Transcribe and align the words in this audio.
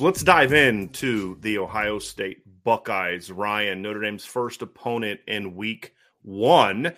So 0.00 0.06
let's 0.06 0.22
dive 0.22 0.54
into 0.54 1.38
the 1.40 1.58
Ohio 1.58 1.98
State 1.98 2.38
Buckeyes. 2.64 3.30
Ryan, 3.30 3.82
Notre 3.82 4.00
Dame's 4.00 4.24
first 4.24 4.62
opponent 4.62 5.20
in 5.28 5.54
week 5.54 5.92
one. 6.22 6.94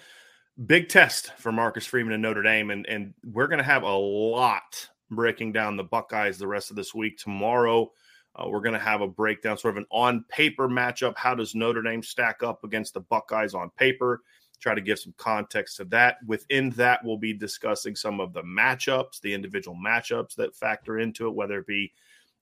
Big 0.66 0.88
test 0.88 1.32
for 1.36 1.50
Marcus 1.50 1.84
Freeman 1.84 2.12
and 2.12 2.22
Notre 2.22 2.44
Dame. 2.44 2.70
And, 2.70 2.86
and 2.86 3.12
we're 3.24 3.48
going 3.48 3.58
to 3.58 3.64
have 3.64 3.82
a 3.82 3.92
lot 3.92 4.88
breaking 5.10 5.50
down 5.50 5.76
the 5.76 5.82
Buckeyes 5.82 6.38
the 6.38 6.46
rest 6.46 6.70
of 6.70 6.76
this 6.76 6.94
week. 6.94 7.18
Tomorrow, 7.18 7.90
uh, 8.36 8.48
we're 8.48 8.60
going 8.60 8.72
to 8.74 8.78
have 8.78 9.00
a 9.00 9.08
breakdown, 9.08 9.58
sort 9.58 9.74
of 9.74 9.78
an 9.78 9.86
on 9.90 10.24
paper 10.28 10.68
matchup. 10.68 11.16
How 11.16 11.34
does 11.34 11.56
Notre 11.56 11.82
Dame 11.82 12.04
stack 12.04 12.44
up 12.44 12.62
against 12.62 12.94
the 12.94 13.00
Buckeyes 13.00 13.52
on 13.52 13.70
paper? 13.70 14.22
Try 14.60 14.76
to 14.76 14.80
give 14.80 15.00
some 15.00 15.14
context 15.16 15.76
to 15.78 15.84
that. 15.86 16.18
Within 16.28 16.70
that, 16.76 17.04
we'll 17.04 17.18
be 17.18 17.32
discussing 17.32 17.96
some 17.96 18.20
of 18.20 18.32
the 18.32 18.44
matchups, 18.44 19.20
the 19.20 19.34
individual 19.34 19.76
matchups 19.76 20.36
that 20.36 20.54
factor 20.54 21.00
into 21.00 21.26
it, 21.26 21.34
whether 21.34 21.58
it 21.58 21.66
be 21.66 21.92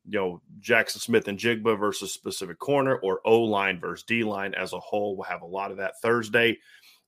you 0.08 0.18
know 0.18 0.42
Jackson 0.60 1.00
Smith-Njigba 1.00 1.78
versus 1.78 2.12
specific 2.12 2.58
corner 2.58 2.96
or 2.96 3.20
O 3.24 3.40
line 3.42 3.78
versus 3.80 4.04
D 4.04 4.24
line 4.24 4.54
as 4.54 4.72
a 4.72 4.80
whole. 4.80 5.16
We'll 5.16 5.24
have 5.24 5.42
a 5.42 5.46
lot 5.46 5.70
of 5.70 5.76
that 5.78 6.00
Thursday. 6.00 6.58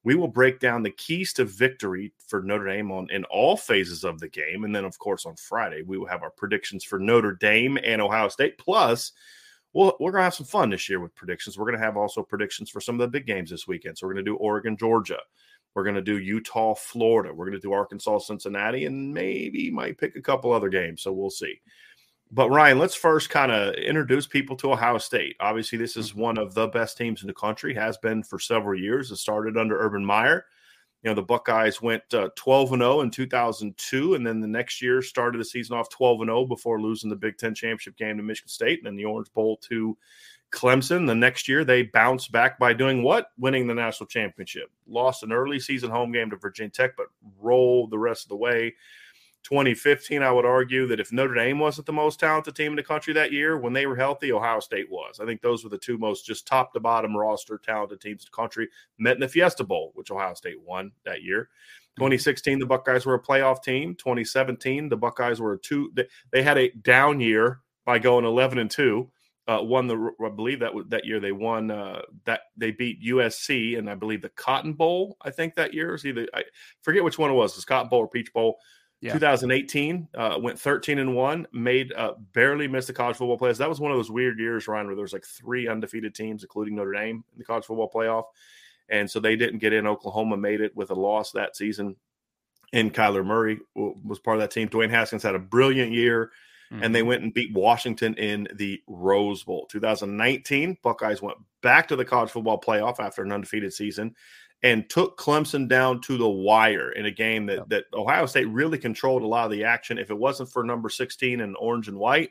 We 0.04 0.16
will 0.16 0.28
break 0.28 0.58
down 0.58 0.82
the 0.82 0.90
keys 0.90 1.32
to 1.34 1.44
victory 1.44 2.12
for 2.26 2.42
Notre 2.42 2.66
Dame 2.66 2.90
on 2.90 3.08
in 3.10 3.24
all 3.24 3.56
phases 3.56 4.02
of 4.02 4.18
the 4.18 4.28
game, 4.28 4.64
and 4.64 4.74
then 4.74 4.84
of 4.84 4.98
course 4.98 5.26
on 5.26 5.36
Friday 5.36 5.82
we 5.82 5.98
will 5.98 6.08
have 6.08 6.22
our 6.22 6.30
predictions 6.30 6.84
for 6.84 6.98
Notre 6.98 7.34
Dame 7.34 7.78
and 7.82 8.02
Ohio 8.02 8.28
State. 8.28 8.58
Plus, 8.58 9.12
we'll, 9.72 9.96
we're 10.00 10.12
gonna 10.12 10.24
have 10.24 10.34
some 10.34 10.46
fun 10.46 10.70
this 10.70 10.88
year 10.88 11.00
with 11.00 11.14
predictions. 11.14 11.56
We're 11.56 11.70
gonna 11.70 11.84
have 11.84 11.96
also 11.96 12.22
predictions 12.22 12.70
for 12.70 12.80
some 12.80 12.96
of 12.96 13.00
the 13.00 13.08
big 13.08 13.26
games 13.26 13.50
this 13.50 13.68
weekend. 13.68 13.96
So 13.96 14.06
we're 14.06 14.14
gonna 14.14 14.24
do 14.24 14.36
Oregon, 14.36 14.76
Georgia. 14.76 15.18
We're 15.74 15.84
going 15.84 15.96
to 15.96 16.02
do 16.02 16.18
Utah, 16.18 16.74
Florida. 16.74 17.32
We're 17.32 17.46
going 17.46 17.58
to 17.58 17.66
do 17.66 17.72
Arkansas, 17.72 18.18
Cincinnati, 18.18 18.84
and 18.84 19.12
maybe 19.12 19.70
might 19.70 19.98
pick 19.98 20.16
a 20.16 20.22
couple 20.22 20.52
other 20.52 20.68
games. 20.68 21.02
So 21.02 21.12
we'll 21.12 21.30
see. 21.30 21.60
But 22.34 22.48
Ryan, 22.48 22.78
let's 22.78 22.94
first 22.94 23.28
kind 23.28 23.52
of 23.52 23.74
introduce 23.74 24.26
people 24.26 24.56
to 24.56 24.72
Ohio 24.72 24.96
State. 24.96 25.36
Obviously, 25.38 25.76
this 25.76 25.98
is 25.98 26.14
one 26.14 26.38
of 26.38 26.54
the 26.54 26.66
best 26.66 26.96
teams 26.96 27.20
in 27.20 27.26
the 27.26 27.34
country, 27.34 27.74
has 27.74 27.98
been 27.98 28.22
for 28.22 28.38
several 28.38 28.80
years. 28.80 29.10
It 29.10 29.16
started 29.16 29.58
under 29.58 29.78
Urban 29.78 30.02
Meyer. 30.02 30.46
You 31.02 31.10
know, 31.10 31.14
the 31.14 31.22
Buckeyes 31.22 31.82
went 31.82 32.02
uh, 32.14 32.30
12 32.36 32.72
and 32.72 32.80
0 32.80 33.00
in 33.02 33.10
2002, 33.10 34.14
and 34.14 34.26
then 34.26 34.40
the 34.40 34.46
next 34.46 34.80
year 34.80 35.02
started 35.02 35.38
the 35.40 35.44
season 35.44 35.76
off 35.76 35.90
12 35.90 36.22
and 36.22 36.28
0 36.28 36.46
before 36.46 36.80
losing 36.80 37.10
the 37.10 37.16
Big 37.16 37.36
Ten 37.36 37.54
championship 37.54 37.98
game 37.98 38.16
to 38.16 38.22
Michigan 38.22 38.48
State 38.48 38.78
and 38.78 38.86
then 38.86 38.96
the 38.96 39.04
Orange 39.04 39.30
Bowl 39.34 39.58
to 39.68 39.98
Clemson. 40.52 41.06
The 41.06 41.14
next 41.14 41.48
year, 41.48 41.66
they 41.66 41.82
bounced 41.82 42.32
back 42.32 42.58
by 42.58 42.72
doing 42.72 43.02
what? 43.02 43.26
Winning 43.36 43.66
the 43.66 43.74
national 43.74 44.06
championship. 44.06 44.70
Lost 44.86 45.22
an 45.22 45.32
early 45.32 45.60
season 45.60 45.90
home 45.90 46.12
game 46.12 46.30
to 46.30 46.36
Virginia 46.36 46.70
Tech, 46.70 46.96
but 46.96 47.08
rolled 47.42 47.90
the 47.90 47.98
rest 47.98 48.24
of 48.24 48.28
the 48.30 48.36
way 48.36 48.74
2015, 49.42 50.22
I 50.22 50.30
would 50.30 50.44
argue 50.44 50.86
that 50.86 51.00
if 51.00 51.12
Notre 51.12 51.34
Dame 51.34 51.58
wasn't 51.58 51.86
the 51.86 51.92
most 51.92 52.20
talented 52.20 52.54
team 52.54 52.72
in 52.72 52.76
the 52.76 52.82
country 52.82 53.12
that 53.14 53.32
year, 53.32 53.58
when 53.58 53.72
they 53.72 53.86
were 53.86 53.96
healthy, 53.96 54.32
Ohio 54.32 54.60
State 54.60 54.90
was. 54.90 55.18
I 55.20 55.26
think 55.26 55.40
those 55.40 55.64
were 55.64 55.70
the 55.70 55.78
two 55.78 55.98
most 55.98 56.24
just 56.24 56.46
top 56.46 56.72
to 56.72 56.80
bottom 56.80 57.16
roster 57.16 57.58
talented 57.58 58.00
teams 58.00 58.22
in 58.22 58.28
the 58.30 58.36
country. 58.36 58.68
Met 58.98 59.16
in 59.16 59.20
the 59.20 59.28
Fiesta 59.28 59.64
Bowl, 59.64 59.90
which 59.94 60.10
Ohio 60.10 60.34
State 60.34 60.60
won 60.60 60.92
that 61.04 61.22
year. 61.22 61.48
2016, 61.98 62.58
the 62.58 62.66
Buckeyes 62.66 63.04
were 63.04 63.14
a 63.14 63.22
playoff 63.22 63.62
team. 63.62 63.94
2017, 63.96 64.88
the 64.88 64.96
Buckeyes 64.96 65.40
were 65.40 65.54
a 65.54 65.58
two. 65.58 65.92
They 66.30 66.42
had 66.42 66.56
a 66.56 66.70
down 66.70 67.20
year 67.20 67.60
by 67.84 67.98
going 67.98 68.24
11 68.24 68.58
and 68.58 68.70
two. 68.70 69.10
Uh, 69.48 69.58
won 69.60 69.88
the 69.88 70.12
I 70.24 70.28
believe 70.28 70.60
that 70.60 70.70
that 70.88 71.04
year 71.04 71.18
they 71.18 71.32
won 71.32 71.72
uh, 71.72 72.02
that 72.26 72.42
they 72.56 72.70
beat 72.70 73.02
USC 73.02 73.76
and 73.76 73.90
I 73.90 73.96
believe 73.96 74.22
the 74.22 74.28
Cotton 74.28 74.72
Bowl 74.72 75.16
I 75.20 75.32
think 75.32 75.56
that 75.56 75.74
year 75.74 75.96
is 75.96 76.06
either 76.06 76.28
I 76.32 76.44
forget 76.82 77.02
which 77.02 77.18
one 77.18 77.32
it 77.32 77.34
was, 77.34 77.56
the 77.56 77.62
Cotton 77.66 77.88
Bowl 77.88 77.98
or 77.98 78.08
Peach 78.08 78.32
Bowl. 78.32 78.60
Yeah. 79.02 79.14
2018 79.14 80.08
uh, 80.14 80.38
went 80.40 80.60
13 80.60 81.00
and 81.00 81.16
one, 81.16 81.48
made 81.52 81.92
uh, 81.92 82.12
barely 82.32 82.68
missed 82.68 82.86
the 82.86 82.92
college 82.92 83.16
football 83.16 83.36
playoffs. 83.36 83.58
That 83.58 83.68
was 83.68 83.80
one 83.80 83.90
of 83.90 83.98
those 83.98 84.12
weird 84.12 84.38
years, 84.38 84.68
Ryan, 84.68 84.86
where 84.86 84.94
there 84.94 85.02
was 85.02 85.12
like 85.12 85.26
three 85.26 85.66
undefeated 85.66 86.14
teams, 86.14 86.44
including 86.44 86.76
Notre 86.76 86.92
Dame, 86.92 87.24
in 87.32 87.38
the 87.38 87.44
college 87.44 87.64
football 87.64 87.90
playoff, 87.92 88.26
and 88.88 89.10
so 89.10 89.18
they 89.18 89.34
didn't 89.34 89.58
get 89.58 89.72
in. 89.72 89.88
Oklahoma 89.88 90.36
made 90.36 90.60
it 90.60 90.76
with 90.76 90.92
a 90.92 90.94
loss 90.94 91.32
that 91.32 91.56
season, 91.56 91.96
and 92.72 92.94
Kyler 92.94 93.26
Murray 93.26 93.58
was 93.74 94.20
part 94.20 94.36
of 94.36 94.40
that 94.40 94.52
team. 94.52 94.68
Dwayne 94.68 94.90
Haskins 94.90 95.24
had 95.24 95.34
a 95.34 95.40
brilliant 95.40 95.90
year, 95.90 96.30
mm-hmm. 96.72 96.84
and 96.84 96.94
they 96.94 97.00
mm-hmm. 97.00 97.08
went 97.08 97.22
and 97.24 97.34
beat 97.34 97.52
Washington 97.52 98.14
in 98.14 98.46
the 98.54 98.80
Rose 98.86 99.42
Bowl. 99.42 99.66
2019, 99.66 100.78
Buckeyes 100.80 101.20
went 101.20 101.38
back 101.60 101.88
to 101.88 101.96
the 101.96 102.04
college 102.04 102.30
football 102.30 102.60
playoff 102.60 103.00
after 103.00 103.22
an 103.22 103.32
undefeated 103.32 103.72
season 103.72 104.14
and 104.62 104.88
took 104.88 105.18
Clemson 105.18 105.68
down 105.68 106.00
to 106.02 106.16
the 106.16 106.28
wire 106.28 106.92
in 106.92 107.06
a 107.06 107.10
game 107.10 107.46
that, 107.46 107.68
that 107.68 107.84
Ohio 107.94 108.26
State 108.26 108.48
really 108.48 108.78
controlled 108.78 109.22
a 109.22 109.26
lot 109.26 109.44
of 109.44 109.50
the 109.50 109.64
action. 109.64 109.98
If 109.98 110.10
it 110.10 110.18
wasn't 110.18 110.50
for 110.50 110.62
number 110.62 110.88
16 110.88 111.40
and 111.40 111.56
orange 111.58 111.88
and 111.88 111.98
white, 111.98 112.30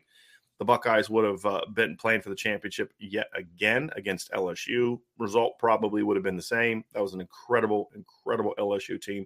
the 0.58 0.66
Buckeyes 0.66 1.10
would 1.10 1.26
have 1.26 1.46
uh, 1.46 1.62
been 1.74 1.98
playing 1.98 2.22
for 2.22 2.30
the 2.30 2.36
championship 2.36 2.94
yet 3.00 3.28
again 3.36 3.90
against 3.96 4.32
LSU. 4.32 5.00
Result 5.18 5.58
probably 5.60 6.04
would 6.04 6.16
have 6.16 6.24
been 6.24 6.36
the 6.36 6.42
same. 6.42 6.86
That 6.94 7.02
was 7.02 7.14
an 7.14 7.20
incredible, 7.20 7.90
incredible 7.96 8.54
LSU 8.60 9.02
team. 9.02 9.26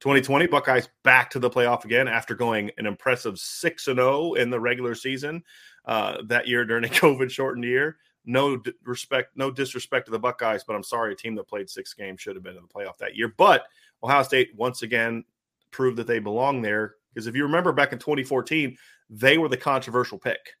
2020 0.00 0.46
Buckeyes 0.46 0.88
back 1.02 1.30
to 1.30 1.38
the 1.38 1.48
playoff 1.48 1.84
again 1.84 2.06
after 2.06 2.34
going 2.34 2.70
an 2.76 2.86
impressive 2.86 3.38
6 3.38 3.88
and 3.88 3.96
0 3.96 4.34
in 4.34 4.50
the 4.50 4.60
regular 4.60 4.94
season 4.94 5.42
uh, 5.86 6.18
that 6.26 6.46
year 6.46 6.64
during 6.64 6.84
a 6.84 6.88
COVID 6.90 7.30
shortened 7.30 7.64
year 7.64 7.96
no 8.24 8.60
respect, 8.84 9.36
no 9.36 9.50
disrespect 9.50 10.06
to 10.06 10.12
the 10.12 10.18
Buckeyes, 10.18 10.64
but 10.64 10.74
I'm 10.74 10.82
sorry, 10.82 11.12
a 11.12 11.16
team 11.16 11.34
that 11.36 11.48
played 11.48 11.68
six 11.68 11.94
games 11.94 12.20
should 12.20 12.36
have 12.36 12.42
been 12.42 12.56
in 12.56 12.62
the 12.62 12.68
playoff 12.68 12.98
that 12.98 13.16
year. 13.16 13.32
But 13.36 13.64
Ohio 14.02 14.22
State 14.22 14.54
once 14.54 14.82
again 14.82 15.24
proved 15.70 15.96
that 15.98 16.06
they 16.06 16.18
belong 16.18 16.62
there 16.62 16.96
because 17.12 17.26
if 17.26 17.36
you 17.36 17.44
remember 17.44 17.72
back 17.72 17.92
in 17.92 17.98
2014, 17.98 18.76
they 19.10 19.38
were 19.38 19.48
the 19.48 19.56
controversial 19.56 20.18
pick 20.18 20.56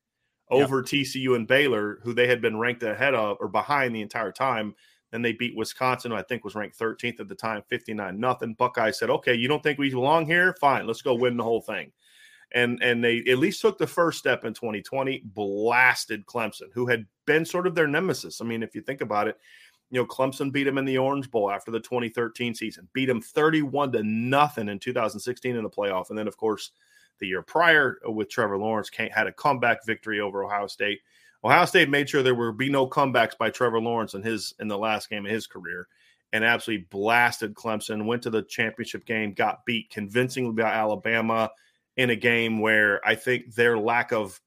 over. 0.50 0.82
TCU 0.82 1.36
and 1.36 1.48
Baylor, 1.48 1.98
who 2.02 2.12
they 2.12 2.26
had 2.26 2.40
been 2.40 2.58
ranked 2.58 2.82
ahead 2.82 3.14
of 3.14 3.38
or 3.40 3.48
behind 3.48 3.94
the 3.94 4.02
entire 4.02 4.32
time. 4.32 4.74
Then 5.10 5.22
they 5.22 5.32
beat 5.32 5.56
Wisconsin, 5.56 6.10
who 6.10 6.16
I 6.16 6.22
think 6.22 6.44
was 6.44 6.54
ranked 6.54 6.78
13th 6.78 7.20
at 7.20 7.28
the 7.28 7.34
time, 7.34 7.62
59 7.68 8.18
nothing. 8.18 8.54
Buckeyes 8.54 8.98
said, 8.98 9.10
"Okay, 9.10 9.34
you 9.34 9.48
don't 9.48 9.62
think 9.62 9.78
we 9.78 9.90
belong 9.90 10.26
here? 10.26 10.54
Fine, 10.60 10.86
let's 10.86 11.02
go 11.02 11.14
win 11.14 11.36
the 11.36 11.44
whole 11.44 11.60
thing." 11.60 11.92
And 12.52 12.82
and 12.82 13.02
they 13.02 13.18
at 13.28 13.38
least 13.38 13.60
took 13.60 13.78
the 13.78 13.86
first 13.86 14.18
step 14.18 14.44
in 14.44 14.54
2020 14.54 15.22
blasted 15.26 16.26
clemson 16.26 16.72
who 16.72 16.86
had 16.86 17.06
been 17.26 17.44
sort 17.44 17.66
of 17.66 17.74
their 17.74 17.86
nemesis 17.86 18.40
i 18.40 18.44
mean 18.44 18.62
if 18.62 18.74
you 18.74 18.80
think 18.80 19.00
about 19.00 19.28
it 19.28 19.38
you 19.90 20.00
know 20.00 20.06
clemson 20.06 20.52
beat 20.52 20.64
them 20.64 20.78
in 20.78 20.84
the 20.84 20.98
orange 20.98 21.30
bowl 21.30 21.50
after 21.50 21.70
the 21.70 21.80
2013 21.80 22.54
season 22.54 22.88
beat 22.92 23.06
them 23.06 23.20
31 23.20 23.92
to 23.92 24.02
nothing 24.02 24.68
in 24.68 24.78
2016 24.78 25.56
in 25.56 25.62
the 25.62 25.70
playoff 25.70 26.10
and 26.10 26.18
then 26.18 26.28
of 26.28 26.36
course 26.36 26.72
the 27.18 27.28
year 27.28 27.42
prior 27.42 27.98
with 28.06 28.28
Trevor 28.28 28.58
Lawrence 28.58 28.90
had 29.10 29.26
a 29.26 29.32
comeback 29.32 29.84
victory 29.84 30.20
over 30.20 30.44
Ohio 30.44 30.66
State. 30.66 31.00
Ohio 31.44 31.64
State 31.64 31.88
made 31.88 32.08
sure 32.08 32.22
there 32.22 32.34
would 32.34 32.56
be 32.56 32.70
no 32.70 32.88
comebacks 32.88 33.36
by 33.36 33.50
Trevor 33.50 33.80
Lawrence 33.80 34.14
in 34.14 34.22
his 34.22 34.54
in 34.60 34.68
the 34.68 34.78
last 34.78 35.10
game 35.10 35.24
of 35.24 35.32
his 35.32 35.46
career 35.46 35.88
and 36.32 36.44
absolutely 36.44 36.86
blasted 36.90 37.54
Clemson, 37.54 38.06
went 38.06 38.22
to 38.22 38.30
the 38.30 38.42
championship 38.42 39.06
game, 39.06 39.34
got 39.34 39.64
beat 39.64 39.88
convincingly 39.90 40.52
by 40.52 40.72
Alabama 40.72 41.50
in 41.96 42.10
a 42.10 42.16
game 42.16 42.60
where 42.60 43.06
I 43.06 43.14
think 43.14 43.54
their 43.54 43.78
lack 43.78 44.12
of 44.12 44.40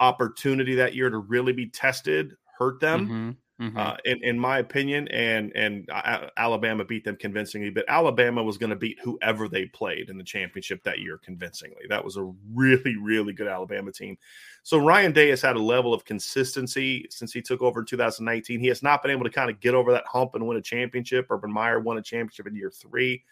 opportunity 0.00 0.74
that 0.76 0.94
year 0.94 1.10
to 1.10 1.18
really 1.18 1.52
be 1.52 1.66
tested 1.66 2.34
hurt 2.58 2.80
them. 2.80 3.06
Mm-hmm. 3.06 3.30
Mm-hmm. 3.60 3.78
Uh, 3.78 3.96
in, 4.04 4.24
in 4.24 4.38
my 4.38 4.58
opinion, 4.58 5.06
and 5.08 5.52
and 5.54 5.88
uh, 5.88 6.26
Alabama 6.36 6.84
beat 6.84 7.04
them 7.04 7.14
convincingly. 7.14 7.70
But 7.70 7.84
Alabama 7.86 8.42
was 8.42 8.58
going 8.58 8.70
to 8.70 8.76
beat 8.76 8.98
whoever 9.00 9.46
they 9.46 9.66
played 9.66 10.10
in 10.10 10.18
the 10.18 10.24
championship 10.24 10.82
that 10.82 10.98
year 10.98 11.20
convincingly. 11.22 11.82
That 11.88 12.04
was 12.04 12.16
a 12.16 12.32
really 12.52 12.96
really 12.96 13.32
good 13.32 13.46
Alabama 13.46 13.92
team. 13.92 14.16
So 14.64 14.78
Ryan 14.78 15.12
Day 15.12 15.28
has 15.28 15.42
had 15.42 15.54
a 15.54 15.62
level 15.62 15.94
of 15.94 16.04
consistency 16.04 17.06
since 17.10 17.32
he 17.32 17.40
took 17.40 17.62
over 17.62 17.80
in 17.80 17.86
2019. 17.86 18.58
He 18.58 18.66
has 18.66 18.82
not 18.82 19.00
been 19.00 19.12
able 19.12 19.24
to 19.24 19.30
kind 19.30 19.50
of 19.50 19.60
get 19.60 19.74
over 19.74 19.92
that 19.92 20.06
hump 20.06 20.34
and 20.34 20.44
win 20.44 20.56
a 20.56 20.62
championship. 20.62 21.26
Urban 21.30 21.52
Meyer 21.52 21.78
won 21.78 21.98
a 21.98 22.02
championship 22.02 22.48
in 22.48 22.56
year 22.56 22.70
three. 22.70 23.22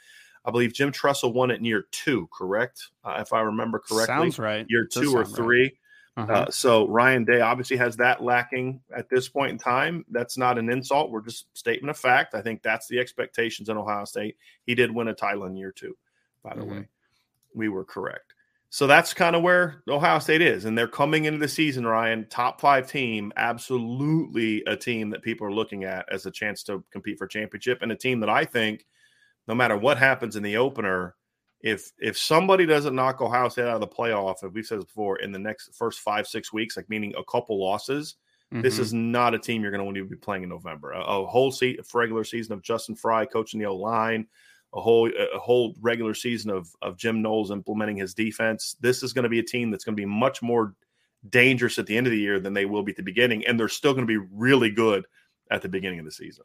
I 0.45 0.51
believe 0.51 0.73
Jim 0.73 0.91
Tressel 0.91 1.33
won 1.33 1.51
it 1.51 1.59
in 1.59 1.65
year 1.65 1.87
two, 1.91 2.29
correct? 2.33 2.89
Uh, 3.05 3.19
if 3.21 3.33
I 3.33 3.41
remember 3.41 3.79
correctly. 3.79 4.07
Sounds 4.07 4.39
right. 4.39 4.67
Year 4.69 4.87
two 4.87 5.15
or 5.15 5.25
three. 5.25 5.63
Right. 5.63 5.73
Uh-huh. 6.17 6.33
Uh, 6.33 6.51
so 6.51 6.89
Ryan 6.89 7.25
Day 7.25 7.41
obviously 7.41 7.77
has 7.77 7.97
that 7.97 8.23
lacking 8.23 8.81
at 8.95 9.09
this 9.09 9.29
point 9.29 9.53
in 9.53 9.59
time. 9.59 10.05
That's 10.11 10.37
not 10.37 10.59
an 10.59 10.71
insult. 10.71 11.11
We're 11.11 11.23
just 11.23 11.47
statement 11.57 11.91
of 11.91 11.97
fact. 11.97 12.35
I 12.35 12.43
think 12.43 12.63
that's 12.63 12.89
the 12.89 12.99
expectations 12.99 13.69
in 13.69 13.77
Ohio 13.77 14.05
State. 14.05 14.37
He 14.67 14.75
did 14.75 14.95
win 14.95 15.09
a 15.09 15.15
title 15.15 15.45
in 15.45 15.57
year 15.57 15.73
two, 15.73 15.97
by 16.43 16.55
the 16.55 16.63
mm-hmm. 16.63 16.71
way. 16.81 16.89
We 17.55 17.69
were 17.69 17.85
correct. 17.85 18.35
So 18.73 18.87
that's 18.87 19.13
kind 19.13 19.35
of 19.35 19.43
where 19.43 19.83
Ohio 19.89 20.21
State 20.21 20.43
is. 20.43 20.65
And 20.65 20.79
they're 20.79 20.89
coming 20.89 21.25
into 21.25 21.39
the 21.39 21.49
season, 21.49 21.87
Ryan, 21.87 22.27
top 22.31 22.61
five 22.61 22.89
team, 22.89 23.33
absolutely 23.37 24.63
a 24.67 24.77
team 24.77 25.11
that 25.11 25.23
people 25.23 25.47
are 25.47 25.53
looking 25.53 25.85
at 25.85 26.07
as 26.11 26.27
a 26.27 26.31
chance 26.31 26.63
to 26.65 26.83
compete 26.93 27.19
for 27.19 27.27
championship 27.27 27.83
and 27.83 27.93
a 27.93 27.97
team 27.97 28.21
that 28.21 28.29
I 28.29 28.45
think, 28.45 28.87
no 29.51 29.57
matter 29.57 29.77
what 29.77 29.99
happens 29.99 30.37
in 30.37 30.45
the 30.45 30.57
opener, 30.57 31.17
if 31.61 31.91
if 31.99 32.17
somebody 32.17 32.67
doesn't 32.67 32.95
knock 32.95 33.21
Ohio 33.21 33.49
State 33.49 33.67
out 33.67 33.75
of 33.75 33.81
the 33.81 33.89
playoff, 33.89 34.45
as 34.45 34.53
we've 34.53 34.65
said 34.65 34.79
before, 34.79 35.19
in 35.19 35.33
the 35.33 35.41
next 35.41 35.75
first 35.75 35.99
five 35.99 36.29
six 36.29 36.53
weeks, 36.53 36.77
like 36.77 36.89
meaning 36.89 37.13
a 37.19 37.25
couple 37.25 37.61
losses, 37.61 38.15
mm-hmm. 38.55 38.63
this 38.63 38.79
is 38.79 38.95
not 38.95 39.35
a 39.35 39.39
team 39.41 39.61
you're 39.61 39.73
going 39.73 39.81
to 39.81 39.85
want 39.85 39.97
to 39.97 40.05
be 40.05 40.15
playing 40.15 40.45
in 40.45 40.49
November. 40.49 40.93
A, 40.93 41.01
a 41.01 41.27
whole 41.27 41.51
se- 41.51 41.81
regular 41.93 42.23
season 42.23 42.53
of 42.53 42.63
Justin 42.63 42.95
Frye 42.95 43.27
coaching 43.27 43.59
the 43.59 43.67
O 43.67 43.75
line, 43.75 44.25
a 44.73 44.81
whole 44.81 45.11
a 45.11 45.39
whole 45.41 45.75
regular 45.81 46.15
season 46.15 46.53
of 46.53 46.69
of 46.81 46.97
Jim 46.97 47.21
Knowles 47.21 47.51
implementing 47.51 47.97
his 47.97 48.15
defense. 48.15 48.77
This 48.81 49.03
is 49.03 49.13
going 49.13 49.25
to 49.25 49.29
be 49.29 49.41
a 49.41 49.43
team 49.43 49.73
that's 49.73 49.85
going 49.85 49.97
to 49.97 50.01
be 50.01 50.07
much 50.07 50.43
more 50.43 50.77
dangerous 51.29 51.77
at 51.77 51.87
the 51.87 51.97
end 51.97 52.07
of 52.07 52.13
the 52.13 52.21
year 52.21 52.39
than 52.39 52.55
they 52.55 52.67
will 52.67 52.85
be 52.85 52.93
at 52.93 52.97
the 52.97 53.03
beginning, 53.03 53.45
and 53.49 53.59
they're 53.59 53.69
still 53.69 53.95
going 53.95 54.07
to 54.07 54.21
be 54.21 54.29
really 54.33 54.71
good 54.71 55.07
at 55.51 55.61
the 55.61 55.69
beginning 55.69 55.99
of 55.99 56.05
the 56.05 56.13
season. 56.13 56.45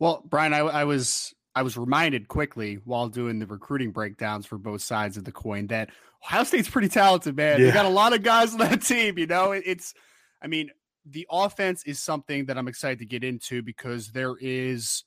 Well, 0.00 0.24
Brian, 0.28 0.52
I, 0.52 0.60
I 0.60 0.84
was 0.84 1.32
I 1.54 1.62
was 1.62 1.76
reminded 1.76 2.26
quickly 2.26 2.80
while 2.84 3.08
doing 3.08 3.38
the 3.38 3.46
recruiting 3.46 3.92
breakdowns 3.92 4.46
for 4.46 4.58
both 4.58 4.82
sides 4.82 5.16
of 5.16 5.24
the 5.24 5.32
coin 5.32 5.66
that 5.68 5.90
Ohio 6.24 6.44
State's 6.44 6.70
pretty 6.70 6.88
talented, 6.88 7.36
man. 7.36 7.60
Yeah. 7.60 7.66
They 7.66 7.72
got 7.72 7.86
a 7.86 7.90
lot 7.90 8.12
of 8.12 8.22
guys 8.22 8.52
on 8.52 8.58
that 8.58 8.82
team. 8.82 9.18
You 9.18 9.26
know, 9.26 9.52
it, 9.52 9.62
it's, 9.66 9.94
I 10.42 10.46
mean, 10.46 10.70
the 11.04 11.26
offense 11.30 11.82
is 11.84 12.00
something 12.00 12.46
that 12.46 12.56
I'm 12.56 12.68
excited 12.68 12.98
to 13.00 13.06
get 13.06 13.24
into 13.24 13.62
because 13.62 14.08
there 14.12 14.36
is 14.40 15.04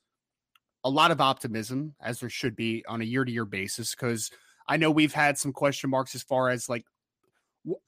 a 0.84 0.90
lot 0.90 1.10
of 1.10 1.20
optimism, 1.20 1.94
as 2.00 2.20
there 2.20 2.30
should 2.30 2.54
be 2.54 2.84
on 2.86 3.00
a 3.00 3.04
year 3.04 3.24
to 3.24 3.32
year 3.32 3.46
basis. 3.46 3.94
Because 3.94 4.30
I 4.68 4.76
know 4.76 4.90
we've 4.90 5.14
had 5.14 5.38
some 5.38 5.52
question 5.52 5.90
marks 5.90 6.14
as 6.14 6.22
far 6.22 6.50
as 6.50 6.68
like, 6.68 6.84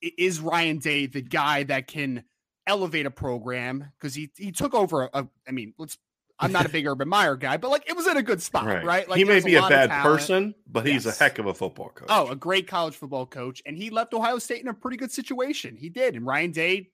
is 0.01 0.41
Ryan 0.41 0.79
Day 0.79 1.07
the 1.07 1.23
guy 1.23 1.63
that 1.65 1.87
can 1.87 2.25
elevate 2.67 3.07
a 3.07 3.11
program? 3.11 3.93
Because 3.99 4.15
he 4.15 4.31
he 4.37 4.51
took 4.51 4.75
over 4.75 5.05
a, 5.05 5.11
a 5.13 5.29
I 5.47 5.51
mean, 5.51 5.75
let's 5.79 5.99
I'm 6.39 6.53
not 6.53 6.67
a 6.67 6.69
big 6.69 6.87
Urban 6.89 7.09
Meyer 7.09 7.37
guy, 7.37 7.57
but 7.57 7.71
like 7.71 7.89
it 7.89 7.97
was 7.97 8.07
in 8.07 8.17
a 8.17 8.23
good 8.23 8.43
spot, 8.43 8.67
right? 8.67 8.85
right? 8.85 9.09
Like 9.09 9.19
he 9.19 9.25
may 9.25 9.41
be 9.41 9.55
a, 9.55 9.65
a 9.65 9.69
bad 9.69 9.91
person, 10.03 10.55
but 10.67 10.85
yes. 10.85 10.93
he's 10.93 11.07
a 11.07 11.13
heck 11.13 11.39
of 11.39 11.47
a 11.47 11.55
football 11.55 11.91
coach. 11.91 12.09
Oh, 12.11 12.29
a 12.29 12.37
great 12.37 12.67
college 12.67 12.95
football 12.95 13.27
coach, 13.27 13.63
and 13.67 13.77
he 13.77 13.91
left 13.91 14.13
Ohio 14.15 14.39
State 14.39 14.61
in 14.61 14.69
a 14.69 14.75
pretty 14.75 14.97
good 14.97 15.13
situation. 15.13 15.77
He 15.77 15.89
did, 15.89 16.15
and 16.15 16.27
Ryan 16.27 16.53
Day, 16.53 16.91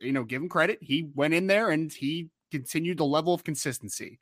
you 0.00 0.12
know, 0.12 0.24
give 0.24 0.42
him 0.42 0.48
credit. 0.48 0.78
He 0.80 1.10
went 1.14 1.34
in 1.34 1.46
there 1.46 1.70
and 1.70 1.92
he 1.92 2.30
continued 2.50 2.98
the 2.98 3.04
level 3.04 3.34
of 3.34 3.44
consistency. 3.44 4.20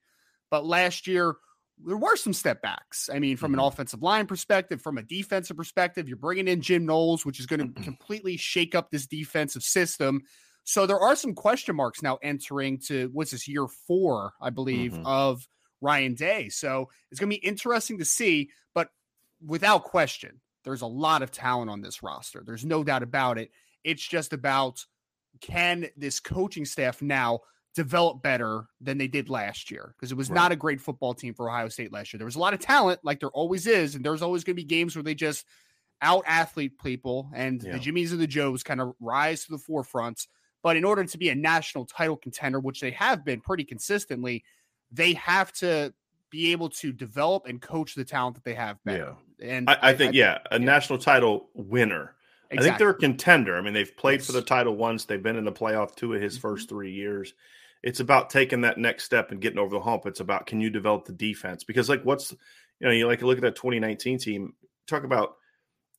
But 0.51 0.65
last 0.65 1.07
year, 1.07 1.37
there 1.85 1.97
were 1.97 2.17
some 2.17 2.33
step 2.33 2.63
backs. 2.63 3.11
I 3.13 3.19
mean, 3.19 3.37
from 3.37 3.53
mm-hmm. 3.53 3.61
an 3.61 3.67
offensive 3.67 4.03
line 4.03 4.27
perspective, 4.27 4.81
from 4.81 4.99
a 4.99 5.03
defensive 5.03 5.57
perspective, 5.57 6.09
you're 6.09 6.17
bringing 6.17 6.49
in 6.49 6.61
Jim 6.61 6.87
Knowles, 6.87 7.27
which 7.27 7.41
is 7.41 7.47
going 7.47 7.73
to 7.75 7.83
completely 7.83 8.37
shake 8.37 8.75
up 8.75 8.91
this 8.91 9.07
defensive 9.07 9.63
system. 9.63 10.23
So 10.67 10.85
there 10.85 10.99
are 10.99 11.15
some 11.15 11.35
question 11.35 11.77
marks 11.77 12.03
now 12.03 12.19
entering 12.23 12.79
to 12.89 13.09
what's 13.13 13.31
this 13.31 13.47
year 13.47 13.69
four, 13.69 14.33
I 14.41 14.51
believe, 14.51 14.93
mm-hmm. 14.93 15.07
of 15.07 15.47
Ryan 15.81 16.15
Day. 16.15 16.49
So 16.49 16.91
it's 17.11 17.21
going 17.21 17.31
to 17.31 17.37
be 17.39 17.47
interesting 17.47 17.99
to 17.99 18.05
see. 18.05 18.51
But 18.75 18.89
without 19.45 19.85
question, 19.85 20.41
there's 20.65 20.83
a 20.83 20.87
lot 20.87 21.23
of 21.23 21.31
talent 21.31 21.71
on 21.71 21.83
this 21.83 22.03
roster. 22.03 22.43
There's 22.45 22.65
no 22.65 22.83
doubt 22.83 23.05
about 23.05 23.39
it. 23.39 23.53
It's 23.85 24.07
just 24.07 24.33
about 24.33 24.85
can 25.41 25.89
this 25.97 26.19
coaching 26.19 26.65
staff 26.65 27.01
now 27.01 27.41
develop 27.77 28.21
better 28.21 28.65
than 28.81 28.99
they 28.99 29.07
did 29.07 29.31
last 29.31 29.71
year 29.71 29.95
because 29.97 30.11
it 30.11 30.17
was 30.17 30.31
right. 30.31 30.35
not 30.35 30.51
a 30.51 30.57
great 30.57 30.81
football 30.81 31.15
team 31.15 31.33
for 31.33 31.49
Ohio 31.49 31.69
State 31.69 31.93
last 31.93 32.13
year. 32.13 32.19
There 32.19 32.27
was 32.27 32.35
a 32.35 32.41
lot 32.41 32.55
of 32.55 32.61
talent, 32.61 33.01
like 33.05 33.21
there 33.21 33.31
always 33.31 33.69
is, 33.69 33.95
and 33.95 34.05
there's 34.05 34.23
always 34.23 34.43
going 34.43 34.57
to 34.57 34.63
be 34.63 34.67
games 34.67 34.97
where 34.97 35.05
they 35.05 35.15
just 35.15 35.47
out 36.03 36.25
athlete 36.27 36.79
people, 36.83 37.31
and 37.33 37.63
yeah. 37.63 37.75
the 37.75 37.79
Jimmies 37.79 38.11
and 38.11 38.21
the 38.21 38.27
Joes 38.27 38.65
kind 38.65 38.81
of 38.81 38.95
rise 38.99 39.45
to 39.45 39.53
the 39.53 39.59
forefront. 39.59 40.27
But 40.67 40.77
in 40.77 40.85
order 40.85 41.05
to 41.05 41.17
be 41.17 41.29
a 41.29 41.35
national 41.37 41.85
title 41.85 42.17
contender, 42.17 42.59
which 42.59 42.81
they 42.81 42.91
have 42.91 43.25
been 43.25 43.41
pretty 43.41 43.63
consistently, 43.63 44.43
they 44.91 45.13
have 45.13 45.53
to 45.59 45.95
be 46.29 46.51
able 46.51 46.71
to 46.71 46.93
develop 46.93 47.47
and 47.47 47.63
coach 47.63 47.95
the 47.95 48.05
talent 48.05 48.35
that 48.35 48.43
they 48.43 48.55
have 48.55 48.83
better. 48.83 49.15
Yeah. 49.39 49.49
And 49.49 49.71
I, 49.71 49.79
I 49.81 49.93
think, 49.93 50.15
I, 50.15 50.19
yeah, 50.19 50.39
a 50.51 50.59
yeah. 50.59 50.67
national 50.67 50.99
title 50.99 51.51
winner. 51.55 52.17
Exactly. 52.51 52.59
I 52.59 52.63
think 52.63 52.79
they're 52.81 52.91
a 52.91 52.95
contender. 52.95 53.57
I 53.57 53.61
mean, 53.61 53.75
they've 53.75 53.97
played 53.97 54.19
yes. 54.19 54.27
for 54.27 54.33
the 54.33 54.43
title 54.43 54.75
once. 54.75 55.05
They've 55.05 55.23
been 55.23 55.37
in 55.37 55.45
the 55.45 55.53
playoff 55.53 55.95
two 55.95 56.15
of 56.15 56.21
his 56.21 56.35
mm-hmm. 56.35 56.41
first 56.41 56.69
three 56.69 56.91
years. 56.91 57.33
It's 57.85 58.01
about 58.01 58.31
taking 58.31 58.63
that 58.63 58.77
next 58.77 59.05
step 59.05 59.31
and 59.31 59.41
getting 59.41 59.61
over 59.61 59.77
the 59.77 59.81
hump. 59.81 60.05
It's 60.05 60.19
about 60.19 60.49
can 60.49 60.61
you 60.61 60.71
develop 60.71 61.05
the 61.05 61.13
defense? 61.13 61.63
Because 61.63 61.89
like 61.89 62.03
what's 62.03 62.33
you 62.33 62.89
know, 62.89 62.91
you 62.91 63.07
like 63.07 63.23
look 63.23 63.39
at 63.39 63.43
that 63.43 63.55
2019 63.55 64.19
team, 64.19 64.55
talk 64.89 65.05
about 65.05 65.37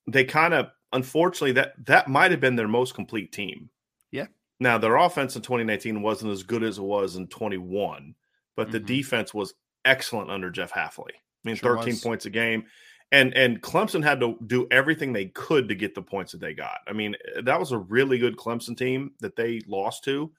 they 0.08 0.26
kind 0.26 0.54
of 0.54 0.66
unfortunately 0.92 1.54
that 1.54 1.72
that 1.86 2.10
might 2.10 2.32
have 2.32 2.42
been 2.42 2.58
their 2.58 2.68
most 2.68 2.96
complete 2.96 3.32
team. 3.32 3.70
Yeah. 4.12 4.28
Now 4.60 4.78
their 4.78 4.96
offense 4.96 5.36
in 5.36 5.42
2019 5.42 6.02
wasn't 6.02 6.32
as 6.32 6.44
good 6.44 6.64
as 6.64 6.78
it 6.78 6.84
was 6.84 7.16
in 7.16 7.28
21, 7.28 8.16
but 8.56 8.64
mm-hmm. 8.64 8.72
the 8.72 8.80
defense 8.80 9.34
was 9.34 9.54
excellent 9.86 10.32
under 10.32 10.50
Jeff 10.50 10.72
Hafley. 10.72 11.14
I 11.14 11.44
mean, 11.44 11.56
sure 11.56 11.78
13 11.78 11.94
was. 11.94 12.02
points 12.02 12.26
a 12.26 12.30
game. 12.30 12.66
And 13.12 13.34
and 13.38 13.62
Clemson 13.62 14.04
had 14.04 14.20
to 14.20 14.36
do 14.46 14.68
everything 14.70 15.14
they 15.14 15.28
could 15.28 15.70
to 15.70 15.76
get 15.76 15.96
the 15.96 16.02
points 16.02 16.34
that 16.34 16.42
they 16.42 16.54
got. 16.54 16.80
I 16.88 16.94
mean, 16.94 17.16
that 17.42 17.60
was 17.60 17.72
a 17.72 17.78
really 17.78 18.18
good 18.18 18.36
Clemson 18.36 18.76
team 18.76 19.12
that 19.22 19.36
they 19.38 19.62
lost 19.66 20.04
to. 20.06 20.32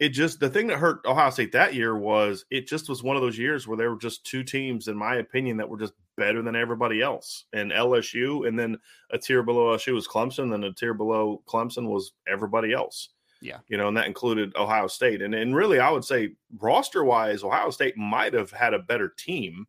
It 0.00 0.08
just 0.08 0.40
the 0.40 0.48
thing 0.48 0.66
that 0.68 0.78
hurt 0.78 1.04
Ohio 1.06 1.30
State 1.30 1.52
that 1.52 1.74
year 1.74 1.96
was 1.96 2.46
it 2.50 2.66
just 2.66 2.88
was 2.88 3.02
one 3.02 3.16
of 3.16 3.22
those 3.22 3.38
years 3.38 3.68
where 3.68 3.76
there 3.76 3.90
were 3.90 3.98
just 3.98 4.24
two 4.24 4.42
teams, 4.42 4.88
in 4.88 4.96
my 4.96 5.16
opinion, 5.16 5.58
that 5.58 5.68
were 5.68 5.78
just 5.78 5.92
better 6.16 6.42
than 6.42 6.56
everybody 6.56 7.00
else. 7.00 7.44
And 7.52 7.70
LSU, 7.70 8.48
and 8.48 8.58
then 8.58 8.78
a 9.12 9.18
tier 9.18 9.44
below 9.44 9.76
LSU 9.76 9.94
was 9.94 10.08
Clemson, 10.08 10.52
and 10.52 10.64
a 10.64 10.72
tier 10.72 10.94
below 10.94 11.42
Clemson 11.46 11.86
was 11.86 12.12
everybody 12.26 12.72
else. 12.72 13.10
Yeah. 13.40 13.58
You 13.68 13.76
know, 13.76 13.88
and 13.88 13.96
that 13.96 14.06
included 14.06 14.54
Ohio 14.56 14.86
State. 14.86 15.22
And 15.22 15.34
and 15.34 15.54
really 15.54 15.80
I 15.80 15.90
would 15.90 16.04
say 16.04 16.32
roster 16.58 17.04
wise, 17.04 17.42
Ohio 17.42 17.70
State 17.70 17.96
might 17.96 18.34
have 18.34 18.50
had 18.50 18.74
a 18.74 18.78
better 18.78 19.08
team 19.16 19.66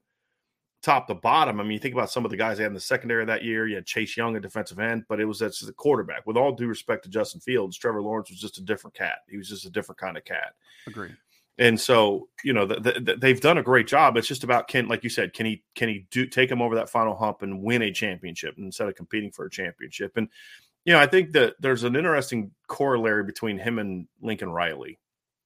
top 0.82 1.08
to 1.08 1.16
bottom. 1.16 1.60
I 1.60 1.64
mean, 1.64 1.74
you 1.74 1.80
think 1.80 1.94
about 1.94 2.12
some 2.12 2.26
of 2.26 2.32
the 2.32 2.38
guys 2.38 2.58
they 2.58 2.64
had 2.64 2.72
in 2.72 2.74
the 2.74 2.80
secondary 2.80 3.24
that 3.26 3.44
year. 3.44 3.68
You 3.68 3.76
had 3.76 3.86
Chase 3.86 4.18
Young, 4.18 4.36
at 4.36 4.42
defensive 4.42 4.80
end, 4.80 5.06
but 5.08 5.20
it 5.20 5.26
was 5.26 5.40
that's 5.40 5.60
the 5.60 5.74
quarterback. 5.74 6.26
With 6.26 6.38
all 6.38 6.52
due 6.52 6.68
respect 6.68 7.04
to 7.04 7.10
Justin 7.10 7.42
Fields, 7.42 7.78
Trevor 7.78 8.02
Lawrence 8.02 8.30
was 8.30 8.40
just 8.40 8.58
a 8.58 8.64
different 8.64 8.96
cat. 8.96 9.20
He 9.30 9.38
was 9.38 9.48
just 9.48 9.66
a 9.66 9.70
different 9.70 10.00
kind 10.00 10.18
of 10.18 10.26
cat. 10.26 10.54
Agree. 10.88 11.12
And 11.58 11.80
so, 11.80 12.30
you 12.44 12.54
know, 12.54 12.66
the, 12.66 12.80
the, 12.80 13.18
they've 13.20 13.40
done 13.40 13.60
a 13.60 13.64
great 13.64 13.86
job. 13.86 14.18
It's 14.18 14.28
just 14.28 14.44
about 14.44 14.68
can, 14.68 14.88
like 14.88 15.04
you 15.04 15.10
said, 15.10 15.34
can 15.34 15.46
he 15.46 15.64
can 15.76 15.90
he 15.90 16.08
do 16.10 16.26
take 16.26 16.50
him 16.50 16.62
over 16.62 16.76
that 16.76 16.90
final 16.90 17.16
hump 17.16 17.44
and 17.44 17.62
win 17.62 17.84
a 17.84 17.92
championship 17.92 18.56
instead 18.58 18.88
of 18.88 18.96
competing 18.96 19.32
for 19.32 19.46
a 19.46 19.50
championship? 19.50 20.14
And 20.16 20.28
you 20.86 20.94
know, 20.94 21.00
I 21.00 21.06
think 21.06 21.32
that 21.34 21.56
there's 21.60 21.84
an 21.84 21.96
interesting 21.96 22.52
corollary 22.68 23.24
between 23.24 23.58
him 23.58 23.80
and 23.80 24.08
Lincoln 24.22 24.52
Riley. 24.52 25.00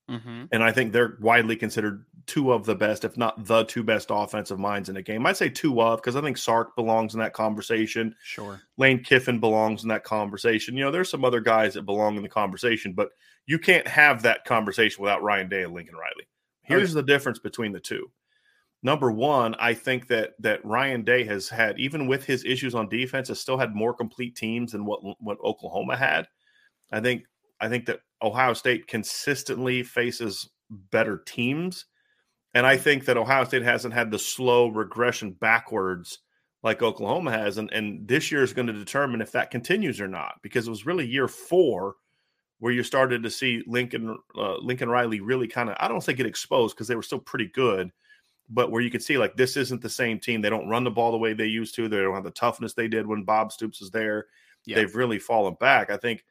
Mm-hmm. 0.09 0.45
And 0.51 0.63
I 0.63 0.71
think 0.71 0.93
they're 0.93 1.17
widely 1.19 1.55
considered 1.55 2.05
two 2.27 2.53
of 2.53 2.65
the 2.65 2.75
best, 2.75 3.03
if 3.03 3.17
not 3.17 3.45
the 3.45 3.63
two 3.63 3.83
best 3.83 4.07
offensive 4.11 4.59
minds 4.59 4.87
in 4.87 4.95
the 4.95 5.01
game. 5.01 5.25
I'd 5.25 5.37
say 5.37 5.49
two 5.49 5.81
of 5.81 5.99
because 5.99 6.15
I 6.15 6.21
think 6.21 6.37
Sark 6.37 6.75
belongs 6.75 7.13
in 7.13 7.19
that 7.19 7.33
conversation. 7.33 8.15
Sure. 8.23 8.61
Lane 8.77 9.03
Kiffin 9.03 9.39
belongs 9.39 9.83
in 9.83 9.89
that 9.89 10.03
conversation. 10.03 10.75
You 10.75 10.85
know, 10.85 10.91
there's 10.91 11.09
some 11.09 11.25
other 11.25 11.41
guys 11.41 11.73
that 11.73 11.83
belong 11.83 12.17
in 12.17 12.23
the 12.23 12.29
conversation, 12.29 12.93
but 12.93 13.09
you 13.47 13.59
can't 13.59 13.87
have 13.87 14.21
that 14.23 14.45
conversation 14.45 15.01
without 15.01 15.23
Ryan 15.23 15.49
Day 15.49 15.63
and 15.63 15.73
Lincoln 15.73 15.95
Riley. 15.95 16.27
Here's 16.63 16.93
the 16.93 17.03
difference 17.03 17.37
between 17.37 17.73
the 17.73 17.79
two 17.79 18.09
number 18.85 19.11
one, 19.11 19.55
I 19.55 19.73
think 19.73 20.07
that 20.09 20.35
that 20.39 20.63
Ryan 20.63 21.03
Day 21.03 21.23
has 21.25 21.49
had, 21.49 21.79
even 21.79 22.05
with 22.05 22.23
his 22.23 22.45
issues 22.45 22.75
on 22.75 22.87
defense, 22.87 23.27
has 23.29 23.39
still 23.39 23.57
had 23.57 23.75
more 23.75 23.95
complete 23.95 24.35
teams 24.35 24.71
than 24.71 24.85
what 24.85 24.99
what 25.19 25.39
Oklahoma 25.43 25.97
had. 25.97 26.27
I 26.91 27.01
think 27.01 27.23
I 27.59 27.67
think 27.67 27.87
that 27.87 28.01
Ohio 28.21 28.53
State 28.53 28.87
consistently 28.87 29.81
faces 29.81 30.47
better 30.91 31.23
teams, 31.25 31.85
and 32.53 32.65
I 32.65 32.77
think 32.77 33.05
that 33.05 33.17
Ohio 33.17 33.43
State 33.43 33.63
hasn't 33.63 33.95
had 33.95 34.11
the 34.11 34.19
slow 34.19 34.67
regression 34.67 35.31
backwards 35.31 36.19
like 36.61 36.83
Oklahoma 36.83 37.31
has, 37.31 37.57
and 37.57 37.73
and 37.73 38.07
this 38.07 38.31
year 38.31 38.43
is 38.43 38.53
going 38.53 38.67
to 38.67 38.73
determine 38.73 39.19
if 39.19 39.31
that 39.31 39.49
continues 39.51 39.99
or 39.99 40.07
not, 40.07 40.35
because 40.43 40.67
it 40.67 40.71
was 40.71 40.85
really 40.85 41.07
year 41.07 41.27
four 41.27 41.95
where 42.59 42.71
you 42.71 42.83
started 42.83 43.23
to 43.23 43.31
see 43.31 43.63
Lincoln 43.65 44.15
uh, 44.37 44.57
Lincoln 44.59 44.89
Riley 44.89 45.21
really 45.21 45.47
kind 45.47 45.69
of 45.69 45.75
I 45.79 45.87
don't 45.87 46.01
say 46.01 46.13
get 46.13 46.27
exposed 46.27 46.75
because 46.75 46.87
they 46.87 46.95
were 46.95 47.01
still 47.01 47.19
pretty 47.19 47.49
good 47.53 47.91
but 48.49 48.71
where 48.71 48.81
you 48.81 48.91
could 48.91 49.03
see 49.03 49.17
like 49.17 49.35
this 49.35 49.57
isn't 49.57 49.81
the 49.81 49.89
same 49.89 50.19
team. 50.19 50.41
They 50.41 50.49
don't 50.49 50.69
run 50.69 50.83
the 50.83 50.91
ball 50.91 51.11
the 51.11 51.17
way 51.17 51.33
they 51.33 51.47
used 51.47 51.75
to. 51.75 51.87
They 51.87 51.97
don't 51.97 52.13
have 52.13 52.23
the 52.23 52.31
toughness 52.31 52.73
they 52.73 52.87
did 52.87 53.07
when 53.07 53.23
Bob 53.23 53.51
Stoops 53.51 53.79
was 53.79 53.91
there. 53.91 54.27
Yeah. 54.65 54.77
They've 54.77 54.95
really 54.95 55.19
fallen 55.19 55.55
back. 55.59 55.89
I 55.89 55.97
think 55.97 56.23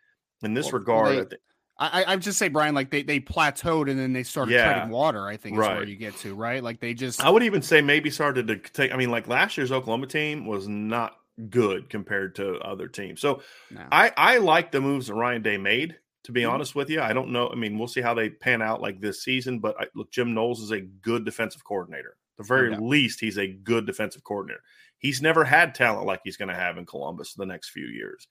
in 0.42 0.54
this 0.54 0.66
well, 0.66 0.80
regard. 0.80 1.30
They, 1.30 1.36
I, 1.76 2.04
I 2.06 2.16
just 2.16 2.38
say, 2.38 2.48
Brian, 2.48 2.74
like 2.74 2.90
they, 2.90 3.02
they 3.02 3.18
plateaued 3.18 3.90
and 3.90 3.98
then 3.98 4.12
they 4.12 4.22
started 4.22 4.52
yeah, 4.52 4.72
treading 4.72 4.90
water. 4.90 5.26
I 5.26 5.36
think 5.36 5.54
is 5.54 5.58
right. 5.58 5.76
where 5.76 5.84
you 5.84 5.96
get 5.96 6.16
to, 6.18 6.34
right? 6.34 6.62
Like 6.62 6.78
they 6.78 6.94
just. 6.94 7.24
I 7.24 7.30
would 7.30 7.42
even 7.42 7.62
say 7.62 7.80
maybe 7.80 8.10
started 8.10 8.46
to 8.46 8.56
take. 8.56 8.92
I 8.92 8.96
mean, 8.96 9.10
like 9.10 9.26
last 9.26 9.56
year's 9.56 9.72
Oklahoma 9.72 10.06
team 10.06 10.46
was 10.46 10.68
not 10.68 11.16
good 11.50 11.90
compared 11.90 12.36
to 12.36 12.58
other 12.60 12.86
teams. 12.86 13.20
So 13.20 13.42
no. 13.72 13.82
I 13.90 14.12
I 14.16 14.38
like 14.38 14.70
the 14.70 14.80
moves 14.80 15.08
that 15.08 15.14
Ryan 15.14 15.42
Day 15.42 15.56
made. 15.56 15.96
To 16.24 16.32
be 16.32 16.44
honest 16.44 16.74
with 16.74 16.88
you, 16.88 17.02
I 17.02 17.12
don't 17.12 17.30
know. 17.30 17.50
I 17.50 17.54
mean, 17.54 17.78
we'll 17.78 17.86
see 17.86 18.00
how 18.00 18.14
they 18.14 18.30
pan 18.30 18.62
out 18.62 18.80
like 18.80 18.98
this 19.00 19.22
season. 19.22 19.58
But 19.58 19.78
I, 19.78 19.86
look, 19.94 20.10
Jim 20.10 20.32
Knowles 20.32 20.62
is 20.62 20.70
a 20.70 20.80
good 20.80 21.24
defensive 21.24 21.64
coordinator. 21.64 22.16
the 22.38 22.44
very 22.44 22.70
yeah. 22.70 22.80
least, 22.80 23.20
he's 23.20 23.38
a 23.38 23.46
good 23.46 23.86
defensive 23.86 24.24
coordinator. 24.24 24.62
He's 24.98 25.20
never 25.20 25.44
had 25.44 25.74
talent 25.74 26.06
like 26.06 26.20
he's 26.24 26.38
going 26.38 26.48
to 26.48 26.54
have 26.54 26.78
in 26.78 26.86
Columbus 26.86 27.34
the 27.34 27.44
next 27.44 27.70
few 27.70 27.86
years. 27.86 28.26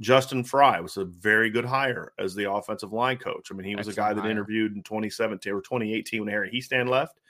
Justin 0.00 0.44
Frye 0.44 0.80
was 0.80 0.96
a 0.96 1.04
very 1.04 1.48
good 1.50 1.64
hire 1.64 2.12
as 2.18 2.34
the 2.34 2.50
offensive 2.50 2.92
line 2.92 3.16
coach. 3.16 3.48
I 3.50 3.54
mean, 3.54 3.66
he 3.66 3.76
was 3.76 3.88
Excellent 3.88 3.96
a 3.96 4.10
guy 4.10 4.14
that 4.14 4.20
hire. 4.22 4.30
interviewed 4.30 4.76
in 4.76 4.82
2017 4.82 5.52
or 5.52 5.60
2018 5.60 6.20
when 6.20 6.28
Harry 6.28 6.50
Hiestand 6.50 6.88
left. 6.88 7.20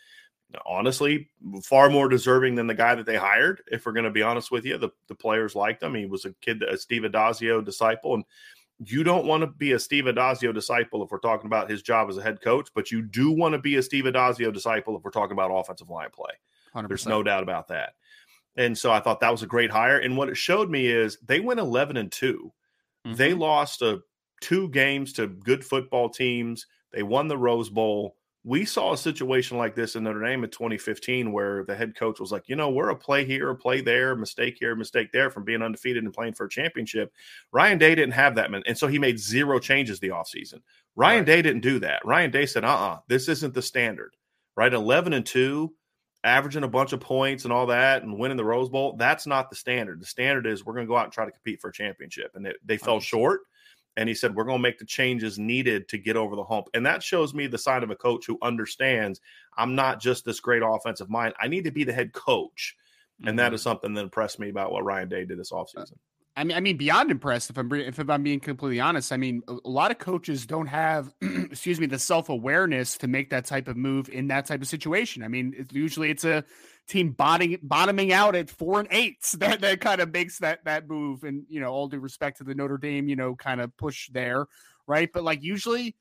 Honestly, 0.65 1.29
far 1.63 1.91
more 1.91 2.09
deserving 2.09 2.55
than 2.55 2.67
the 2.67 2.75
guy 2.75 2.95
that 2.95 3.05
they 3.05 3.17
hired. 3.17 3.63
If 3.67 3.85
we're 3.85 3.93
going 3.93 4.05
to 4.05 4.11
be 4.11 4.23
honest 4.23 4.51
with 4.51 4.65
you, 4.65 4.79
the, 4.79 4.91
the 5.09 5.15
players 5.15 5.55
liked 5.55 5.83
him. 5.83 5.95
He 5.95 6.07
was 6.07 6.25
a 6.25 6.33
kid, 6.41 6.63
a 6.63 6.79
Steve 6.79 7.03
Addazio 7.03 7.65
disciple, 7.65 8.15
and 8.15 8.25
you 8.85 9.03
don't 9.03 9.27
want 9.27 9.43
to 9.43 9.47
be 9.47 9.73
a 9.73 9.79
Steve 9.79 10.05
Addazio 10.05 10.53
disciple 10.53 11.03
if 11.03 11.11
we're 11.11 11.19
talking 11.19 11.47
about 11.47 11.71
his 11.71 11.83
job 11.83 12.09
as 12.09 12.19
a 12.19 12.23
head 12.23 12.41
coach, 12.43 12.69
but 12.75 12.91
you 12.91 13.03
do 13.03 13.31
want 13.31 13.55
to 13.55 13.59
be 13.59 13.77
a 13.77 13.83
Steve 13.83 14.05
Addazio 14.05 14.53
disciple 14.53 14.97
if 14.97 15.05
we're 15.05 15.11
talking 15.11 15.33
about 15.33 15.51
offensive 15.51 15.89
line 15.89 16.11
play. 16.13 16.33
100%. 16.75 16.89
There's 16.89 17.07
no 17.07 17.23
doubt 17.23 17.43
about 17.43 17.69
that. 17.69 17.95
And 18.57 18.77
so 18.77 18.91
I 18.91 19.01
thought 19.01 19.21
that 19.21 19.33
was 19.33 19.43
a 19.43 19.47
great 19.47 19.71
hire. 19.71 19.99
And 19.99 20.17
what 20.17 20.29
it 20.29 20.37
showed 20.37 20.71
me 20.71 20.87
is 20.87 21.19
they 21.25 21.41
went 21.41 21.61
11 21.61 21.97
and 21.97 22.13
2. 22.13 22.53
Mm-hmm. 23.07 23.17
They 23.17 23.35
lost 23.35 23.83
a, 23.83 24.01
two 24.41 24.69
games 24.71 25.13
to 25.15 25.27
good 25.27 25.65
football 25.65 26.09
teams. 26.09 26.67
They 26.93 27.03
won 27.03 27.29
the 27.29 27.39
Rose 27.39 27.71
Bowl 27.71 28.17
we 28.47 28.65
saw 28.65 28.93
a 28.93 28.97
situation 28.97 29.59
like 29.59 29.75
this 29.75 29.97
in 29.97 30.05
Notre 30.05 30.25
Dame 30.25 30.45
in 30.45 30.51
2015 30.51 31.33
where 31.33 31.65
the 31.65 31.75
head 31.75 31.97
coach 31.97 32.21
was 32.21 32.31
like, 32.31 32.45
you 32.47 32.55
know, 32.55 32.71
we're 32.71 32.91
a 32.91 32.97
play 32.97 33.25
here, 33.25 33.51
a 33.51 33.57
play 33.57 33.81
there, 33.81 34.15
mistake 34.15 34.57
here, 34.61 34.77
mistake 34.77 35.11
there 35.13 35.31
from 35.31 35.43
being 35.43 35.63
undefeated 35.63 36.05
and 36.05 36.15
playing 36.15 36.35
for 36.35 36.47
a 36.47 36.49
championship. 36.49 37.13
Ryan 37.51 37.77
Day 37.77 37.97
didn't 37.97 38.13
have 38.13 38.37
that. 38.37 38.49
And 38.65 38.79
so 38.79 38.87
he 38.87 39.01
made 39.01 39.19
zero 39.19 39.59
changes 39.59 39.99
the 39.99 40.11
offseason. 40.11 40.61
Ryan 40.95 41.19
right. 41.19 41.27
Day 41.27 41.43
didn't 41.43 41.63
do 41.63 41.81
that. 41.81 42.03
Ryan 42.05 42.31
Day 42.31 42.47
said, 42.47 42.65
uh 42.65 42.69
uh-uh, 42.69 42.87
uh 42.87 42.99
this 43.09 43.29
isn't 43.29 43.53
the 43.53 43.63
standard, 43.63 44.15
right? 44.57 44.73
11 44.73 45.13
and 45.13 45.27
2, 45.27 45.75
averaging 46.23 46.63
a 46.63 46.69
bunch 46.69 46.93
of 46.93 47.01
points 47.01 47.43
and 47.43 47.53
all 47.53 47.67
that 47.67 48.05
and 48.05 48.17
winning 48.17 48.37
the 48.37 48.45
Rose 48.45 48.69
Bowl. 48.69 48.95
That's 48.97 49.27
not 49.27 49.51
the 49.51 49.57
standard. 49.57 50.01
The 50.01 50.07
standard 50.07 50.47
is 50.47 50.65
we're 50.65 50.75
going 50.75 50.87
to 50.87 50.91
go 50.91 50.97
out 50.97 51.05
and 51.07 51.13
try 51.13 51.25
to 51.25 51.33
compete 51.33 51.61
for 51.61 51.71
a 51.71 51.73
championship. 51.73 52.31
And 52.37 52.47
they, 52.47 52.55
they 52.65 52.77
fell 52.77 53.01
short 53.01 53.41
and 53.97 54.09
he 54.09 54.15
said 54.15 54.35
we're 54.35 54.45
going 54.45 54.59
to 54.59 54.63
make 54.63 54.79
the 54.79 54.85
changes 54.85 55.39
needed 55.39 55.89
to 55.89 55.99
get 55.99 56.17
over 56.17 56.37
the 56.37 56.45
hump 56.45 56.69
and 56.75 56.87
that 56.87 57.03
shows 57.03 57.35
me 57.35 57.47
the 57.47 57.59
side 57.59 57.83
of 57.83 57.91
a 57.91 57.97
coach 57.97 58.27
who 58.27 58.39
understands 58.43 59.21
i'm 59.57 59.75
not 59.75 60.01
just 60.01 60.25
this 60.25 60.41
great 60.41 60.63
offensive 60.65 61.11
mind 61.11 61.35
i 61.41 61.49
need 61.49 61.65
to 61.65 61.71
be 61.71 61.85
the 61.85 61.93
head 61.93 62.13
coach 62.13 62.77
and 63.21 63.29
mm-hmm. 63.29 63.37
that 63.37 63.55
is 63.55 63.63
something 63.63 63.95
that 63.95 64.03
impressed 64.03 64.39
me 64.39 64.49
about 64.49 64.73
what 64.73 64.85
ryan 64.85 65.09
day 65.09 65.25
did 65.25 65.39
this 65.39 65.53
offseason 65.53 65.97
I 66.39 66.45
mean, 66.45 66.57
I 66.57 66.61
mean, 66.61 66.77
beyond 66.77 67.11
impressed. 67.11 67.49
If 67.49 67.57
I'm 67.57 67.73
if 67.73 67.99
I'm 67.99 68.23
being 68.23 68.41
completely 68.41 68.79
honest, 68.79 69.11
I 69.11 69.17
mean, 69.17 69.43
a 69.49 69.69
lot 69.69 69.91
of 69.91 69.99
coaches 69.99 70.45
don't 70.45 70.67
have, 70.67 71.15
excuse 71.23 71.81
me, 71.81 71.87
the 71.87 71.99
self 71.99 72.29
awareness 72.29 72.99
to 72.99 73.09
make 73.09 73.31
that 73.31 73.47
type 73.47 73.69
of 73.69 73.77
move 73.77 74.11
in 74.11 74.29
that 74.29 74.45
type 74.45 74.61
of 74.61 74.69
situation. 74.69 75.23
I 75.23 75.29
mean, 75.29 75.55
it's, 75.57 75.73
usually 75.73 76.11
it's 76.11 76.25
a 76.25 76.45
team 76.89 77.11
bottoming 77.11 77.59
bottoming 77.63 78.13
out 78.13 78.37
at 78.37 78.49
four 78.49 78.81
and 78.81 78.89
eights 78.91 79.33
that 79.41 79.61
that 79.61 79.81
kind 79.81 80.01
of 80.01 80.13
makes 80.13 80.39
that 80.39 80.65
that 80.65 80.89
move. 80.89 81.25
And 81.25 81.45
you 81.49 81.61
know, 81.61 81.73
all 81.73 81.89
due 81.89 81.99
respect 81.99 82.39
to 82.39 82.45
the 82.45 82.55
Notre 82.55 82.79
Dame, 82.79 83.09
you 83.09 83.17
know, 83.17 83.35
kind 83.35 83.61
of 83.61 83.77
push 83.77 84.09
there, 84.11 84.47
right? 84.87 85.11
But 85.13 85.25
like 85.25 85.43
usually. 85.43 85.97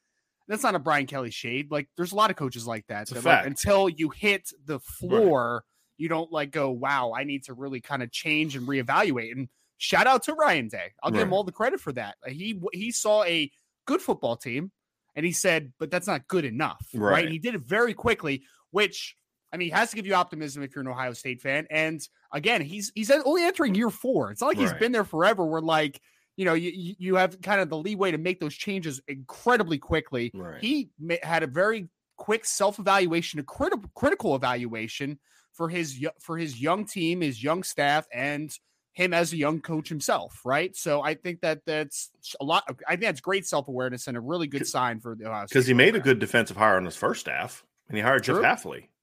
That's 0.47 0.61
not 0.61 0.75
a 0.75 0.79
Brian 0.79 1.07
Kelly 1.07 1.31
shade. 1.31 1.71
Like, 1.71 1.89
there's 1.97 2.11
a 2.11 2.15
lot 2.15 2.29
of 2.29 2.35
coaches 2.35 2.67
like 2.67 2.85
that. 2.85 3.07
that 3.07 3.25
like, 3.25 3.47
until 3.47 3.89
you 3.89 4.11
hit 4.11 4.51
the 4.63 4.77
floor, 4.79 5.53
right. 5.55 5.61
you 5.97 6.07
don't 6.07 6.31
like 6.31 6.51
go, 6.51 6.69
"Wow, 6.69 7.13
I 7.17 7.23
need 7.23 7.45
to 7.45 7.55
really 7.55 7.81
kind 7.81 8.03
of 8.03 8.11
change 8.11 8.55
and 8.55 8.67
reevaluate." 8.67 9.31
And 9.31 9.49
shout 9.77 10.05
out 10.05 10.21
to 10.25 10.35
Ryan 10.35 10.67
Day. 10.67 10.93
I'll 11.01 11.09
right. 11.09 11.17
give 11.17 11.27
him 11.27 11.33
all 11.33 11.43
the 11.43 11.51
credit 11.51 11.79
for 11.79 11.91
that. 11.93 12.17
He 12.27 12.61
he 12.73 12.91
saw 12.91 13.23
a 13.23 13.49
good 13.85 14.01
football 14.01 14.35
team 14.35 14.71
and 15.15 15.25
he 15.25 15.31
said, 15.31 15.71
but 15.79 15.89
that's 15.89 16.07
not 16.07 16.27
good 16.27 16.45
enough. 16.45 16.85
Right. 16.93 17.23
right? 17.23 17.29
he 17.29 17.39
did 17.39 17.55
it 17.55 17.61
very 17.61 17.93
quickly, 17.93 18.43
which 18.71 19.15
I 19.55 19.57
mean, 19.57 19.67
he 19.67 19.71
has 19.71 19.89
to 19.91 19.95
give 19.95 20.05
you 20.05 20.13
optimism 20.15 20.63
if 20.63 20.75
you're 20.75 20.81
an 20.81 20.89
Ohio 20.89 21.13
State 21.13 21.41
fan. 21.41 21.65
And 21.69 22.05
again, 22.33 22.59
he's 22.59 22.91
he's 22.93 23.09
only 23.09 23.43
entering 23.43 23.73
year 23.73 23.89
four. 23.89 24.31
It's 24.31 24.41
not 24.41 24.47
like 24.47 24.57
right. 24.57 24.63
he's 24.63 24.73
been 24.73 24.91
there 24.91 25.05
forever. 25.05 25.45
We're 25.45 25.61
like, 25.61 26.01
you 26.35 26.43
know, 26.43 26.55
you 26.55 26.95
you 26.99 27.15
have 27.15 27.39
kind 27.41 27.61
of 27.61 27.69
the 27.69 27.77
leeway 27.77 28.11
to 28.11 28.17
make 28.17 28.41
those 28.41 28.53
changes 28.53 28.99
incredibly 29.07 29.77
quickly. 29.77 30.29
Right. 30.33 30.61
He 30.61 30.89
had 31.23 31.43
a 31.43 31.47
very 31.47 31.87
quick 32.17 32.43
self 32.43 32.79
evaluation, 32.79 33.39
a 33.39 33.43
critical 33.43 33.89
critical 33.95 34.35
evaluation 34.35 35.19
for 35.53 35.69
his 35.69 36.05
for 36.19 36.37
his 36.37 36.61
young 36.61 36.85
team, 36.85 37.21
his 37.21 37.41
young 37.41 37.63
staff, 37.63 38.07
and 38.13 38.51
him 38.91 39.13
as 39.13 39.31
a 39.31 39.37
young 39.37 39.61
coach 39.61 39.87
himself, 39.87 40.41
right? 40.43 40.75
So 40.75 41.01
I 41.01 41.15
think 41.15 41.41
that 41.41 41.61
that's 41.65 42.11
a 42.41 42.43
lot. 42.43 42.63
I 42.87 42.91
think 42.91 43.03
that's 43.03 43.21
great 43.21 43.47
self 43.47 43.69
awareness 43.69 44.07
and 44.07 44.17
a 44.17 44.21
really 44.21 44.47
good 44.47 44.67
sign 44.67 44.99
for 44.99 45.15
the 45.15 45.27
Ohio 45.27 45.45
State. 45.45 45.53
because 45.53 45.67
he 45.67 45.73
made 45.73 45.95
a 45.95 45.99
good 46.01 46.19
defensive 46.19 46.57
hire 46.57 46.75
on 46.75 46.83
his 46.83 46.97
first 46.97 47.21
staff, 47.21 47.63
and 47.87 47.95
he 47.95 48.03
hired 48.03 48.23
True. 48.23 48.35
Jeff 48.35 48.43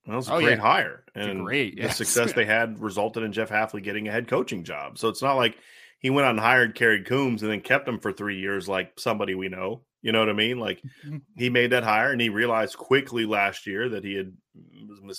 Hafley. 0.07 0.11
That 0.11 0.17
was 0.17 0.29
a 0.29 0.35
oh, 0.35 0.41
great 0.41 0.59
yeah. 0.59 0.63
hire, 0.63 1.05
and 1.15 1.45
great 1.45 1.77
yes. 1.77 1.99
the 1.99 2.05
success 2.05 2.33
they 2.33 2.45
had 2.45 2.81
resulted 2.81 3.23
in 3.23 3.33
Jeff 3.33 3.51
Hafley 3.51 3.83
getting 3.83 4.09
a 4.09 4.13
head 4.13 4.29
coaching 4.29 4.65
job. 4.65 4.99
So 4.99 5.09
it's 5.09 5.23
not 5.23 5.37
like 5.37 5.57
he 5.99 6.11
went 6.11 6.27
out 6.27 6.33
and 6.33 6.41
hired 6.41 6.75
Kerry 6.75 7.03
Coombs 7.03 7.43
and 7.43 7.51
then 7.51 7.61
kept 7.61 7.89
him 7.89 8.01
for 8.01 8.13
three 8.13 8.39
years, 8.39 8.69
like 8.69 8.99
somebody 8.99 9.35
we 9.35 9.49
know. 9.49 9.83
You 10.03 10.11
know 10.11 10.19
what 10.19 10.29
I 10.29 10.35
mean? 10.35 10.59
Like 10.59 10.83
mm-hmm. 11.07 11.19
he 11.37 11.49
made 11.49 11.71
that 11.71 11.85
hire 11.85 12.11
and 12.11 12.21
he 12.21 12.29
realized 12.29 12.77
quickly 12.77 13.25
last 13.25 13.67
year 13.69 13.89
that 13.91 14.03
he 14.03 14.15
had 14.15 14.33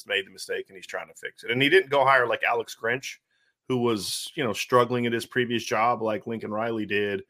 made 0.05 0.25
the 0.25 0.31
mistake 0.31 0.65
and 0.67 0.75
he's 0.75 0.85
trying 0.85 1.07
to 1.07 1.13
fix 1.15 1.45
it. 1.45 1.51
And 1.51 1.61
he 1.61 1.69
didn't 1.69 1.89
go 1.89 2.03
hire 2.03 2.27
like 2.27 2.43
Alex 2.43 2.75
Grinch, 2.79 3.15
who 3.69 3.77
was, 3.77 4.29
you 4.35 4.43
know, 4.43 4.51
struggling 4.51 5.05
at 5.05 5.13
his 5.13 5.25
previous 5.25 5.63
job 5.63 6.01
like 6.01 6.27
Lincoln 6.27 6.51
Riley 6.51 6.85
did 6.85 7.23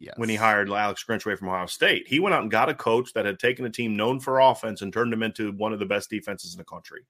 yes. 0.00 0.14
when 0.16 0.28
he 0.28 0.34
hired 0.34 0.68
Alex 0.68 1.04
Grinch 1.08 1.24
away 1.24 1.36
from 1.36 1.48
Ohio 1.48 1.66
State. 1.66 2.08
He 2.08 2.18
went 2.18 2.34
out 2.34 2.42
and 2.42 2.50
got 2.50 2.68
a 2.68 2.74
coach 2.74 3.12
that 3.12 3.26
had 3.26 3.38
taken 3.38 3.64
a 3.64 3.70
team 3.70 3.96
known 3.96 4.18
for 4.18 4.40
offense 4.40 4.82
and 4.82 4.92
turned 4.92 5.12
them 5.12 5.22
into 5.22 5.52
one 5.52 5.72
of 5.72 5.78
the 5.78 5.86
best 5.86 6.10
defenses 6.10 6.54
in 6.54 6.58
the 6.58 6.64
country. 6.64 7.02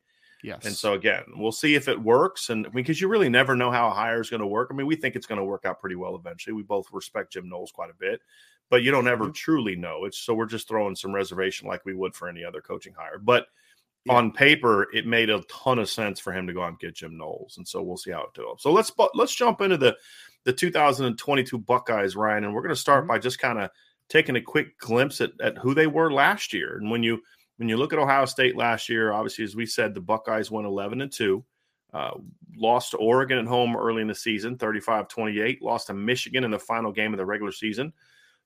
Yes. 0.43 0.65
And 0.65 0.75
so 0.75 0.95
again, 0.95 1.25
we'll 1.37 1.53
see 1.53 1.75
if 1.75 1.89
it 1.89 2.01
works. 2.01 2.51
And 2.51 2.71
because 2.73 3.01
you 3.01 3.09
really 3.09 3.29
never 3.29 3.55
know 3.55 3.71
how 3.71 3.89
a 3.89 3.93
hire 3.93 4.21
is 4.21 4.31
going 4.31 4.41
to 4.41 4.47
work. 4.47 4.69
I 4.71 4.75
mean, 4.75 4.87
we 4.87 4.97
think 4.97 5.17
it's 5.17 5.27
going 5.27 5.39
to 5.39 5.45
work 5.45 5.65
out 5.65 5.81
pretty 5.81 5.97
well 5.97 6.17
eventually. 6.17 6.55
We 6.55 6.63
both 6.63 6.87
respect 6.93 7.33
Jim 7.33 7.49
Knowles 7.49 7.73
quite 7.73 7.91
a 7.91 7.99
bit, 7.99 8.21
but 8.71 8.83
you 8.83 8.91
don't 8.91 9.09
ever 9.09 9.25
mm-hmm. 9.25 9.33
truly 9.33 9.77
know. 9.77 10.05
It's 10.05 10.19
so 10.19 10.35
we're 10.35 10.47
just 10.47 10.69
throwing 10.69 10.97
some 10.97 11.15
reservation 11.15 11.69
like 11.69 11.85
we 11.85 11.95
would 11.95 12.15
for 12.15 12.29
any 12.29 12.45
other 12.45 12.61
coaching 12.61 12.95
hire. 12.97 13.19
But 13.19 13.47
yeah. 14.07 14.15
on 14.15 14.33
paper, 14.33 14.89
it 14.95 15.07
made 15.07 15.29
a 15.29 15.43
ton 15.43 15.79
of 15.79 15.91
sense 15.91 16.19
for 16.19 16.33
him 16.33 16.47
to 16.47 16.55
go 16.55 16.63
out 16.63 16.69
and 16.69 16.79
get 16.79 16.95
Jim 16.95 17.19
Knowles. 17.19 17.59
And 17.59 17.69
so 17.69 17.83
we'll 17.83 17.99
see 17.99 18.13
how 18.13 18.23
it 18.23 18.35
develops. 18.35 18.63
So 18.63 18.73
let's 18.73 18.91
let's 19.15 19.35
jump 19.35 19.61
into 19.61 19.77
the 19.77 19.97
the 20.45 20.53
2022 20.53 21.59
Buckeyes, 21.59 22.17
Ryan, 22.17 22.45
and 22.45 22.55
we're 22.55 22.63
going 22.63 22.75
to 22.75 22.81
start 22.81 23.03
mm-hmm. 23.03 23.09
by 23.09 23.19
just 23.19 23.39
kind 23.39 23.59
of 23.59 23.71
taking 24.09 24.37
a 24.37 24.43
quick 24.43 24.79
glimpse 24.79 25.21
at, 25.21 25.33
at 25.41 25.59
who 25.59 25.75
they 25.75 25.87
were 25.87 26.13
last 26.13 26.53
year. 26.53 26.77
And 26.77 26.91
when 26.91 27.03
you 27.03 27.23
when 27.59 27.69
you 27.69 27.77
look 27.77 27.93
at 27.93 27.99
Ohio 27.99 28.25
State 28.25 28.57
last 28.57 28.89
year, 28.89 29.13
obviously, 29.13 29.45
as 29.45 29.55
we 29.55 29.67
said, 29.67 29.93
the 29.95 30.01
Buckeyes 30.01 30.51
went 30.51 30.67
11 30.67 31.03
and 31.03 31.13
2, 31.13 31.45
uh, 31.93 32.13
lost 32.57 32.93
to 32.93 32.97
Oregon 32.97 33.37
at 33.37 33.47
home 33.47 33.77
early 33.77 34.01
in 34.01 34.09
the 34.09 34.15
season, 34.15 34.57
35 34.57 35.09
28, 35.09 35.63
lost 35.63 35.89
to 35.89 35.95
Michigan 35.95 36.45
in 36.45 36.51
the 36.51 36.59
final 36.59 36.91
game 36.91 37.13
of 37.13 37.19
the 37.19 37.27
regular 37.27 37.53
season, 37.53 37.93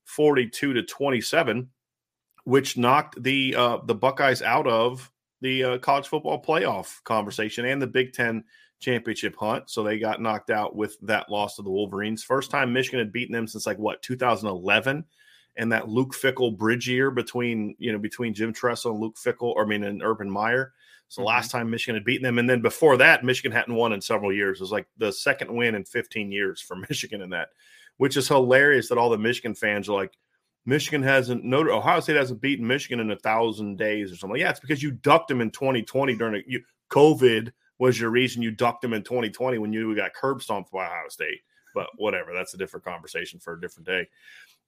42 0.05 0.73
to 0.73 0.83
27, 0.83 1.69
which 2.45 2.77
knocked 2.77 3.23
the 3.23 3.55
uh, 3.57 3.79
the 3.85 3.95
Buckeyes 3.95 4.43
out 4.43 4.67
of 4.67 5.11
the 5.41 5.65
uh, 5.65 5.79
college 5.79 6.09
football 6.09 6.43
playoff 6.43 7.03
conversation 7.05 7.67
and 7.67 7.81
the 7.81 7.87
Big 7.87 8.13
Ten 8.13 8.45
championship 8.85 9.37
hunt. 9.37 9.71
So 9.71 9.83
they 9.83 9.99
got 9.99 10.21
knocked 10.21 10.51
out 10.51 10.77
with 10.77 10.97
that 11.03 11.31
loss 11.31 11.57
to 11.57 11.63
the 11.63 11.71
Wolverines. 11.71 12.23
First 12.23 12.51
time 12.51 12.73
Michigan 12.73 13.01
had 13.01 13.13
beaten 13.13 13.33
them 13.33 13.47
since 13.47 13.67
like 13.67 13.79
what 13.79 14.03
2011 14.03 15.05
and 15.57 15.73
that 15.73 15.89
Luke 15.89 16.15
Fickell 16.15 16.57
bridge 16.57 16.89
year 16.89 17.11
between 17.11 17.77
you 17.79 17.93
know 17.93 17.99
between 17.99 18.35
Jim 18.35 18.53
Tressel 18.53 18.93
and 18.93 19.01
Luke 19.01 19.17
Fickell, 19.17 19.55
or 19.55 19.65
I 19.65 19.67
mean, 19.67 19.85
and 19.85 20.03
Urban 20.03 20.31
Meyer. 20.31 20.73
So 21.09 21.21
mm-hmm. 21.21 21.29
last 21.29 21.51
time 21.51 21.71
Michigan 21.71 21.97
had 21.97 22.05
beaten 22.05 22.25
them, 22.25 22.39
and 22.39 22.49
then 22.49 22.61
before 22.61 22.97
that, 22.99 23.25
Michigan 23.25 23.53
hadn't 23.53 23.75
won 23.75 23.93
in 23.93 24.01
several 24.01 24.33
years. 24.33 24.59
It 24.59 24.65
was 24.65 24.73
like 24.73 24.87
the 24.99 25.13
second 25.13 25.55
win 25.55 25.75
in 25.75 25.85
15 25.85 26.31
years 26.31 26.61
for 26.61 26.77
Michigan 26.89 27.23
in 27.23 27.31
that, 27.31 27.49
which 27.97 28.17
is 28.17 28.29
hilarious 28.29 28.89
that 28.89 28.99
all 28.99 29.11
the 29.11 29.19
Michigan 29.19 29.55
fans 29.55 29.89
are 29.89 29.97
like, 29.97 30.17
Michigan 30.67 31.03
hasn't, 31.03 31.45
no, 31.45 31.61
Ohio 31.71 32.01
State 32.01 32.17
hasn't 32.17 32.41
beaten 32.41 32.67
Michigan 32.67 32.99
in 32.99 33.11
a 33.11 33.17
thousand 33.17 33.77
days 33.77 34.11
or 34.11 34.17
something. 34.17 34.41
Yeah, 34.41 34.51
it's 34.51 34.61
because 34.61 34.83
you 34.83 34.93
ducked 34.93 35.29
them 35.29 35.43
in 35.43 35.51
2020 35.51 36.17
during 36.17 36.37
a, 36.37 36.39
you, 36.47 36.63
COVID 36.91 37.53
was 37.79 37.99
your 37.99 38.11
reason 38.11 38.43
you 38.43 38.51
ducked 38.51 38.83
them 38.83 38.93
in 38.93 39.03
2020 39.03 39.59
when 39.59 39.73
you 39.73 39.95
got 39.97 40.15
curb 40.15 40.43
stomped 40.43 40.71
by 40.73 40.87
Ohio 40.87 41.09
State. 41.09 41.41
But 41.75 41.89
whatever, 41.97 42.33
that's 42.33 42.55
a 42.55 42.57
different 42.57 42.85
conversation 42.85 43.41
for 43.41 43.55
a 43.55 43.61
different 43.61 43.87
day. 43.87 44.09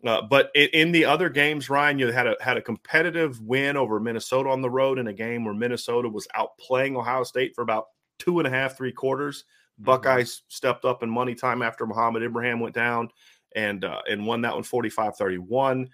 Uh, 0.05 0.23
but 0.23 0.51
in, 0.55 0.69
in, 0.73 0.92
the 0.92 1.05
other 1.05 1.31
games, 1.31 1.71
Ryan, 1.71 1.99
you 1.99 2.11
had 2.11 2.27
a 2.27 2.37
had 2.40 2.57
a 2.57 2.62
competitive 2.62 3.40
win 3.40 3.77
over 3.77 3.99
Minnesota 3.99 4.51
on 4.51 4.61
the 4.61 4.69
road 4.69 4.99
in 4.99 5.07
a 5.07 5.12
game 5.12 5.45
where 5.45 5.55
Minnesota 5.55 6.09
was 6.09 6.27
outplaying 6.37 6.97
Ohio 6.97 7.23
State 7.23 7.55
for 7.55 7.62
about 7.62 7.87
two 8.19 8.38
and 8.38 8.47
a 8.47 8.51
half, 8.51 8.77
three 8.77 8.92
quarters. 8.92 9.45
Mm-hmm. 9.75 9.85
Buckeyes 9.85 10.42
stepped 10.49 10.85
up 10.85 11.03
in 11.03 11.09
money 11.09 11.35
time 11.35 11.62
after 11.62 11.87
Mohamed 11.87 12.25
Ibrahim 12.25 12.61
went 12.61 12.75
down 12.75 13.09
and 13.55 13.85
uh, 13.85 14.03
and 14.09 14.27
won 14.27 14.42
that 14.42 14.55
one 14.55 14.64
45-31. 14.64 15.88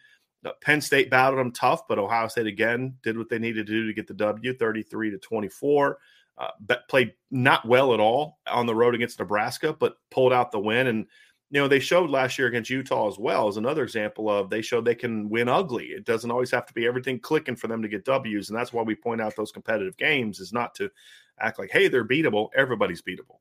Uh, 0.44 0.50
Penn 0.60 0.80
State 0.80 1.08
battled 1.08 1.38
them 1.38 1.52
tough, 1.52 1.86
but 1.86 1.98
Ohio 1.98 2.26
State 2.26 2.46
again 2.46 2.94
did 3.04 3.16
what 3.16 3.28
they 3.28 3.38
needed 3.38 3.66
to 3.66 3.72
do 3.72 3.86
to 3.86 3.94
get 3.94 4.08
the 4.08 4.14
W, 4.14 4.52
33 4.52 5.10
to 5.12 5.18
24. 5.18 5.98
Uh, 6.38 6.76
played 6.88 7.12
not 7.30 7.66
well 7.68 7.94
at 7.94 8.00
all 8.00 8.38
on 8.46 8.66
the 8.66 8.74
road 8.74 8.94
against 8.94 9.18
Nebraska, 9.18 9.72
but 9.78 9.96
pulled 10.10 10.32
out 10.32 10.50
the 10.50 10.58
win. 10.58 10.86
And 10.86 11.06
you 11.52 11.60
know, 11.60 11.68
they 11.68 11.80
showed 11.80 12.08
last 12.08 12.38
year 12.38 12.48
against 12.48 12.70
Utah 12.70 13.08
as 13.08 13.18
well 13.18 13.46
as 13.46 13.58
another 13.58 13.82
example 13.82 14.30
of 14.30 14.48
they 14.48 14.62
showed 14.62 14.86
they 14.86 14.94
can 14.94 15.28
win 15.28 15.50
ugly. 15.50 15.88
It 15.88 16.06
doesn't 16.06 16.30
always 16.30 16.50
have 16.50 16.64
to 16.64 16.72
be 16.72 16.86
everything 16.86 17.20
clicking 17.20 17.56
for 17.56 17.68
them 17.68 17.82
to 17.82 17.88
get 17.88 18.06
W's. 18.06 18.48
And 18.48 18.58
that's 18.58 18.72
why 18.72 18.82
we 18.82 18.94
point 18.94 19.20
out 19.20 19.36
those 19.36 19.52
competitive 19.52 19.94
games 19.98 20.40
is 20.40 20.54
not 20.54 20.74
to 20.76 20.90
act 21.38 21.58
like, 21.58 21.70
hey, 21.70 21.88
they're 21.88 22.08
beatable. 22.08 22.48
Everybody's 22.56 23.02
beatable. 23.02 23.40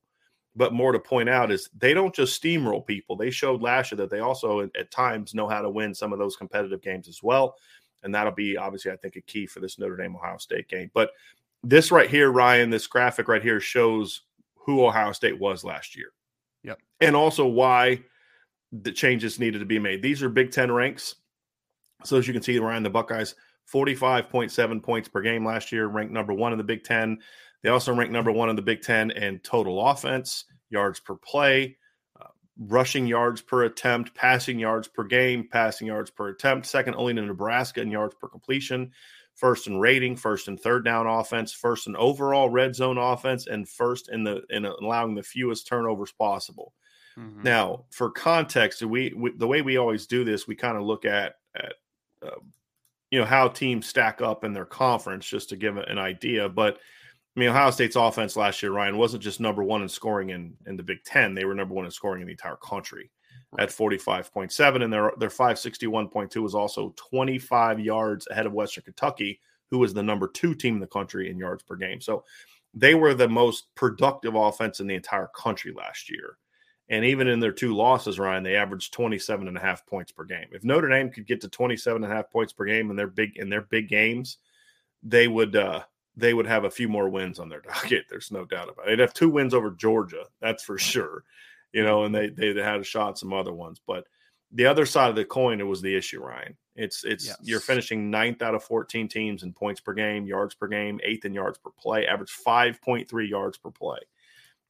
But 0.58 0.74
more 0.74 0.92
to 0.92 1.00
point 1.00 1.30
out 1.30 1.52
is 1.52 1.70
they 1.78 1.94
don't 1.94 2.14
just 2.14 2.42
steamroll 2.42 2.86
people. 2.86 3.16
They 3.16 3.32
showed 3.32 3.62
last 3.62 3.94
year 3.94 3.98
that 3.98 4.10
they 4.10 4.20
also 4.20 4.70
at 4.78 4.92
times 4.92 5.34
know 5.34 5.48
how 5.48 5.62
to 5.62 5.70
win 5.70 5.96
some 5.96 6.12
of 6.12 6.20
those 6.20 6.36
competitive 6.36 6.82
games 6.82 7.08
as 7.08 7.24
well. 7.24 7.56
And 8.04 8.14
that'll 8.14 8.34
be 8.34 8.58
obviously, 8.58 8.92
I 8.92 8.98
think, 8.98 9.16
a 9.16 9.22
key 9.22 9.46
for 9.46 9.62
this 9.62 9.80
Notre 9.80 9.96
Dame 9.96 10.18
Ohio 10.18 10.38
State 10.38 10.68
game. 10.68 10.92
But 10.94 11.12
this 11.64 11.92
right 11.92 12.10
here, 12.10 12.32
Ryan, 12.32 12.70
this 12.70 12.88
graphic 12.88 13.28
right 13.28 13.44
here 13.44 13.60
shows 13.60 14.22
who 14.66 14.86
Ohio 14.86 15.12
State 15.12 15.40
was 15.40 15.64
last 15.64 15.96
year. 15.96 16.12
Yep. 16.64 16.80
And 17.00 17.16
also 17.16 17.48
why 17.48 18.04
the 18.72 18.92
changes 18.92 19.40
needed 19.40 19.60
to 19.60 19.66
be 19.66 19.80
made. 19.80 20.02
These 20.02 20.24
are 20.24 20.30
Big 20.30 20.52
Ten 20.52 20.72
ranks. 20.72 21.16
So 22.04 22.18
as 22.18 22.28
you 22.28 22.34
can 22.34 22.42
see, 22.42 22.58
Ryan, 22.58 22.84
the 22.84 22.90
Buckeyes 22.90 23.36
45.7 23.72 24.82
points 24.84 25.08
per 25.08 25.22
game 25.22 25.46
last 25.46 25.72
year, 25.72 25.88
ranked 25.88 26.14
number 26.14 26.34
one 26.34 26.52
in 26.52 26.58
the 26.58 26.64
Big 26.64 26.84
Ten. 26.84 27.20
They 27.64 27.70
also 27.70 27.94
ranked 27.94 28.14
number 28.14 28.32
one 28.32 28.50
in 28.50 28.56
the 28.56 28.62
Big 28.62 28.82
Ten 28.82 29.12
in 29.12 29.40
total 29.40 29.86
offense, 29.86 30.46
yards 30.70 31.00
per 31.00 31.16
play, 31.16 31.78
uh, 32.20 32.28
rushing 32.58 33.06
yards 33.06 33.42
per 33.42 33.64
attempt, 33.64 34.16
passing 34.16 34.58
yards 34.58 34.88
per 34.88 35.04
game, 35.04 35.48
passing 35.52 35.88
yards 35.88 36.10
per 36.10 36.30
attempt, 36.30 36.66
second 36.66 36.96
only 36.96 37.14
to 37.14 37.22
Nebraska 37.22 37.82
in 37.82 37.92
yards 37.92 38.16
per 38.20 38.28
completion, 38.28 38.92
first 39.36 39.68
in 39.68 39.80
rating, 39.80 40.16
first 40.16 40.48
and 40.48 40.60
third 40.60 40.86
down 40.86 41.08
offense, 41.08 41.54
first 41.54 41.88
in 41.88 41.96
overall 41.96 42.50
red 42.50 42.76
zone 42.76 42.98
offense, 42.98 43.48
and 43.48 43.68
first 43.68 44.10
in 44.10 44.24
the 44.24 44.42
in 44.50 44.66
allowing 44.66 45.16
the 45.16 45.24
fewest 45.24 45.68
turnovers 45.68 46.12
possible. 46.12 46.74
Mm-hmm. 47.18 47.44
Now, 47.44 47.86
for 47.92 48.10
context, 48.10 48.82
we, 48.84 49.14
we, 49.16 49.32
the 49.36 49.48
way 49.48 49.62
we 49.62 49.78
always 49.78 50.08
do 50.08 50.24
this, 50.24 50.48
we 50.48 50.56
kind 50.56 50.78
of 50.78 50.84
look 50.84 51.06
at 51.06 51.36
at 51.56 51.74
uh, 52.26 52.40
you 53.10 53.20
know 53.20 53.26
how 53.26 53.48
teams 53.48 53.88
stack 53.88 54.22
up 54.22 54.44
in 54.44 54.54
their 54.54 54.66
conference 54.66 55.26
just 55.28 55.50
to 55.50 55.56
give 55.56 55.78
an 55.78 55.98
idea. 55.98 56.48
But 56.48 56.78
I 57.36 57.40
mean, 57.40 57.50
Ohio 57.50 57.72
State's 57.72 57.96
offense 57.96 58.36
last 58.36 58.62
year, 58.62 58.72
Ryan, 58.72 58.98
wasn't 58.98 59.24
just 59.24 59.40
number 59.40 59.64
one 59.64 59.82
in 59.82 59.90
scoring 59.90 60.30
in 60.30 60.54
in 60.68 60.78
the 60.78 60.84
Big 60.84 61.04
Ten; 61.04 61.34
they 61.34 61.46
were 61.46 61.56
number 61.56 61.74
one 61.74 61.86
in 61.86 61.92
scoring 61.92 62.22
in 62.22 62.28
the 62.28 62.34
entire 62.34 62.58
country. 62.58 63.12
At 63.60 63.72
forty 63.72 63.98
five 63.98 64.32
point 64.34 64.52
seven, 64.52 64.82
and 64.82 64.92
their 64.92 65.12
their 65.18 65.30
five 65.30 65.60
sixty 65.60 65.88
one 65.88 66.08
point 66.08 66.32
two 66.32 66.44
was 66.44 66.56
also 66.56 66.94
twenty 66.96 67.38
five 67.38 67.80
yards 67.80 68.28
ahead 68.30 68.46
of 68.46 68.54
Western 68.54 68.84
Kentucky, 68.84 69.40
who 69.70 69.80
was 69.80 69.94
the 69.94 70.04
number 70.04 70.28
two 70.28 70.54
team 70.54 70.76
in 70.76 70.82
the 70.82 70.88
country 70.88 71.30
in 71.30 71.38
yards 71.38 71.64
per 71.64 71.76
game. 71.76 72.02
So 72.02 72.24
they 72.74 72.96
were 72.96 73.14
the 73.14 73.28
most 73.28 73.74
productive 73.76 74.36
offense 74.36 74.80
in 74.80 74.88
the 74.88 74.96
entire 74.96 75.30
country 75.36 75.74
last 75.74 76.10
year. 76.10 76.38
And 76.90 77.06
even 77.06 77.28
in 77.28 77.40
their 77.40 77.54
two 77.54 77.74
losses, 77.74 78.20
Ryan, 78.20 78.44
they 78.44 78.58
averaged 78.58 78.94
27 78.94 79.48
and 79.48 79.56
a 79.56 79.62
half 79.62 79.86
points 79.86 80.12
per 80.12 80.26
game. 80.26 80.48
If 80.52 80.66
Notre 80.66 80.90
Dame 80.90 81.10
could 81.10 81.26
get 81.26 81.40
to 81.42 81.48
27 81.48 82.04
and 82.04 82.12
a 82.12 82.16
half 82.16 82.30
points 82.30 82.52
per 82.52 82.66
game 82.66 82.90
in 82.90 82.98
their 82.98 83.08
big 83.08 83.38
in 83.38 83.50
their 83.50 83.62
big 83.62 83.88
games, 83.88 84.38
they 85.02 85.28
would 85.28 85.56
uh 85.56 85.84
they 86.18 86.34
would 86.34 86.46
have 86.46 86.66
a 86.66 86.72
few 86.72 86.90
more 86.90 87.10
wins 87.10 87.40
on 87.40 87.48
their 87.48 87.62
docket. 87.68 88.06
There's 88.10 88.32
no 88.32 88.46
doubt 88.46 88.70
about 88.70 88.88
it. 88.88 88.90
They'd 88.90 89.00
have 89.00 89.14
two 89.14 89.30
wins 89.30 89.54
over 89.54 89.72
Georgia, 89.72 90.26
that's 90.42 90.64
for 90.64 90.78
sure. 90.78 91.24
You 91.74 91.84
know, 91.84 92.04
and 92.04 92.14
they 92.14 92.30
they 92.30 92.54
had 92.62 92.80
a 92.80 92.84
shot 92.84 93.18
some 93.18 93.34
other 93.34 93.54
ones. 93.54 93.80
But 93.86 94.06
the 94.52 94.66
other 94.66 94.86
side 94.86 95.10
of 95.10 95.16
the 95.16 95.26
coin, 95.26 95.62
it 95.62 95.66
was 95.66 95.82
the 95.82 95.96
issue, 95.96 96.22
Ryan. 96.22 96.58
It's 96.76 97.04
it's 97.04 97.28
yes. 97.28 97.38
you're 97.42 97.60
finishing 97.60 98.10
ninth 98.10 98.42
out 98.42 98.56
of 98.56 98.64
14 98.64 99.08
teams 99.08 99.44
in 99.44 99.54
points 99.54 99.82
per 99.82 99.94
game, 99.94 100.26
yards 100.26 100.56
per 100.56 100.68
game, 100.68 101.00
eighth 101.04 101.26
in 101.26 101.34
yards 101.34 101.58
per 101.58 101.70
play, 101.72 102.08
average 102.08 102.32
5.3 102.46 103.30
yards 103.30 103.58
per 103.58 103.72
play. 103.72 104.00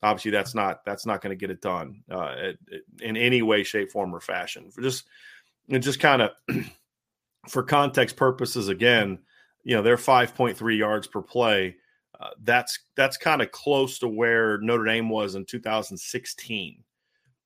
obviously 0.03 0.31
that's 0.31 0.55
not 0.55 0.83
that's 0.83 1.05
not 1.05 1.21
going 1.21 1.31
to 1.31 1.39
get 1.39 1.51
it 1.51 1.61
done 1.61 2.03
uh, 2.09 2.53
in 3.01 3.17
any 3.17 3.41
way, 3.41 3.63
shape, 3.63 3.91
form, 3.91 4.15
or 4.15 4.19
fashion. 4.19 4.71
For 4.71 4.81
just 4.81 5.07
and 5.69 5.83
just 5.83 5.99
kind 5.99 6.23
of 6.23 6.31
for 7.49 7.63
context 7.63 8.15
purposes, 8.15 8.67
again, 8.67 9.19
you 9.63 9.75
know 9.75 9.83
they're 9.83 9.97
five 9.97 10.35
point 10.35 10.57
three 10.57 10.77
yards 10.77 11.07
per 11.07 11.21
play. 11.21 11.75
Uh, 12.19 12.29
that's 12.43 12.79
that's 12.95 13.17
kind 13.17 13.41
of 13.41 13.51
close 13.51 13.99
to 13.99 14.07
where 14.07 14.57
Notre 14.59 14.85
Dame 14.85 15.09
was 15.09 15.35
in 15.35 15.45
2016. 15.45 16.83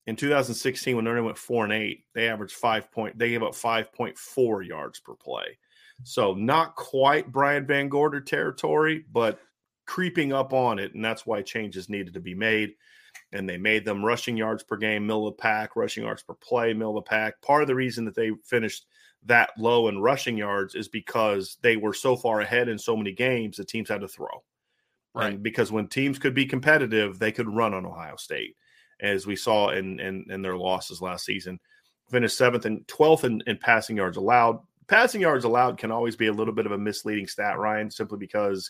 In 0.08 0.16
2016, 0.16 0.96
when 0.96 1.06
Notre 1.06 1.18
Dame 1.18 1.26
went 1.26 1.38
four 1.38 1.64
and 1.64 1.74
eight, 1.74 2.04
they 2.14 2.28
averaged 2.28 2.54
five 2.54 2.92
point. 2.92 3.18
They 3.18 3.30
gave 3.30 3.44
up 3.44 3.54
5.4 3.54 4.68
yards 4.68 5.00
per 5.00 5.16
play. 5.16 5.58
So 6.04 6.34
not 6.34 6.76
quite 6.76 7.32
Brian 7.32 7.66
VanGorder 7.66 8.26
territory, 8.26 9.06
but 9.12 9.40
creeping 9.86 10.34
up 10.34 10.54
on 10.54 10.78
it, 10.80 10.94
and 10.94 11.04
that's 11.04 11.26
why 11.26 11.42
changes 11.42 11.90
needed 11.90 12.14
to 12.14 12.20
be 12.20 12.36
made. 12.36 12.74
And 13.32 13.50
they 13.50 13.58
made 13.58 13.86
them 13.86 14.04
rushing 14.04 14.38
yards 14.38 14.64
per 14.64 14.78
game, 14.78 15.08
middle 15.08 15.28
of 15.28 15.36
the 15.36 15.42
pack, 15.42 15.76
rushing 15.76 16.04
yards 16.04 16.22
per 16.22 16.34
play, 16.36 16.74
middle 16.74 16.98
of 16.98 17.04
the 17.04 17.10
pack. 17.10 17.42
Part 17.42 17.62
of 17.62 17.68
the 17.68 17.76
reason 17.76 18.06
that 18.06 18.16
they 18.16 18.32
finished 18.44 18.86
that 19.26 19.52
low 19.58 19.88
in 19.88 20.00
rushing 20.00 20.38
yards 20.38 20.76
is 20.76 20.88
because 20.88 21.58
they 21.62 21.78
were 21.78 21.94
so 21.94 22.16
far 22.16 22.42
ahead 22.42 22.70
in 22.70 22.78
so 22.78 22.96
many 22.96 23.12
games 23.12 23.58
the 23.58 23.66
teams 23.66 23.90
had 23.90 24.02
to 24.02 24.08
throw. 24.08 24.44
Right. 25.14 25.34
And 25.34 25.44
because 25.44 25.72
when 25.72 25.88
teams 25.88 26.20
could 26.20 26.34
be 26.34 26.46
competitive, 26.46 27.18
they 27.18 27.32
could 27.32 27.50
run 27.50 27.74
on 27.74 27.86
Ohio 27.86 28.18
State, 28.18 28.56
as 29.02 29.28
we 29.28 29.36
saw 29.36 29.70
in 29.70 30.00
in, 30.00 30.26
in 30.30 30.42
their 30.42 30.58
losses 30.58 31.02
last 31.02 31.26
season. 31.26 31.60
Finished 32.10 32.38
seventh 32.38 32.66
and 32.66 32.88
twelfth 32.88 33.24
in, 33.24 33.42
in 33.48 33.58
passing 33.58 33.98
yards 33.98 34.18
allowed. 34.18 34.60
Passing 34.88 35.22
yards 35.22 35.46
allowed 35.46 35.78
can 35.78 35.92
always 35.92 36.16
be 36.16 36.28
a 36.28 36.34
little 36.34 36.54
bit 36.54 36.68
of 36.68 36.72
a 36.72 36.78
misleading 36.78 37.28
stat, 37.28 37.58
Ryan, 37.58 37.90
simply 37.90 38.20
because 38.20 38.70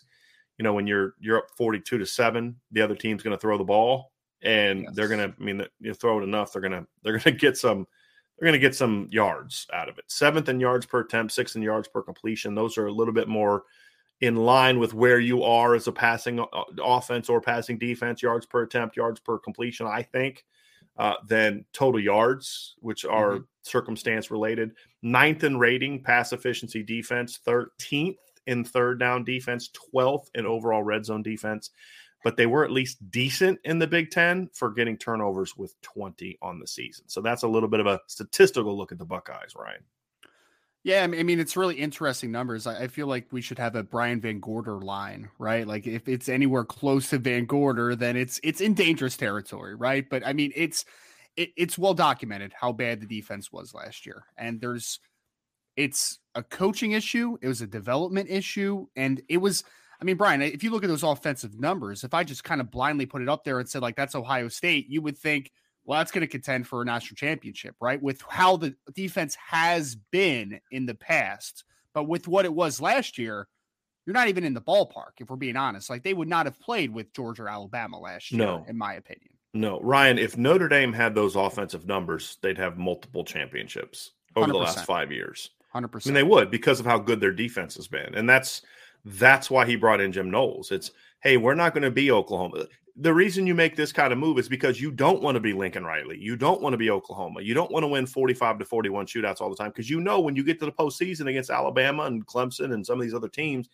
you 0.57 0.63
know 0.63 0.73
when 0.73 0.87
you're 0.87 1.15
you're 1.19 1.39
up 1.39 1.47
42 1.57 1.97
to 1.97 2.05
7 2.05 2.55
the 2.71 2.81
other 2.81 2.95
team's 2.95 3.23
going 3.23 3.35
to 3.35 3.39
throw 3.39 3.57
the 3.57 3.63
ball 3.63 4.11
and 4.41 4.83
yes. 4.83 4.91
they're 4.93 5.07
going 5.07 5.31
to 5.31 5.35
i 5.39 5.43
mean 5.43 5.65
you 5.79 5.93
throw 5.93 6.19
it 6.19 6.23
enough 6.23 6.51
they're 6.51 6.61
going 6.61 6.71
to 6.71 6.85
they're 7.03 7.13
going 7.13 7.21
to 7.23 7.31
get 7.31 7.57
some 7.57 7.85
they're 8.37 8.47
going 8.47 8.59
to 8.59 8.67
get 8.67 8.75
some 8.75 9.07
yards 9.11 9.67
out 9.73 9.89
of 9.89 9.97
it 9.97 10.05
seventh 10.07 10.49
in 10.49 10.59
yards 10.59 10.85
per 10.85 11.01
attempt 11.01 11.33
sixth 11.33 11.55
in 11.55 11.61
yards 11.61 11.87
per 11.87 12.01
completion 12.01 12.55
those 12.55 12.77
are 12.77 12.87
a 12.87 12.93
little 12.93 13.13
bit 13.13 13.27
more 13.27 13.63
in 14.21 14.35
line 14.35 14.79
with 14.79 14.93
where 14.93 15.19
you 15.19 15.43
are 15.43 15.75
as 15.75 15.87
a 15.87 15.91
passing 15.91 16.39
uh, 16.39 16.45
offense 16.83 17.29
or 17.29 17.41
passing 17.41 17.77
defense 17.77 18.21
yards 18.21 18.45
per 18.45 18.63
attempt 18.63 18.95
yards 18.95 19.19
per 19.19 19.37
completion 19.37 19.85
i 19.87 20.01
think 20.01 20.45
uh, 20.97 21.15
than 21.27 21.65
total 21.73 21.99
yards 21.99 22.75
which 22.79 23.03
are 23.03 23.33
mm-hmm. 23.33 23.43
circumstance 23.63 24.31
related 24.31 24.71
ninth 25.01 25.43
in 25.43 25.57
rating 25.57 26.01
pass 26.01 26.31
efficiency 26.31 26.81
defense 26.81 27.39
13th 27.45 28.15
in 28.47 28.63
third 28.63 28.99
down 28.99 29.23
defense, 29.23 29.69
12th 29.93 30.27
in 30.35 30.45
overall 30.45 30.83
red 30.83 31.05
zone 31.05 31.23
defense, 31.23 31.71
but 32.23 32.37
they 32.37 32.45
were 32.45 32.63
at 32.63 32.71
least 32.71 33.11
decent 33.11 33.59
in 33.63 33.79
the 33.79 33.87
Big 33.87 34.11
Ten 34.11 34.49
for 34.53 34.71
getting 34.71 34.97
turnovers 34.97 35.55
with 35.55 35.79
20 35.81 36.37
on 36.41 36.59
the 36.59 36.67
season. 36.67 37.05
So 37.07 37.21
that's 37.21 37.43
a 37.43 37.47
little 37.47 37.69
bit 37.69 37.79
of 37.79 37.87
a 37.87 37.99
statistical 38.07 38.77
look 38.77 38.91
at 38.91 38.97
the 38.97 39.05
Buckeyes, 39.05 39.55
Ryan. 39.55 39.83
Yeah, 40.85 41.01
I 41.01 41.07
mean, 41.07 41.39
it's 41.39 41.57
really 41.57 41.73
interesting 41.73 42.31
numbers. 42.31 42.67
I 42.67 42.85
feel 42.85 43.07
like 43.07 43.25
we 43.31 43.41
should 43.41 43.57
have 43.57 43.75
a 43.75 43.81
Brian 43.81 44.21
VanGorder 44.21 44.83
line, 44.83 45.29
right? 45.39 45.65
Like 45.67 45.87
if 45.87 46.07
it's 46.07 46.29
anywhere 46.29 46.63
close 46.63 47.09
to 47.09 47.17
VanGorder, 47.17 47.97
then 47.97 48.15
it's 48.15 48.39
it's 48.43 48.61
in 48.61 48.75
dangerous 48.75 49.17
territory, 49.17 49.73
right? 49.73 50.07
But 50.07 50.23
I 50.27 50.33
mean, 50.33 50.51
it's 50.55 50.85
it, 51.37 51.49
it's 51.57 51.79
well 51.79 51.95
documented 51.95 52.53
how 52.53 52.71
bad 52.71 53.01
the 53.01 53.07
defense 53.07 53.51
was 53.51 53.73
last 53.73 54.05
year, 54.05 54.25
and 54.37 54.61
there's 54.61 54.99
it's 55.77 56.19
a 56.35 56.43
coaching 56.43 56.93
issue, 56.93 57.37
it 57.41 57.47
was 57.47 57.61
a 57.61 57.67
development 57.67 58.29
issue, 58.29 58.87
and 58.95 59.21
it 59.29 59.37
was. 59.37 59.63
I 60.01 60.05
mean, 60.05 60.17
Brian, 60.17 60.41
if 60.43 60.63
you 60.63 60.71
look 60.71 60.83
at 60.83 60.89
those 60.89 61.03
offensive 61.03 61.59
numbers, 61.59 62.03
if 62.03 62.13
I 62.13 62.23
just 62.23 62.43
kind 62.43 62.61
of 62.61 62.69
blindly 62.71 63.07
put 63.07 63.23
it 63.23 63.29
up 63.29 63.43
there 63.43 63.59
and 63.59 63.67
said 63.69 63.81
like 63.81 63.95
that's 63.95 64.15
Ohio 64.15 64.49
State, 64.49 64.87
you 64.89 65.01
would 65.01 65.17
think, 65.17 65.51
well, 65.85 65.99
that's 65.99 66.11
going 66.11 66.21
to 66.21 66.27
contend 66.27 66.67
for 66.67 66.81
a 66.81 66.85
national 66.85 67.15
championship, 67.15 67.75
right? 67.79 68.01
With 68.01 68.21
how 68.27 68.57
the 68.57 68.75
defense 68.93 69.35
has 69.35 69.95
been 69.95 70.59
in 70.71 70.85
the 70.85 70.95
past, 70.95 71.63
but 71.93 72.07
with 72.07 72.27
what 72.27 72.45
it 72.45 72.53
was 72.53 72.81
last 72.81 73.17
year, 73.17 73.47
you're 74.05 74.13
not 74.13 74.27
even 74.27 74.43
in 74.43 74.53
the 74.53 74.61
ballpark. 74.61 75.19
If 75.19 75.29
we're 75.29 75.35
being 75.35 75.55
honest, 75.55 75.89
like 75.89 76.03
they 76.03 76.13
would 76.13 76.27
not 76.27 76.45
have 76.45 76.59
played 76.59 76.93
with 76.93 77.13
Georgia 77.13 77.43
or 77.43 77.49
Alabama 77.49 77.99
last 77.99 78.31
year, 78.31 78.45
no. 78.45 78.65
in 78.67 78.77
my 78.77 78.95
opinion. 78.95 79.29
No, 79.53 79.79
Ryan, 79.79 80.17
if 80.17 80.37
Notre 80.37 80.67
Dame 80.67 80.91
had 80.91 81.15
those 81.15 81.35
offensive 81.35 81.87
numbers, 81.87 82.37
they'd 82.41 82.57
have 82.57 82.77
multiple 82.77 83.23
championships 83.23 84.11
over 84.35 84.47
100%. 84.47 84.51
the 84.51 84.57
last 84.57 84.85
five 84.85 85.11
years. 85.11 85.51
Hundred 85.71 85.89
percent. 85.89 86.15
I 86.15 86.19
mean, 86.19 86.27
they 86.27 86.31
would 86.31 86.51
because 86.51 86.79
of 86.79 86.85
how 86.85 86.97
good 86.97 87.19
their 87.19 87.31
defense 87.31 87.75
has 87.75 87.87
been, 87.87 88.15
and 88.15 88.29
that's 88.29 88.61
that's 89.05 89.49
why 89.49 89.65
he 89.65 89.75
brought 89.75 90.01
in 90.01 90.11
Jim 90.11 90.29
Knowles. 90.29 90.71
It's 90.71 90.91
hey, 91.21 91.37
we're 91.37 91.55
not 91.55 91.73
going 91.73 91.83
to 91.83 91.91
be 91.91 92.11
Oklahoma. 92.11 92.65
The 92.97 93.13
reason 93.13 93.45
you 93.45 93.55
make 93.55 93.75
this 93.75 93.91
kind 93.91 94.13
of 94.13 94.19
move 94.19 94.39
is 94.39 94.47
because 94.47 94.79
you 94.79 94.89
don't 94.89 95.21
want 95.21 95.35
to 95.35 95.41
be 95.41 95.51
Lincoln 95.51 95.83
Riley. 95.83 96.17
You 96.17 96.37
don't 96.37 96.61
want 96.61 96.73
to 96.73 96.77
be 96.77 96.89
Oklahoma. 96.89 97.41
You 97.41 97.53
don't 97.53 97.71
want 97.71 97.83
to 97.83 97.87
win 97.87 98.05
45 98.05 98.59
to 98.59 98.65
41 98.65 99.05
shootouts 99.05 99.41
all 99.41 99.49
the 99.49 99.55
time 99.55 99.69
because 99.69 99.89
you 99.89 99.99
know 99.99 100.21
when 100.21 100.35
you 100.35 100.43
get 100.43 100.59
to 100.59 100.65
the 100.65 100.71
postseason 100.71 101.29
against 101.29 101.49
Alabama 101.49 102.03
and 102.03 102.25
Clemson 102.25 102.73
and 102.73 102.85
some 102.85 102.97
of 102.97 103.03
these 103.03 103.13
other 103.13 103.27
teams, 103.27 103.69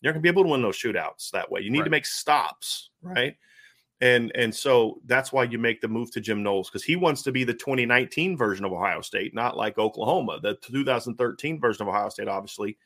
you're 0.00 0.12
going 0.12 0.22
to 0.22 0.22
be 0.22 0.28
able 0.28 0.44
to 0.44 0.50
win 0.50 0.62
those 0.62 0.78
shootouts 0.78 1.30
that 1.32 1.50
way. 1.50 1.60
You 1.62 1.70
need 1.70 1.80
right. 1.80 1.84
to 1.84 1.90
make 1.90 2.06
stops, 2.06 2.90
right? 3.02 3.36
And 4.00 4.32
and 4.34 4.54
so 4.54 5.00
that's 5.04 5.30
why 5.30 5.44
you 5.44 5.58
make 5.58 5.80
the 5.80 5.88
move 5.88 6.10
to 6.12 6.20
Jim 6.20 6.42
Knowles 6.42 6.70
because 6.70 6.82
he 6.82 6.96
wants 6.96 7.22
to 7.22 7.32
be 7.32 7.44
the 7.44 7.52
2019 7.52 8.36
version 8.36 8.64
of 8.64 8.72
Ohio 8.72 9.02
State, 9.02 9.34
not 9.34 9.56
like 9.56 9.78
Oklahoma. 9.78 10.40
The 10.42 10.54
2013 10.62 11.60
version 11.60 11.82
of 11.82 11.88
Ohio 11.88 12.08
State 12.08 12.28
obviously 12.28 12.78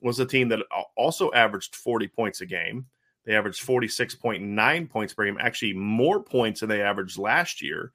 was 0.00 0.18
a 0.18 0.26
team 0.26 0.48
that 0.48 0.60
also 0.96 1.30
averaged 1.32 1.76
40 1.76 2.08
points 2.08 2.40
a 2.40 2.46
game. 2.46 2.86
They 3.26 3.34
averaged 3.34 3.66
46.9 3.66 4.90
points 4.90 5.12
per 5.12 5.24
game, 5.26 5.36
actually 5.40 5.74
more 5.74 6.22
points 6.22 6.60
than 6.60 6.68
they 6.68 6.82
averaged 6.82 7.18
last 7.18 7.60
year. 7.60 7.92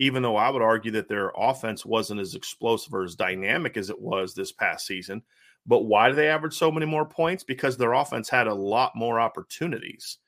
Even 0.00 0.22
though 0.22 0.36
I 0.36 0.50
would 0.50 0.62
argue 0.62 0.90
that 0.92 1.08
their 1.08 1.30
offense 1.36 1.86
wasn't 1.86 2.20
as 2.20 2.34
explosive 2.34 2.92
or 2.92 3.04
as 3.04 3.14
dynamic 3.14 3.76
as 3.76 3.90
it 3.90 4.00
was 4.00 4.34
this 4.34 4.50
past 4.50 4.86
season. 4.86 5.22
But 5.66 5.84
why 5.84 6.08
do 6.08 6.16
they 6.16 6.28
average 6.28 6.54
so 6.54 6.70
many 6.70 6.84
more 6.84 7.06
points? 7.06 7.44
Because 7.44 7.76
their 7.76 7.92
offense 7.92 8.28
had 8.28 8.48
a 8.48 8.54
lot 8.54 8.96
more 8.96 9.20
opportunities 9.20 10.18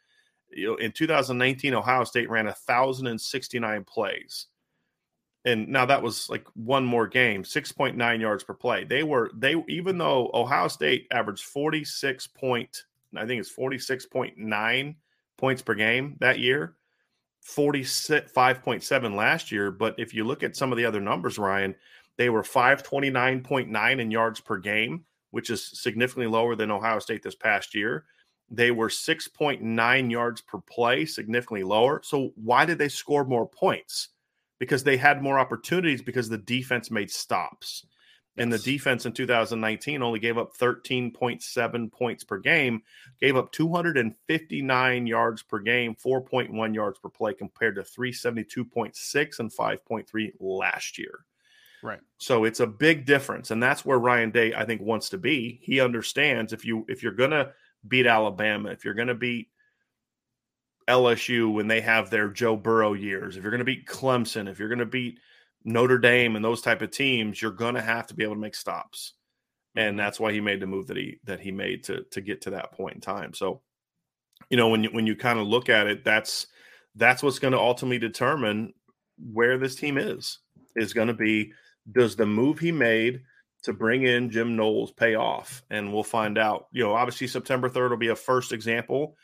you 0.50 0.68
know, 0.68 0.76
in 0.76 0.92
2019, 0.92 1.74
Ohio 1.74 2.04
State 2.04 2.30
ran 2.30 2.46
1,069 2.46 3.84
plays. 3.84 4.46
And 5.44 5.68
now 5.68 5.86
that 5.86 6.02
was 6.02 6.28
like 6.28 6.46
one 6.54 6.84
more 6.84 7.06
game, 7.06 7.44
6.9 7.44 8.20
yards 8.20 8.42
per 8.42 8.54
play. 8.54 8.84
They 8.84 9.04
were, 9.04 9.30
they, 9.34 9.54
even 9.68 9.96
though 9.98 10.30
Ohio 10.34 10.68
State 10.68 11.06
averaged 11.12 11.44
46 11.44 12.26
point, 12.28 12.84
I 13.18 13.26
think 13.26 13.40
it's 13.40 13.54
46.9 13.54 14.94
points 15.36 15.62
per 15.62 15.74
game 15.74 16.16
that 16.20 16.38
year, 16.38 16.76
45.7 17.46 19.14
last 19.14 19.52
year. 19.52 19.70
But 19.70 19.94
if 19.98 20.14
you 20.14 20.24
look 20.24 20.42
at 20.42 20.56
some 20.56 20.72
of 20.72 20.78
the 20.78 20.84
other 20.84 21.00
numbers, 21.00 21.38
Ryan, 21.38 21.74
they 22.16 22.30
were 22.30 22.42
529.9 22.42 24.00
in 24.00 24.10
yards 24.10 24.40
per 24.40 24.58
game, 24.58 25.04
which 25.30 25.50
is 25.50 25.64
significantly 25.80 26.26
lower 26.26 26.56
than 26.56 26.70
Ohio 26.70 26.98
State 26.98 27.22
this 27.22 27.34
past 27.34 27.74
year. 27.74 28.04
They 28.48 28.70
were 28.70 28.88
6.9 28.88 30.10
yards 30.10 30.40
per 30.40 30.58
play, 30.58 31.04
significantly 31.04 31.64
lower. 31.64 32.00
So, 32.04 32.32
why 32.36 32.64
did 32.64 32.78
they 32.78 32.88
score 32.88 33.24
more 33.24 33.46
points? 33.46 34.08
Because 34.58 34.84
they 34.84 34.96
had 34.96 35.22
more 35.22 35.38
opportunities 35.38 36.00
because 36.00 36.28
the 36.28 36.38
defense 36.38 36.90
made 36.90 37.10
stops. 37.10 37.84
And 38.38 38.52
the 38.52 38.58
defense 38.58 39.06
in 39.06 39.12
2019 39.12 40.02
only 40.02 40.18
gave 40.18 40.36
up 40.36 40.56
13.7 40.56 41.92
points 41.92 42.24
per 42.24 42.38
game, 42.38 42.82
gave 43.20 43.36
up 43.36 43.50
259 43.52 45.06
yards 45.06 45.42
per 45.42 45.58
game, 45.58 45.94
4.1 45.94 46.74
yards 46.74 46.98
per 46.98 47.08
play 47.08 47.32
compared 47.32 47.76
to 47.76 47.82
372.6 47.82 49.38
and 49.38 49.50
5.3 49.50 50.32
last 50.38 50.98
year. 50.98 51.24
Right. 51.82 52.00
So 52.18 52.44
it's 52.44 52.60
a 52.60 52.66
big 52.66 53.06
difference 53.06 53.50
and 53.50 53.62
that's 53.62 53.84
where 53.84 53.98
Ryan 53.98 54.30
Day 54.30 54.52
I 54.54 54.64
think 54.64 54.82
wants 54.82 55.10
to 55.10 55.18
be. 55.18 55.60
He 55.62 55.80
understands 55.80 56.52
if 56.52 56.64
you 56.64 56.84
if 56.88 57.02
you're 57.02 57.12
going 57.12 57.30
to 57.30 57.52
beat 57.86 58.06
Alabama, 58.06 58.70
if 58.70 58.84
you're 58.84 58.94
going 58.94 59.08
to 59.08 59.14
beat 59.14 59.48
LSU 60.88 61.52
when 61.52 61.68
they 61.68 61.80
have 61.80 62.10
their 62.10 62.28
Joe 62.28 62.56
Burrow 62.56 62.94
years, 62.94 63.36
if 63.36 63.42
you're 63.42 63.50
going 63.50 63.58
to 63.58 63.64
beat 63.64 63.86
Clemson, 63.86 64.48
if 64.48 64.58
you're 64.58 64.68
going 64.68 64.78
to 64.78 64.86
beat 64.86 65.20
Notre 65.66 65.98
Dame 65.98 66.36
and 66.36 66.44
those 66.44 66.62
type 66.62 66.80
of 66.80 66.92
teams, 66.92 67.42
you're 67.42 67.50
going 67.50 67.74
to 67.74 67.82
have 67.82 68.06
to 68.06 68.14
be 68.14 68.22
able 68.22 68.36
to 68.36 68.40
make 68.40 68.54
stops. 68.54 69.14
And 69.74 69.90
mm-hmm. 69.90 69.98
that's 69.98 70.20
why 70.20 70.32
he 70.32 70.40
made 70.40 70.60
the 70.60 70.66
move 70.66 70.86
that 70.86 70.96
he 70.96 71.18
that 71.24 71.40
he 71.40 71.50
made 71.50 71.84
to 71.84 72.04
to 72.12 72.20
get 72.20 72.40
to 72.42 72.50
that 72.50 72.72
point 72.72 72.94
in 72.94 73.00
time. 73.00 73.34
So, 73.34 73.60
you 74.48 74.56
know, 74.56 74.68
when 74.68 74.84
you 74.84 74.90
when 74.90 75.06
you 75.06 75.16
kind 75.16 75.38
of 75.38 75.46
look 75.46 75.68
at 75.68 75.88
it, 75.88 76.04
that's 76.04 76.46
that's 76.94 77.22
what's 77.22 77.40
going 77.40 77.52
to 77.52 77.58
ultimately 77.58 77.98
determine 77.98 78.72
where 79.32 79.58
this 79.58 79.74
team 79.74 79.98
is. 79.98 80.38
Is 80.76 80.92
going 80.92 81.08
to 81.08 81.14
be 81.14 81.52
does 81.92 82.16
the 82.16 82.26
move 82.26 82.58
he 82.58 82.72
made 82.72 83.22
to 83.64 83.72
bring 83.72 84.04
in 84.04 84.30
Jim 84.30 84.54
Knowles 84.54 84.92
pay 84.92 85.16
off, 85.16 85.64
and 85.70 85.92
we'll 85.92 86.04
find 86.04 86.38
out. 86.38 86.68
You 86.70 86.84
know, 86.84 86.94
obviously 86.94 87.26
September 87.26 87.68
third 87.68 87.90
will 87.90 87.98
be 87.98 88.08
a 88.08 88.16
first 88.16 88.52
example. 88.52 89.16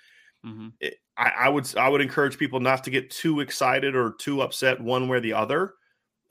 Mm-hmm. 0.45 0.69
It, 0.81 0.97
I, 1.17 1.33
I, 1.41 1.49
would 1.49 1.77
I 1.77 1.89
would 1.89 2.01
encourage 2.01 2.39
people 2.39 2.59
not 2.59 2.83
to 2.85 2.91
get 2.91 3.11
too 3.11 3.41
excited 3.41 3.95
or 3.95 4.15
too 4.19 4.43
upset 4.43 4.81
one 4.81 5.09
way 5.09 5.19
or 5.19 5.21
the 5.21 5.35
other. 5.35 5.75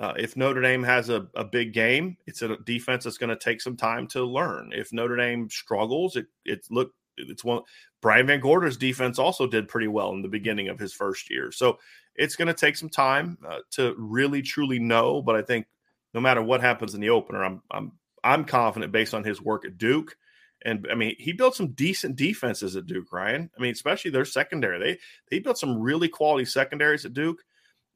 Uh, 0.02 0.14
if 0.18 0.36
Notre 0.36 0.62
Dame 0.62 0.82
has 0.82 1.10
a, 1.10 1.28
a 1.36 1.44
big 1.44 1.74
game, 1.74 2.18
it's 2.26 2.42
a 2.42 2.58
defense 2.58 3.04
that's 3.04 3.20
going 3.20 3.30
to 3.30 3.36
take 3.36 3.62
some 3.62 3.78
time 3.78 4.08
to 4.08 4.26
learn. 4.26 4.72
If 4.74 4.92
Notre 4.92 5.16
Dame 5.16 5.48
struggles, 5.48 6.16
it 6.16 6.26
it 6.44 6.66
look 6.72 6.92
it's 7.18 7.44
one. 7.44 7.62
Brian 8.02 8.26
VanGorder's 8.26 8.78
defense 8.78 9.20
also 9.20 9.46
did 9.46 9.68
pretty 9.68 9.88
well 9.88 10.12
in 10.14 10.24
the 10.24 10.28
beginning 10.28 10.70
of 10.70 10.80
his 10.80 10.92
first 10.92 11.30
year. 11.30 11.52
So 11.52 11.78
it's 12.16 12.36
going 12.36 12.48
to 12.48 12.54
take 12.56 12.78
some 12.78 12.90
time 12.90 13.38
uh, 13.48 13.60
to 13.72 13.94
really 13.96 14.42
truly 14.42 14.80
know. 14.80 15.22
But 15.22 15.36
I 15.36 15.44
think 15.44 15.68
no 16.16 16.20
matter 16.20 16.42
what 16.42 16.62
happens 16.62 16.96
in 16.96 17.02
the 17.02 17.12
opener, 17.12 17.44
I'm 17.44 17.62
I'm 17.70 17.92
I'm 18.24 18.46
confident 18.46 18.92
based 18.92 19.14
on 19.14 19.24
his 19.24 19.40
work 19.40 19.66
at 19.66 19.78
Duke. 19.78 20.18
And 20.66 20.88
I 20.92 20.96
mean, 20.96 21.16
he 21.20 21.32
built 21.32 21.56
some 21.56 21.74
decent 21.74 22.16
defenses 22.16 22.76
at 22.76 22.88
Duke, 22.88 23.14
Ryan. 23.14 23.52
I 23.56 23.62
mean, 23.62 23.72
especially 23.72 24.10
their 24.10 24.26
secondary. 24.26 24.80
They 24.80 25.00
they 25.30 25.40
built 25.40 25.60
some 25.60 25.80
really 25.80 26.08
quality 26.08 26.46
secondaries 26.46 27.06
at 27.06 27.14
Duke, 27.14 27.44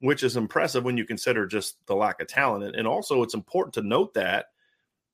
which 0.05 0.23
is 0.23 0.37
impressive 0.37 0.83
when 0.83 0.97
you 0.97 1.05
consider 1.05 1.47
just 1.47 1.77
the 1.87 1.95
lack 1.95 2.21
of 2.21 2.27
talent. 2.27 2.75
And 2.75 2.87
also, 2.87 3.23
it's 3.23 3.33
important 3.33 3.73
to 3.73 3.81
note 3.81 4.13
that. 4.13 4.47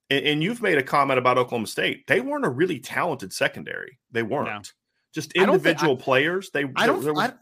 And, 0.10 0.44
you've 0.44 0.62
made 0.62 0.78
a 0.78 0.84
comment 0.84 1.18
about 1.18 1.38
Oklahoma 1.38 1.68
State. 1.68 2.06
They 2.06 2.20
weren't 2.20 2.44
a 2.44 2.50
really 2.50 2.80
talented 2.80 3.32
secondary. 3.32 3.98
They 4.12 4.24
weren't. 4.24 4.48
No. 4.48 4.62
Just 5.14 5.32
individual 5.34 5.98
I, 5.98 6.04
players. 6.04 6.50
They 6.52 6.66
I 6.76 6.86
don't. 6.86 7.02
There 7.02 7.14
was, 7.14 7.32
I 7.32 7.34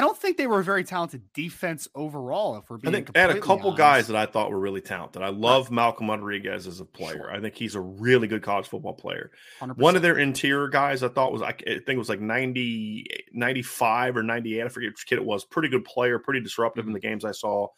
don't 0.00 0.16
think 0.16 0.36
they 0.36 0.46
were 0.46 0.60
a 0.60 0.64
very 0.64 0.84
talented 0.84 1.32
defense 1.32 1.88
overall. 1.94 2.56
If 2.56 2.68
we're 2.68 2.78
being, 2.78 2.94
I 2.94 2.98
think 2.98 3.16
had 3.16 3.30
a 3.30 3.40
couple 3.40 3.70
honest. 3.70 3.78
guys 3.78 4.06
that 4.08 4.16
I 4.16 4.26
thought 4.26 4.50
were 4.50 4.58
really 4.58 4.80
talented. 4.80 5.22
I 5.22 5.28
love 5.28 5.70
Malcolm 5.70 6.10
Rodriguez 6.10 6.66
as 6.66 6.80
a 6.80 6.84
player. 6.84 7.16
Sure. 7.16 7.30
I 7.30 7.40
think 7.40 7.54
he's 7.54 7.74
a 7.74 7.80
really 7.80 8.26
good 8.26 8.42
college 8.42 8.68
football 8.68 8.94
player. 8.94 9.30
100%. 9.60 9.76
One 9.76 9.96
of 9.96 10.02
their 10.02 10.18
interior 10.18 10.68
guys 10.68 11.02
I 11.02 11.08
thought 11.08 11.32
was 11.32 11.42
I 11.42 11.52
think 11.52 11.88
it 11.88 11.98
was 11.98 12.08
like 12.08 12.20
90, 12.20 13.06
95 13.32 14.16
or 14.16 14.22
98. 14.22 14.64
I 14.64 14.68
forget 14.68 14.90
which 14.90 15.06
kid 15.06 15.18
it 15.18 15.24
was. 15.24 15.44
Pretty 15.44 15.68
good 15.68 15.84
player, 15.84 16.18
pretty 16.18 16.40
disruptive 16.40 16.82
mm-hmm. 16.82 16.90
in 16.90 16.94
the 16.94 17.00
games 17.00 17.24
I 17.24 17.32
saw. 17.32 17.68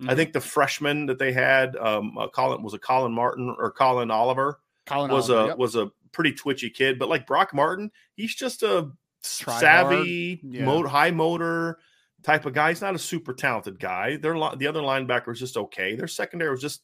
Mm-hmm. 0.00 0.10
I 0.10 0.14
think 0.14 0.32
the 0.32 0.40
freshman 0.40 1.06
that 1.06 1.18
they 1.18 1.32
had, 1.32 1.74
um, 1.76 2.16
uh, 2.18 2.28
Colin 2.28 2.62
was 2.62 2.74
a 2.74 2.78
Colin 2.78 3.12
Martin 3.12 3.54
or 3.58 3.70
Colin 3.70 4.10
Oliver. 4.10 4.60
Colin 4.86 5.10
was 5.10 5.30
Oliver, 5.30 5.44
a 5.44 5.48
yep. 5.48 5.58
was 5.58 5.74
a 5.74 5.90
pretty 6.12 6.32
twitchy 6.32 6.70
kid, 6.70 6.98
but 6.98 7.08
like 7.08 7.26
Brock 7.26 7.54
Martin, 7.54 7.90
he's 8.14 8.34
just 8.34 8.62
a 8.62 8.90
savvy, 9.26 10.40
yeah. 10.42 10.82
high 10.86 11.10
motor 11.10 11.78
type 12.22 12.44
of 12.44 12.52
guy. 12.52 12.70
He's 12.70 12.82
not 12.82 12.94
a 12.94 12.98
super 12.98 13.32
talented 13.32 13.78
guy. 13.78 14.16
Their 14.16 14.34
the 14.56 14.66
other 14.66 14.80
linebacker 14.80 15.28
was 15.28 15.38
just 15.38 15.56
okay. 15.56 15.94
Their 15.94 16.08
secondary 16.08 16.50
was 16.50 16.60
just, 16.60 16.82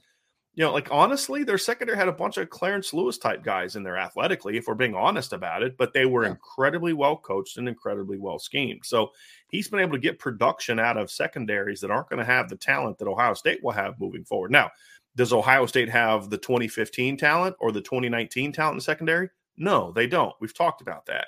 you 0.54 0.64
know, 0.64 0.72
like 0.72 0.88
honestly, 0.90 1.42
their 1.42 1.58
secondary 1.58 1.98
had 1.98 2.08
a 2.08 2.12
bunch 2.12 2.36
of 2.36 2.48
Clarence 2.48 2.92
Lewis 2.92 3.18
type 3.18 3.42
guys 3.42 3.74
in 3.74 3.82
there 3.82 3.96
athletically, 3.96 4.56
if 4.56 4.66
we're 4.66 4.74
being 4.74 4.94
honest 4.94 5.32
about 5.32 5.62
it. 5.62 5.76
But 5.76 5.92
they 5.92 6.06
were 6.06 6.24
yeah. 6.24 6.30
incredibly 6.30 6.92
well 6.92 7.16
coached 7.16 7.58
and 7.58 7.68
incredibly 7.68 8.18
well 8.18 8.38
schemed. 8.38 8.82
So 8.84 9.10
he's 9.48 9.68
been 9.68 9.80
able 9.80 9.92
to 9.92 9.98
get 9.98 10.18
production 10.18 10.78
out 10.78 10.96
of 10.96 11.10
secondaries 11.10 11.80
that 11.80 11.90
aren't 11.90 12.08
going 12.08 12.24
to 12.24 12.32
have 12.32 12.48
the 12.48 12.56
talent 12.56 12.98
that 12.98 13.08
Ohio 13.08 13.34
State 13.34 13.62
will 13.62 13.72
have 13.72 14.00
moving 14.00 14.24
forward. 14.24 14.52
Now, 14.52 14.70
does 15.16 15.32
Ohio 15.32 15.66
State 15.66 15.90
have 15.90 16.30
the 16.30 16.38
2015 16.38 17.16
talent 17.16 17.56
or 17.58 17.72
the 17.72 17.82
2019 17.82 18.52
talent 18.52 18.74
in 18.76 18.80
secondary? 18.80 19.28
No, 19.56 19.92
they 19.92 20.06
don't. 20.06 20.34
We've 20.40 20.54
talked 20.54 20.80
about 20.80 21.04
that 21.06 21.26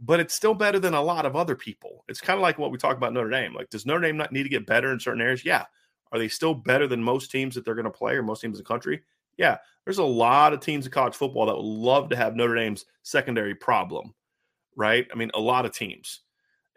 but 0.00 0.20
it's 0.20 0.34
still 0.34 0.54
better 0.54 0.78
than 0.78 0.94
a 0.94 1.02
lot 1.02 1.26
of 1.26 1.36
other 1.36 1.54
people. 1.54 2.04
It's 2.08 2.20
kind 2.20 2.38
of 2.38 2.42
like 2.42 2.58
what 2.58 2.70
we 2.70 2.78
talk 2.78 2.96
about 2.96 3.12
Notre 3.12 3.30
Dame. 3.30 3.54
Like, 3.54 3.70
does 3.70 3.86
Notre 3.86 4.00
Dame 4.00 4.16
not 4.16 4.32
need 4.32 4.42
to 4.42 4.48
get 4.48 4.66
better 4.66 4.92
in 4.92 5.00
certain 5.00 5.20
areas? 5.20 5.44
Yeah. 5.44 5.64
Are 6.12 6.18
they 6.18 6.28
still 6.28 6.54
better 6.54 6.86
than 6.86 7.02
most 7.02 7.30
teams 7.30 7.54
that 7.54 7.64
they're 7.64 7.74
going 7.74 7.84
to 7.84 7.90
play 7.90 8.14
or 8.14 8.22
most 8.22 8.40
teams 8.40 8.58
in 8.58 8.64
the 8.64 8.68
country? 8.68 9.02
Yeah. 9.36 9.58
There's 9.84 9.98
a 9.98 10.04
lot 10.04 10.52
of 10.52 10.60
teams 10.60 10.86
in 10.86 10.92
college 10.92 11.14
football 11.14 11.46
that 11.46 11.56
would 11.56 11.64
love 11.64 12.08
to 12.10 12.16
have 12.16 12.36
Notre 12.36 12.54
Dame's 12.54 12.84
secondary 13.02 13.54
problem, 13.54 14.14
right? 14.76 15.06
I 15.12 15.16
mean, 15.16 15.30
a 15.34 15.40
lot 15.40 15.64
of 15.66 15.72
teams. 15.72 16.20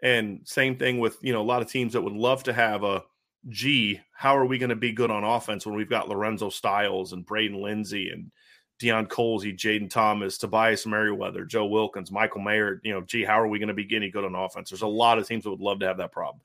And 0.02 0.40
same 0.44 0.76
thing 0.76 0.98
with, 0.98 1.18
you 1.22 1.32
know, 1.32 1.40
a 1.40 1.42
lot 1.42 1.62
of 1.62 1.70
teams 1.70 1.92
that 1.94 2.02
would 2.02 2.12
love 2.12 2.44
to 2.44 2.52
have 2.52 2.84
a, 2.84 3.02
gee, 3.48 4.00
how 4.12 4.36
are 4.36 4.46
we 4.46 4.58
going 4.58 4.70
to 4.70 4.76
be 4.76 4.92
good 4.92 5.10
on 5.10 5.24
offense 5.24 5.64
when 5.64 5.74
we've 5.74 5.88
got 5.88 6.08
Lorenzo 6.08 6.50
Styles 6.50 7.12
and 7.12 7.26
Braden 7.26 7.60
Lenzy 7.60 8.10
and 8.10 8.30
Deion 8.78 9.08
Colzie, 9.08 9.56
Jayden 9.56 9.90
Thomas, 9.90 10.38
Tobias 10.38 10.86
Merriweather, 10.86 11.44
Joe 11.44 11.66
Wilkins, 11.66 12.12
Michael 12.12 12.40
Mayer. 12.40 12.80
You 12.84 12.94
know, 12.94 13.00
gee, 13.00 13.24
how 13.24 13.40
are 13.40 13.48
we 13.48 13.58
going 13.58 13.68
to 13.68 13.74
be 13.74 13.88
any 13.94 14.10
good 14.10 14.24
on 14.24 14.34
offense? 14.34 14.70
There's 14.70 14.82
a 14.82 14.86
lot 14.86 15.18
of 15.18 15.26
teams 15.26 15.44
that 15.44 15.50
would 15.50 15.60
love 15.60 15.80
to 15.80 15.86
have 15.86 15.98
that 15.98 16.12
problem. 16.12 16.40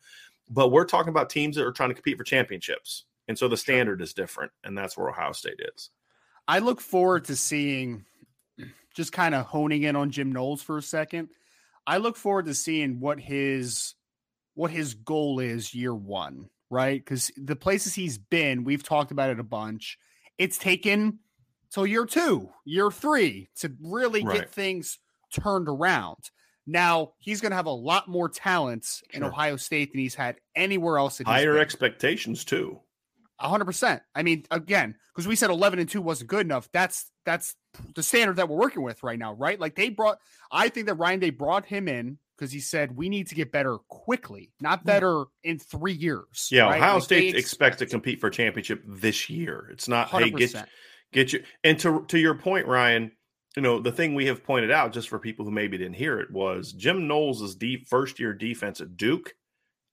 But 0.50 0.70
we're 0.70 0.86
talking 0.86 1.10
about 1.10 1.30
teams 1.30 1.56
that 1.56 1.66
are 1.66 1.72
trying 1.72 1.90
to 1.90 1.96
compete 1.96 2.18
for 2.18 2.24
championships. 2.24 3.06
And 3.28 3.38
so 3.38 3.48
the 3.48 3.58
standard 3.58 4.02
is 4.02 4.14
different. 4.14 4.52
And 4.64 4.78
that's 4.78 4.98
where 4.98 5.10
Ohio 5.10 5.32
State 5.32 5.62
is. 5.76 5.90
I 6.48 6.60
look 6.60 6.82
forward 6.82 7.26
to 7.26 7.36
seeing, 7.36 8.04
just 8.94 9.12
kind 9.12 9.34
of 9.34 9.46
honing 9.46 9.84
in 9.84 9.96
on 9.96 10.12
Jim 10.12 10.32
Knowles 10.32 10.62
for 10.62 10.78
a 10.78 10.82
second. 10.82 11.30
I 11.86 11.98
look 11.98 12.18
forward 12.18 12.46
to 12.46 12.54
seeing 12.54 13.00
what 13.00 13.20
his 13.20 13.96
what 14.56 14.72
his 14.72 14.94
goal 14.94 15.40
is 15.40 15.74
year 15.74 15.96
one, 15.96 16.50
right? 16.70 17.04
Because 17.04 17.32
the 17.38 17.56
places 17.56 17.96
he's 17.96 18.18
been, 18.18 18.64
we've 18.64 18.84
talked 18.84 19.12
about 19.12 19.32
it 19.32 19.40
a 19.40 19.44
bunch. 19.44 19.98
It's 20.38 20.58
taken 20.58 21.20
till 21.74 21.88
year 21.88 22.06
two, 22.06 22.50
year 22.66 22.92
three 22.92 23.50
to 23.58 23.72
really 23.82 24.24
right. 24.24 24.42
get 24.42 24.52
things 24.52 25.00
turned 25.34 25.68
around. 25.68 26.18
Now 26.66 27.14
he's 27.20 27.42
going 27.42 27.52
to 27.52 27.56
have 27.56 27.66
a 27.66 27.72
lot 27.72 28.08
more 28.08 28.30
talents 28.30 29.04
sure. 29.12 29.18
in 29.18 29.24
Ohio 29.28 29.58
State 29.58 29.92
than 29.92 30.00
he's 30.00 30.16
had 30.16 30.38
anywhere 30.56 30.98
else. 30.98 31.20
Higher 31.26 31.58
expectations 31.58 32.46
too. 32.46 32.80
hundred 33.40 33.66
percent. 33.66 34.02
I 34.16 34.24
mean, 34.24 34.46
again, 34.50 34.96
because 35.14 35.28
we 35.28 35.36
said 35.36 35.50
eleven 35.50 35.80
and 35.80 35.90
two 35.90 36.02
wasn't 36.02 36.30
good 36.30 36.46
enough. 36.46 36.70
That's 36.72 37.12
that's 37.26 37.56
the 37.96 38.04
standard 38.04 38.38
that 38.38 38.48
we're 38.48 38.58
working 38.58 38.84
with 38.84 39.04
right 39.04 39.20
now, 39.20 39.34
right? 39.34 39.60
Like 39.60 39.76
they 39.76 39.90
brought. 39.90 40.20
I 40.52 40.70
think 40.70 40.88
that 40.88 40.96
Ryan 40.96 41.20
Day 41.20 41.32
brought 41.32 41.66
him 41.66 41.90
in 41.90 42.18
because 42.38 42.54
he 42.54 42.62
said 42.62 42.96
we 42.96 43.10
need 43.10 43.28
to 43.28 43.36
get 43.36 43.52
better 43.52 43.78
quickly, 43.90 44.54
not 44.62 44.82
hmm. 44.82 44.88
better 44.88 45.26
in 45.44 45.60
three 45.60 45.94
years. 45.94 46.48
Yeah, 46.50 46.64
right? 46.64 46.78
Ohio 46.78 46.94
like 46.96 47.04
State 47.04 47.36
expects 47.36 47.78
to 47.80 47.86
compete 47.86 48.22
for 48.22 48.28
a 48.28 48.32
championship 48.32 48.84
this 48.88 49.30
year. 49.30 49.68
It's 49.70 49.90
not 49.90 50.10
100%. 50.10 50.22
hey 50.22 50.30
get 50.30 50.68
Get 51.14 51.34
you 51.34 51.44
and 51.64 51.80
to 51.80 52.06
to 52.08 52.20
your 52.20 52.36
point, 52.36 52.68
Ryan. 52.68 53.12
You 53.56 53.62
know 53.62 53.80
the 53.80 53.92
thing 53.92 54.16
we 54.16 54.26
have 54.26 54.44
pointed 54.44 54.72
out, 54.72 54.94
just 54.94 55.10
for 55.10 55.20
people 55.20 55.46
who 55.46 55.52
maybe 55.52 55.78
didn't 55.78 55.94
hear 55.94 56.20
it, 56.20 56.32
was 56.32 56.74
Jim 56.74 57.08
Knowles' 57.08 57.56
deep 57.56 57.88
first 57.88 58.20
year 58.20 58.34
defense 58.34 58.82
at 58.82 58.98
Duke 58.98 59.34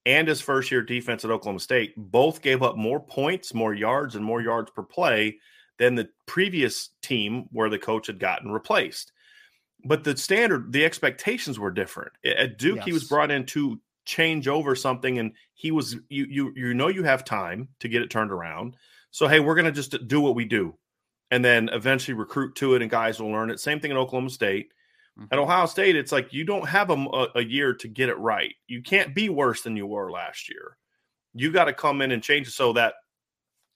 and 0.07 0.29
his 0.29 0.41
first 0.41 0.71
year 0.71 0.83
defense 0.83 1.25
at 1.25 1.31
Oklahoma 1.31 1.61
State 1.61 1.93
both 1.97 2.43
gave 2.43 2.63
up 2.63 2.77
more 2.77 3.01
points, 3.01 3.53
more 3.53 3.75
yards, 3.75 4.15
and 4.15 4.25
more 4.25 4.41
yards 4.41 4.71
per 4.71 4.83
play 4.83 5.39
than 5.79 5.95
the 5.95 6.09
previous 6.27 6.91
team 7.03 7.49
where 7.53 7.69
the 7.69 7.79
coach 7.79 8.07
had 8.07 8.19
gotten 8.19 8.51
replaced. 8.51 9.13
But 9.85 10.05
the 10.05 10.17
standard, 10.17 10.73
the 10.73 10.85
expectations 10.85 11.59
were 11.59 11.71
different. 11.71 12.13
At 12.25 12.59
Duke, 12.59 12.77
yes. 12.77 12.85
he 12.85 12.93
was 12.93 13.05
brought 13.05 13.31
in 13.31 13.47
to 13.47 13.81
change 14.05 14.49
over 14.49 14.75
something, 14.75 15.19
and 15.19 15.33
he 15.55 15.71
was 15.71 15.97
you 16.09 16.27
you 16.27 16.53
you 16.55 16.75
know 16.75 16.89
you 16.89 17.03
have 17.03 17.25
time 17.25 17.69
to 17.81 17.89
get 17.89 18.03
it 18.03 18.11
turned 18.11 18.31
around. 18.31 18.77
So 19.11 19.27
hey, 19.27 19.41
we're 19.41 19.55
gonna 19.55 19.73
just 19.73 20.07
do 20.07 20.21
what 20.21 20.35
we 20.35 20.45
do 20.45 20.75
and 21.31 21.45
then 21.45 21.69
eventually 21.73 22.15
recruit 22.15 22.55
to 22.57 22.75
it 22.75 22.83
and 22.83 22.91
guys 22.91 23.21
will 23.21 23.31
learn 23.31 23.51
it. 23.51 23.61
Same 23.61 23.81
thing 23.81 23.91
in 23.91 23.97
Oklahoma 23.97 24.31
State. 24.31 24.73
Mm-hmm. 25.19 25.33
At 25.33 25.39
Ohio 25.39 25.67
State, 25.67 25.97
it's 25.97 26.13
like 26.13 26.33
you 26.33 26.45
don't 26.45 26.69
have 26.69 26.91
a, 26.91 27.27
a, 27.35 27.43
year 27.43 27.75
to 27.75 27.89
get 27.89 28.09
it 28.09 28.19
right. 28.19 28.55
You 28.67 28.83
can't 28.83 29.15
be 29.15 29.29
worse 29.29 29.63
than 29.63 29.77
you 29.77 29.87
were 29.87 30.11
last 30.11 30.49
year. 30.49 30.77
You 31.35 31.53
got 31.53 31.65
to 31.65 31.73
come 31.73 32.03
in 32.03 32.13
and 32.13 32.23
change 32.23 32.49
it 32.49 32.53
so 32.53 32.73
that 32.75 32.95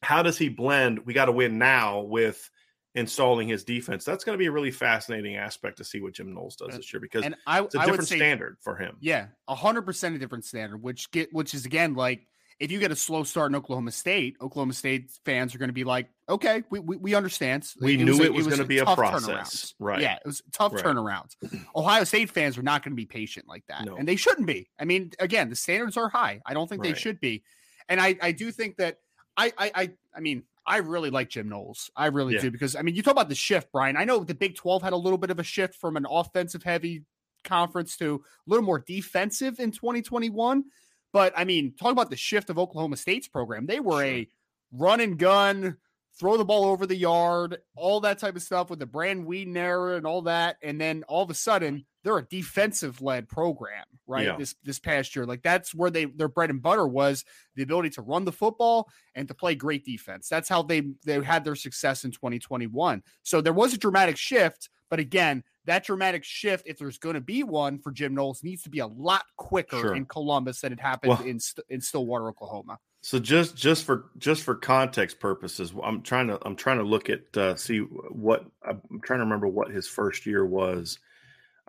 how 0.02 0.22
does 0.22 0.38
he 0.38 0.48
blend? 0.48 1.00
We 1.06 1.14
got 1.14 1.26
to 1.26 1.32
win 1.32 1.58
now 1.58 2.00
with 2.00 2.50
installing 2.94 3.48
his 3.48 3.64
defense. 3.64 4.04
That's 4.04 4.24
going 4.24 4.34
to 4.34 4.38
be 4.38 4.46
a 4.46 4.52
really 4.52 4.70
fascinating 4.70 5.36
aspect 5.36 5.78
to 5.78 5.84
see 5.84 6.00
what 6.00 6.14
Jim 6.14 6.34
Knowles 6.34 6.56
does 6.56 6.76
this 6.76 6.92
year 6.92 7.00
because 7.00 7.24
and 7.24 7.34
I, 7.46 7.62
it's 7.62 7.74
a 7.74 7.80
I 7.80 7.86
different 7.86 8.08
say, 8.08 8.16
standard 8.16 8.56
for 8.60 8.76
him. 8.76 8.96
Yeah, 9.00 9.26
hundred 9.48 9.82
percent 9.82 10.14
a 10.14 10.18
different 10.18 10.44
standard, 10.44 10.82
which 10.82 11.10
get 11.10 11.32
which 11.32 11.54
is 11.54 11.66
again 11.66 11.94
like 11.94 12.26
if 12.60 12.70
you 12.70 12.78
get 12.78 12.92
a 12.92 12.96
slow 12.96 13.24
start 13.24 13.50
in 13.50 13.56
Oklahoma 13.56 13.90
State, 13.90 14.36
Oklahoma 14.40 14.72
State 14.72 15.10
fans 15.24 15.54
are 15.54 15.58
going 15.58 15.68
to 15.68 15.74
be 15.74 15.84
like, 15.84 16.08
okay, 16.28 16.62
we, 16.70 16.80
we, 16.80 16.96
we 16.96 17.14
understand. 17.14 17.66
We 17.80 17.94
it 17.94 18.04
knew 18.04 18.12
was 18.12 18.20
a, 18.20 18.24
it 18.24 18.32
was, 18.32 18.46
was 18.46 18.56
going 18.56 18.66
to 18.66 18.68
be 18.68 18.78
a 18.78 18.84
process. 18.84 19.74
Right. 19.78 20.00
Yeah, 20.00 20.14
it 20.14 20.26
was 20.26 20.42
tough 20.52 20.72
right. 20.74 20.84
turnarounds. 20.84 21.36
Ohio 21.76 22.04
State 22.04 22.30
fans 22.30 22.56
are 22.58 22.62
not 22.62 22.82
going 22.82 22.92
to 22.92 22.96
be 22.96 23.06
patient 23.06 23.48
like 23.48 23.64
that. 23.68 23.84
No. 23.84 23.96
And 23.96 24.08
they 24.08 24.16
shouldn't 24.16 24.46
be. 24.46 24.68
I 24.78 24.84
mean, 24.84 25.12
again, 25.18 25.50
the 25.50 25.56
standards 25.56 25.96
are 25.96 26.08
high. 26.08 26.40
I 26.46 26.54
don't 26.54 26.68
think 26.68 26.82
right. 26.82 26.94
they 26.94 26.98
should 26.98 27.20
be. 27.20 27.42
And 27.88 28.00
I, 28.00 28.16
I 28.22 28.32
do 28.32 28.50
think 28.50 28.76
that 28.76 28.98
I, 29.36 29.52
I, 29.58 29.70
I, 29.74 29.90
I 30.16 30.20
mean, 30.20 30.44
I 30.66 30.78
really 30.78 31.10
like 31.10 31.28
Jim 31.28 31.48
Knowles. 31.48 31.90
I 31.94 32.06
really 32.06 32.34
yeah. 32.34 32.40
do 32.40 32.50
because 32.50 32.74
I 32.74 32.82
mean, 32.82 32.94
you 32.94 33.02
talk 33.02 33.12
about 33.12 33.28
the 33.28 33.34
shift, 33.34 33.70
Brian. 33.70 33.96
I 33.96 34.04
know 34.04 34.24
the 34.24 34.34
Big 34.34 34.56
12 34.56 34.82
had 34.82 34.92
a 34.92 34.96
little 34.96 35.18
bit 35.18 35.30
of 35.30 35.38
a 35.38 35.42
shift 35.42 35.74
from 35.74 35.96
an 35.96 36.06
offensive 36.08 36.62
heavy 36.62 37.04
conference 37.44 37.96
to 37.98 38.14
a 38.14 38.50
little 38.50 38.64
more 38.64 38.78
defensive 38.78 39.60
in 39.60 39.70
2021. 39.70 40.64
But 41.12 41.34
I 41.36 41.44
mean, 41.44 41.74
talk 41.78 41.92
about 41.92 42.10
the 42.10 42.16
shift 42.16 42.48
of 42.48 42.58
Oklahoma 42.58 42.96
State's 42.96 43.28
program. 43.28 43.66
They 43.66 43.80
were 43.80 44.00
sure. 44.00 44.04
a 44.04 44.28
run 44.72 45.00
and 45.00 45.18
gun, 45.18 45.76
throw 46.18 46.36
the 46.36 46.44
ball 46.44 46.64
over 46.64 46.86
the 46.86 46.96
yard, 46.96 47.58
all 47.76 48.00
that 48.00 48.18
type 48.18 48.36
of 48.36 48.42
stuff 48.42 48.70
with 48.70 48.78
the 48.78 48.86
Brandon 48.86 49.26
Weeden 49.26 49.56
era 49.56 49.96
and 49.96 50.06
all 50.06 50.22
that. 50.22 50.56
And 50.62 50.80
then 50.80 51.02
all 51.08 51.22
of 51.22 51.30
a 51.30 51.34
sudden, 51.34 51.84
they're 52.02 52.18
a 52.18 52.26
defensive 52.26 53.00
led 53.02 53.28
program, 53.28 53.84
right? 54.06 54.26
Yeah. 54.26 54.36
This 54.36 54.54
this 54.62 54.78
past 54.78 55.16
year. 55.16 55.24
Like 55.26 55.42
that's 55.42 55.74
where 55.74 55.90
they 55.90 56.04
their 56.04 56.28
bread 56.28 56.50
and 56.50 56.62
butter 56.62 56.86
was 56.86 57.24
the 57.56 57.62
ability 57.62 57.90
to 57.90 58.02
run 58.02 58.24
the 58.24 58.32
football 58.32 58.88
and 59.14 59.26
to 59.28 59.34
play 59.34 59.54
great 59.54 59.84
defense. 59.84 60.28
That's 60.28 60.48
how 60.48 60.62
they 60.62 60.82
they 61.04 61.22
had 61.22 61.44
their 61.44 61.56
success 61.56 62.04
in 62.04 62.10
2021. 62.12 63.02
So 63.22 63.40
there 63.40 63.52
was 63.52 63.72
a 63.72 63.78
dramatic 63.78 64.16
shift, 64.16 64.68
but 64.90 65.00
again, 65.00 65.42
that 65.64 65.84
dramatic 65.84 66.24
shift, 66.24 66.66
if 66.66 66.78
there's 66.78 66.98
going 66.98 67.14
to 67.14 67.22
be 67.22 67.42
one 67.42 67.78
for 67.78 67.90
Jim 67.90 68.14
Knowles, 68.14 68.44
needs 68.44 68.62
to 68.64 68.70
be 68.70 68.80
a 68.80 68.86
lot 68.86 69.24
quicker 69.36 69.80
sure. 69.80 69.96
in 69.96 70.04
Columbus 70.04 70.60
than 70.60 70.72
it 70.72 70.80
happened 70.80 71.18
well, 71.18 71.22
in 71.22 71.40
in 71.70 71.80
Stillwater, 71.80 72.28
Oklahoma. 72.28 72.78
So 73.04 73.18
just 73.18 73.54
just 73.54 73.84
for 73.84 74.06
just 74.16 74.42
for 74.44 74.54
context 74.54 75.20
purposes, 75.20 75.74
I'm 75.82 76.00
trying 76.00 76.28
to 76.28 76.38
I'm 76.42 76.56
trying 76.56 76.78
to 76.78 76.84
look 76.84 77.10
at 77.10 77.36
uh, 77.36 77.54
see 77.54 77.80
what 77.80 78.46
I'm 78.66 78.80
trying 79.02 79.18
to 79.18 79.24
remember 79.24 79.46
what 79.46 79.70
his 79.70 79.86
first 79.86 80.24
year 80.24 80.46
was. 80.46 80.98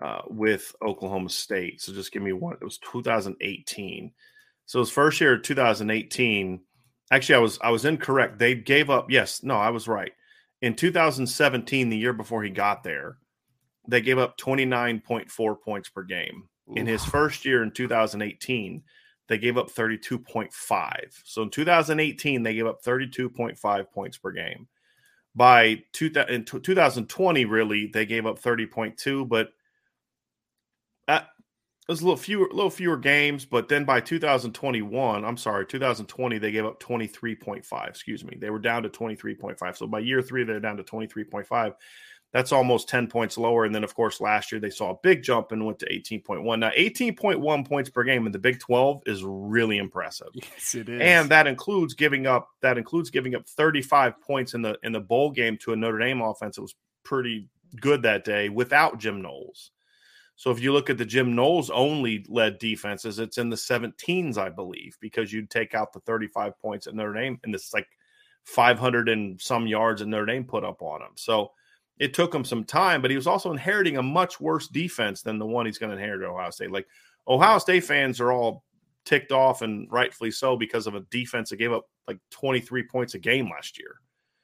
uh, 0.01 0.21
with 0.27 0.75
Oklahoma 0.81 1.29
State. 1.29 1.81
So 1.81 1.93
just 1.93 2.11
give 2.11 2.21
me 2.21 2.33
one. 2.33 2.57
It 2.59 2.63
was 2.63 2.79
2018. 2.79 4.11
So 4.65 4.79
his 4.79 4.89
first 4.89 5.21
year, 5.21 5.37
2018. 5.37 6.61
Actually, 7.11 7.35
I 7.35 7.39
was 7.39 7.59
I 7.61 7.69
was 7.69 7.85
incorrect. 7.85 8.39
They 8.39 8.55
gave 8.55 8.89
up. 8.89 9.11
Yes, 9.11 9.43
no, 9.43 9.55
I 9.55 9.69
was 9.69 9.87
right. 9.87 10.11
In 10.61 10.75
2017, 10.75 11.89
the 11.89 11.97
year 11.97 12.13
before 12.13 12.43
he 12.43 12.49
got 12.49 12.83
there, 12.83 13.17
they 13.87 14.01
gave 14.01 14.17
up 14.17 14.37
29.4 14.37 15.61
points 15.61 15.89
per 15.89 16.03
game. 16.03 16.49
Ooh. 16.69 16.73
In 16.73 16.87
his 16.87 17.05
first 17.05 17.45
year 17.45 17.61
in 17.61 17.71
2018, 17.71 18.81
they 19.27 19.37
gave 19.37 19.57
up 19.57 19.71
32.5. 19.71 20.51
So 21.23 21.41
in 21.41 21.49
2018, 21.49 22.43
they 22.43 22.53
gave 22.53 22.67
up 22.67 22.83
32.5 22.83 23.91
points 23.91 24.17
per 24.17 24.31
game. 24.31 24.67
By 25.35 25.83
in 25.99 26.45
2020, 26.45 27.45
really, 27.45 27.87
they 27.87 28.05
gave 28.05 28.25
up 28.25 28.41
30.2, 28.41 29.27
but 29.27 29.49
uh, 31.07 31.21
it 31.87 31.91
was 31.91 32.01
a 32.01 32.05
little 32.05 32.17
fewer, 32.17 32.47
little 32.51 32.69
fewer 32.69 32.97
games. 32.97 33.45
But 33.45 33.67
then 33.67 33.83
by 33.83 33.99
2021, 33.99 35.25
I'm 35.25 35.37
sorry, 35.37 35.65
2020, 35.65 36.37
they 36.37 36.51
gave 36.51 36.65
up 36.65 36.79
23.5. 36.81 37.87
Excuse 37.87 38.23
me, 38.23 38.37
they 38.39 38.49
were 38.49 38.59
down 38.59 38.83
to 38.83 38.89
23.5. 38.89 39.77
So 39.77 39.87
by 39.87 39.99
year 39.99 40.21
three, 40.21 40.43
they're 40.45 40.59
down 40.59 40.77
to 40.77 40.83
23.5. 40.83 41.73
That's 42.35 42.51
almost 42.51 42.89
10 42.89 43.07
points 43.07 43.37
lower. 43.37 43.63
And 43.63 43.73
then, 43.73 43.85
of 43.85 43.95
course, 43.95 44.19
last 44.19 44.51
year 44.51 44.59
they 44.59 44.69
saw 44.69 44.89
a 44.91 44.97
big 45.01 45.23
jump 45.23 45.53
and 45.53 45.65
went 45.65 45.79
to 45.79 45.89
18.1. 45.89 46.59
Now, 46.59 46.69
18.1 46.71 47.65
points 47.65 47.89
per 47.89 48.03
game 48.03 48.25
in 48.25 48.33
the 48.33 48.37
Big 48.37 48.59
12 48.59 49.03
is 49.05 49.23
really 49.23 49.77
impressive. 49.77 50.27
Yes, 50.33 50.75
it 50.75 50.89
is. 50.89 50.99
And 50.99 51.31
that 51.31 51.47
includes 51.47 51.93
giving 51.93 52.27
up 52.27 52.49
that 52.61 52.77
includes 52.77 53.09
giving 53.09 53.35
up 53.35 53.47
35 53.47 54.19
points 54.19 54.53
in 54.53 54.61
the 54.61 54.77
in 54.83 54.91
the 54.91 54.99
bowl 54.99 55.31
game 55.31 55.55
to 55.59 55.71
a 55.71 55.77
Notre 55.77 55.97
Dame 55.97 56.19
offense. 56.19 56.57
It 56.57 56.61
was 56.61 56.75
pretty 57.05 57.47
good 57.79 58.01
that 58.01 58.25
day 58.25 58.49
without 58.49 58.99
Jim 58.99 59.21
Knowles. 59.21 59.71
So 60.35 60.51
if 60.51 60.59
you 60.59 60.73
look 60.73 60.89
at 60.89 60.97
the 60.97 61.05
Jim 61.05 61.35
Knowles 61.35 61.69
only 61.69 62.25
led 62.27 62.59
defenses, 62.59 63.17
it's 63.17 63.37
in 63.37 63.49
the 63.49 63.55
17s, 63.55 64.37
I 64.37 64.49
believe, 64.49 64.97
because 64.99 65.31
you'd 65.31 65.49
take 65.49 65.73
out 65.73 65.93
the 65.93 66.01
35 66.01 66.59
points 66.59 66.85
at 66.85 66.95
Notre 66.95 67.13
Dame 67.13 67.39
and 67.45 67.55
it's 67.55 67.73
like 67.73 67.87
500 68.43 69.07
and 69.07 69.39
some 69.39 69.67
yards 69.67 70.01
that 70.01 70.07
Notre 70.07 70.25
Dame 70.25 70.43
put 70.43 70.65
up 70.65 70.81
on 70.81 70.99
them. 70.99 71.11
So 71.15 71.51
it 71.99 72.13
took 72.13 72.33
him 72.33 72.43
some 72.43 72.63
time, 72.63 73.01
but 73.01 73.11
he 73.11 73.17
was 73.17 73.27
also 73.27 73.51
inheriting 73.51 73.97
a 73.97 74.03
much 74.03 74.39
worse 74.39 74.67
defense 74.67 75.21
than 75.21 75.39
the 75.39 75.45
one 75.45 75.65
he's 75.65 75.77
going 75.77 75.91
to 75.91 75.97
inherit 75.97 76.21
at 76.21 76.29
Ohio 76.29 76.49
State. 76.49 76.71
Like 76.71 76.87
Ohio 77.27 77.57
State 77.57 77.83
fans 77.83 78.19
are 78.19 78.31
all 78.31 78.63
ticked 79.05 79.31
off 79.31 79.61
and 79.61 79.89
rightfully 79.91 80.31
so 80.31 80.57
because 80.57 80.87
of 80.87 80.95
a 80.95 81.01
defense 81.11 81.49
that 81.49 81.57
gave 81.57 81.71
up 81.71 81.85
like 82.07 82.17
23 82.31 82.83
points 82.87 83.13
a 83.13 83.19
game 83.19 83.49
last 83.49 83.79
year. 83.79 84.01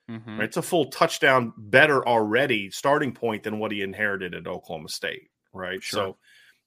Mm-hmm. 0.10 0.42
It's 0.42 0.58
a 0.58 0.62
full 0.62 0.86
touchdown 0.86 1.54
better 1.58 2.08
already 2.08 2.70
starting 2.70 3.14
point 3.14 3.44
than 3.44 3.60
what 3.60 3.72
he 3.72 3.82
inherited 3.82 4.34
at 4.34 4.48
Oklahoma 4.48 4.90
State, 4.90 5.30
right? 5.54 5.82
Sure. 5.82 5.98
So 5.98 6.18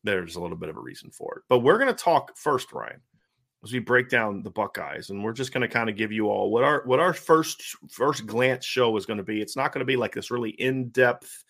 there's 0.02 0.36
a 0.36 0.40
little 0.40 0.56
bit 0.56 0.68
of 0.68 0.76
a 0.76 0.80
reason 0.80 1.10
for 1.10 1.36
it. 1.36 1.42
But 1.48 1.60
we're 1.60 1.78
going 1.78 1.94
to 1.94 1.94
talk 1.94 2.36
first, 2.36 2.72
Ryan 2.72 3.00
as 3.64 3.72
we 3.72 3.78
break 3.78 4.10
down 4.10 4.42
the 4.42 4.50
Buckeyes, 4.50 5.08
and 5.08 5.24
we're 5.24 5.32
just 5.32 5.52
going 5.52 5.62
to 5.62 5.68
kind 5.68 5.88
of 5.88 5.96
give 5.96 6.12
you 6.12 6.28
all 6.28 6.50
what 6.50 6.62
our 6.62 6.82
what 6.84 7.00
our 7.00 7.14
first 7.14 7.62
first 7.88 8.26
glance 8.26 8.64
show 8.64 8.94
is 8.96 9.06
going 9.06 9.16
to 9.16 9.24
be. 9.24 9.40
It's 9.40 9.56
not 9.56 9.72
going 9.72 9.80
to 9.80 9.86
be 9.86 9.96
like 9.96 10.14
this 10.14 10.30
really 10.30 10.50
in 10.50 10.90
depth 10.90 11.44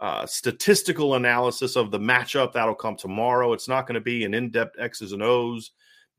uh, 0.00 0.26
statistical 0.26 1.14
analysis 1.14 1.76
of 1.76 1.92
the 1.92 2.00
matchup 2.00 2.52
that'll 2.52 2.74
come 2.74 2.96
tomorrow. 2.96 3.52
It's 3.52 3.68
not 3.68 3.86
going 3.86 3.94
to 3.94 4.00
be 4.00 4.24
an 4.24 4.34
in 4.34 4.50
depth 4.50 4.78
X's 4.78 5.12
and 5.12 5.22
O's 5.22 5.70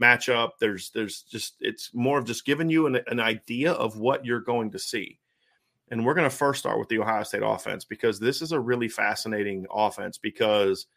matchup. 0.01 0.51
There's 0.59 0.89
there's 0.91 1.23
just 1.23 1.55
it's 1.59 1.93
more 1.93 2.17
of 2.17 2.25
just 2.25 2.45
giving 2.45 2.69
you 2.69 2.87
an, 2.87 2.99
an 3.07 3.19
idea 3.19 3.73
of 3.73 3.97
what 3.97 4.25
you're 4.25 4.39
going 4.39 4.71
to 4.71 4.79
see. 4.79 5.19
And 5.91 6.05
we're 6.05 6.13
going 6.15 6.29
to 6.29 6.35
first 6.35 6.61
start 6.61 6.79
with 6.79 6.87
the 6.87 6.99
Ohio 6.99 7.23
State 7.23 7.43
offense 7.43 7.83
because 7.83 8.17
this 8.17 8.41
is 8.41 8.53
a 8.53 8.59
really 8.59 8.87
fascinating 8.87 9.65
offense 9.69 10.17
because– 10.17 10.87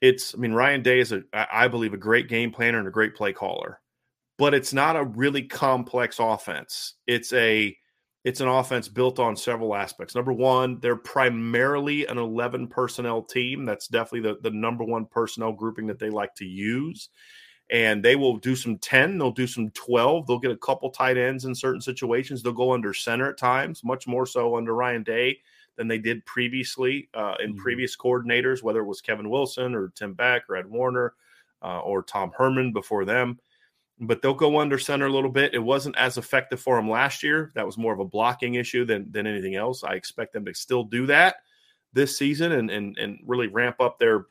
it's 0.00 0.34
I 0.34 0.38
mean 0.38 0.52
Ryan 0.52 0.82
Day 0.82 1.00
is 1.00 1.12
a 1.12 1.22
I 1.32 1.68
believe 1.68 1.94
a 1.94 1.98
great 1.98 2.28
game 2.28 2.50
planner 2.50 2.78
and 2.78 2.88
a 2.88 2.92
great 2.92 3.14
play 3.14 3.32
caller, 3.32 3.80
but 4.36 4.54
it's 4.54 4.72
not 4.72 4.96
a 4.96 5.04
really 5.04 5.42
complex 5.42 6.18
offense. 6.18 6.94
It's 7.06 7.32
a 7.32 7.76
it's 8.24 8.40
an 8.40 8.48
offense 8.48 8.88
built 8.88 9.18
on 9.18 9.36
several 9.36 9.74
aspects. 9.74 10.14
Number 10.14 10.32
one, 10.32 10.80
they're 10.80 10.96
primarily 10.96 12.06
an 12.06 12.18
11 12.18 12.66
personnel 12.66 13.22
team. 13.22 13.64
That's 13.64 13.88
definitely 13.88 14.30
the, 14.32 14.38
the 14.42 14.50
number 14.50 14.84
one 14.84 15.06
personnel 15.06 15.52
grouping 15.52 15.86
that 15.86 15.98
they 15.98 16.10
like 16.10 16.34
to 16.34 16.44
use. 16.44 17.08
And 17.70 18.02
they 18.02 18.16
will 18.16 18.36
do 18.36 18.56
some 18.56 18.78
10, 18.78 19.18
they'll 19.18 19.30
do 19.30 19.46
some 19.46 19.70
12, 19.70 20.26
they'll 20.26 20.38
get 20.38 20.50
a 20.50 20.56
couple 20.56 20.90
tight 20.90 21.16
ends 21.16 21.44
in 21.44 21.54
certain 21.54 21.80
situations. 21.80 22.42
They'll 22.42 22.52
go 22.52 22.72
under 22.72 22.92
center 22.92 23.30
at 23.30 23.38
times, 23.38 23.84
much 23.84 24.06
more 24.06 24.26
so 24.26 24.56
under 24.56 24.74
Ryan 24.74 25.02
Day 25.02 25.38
than 25.78 25.88
they 25.88 25.96
did 25.96 26.26
previously 26.26 27.08
uh, 27.14 27.36
in 27.40 27.52
mm-hmm. 27.52 27.62
previous 27.62 27.96
coordinators, 27.96 28.62
whether 28.62 28.80
it 28.80 28.86
was 28.86 29.00
Kevin 29.00 29.30
Wilson 29.30 29.74
or 29.74 29.88
Tim 29.94 30.12
Beck 30.12 30.42
or 30.50 30.56
Ed 30.56 30.66
Warinner 30.66 31.14
uh, 31.62 31.80
or 31.80 32.02
Tom 32.02 32.32
Herman 32.36 32.72
before 32.72 33.06
them. 33.06 33.38
But 34.00 34.20
they'll 34.20 34.34
go 34.34 34.60
under 34.60 34.78
center 34.78 35.06
a 35.06 35.12
little 35.12 35.30
bit. 35.30 35.54
It 35.54 35.60
wasn't 35.60 35.96
as 35.96 36.18
effective 36.18 36.60
for 36.60 36.76
them 36.76 36.90
last 36.90 37.22
year. 37.22 37.50
That 37.54 37.66
was 37.66 37.78
more 37.78 37.92
of 37.92 38.00
a 38.00 38.04
blocking 38.04 38.54
issue 38.54 38.84
than 38.84 39.10
than 39.10 39.26
anything 39.26 39.54
else. 39.54 39.82
I 39.82 39.94
expect 39.94 40.32
them 40.32 40.44
to 40.44 40.54
still 40.54 40.84
do 40.84 41.06
that 41.06 41.36
this 41.92 42.18
season 42.18 42.52
and 42.52 42.70
and 42.70 42.98
and 42.98 43.18
really 43.24 43.48
ramp 43.48 43.80
up 43.80 43.98
their 43.98 44.26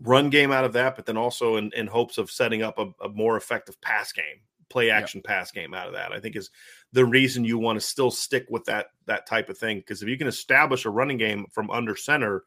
run 0.00 0.30
game 0.30 0.52
out 0.52 0.64
of 0.64 0.72
that, 0.72 0.96
but 0.96 1.06
then 1.06 1.16
also 1.16 1.56
in, 1.56 1.70
in 1.74 1.86
hopes 1.86 2.18
of 2.18 2.30
setting 2.30 2.62
up 2.62 2.78
a, 2.78 2.90
a 3.04 3.08
more 3.08 3.36
effective 3.36 3.80
pass 3.80 4.12
game 4.12 4.40
play 4.68 4.90
action 4.90 5.20
pass 5.22 5.52
game 5.52 5.74
out 5.74 5.86
of 5.86 5.92
that. 5.92 6.12
I 6.12 6.20
think 6.20 6.34
is 6.34 6.50
the 6.92 7.04
reason 7.04 7.44
you 7.44 7.58
want 7.58 7.80
to 7.80 7.86
still 7.86 8.10
stick 8.10 8.46
with 8.50 8.64
that 8.64 8.86
that 9.06 9.26
type 9.26 9.48
of 9.48 9.58
thing 9.58 9.78
because 9.78 10.02
if 10.02 10.08
you 10.08 10.18
can 10.18 10.26
establish 10.26 10.84
a 10.84 10.90
running 10.90 11.16
game 11.16 11.46
from 11.50 11.70
under 11.70 11.96
center 11.96 12.44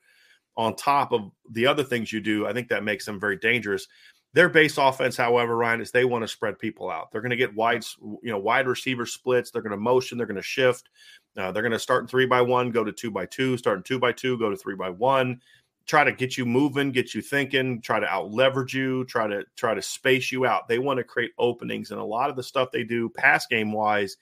on 0.57 0.75
top 0.75 1.11
of 1.11 1.31
the 1.51 1.67
other 1.67 1.83
things 1.83 2.13
you 2.13 2.21
do, 2.21 2.47
I 2.47 2.53
think 2.53 2.69
that 2.69 2.83
makes 2.83 3.05
them 3.05 3.19
very 3.19 3.35
dangerous. 3.35 3.87
Their 4.33 4.49
base 4.49 4.77
offense, 4.77 5.15
however, 5.15 5.55
Ryan, 5.55 5.81
is 5.81 5.91
they 5.91 6.05
want 6.05 6.23
to 6.23 6.27
spread 6.27 6.59
people 6.59 6.89
out. 6.89 7.11
They're 7.11 7.21
going 7.21 7.31
to 7.31 7.37
get 7.37 7.55
wide, 7.55 7.85
you 8.01 8.31
know, 8.31 8.37
wide 8.37 8.67
receiver 8.67 9.05
splits. 9.05 9.49
They're 9.49 9.61
going 9.61 9.71
to 9.71 9.77
motion. 9.77 10.17
They're 10.17 10.27
going 10.27 10.35
to 10.35 10.41
shift. 10.41 10.89
Uh, 11.37 11.51
they're 11.51 11.63
going 11.63 11.71
to 11.71 11.79
start 11.79 12.03
in 12.03 12.07
three 12.07 12.25
by 12.25 12.41
one, 12.41 12.71
go 12.71 12.83
to 12.83 12.91
two 12.91 13.11
by 13.11 13.25
two, 13.25 13.57
start 13.57 13.77
in 13.77 13.83
two 13.83 13.99
by 13.99 14.11
two, 14.11 14.37
go 14.37 14.49
to 14.49 14.57
three 14.57 14.75
by 14.75 14.89
one 14.89 15.41
try 15.85 16.03
to 16.03 16.11
get 16.11 16.37
you 16.37 16.45
moving, 16.45 16.91
get 16.91 17.13
you 17.13 17.21
thinking, 17.21 17.81
try 17.81 17.99
to 17.99 18.07
out 18.07 18.31
leverage 18.31 18.73
you, 18.73 19.05
try 19.05 19.27
to 19.27 19.43
try 19.55 19.73
to 19.73 19.81
space 19.81 20.31
you 20.31 20.45
out. 20.45 20.67
They 20.67 20.79
want 20.79 20.97
to 20.97 21.03
create 21.03 21.31
openings, 21.37 21.91
and 21.91 21.99
a 21.99 22.05
lot 22.05 22.29
of 22.29 22.35
the 22.35 22.43
stuff 22.43 22.71
they 22.71 22.83
do 22.83 23.09
pass 23.09 23.45
game 23.45 23.71
wise 23.71 24.17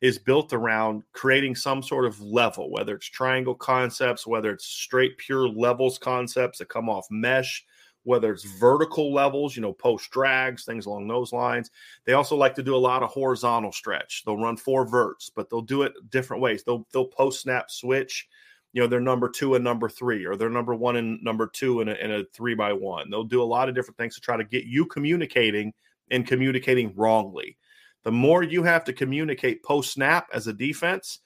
is 0.00 0.18
built 0.18 0.52
around 0.52 1.02
creating 1.12 1.54
some 1.54 1.82
sort 1.82 2.04
of 2.04 2.20
level, 2.20 2.70
whether 2.70 2.94
it's 2.94 3.06
triangle 3.06 3.54
concepts, 3.54 4.26
whether 4.26 4.50
it's 4.52 4.66
straight 4.66 5.16
pure 5.16 5.48
levels 5.48 5.98
concepts 5.98 6.58
that 6.58 6.68
come 6.68 6.90
off 6.90 7.06
mesh, 7.10 7.64
whether 8.02 8.32
it's 8.32 8.44
vertical 8.44 9.12
levels, 9.12 9.56
you 9.56 9.62
know, 9.62 9.72
post 9.72 10.10
drags, 10.10 10.64
things 10.64 10.86
along 10.86 11.08
those 11.08 11.32
lines. 11.32 11.70
They 12.04 12.12
also 12.12 12.36
like 12.36 12.54
to 12.56 12.62
do 12.62 12.76
a 12.76 12.78
lot 12.78 13.02
of 13.02 13.10
horizontal 13.10 13.72
stretch. 13.72 14.22
They'll 14.24 14.36
run 14.36 14.56
four 14.56 14.86
verts, 14.86 15.30
but 15.34 15.50
they'll 15.50 15.62
do 15.62 15.82
it 15.82 15.92
different 16.10 16.42
ways. 16.42 16.62
They'll 16.62 16.86
they'll 16.92 17.08
post 17.08 17.40
snap 17.40 17.70
switch 17.70 18.28
you 18.76 18.82
know, 18.82 18.88
they're 18.88 19.00
number 19.00 19.30
two 19.30 19.54
and 19.54 19.64
number 19.64 19.88
three, 19.88 20.26
or 20.26 20.36
they're 20.36 20.50
number 20.50 20.74
one 20.74 20.96
and 20.96 21.18
number 21.22 21.46
two 21.46 21.80
in 21.80 21.88
a, 21.88 21.94
in 21.94 22.12
a 22.12 22.24
three 22.34 22.54
by 22.54 22.74
one. 22.74 23.08
They'll 23.08 23.24
do 23.24 23.42
a 23.42 23.42
lot 23.42 23.70
of 23.70 23.74
different 23.74 23.96
things 23.96 24.14
to 24.16 24.20
try 24.20 24.36
to 24.36 24.44
get 24.44 24.64
you 24.64 24.84
communicating 24.84 25.72
and 26.10 26.26
communicating 26.26 26.94
wrongly. 26.94 27.56
The 28.04 28.12
more 28.12 28.42
you 28.42 28.64
have 28.64 28.84
to 28.84 28.92
communicate 28.92 29.64
post 29.64 29.94
snap 29.94 30.28
as 30.30 30.46
a 30.46 30.52
defense, 30.52 31.20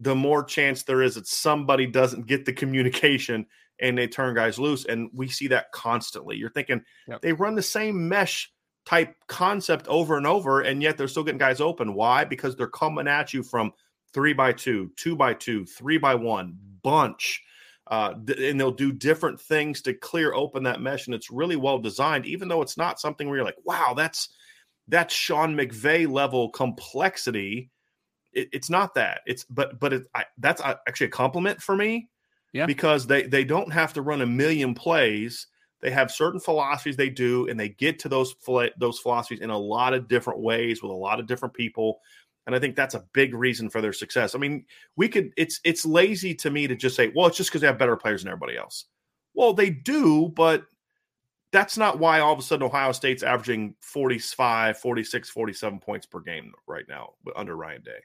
the 0.00 0.16
more 0.16 0.42
chance 0.42 0.82
there 0.82 1.00
is 1.00 1.14
that 1.14 1.28
somebody 1.28 1.86
doesn't 1.86 2.26
get 2.26 2.44
the 2.44 2.52
communication 2.52 3.46
and 3.78 3.96
they 3.96 4.08
turn 4.08 4.34
guys 4.34 4.58
loose. 4.58 4.84
And 4.84 5.08
we 5.14 5.28
see 5.28 5.46
that 5.46 5.70
constantly. 5.70 6.36
You're 6.36 6.50
thinking 6.50 6.82
yep. 7.06 7.22
they 7.22 7.32
run 7.32 7.54
the 7.54 7.62
same 7.62 8.08
mesh 8.08 8.50
type 8.84 9.14
concept 9.28 9.86
over 9.86 10.16
and 10.16 10.26
over, 10.26 10.62
and 10.62 10.82
yet 10.82 10.98
they're 10.98 11.06
still 11.06 11.22
getting 11.22 11.38
guys 11.38 11.60
open. 11.60 11.94
Why? 11.94 12.24
Because 12.24 12.56
they're 12.56 12.66
coming 12.66 13.06
at 13.06 13.32
you 13.32 13.44
from 13.44 13.70
three 14.12 14.32
by 14.32 14.50
two, 14.50 14.90
two 14.96 15.14
by 15.14 15.34
two, 15.34 15.66
three 15.66 15.98
by 15.98 16.16
one, 16.16 16.58
bunch. 16.86 17.42
Uh, 17.88 18.14
and 18.38 18.58
they'll 18.58 18.70
do 18.70 18.92
different 18.92 19.40
things 19.40 19.82
to 19.82 19.94
clear 19.94 20.32
open 20.34 20.64
that 20.64 20.80
mesh, 20.80 21.06
and 21.06 21.14
it's 21.14 21.30
really 21.30 21.56
well 21.56 21.78
designed. 21.78 22.26
Even 22.26 22.48
though 22.48 22.62
it's 22.62 22.76
not 22.76 22.98
something 22.98 23.28
where 23.28 23.36
you're 23.36 23.44
like, 23.44 23.58
"Wow, 23.64 23.94
that's 23.96 24.28
that's 24.88 25.14
Sean 25.14 25.56
McVay 25.56 26.10
level 26.10 26.50
complexity." 26.50 27.70
It, 28.32 28.48
it's 28.52 28.70
not 28.70 28.94
that. 28.94 29.20
It's 29.24 29.44
but 29.44 29.78
but 29.78 29.92
it, 29.92 30.06
I, 30.14 30.24
that's 30.38 30.60
actually 30.60 31.06
a 31.06 31.10
compliment 31.10 31.62
for 31.62 31.76
me. 31.76 32.08
Yeah, 32.52 32.66
because 32.66 33.06
they 33.06 33.22
they 33.22 33.44
don't 33.44 33.72
have 33.72 33.92
to 33.92 34.02
run 34.02 34.20
a 34.20 34.26
million 34.26 34.74
plays. 34.74 35.46
They 35.80 35.90
have 35.92 36.10
certain 36.10 36.40
philosophies 36.40 36.96
they 36.96 37.10
do, 37.10 37.46
and 37.48 37.60
they 37.60 37.68
get 37.68 38.00
to 38.00 38.08
those 38.08 38.34
those 38.78 38.98
philosophies 38.98 39.40
in 39.40 39.50
a 39.50 39.58
lot 39.58 39.94
of 39.94 40.08
different 40.08 40.40
ways 40.40 40.82
with 40.82 40.90
a 40.90 40.94
lot 40.94 41.20
of 41.20 41.28
different 41.28 41.54
people 41.54 42.00
and 42.46 42.54
I 42.54 42.58
think 42.58 42.76
that's 42.76 42.94
a 42.94 43.04
big 43.12 43.34
reason 43.34 43.68
for 43.68 43.80
their 43.80 43.92
success. 43.92 44.34
I 44.34 44.38
mean, 44.38 44.64
we 44.96 45.08
could 45.08 45.32
it's 45.36 45.60
it's 45.64 45.84
lazy 45.84 46.34
to 46.36 46.50
me 46.50 46.66
to 46.66 46.76
just 46.76 46.96
say, 46.96 47.12
well, 47.14 47.26
it's 47.26 47.36
just 47.36 47.50
because 47.50 47.60
they 47.60 47.66
have 47.66 47.78
better 47.78 47.96
players 47.96 48.22
than 48.22 48.30
everybody 48.30 48.56
else. 48.56 48.84
Well, 49.34 49.52
they 49.52 49.70
do, 49.70 50.32
but 50.34 50.64
that's 51.52 51.76
not 51.76 51.98
why 51.98 52.20
all 52.20 52.32
of 52.32 52.38
a 52.38 52.42
sudden 52.42 52.66
Ohio 52.66 52.92
State's 52.92 53.22
averaging 53.22 53.74
45, 53.80 54.78
46, 54.78 55.30
47 55.30 55.78
points 55.80 56.06
per 56.06 56.20
game 56.20 56.52
right 56.66 56.84
now 56.88 57.14
under 57.34 57.56
Ryan 57.56 57.82
Day. 57.82 57.98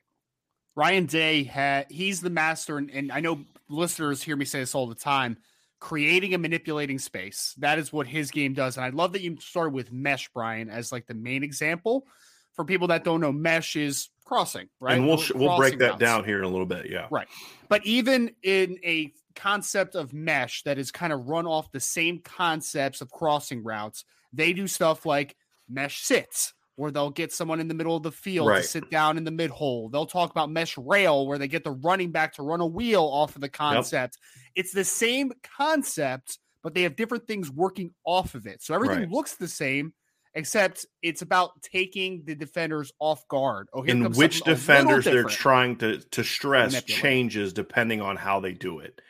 Ryan 0.76 1.06
Day 1.06 1.44
had 1.44 1.88
he's 1.90 2.22
the 2.22 2.30
master, 2.30 2.78
and, 2.78 2.90
and 2.92 3.12
I 3.12 3.20
know 3.20 3.44
listeners 3.70 4.22
hear 4.22 4.36
me 4.36 4.46
say 4.46 4.60
this 4.60 4.76
all 4.76 4.88
the 4.88 4.96
time. 4.96 5.38
creating 5.82 6.34
and 6.34 6.42
manipulating 6.42 7.00
space. 7.00 7.56
That 7.58 7.80
is 7.80 7.92
what 7.92 8.08
his 8.08 8.32
game 8.32 8.54
does. 8.54 8.78
And 8.78 8.86
I 8.86 8.90
love 8.90 9.14
that 9.14 9.22
you 9.22 9.36
started 9.42 9.74
with 9.74 9.92
mesh, 9.92 10.30
Brian, 10.34 10.70
as 10.70 10.92
like 10.92 11.08
the 11.08 11.16
main 11.16 11.44
example. 11.44 12.06
For 12.54 12.66
people 12.66 12.88
that 12.88 13.04
don't 13.04 13.22
know, 13.22 13.32
mesh 13.32 13.76
is 13.76 14.10
crossing, 14.26 14.70
right? 14.80 14.98
And 14.98 15.08
we'll 15.08 15.22
we'll 15.36 15.58
break 15.58 15.80
that 15.80 15.92
routes. 15.92 16.00
down 16.00 16.24
here 16.24 16.40
in 16.40 16.44
a 16.44 16.50
little 16.50 16.66
bit, 16.66 16.90
yeah. 16.90 17.08
Right. 17.10 17.28
But 17.70 17.86
even 17.86 18.32
in 18.44 18.78
a 18.84 19.14
concept 19.36 19.96
of 19.96 20.14
mesh 20.14 20.64
that 20.64 20.78
is 20.78 20.92
kind 20.92 21.14
of 21.14 21.28
run 21.28 21.48
off 21.48 21.72
the 21.72 21.80
same 21.80 22.20
concepts 22.20 23.02
of 23.02 23.10
crossing 23.10 23.64
routes, 23.64 24.04
they 24.34 24.54
do 24.54 24.68
stuff 24.68 25.06
like 25.06 25.36
mesh 25.70 26.02
sits, 26.02 26.54
where 26.76 26.92
they'll 26.92 27.10
get 27.10 27.32
someone 27.32 27.60
in 27.60 27.68
the 27.68 27.74
middle 27.74 27.96
of 27.96 28.04
the 28.04 28.12
field 28.12 28.48
right. 28.48 28.62
to 28.62 28.68
sit 28.68 28.90
down 28.90 29.18
in 29.18 29.24
the 29.24 29.32
mid 29.32 29.50
hole. 29.50 29.90
They'll 29.90 30.06
talk 30.06 30.32
about 30.32 30.50
mesh 30.50 30.78
rail, 30.78 31.28
where 31.28 31.38
they 31.38 31.48
get 31.48 31.64
the 31.64 31.72
running 31.72 32.12
back 32.12 32.34
to 32.36 32.44
run 32.44 32.62
a 32.62 32.66
wheel 32.66 33.04
off 33.04 33.36
of 33.36 33.42
the 33.42 33.50
concept. 33.50 34.18
Yep. 34.18 34.52
It's 34.56 34.74
the 34.74 34.84
same 34.84 35.32
concept, 35.58 36.40
but 36.64 36.74
they 36.74 36.84
have 36.84 36.96
different 36.96 37.28
things 37.28 37.50
working 37.50 37.94
off 38.06 38.36
of 38.36 38.46
it. 38.46 38.62
So 38.62 38.74
everything 38.74 39.00
right. 39.00 39.10
looks 39.10 39.36
the 39.36 39.48
same, 39.48 39.94
except 40.34 40.86
it's 41.02 41.22
about 41.22 41.62
taking 41.62 42.24
the 42.26 42.36
defenders 42.36 42.92
off 43.00 43.28
guard. 43.28 43.68
Oh, 43.74 43.84
in 43.84 44.12
which 44.14 44.42
defenders 44.42 45.06
they're 45.06 45.24
trying 45.24 45.78
to 45.78 46.00
to 46.00 46.24
stress 46.24 46.84
changes 46.84 47.54
depending 47.54 48.02
on 48.02 48.16
how 48.16 48.40
they 48.40 48.54
do 48.54 48.80
it 48.80 49.02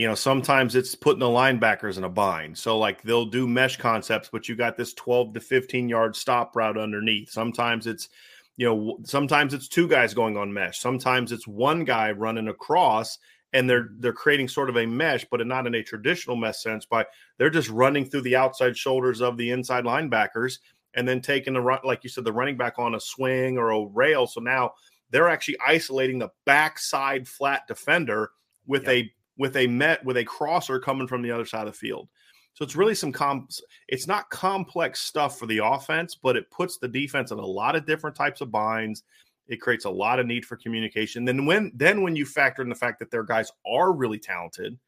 you 0.00 0.06
know, 0.06 0.14
sometimes 0.14 0.76
it's 0.76 0.94
putting 0.94 1.20
the 1.20 1.26
linebackers 1.26 1.98
in 1.98 2.04
a 2.04 2.08
bind. 2.08 2.56
So, 2.56 2.78
like, 2.78 3.02
they'll 3.02 3.26
do 3.26 3.46
mesh 3.46 3.76
concepts, 3.76 4.30
but 4.32 4.48
you 4.48 4.56
got 4.56 4.76
this 4.76 4.94
12 4.94 5.34
to 5.34 5.40
15 5.40 5.88
yard 5.88 6.16
stop 6.16 6.54
route 6.56 6.78
underneath. 6.78 7.30
Sometimes 7.30 7.86
it's, 7.86 8.08
you 8.56 8.66
know, 8.66 8.98
sometimes 9.04 9.52
it's 9.52 9.68
two 9.68 9.88
guys 9.88 10.14
going 10.14 10.36
on 10.36 10.52
mesh. 10.52 10.78
Sometimes 10.78 11.32
it's 11.32 11.46
one 11.46 11.84
guy 11.84 12.12
running 12.12 12.48
across 12.48 13.18
and 13.52 13.68
they're 13.68 13.90
they're 13.98 14.12
creating 14.12 14.48
sort 14.48 14.70
of 14.70 14.76
a 14.76 14.86
mesh, 14.86 15.26
but 15.30 15.44
not 15.46 15.66
in 15.66 15.74
a 15.74 15.82
traditional 15.82 16.36
mesh 16.36 16.62
sense. 16.62 16.86
By 16.86 17.06
they're 17.38 17.50
just 17.50 17.70
running 17.70 18.04
through 18.04 18.22
the 18.22 18.36
outside 18.36 18.76
shoulders 18.76 19.20
of 19.20 19.36
the 19.36 19.50
inside 19.50 19.84
linebackers 19.84 20.58
and 20.94 21.06
then 21.06 21.20
taking 21.20 21.54
the 21.54 21.60
run, 21.60 21.80
like 21.84 22.04
you 22.04 22.10
said, 22.10 22.24
the 22.24 22.32
running 22.32 22.56
back 22.56 22.78
on 22.78 22.94
a 22.94 23.00
swing 23.00 23.58
or 23.58 23.70
a 23.70 23.86
rail. 23.86 24.26
So 24.26 24.40
now 24.40 24.72
they're 25.10 25.28
actually 25.28 25.56
isolating 25.66 26.18
the 26.18 26.30
backside 26.46 27.26
flat 27.26 27.66
defender 27.66 28.30
with 28.66 28.84
yep. 28.84 28.92
a 28.92 29.12
with 29.36 29.56
a 29.56 29.66
met 29.66 30.04
with 30.04 30.16
a 30.16 30.24
crosser 30.24 30.78
coming 30.78 31.06
from 31.06 31.22
the 31.22 31.30
other 31.30 31.46
side 31.46 31.66
of 31.66 31.72
the 31.72 31.78
field. 31.78 32.08
So 32.54 32.64
it's 32.64 32.76
really 32.76 32.94
some 32.94 33.12
com 33.12 33.48
it's 33.88 34.06
not 34.06 34.30
complex 34.30 35.00
stuff 35.00 35.38
for 35.38 35.46
the 35.46 35.60
offense, 35.64 36.16
but 36.20 36.36
it 36.36 36.50
puts 36.50 36.78
the 36.78 36.88
defense 36.88 37.30
in 37.30 37.38
a 37.38 37.46
lot 37.46 37.76
of 37.76 37.86
different 37.86 38.16
types 38.16 38.40
of 38.40 38.50
binds. 38.50 39.02
It 39.50 39.60
creates 39.60 39.84
a 39.84 39.90
lot 39.90 40.18
of 40.20 40.26
need 40.26 40.46
for 40.46 40.56
communication. 40.56 41.26
Then 41.26 41.44
when 41.44 41.72
then 41.74 42.02
when 42.02 42.16
you 42.16 42.24
factor 42.24 42.62
in 42.62 42.68
the 42.70 42.74
fact 42.74 43.00
that 43.00 43.10
their 43.10 43.24
guys 43.24 43.52
are 43.66 43.92
really 43.92 44.18
talented, 44.18 44.78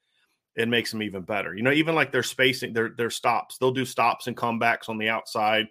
it 0.57 0.69
makes 0.69 0.91
them 0.91 1.03
even 1.03 1.23
better. 1.23 1.55
You 1.55 1.63
know, 1.63 1.73
even 1.73 1.95
like 1.95 2.13
their 2.13 2.23
spacing, 2.23 2.73
their 2.73 2.91
their 2.91 3.11
stops, 3.11 3.59
they'll 3.59 3.73
do 3.73 3.85
stops 3.85 4.29
and 4.29 4.37
comebacks 4.37 4.89
on 4.89 4.99
the 4.99 5.09
outside. 5.09 5.67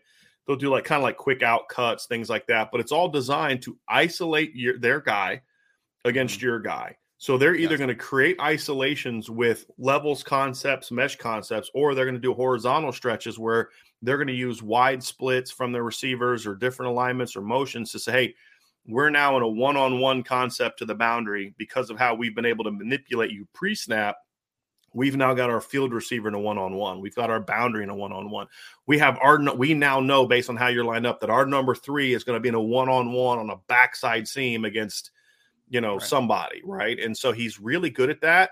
They'll 0.46 0.58
do 0.58 0.70
like 0.70 0.84
kind 0.84 1.00
of 1.00 1.04
like 1.04 1.18
quick 1.18 1.42
out 1.42 1.70
cuts, 1.70 2.06
things 2.06 2.30
like 2.30 2.48
that. 2.48 2.70
But 2.70 2.82
it's 2.82 2.92
all 2.92 3.08
designed 3.08 3.62
to 3.64 3.78
isolate 3.88 4.54
your 4.56 4.78
their 4.78 5.00
guy 5.00 5.42
against 6.04 6.38
mm-hmm. 6.38 6.48
your 6.48 6.60
guy. 6.60 6.98
So 7.18 7.38
they're 7.38 7.56
either 7.56 7.74
yes. 7.74 7.78
going 7.78 7.90
to 7.90 7.96
create 7.96 8.42
isolations 8.42 9.30
with 9.30 9.68
levels 9.78 10.24
concepts, 10.24 10.92
mesh 10.92 11.18
concepts, 11.18 11.70
or 11.76 11.94
they're 11.94 12.06
going 12.06 12.16
to 12.16 12.20
do 12.20 12.34
horizontal 12.34 12.92
stretches 12.92 13.38
where 13.38 13.70
they're 14.02 14.18
going 14.18 14.28
to 14.28 14.34
use 14.34 14.64
wide 14.64 15.04
splits 15.04 15.52
from 15.52 15.72
their 15.72 15.84
receivers 15.84 16.48
or 16.48 16.56
different 16.56 16.92
alignments 16.92 17.36
or 17.36 17.42
motions 17.42 17.92
to 17.92 18.00
say, 18.00 18.12
hey, 18.12 18.36
we're 18.88 19.10
now 19.10 19.38
in 19.38 19.44
a 19.44 19.48
one 19.48 19.78
on 19.78 20.00
one 20.00 20.24
concept 20.24 20.80
to 20.80 20.86
the 20.86 20.96
boundary 20.96 21.54
because 21.58 21.90
of 21.90 22.00
how 22.00 22.16
we've 22.16 22.36
been 22.36 22.46
able 22.46 22.64
to 22.64 22.72
manipulate 22.72 23.32
you 23.32 23.48
pre 23.54 23.76
snap. 23.76 24.18
We've 24.94 25.16
now 25.16 25.34
got 25.34 25.50
our 25.50 25.62
field 25.62 25.94
receiver 25.94 26.28
in 26.28 26.34
a 26.34 26.40
one 26.40 26.58
on 26.58 26.76
one. 26.76 27.00
We've 27.00 27.16
got 27.16 27.30
our 27.30 27.40
boundary 27.40 27.84
in 27.84 27.90
a 27.90 27.96
one 27.96 28.12
on 28.12 28.30
one. 28.30 28.48
We 28.88 28.98
have 28.98 29.18
our, 29.22 29.40
we 29.56 29.74
now 29.74 30.02
know 30.02 30.26
based 30.26 30.50
on 30.50 30.58
how 30.58 30.68
you're 30.68 30.84
lined 30.84 31.06
up 31.06 31.22
that 31.22 31.30
our 31.30 31.46
number 31.46 31.76
three 31.76 32.14
is 32.14 32.26
going 32.26 32.36
to 32.36 32.42
be 32.42 32.50
in 32.50 32.56
a 32.56 32.62
one 32.62 32.90
on 32.90 33.14
one 33.14 33.40
on 33.40 33.50
a 33.50 33.56
backside 33.68 34.28
seam 34.28 34.66
against 34.66 35.12
you 35.72 35.80
know, 35.80 35.94
right. 35.94 36.02
somebody, 36.02 36.62
right? 36.64 37.00
And 37.00 37.18
so 37.18 37.32
he's 37.32 37.60
really 37.60 37.90
good 37.90 38.10
at 38.10 38.22
that. 38.22 38.52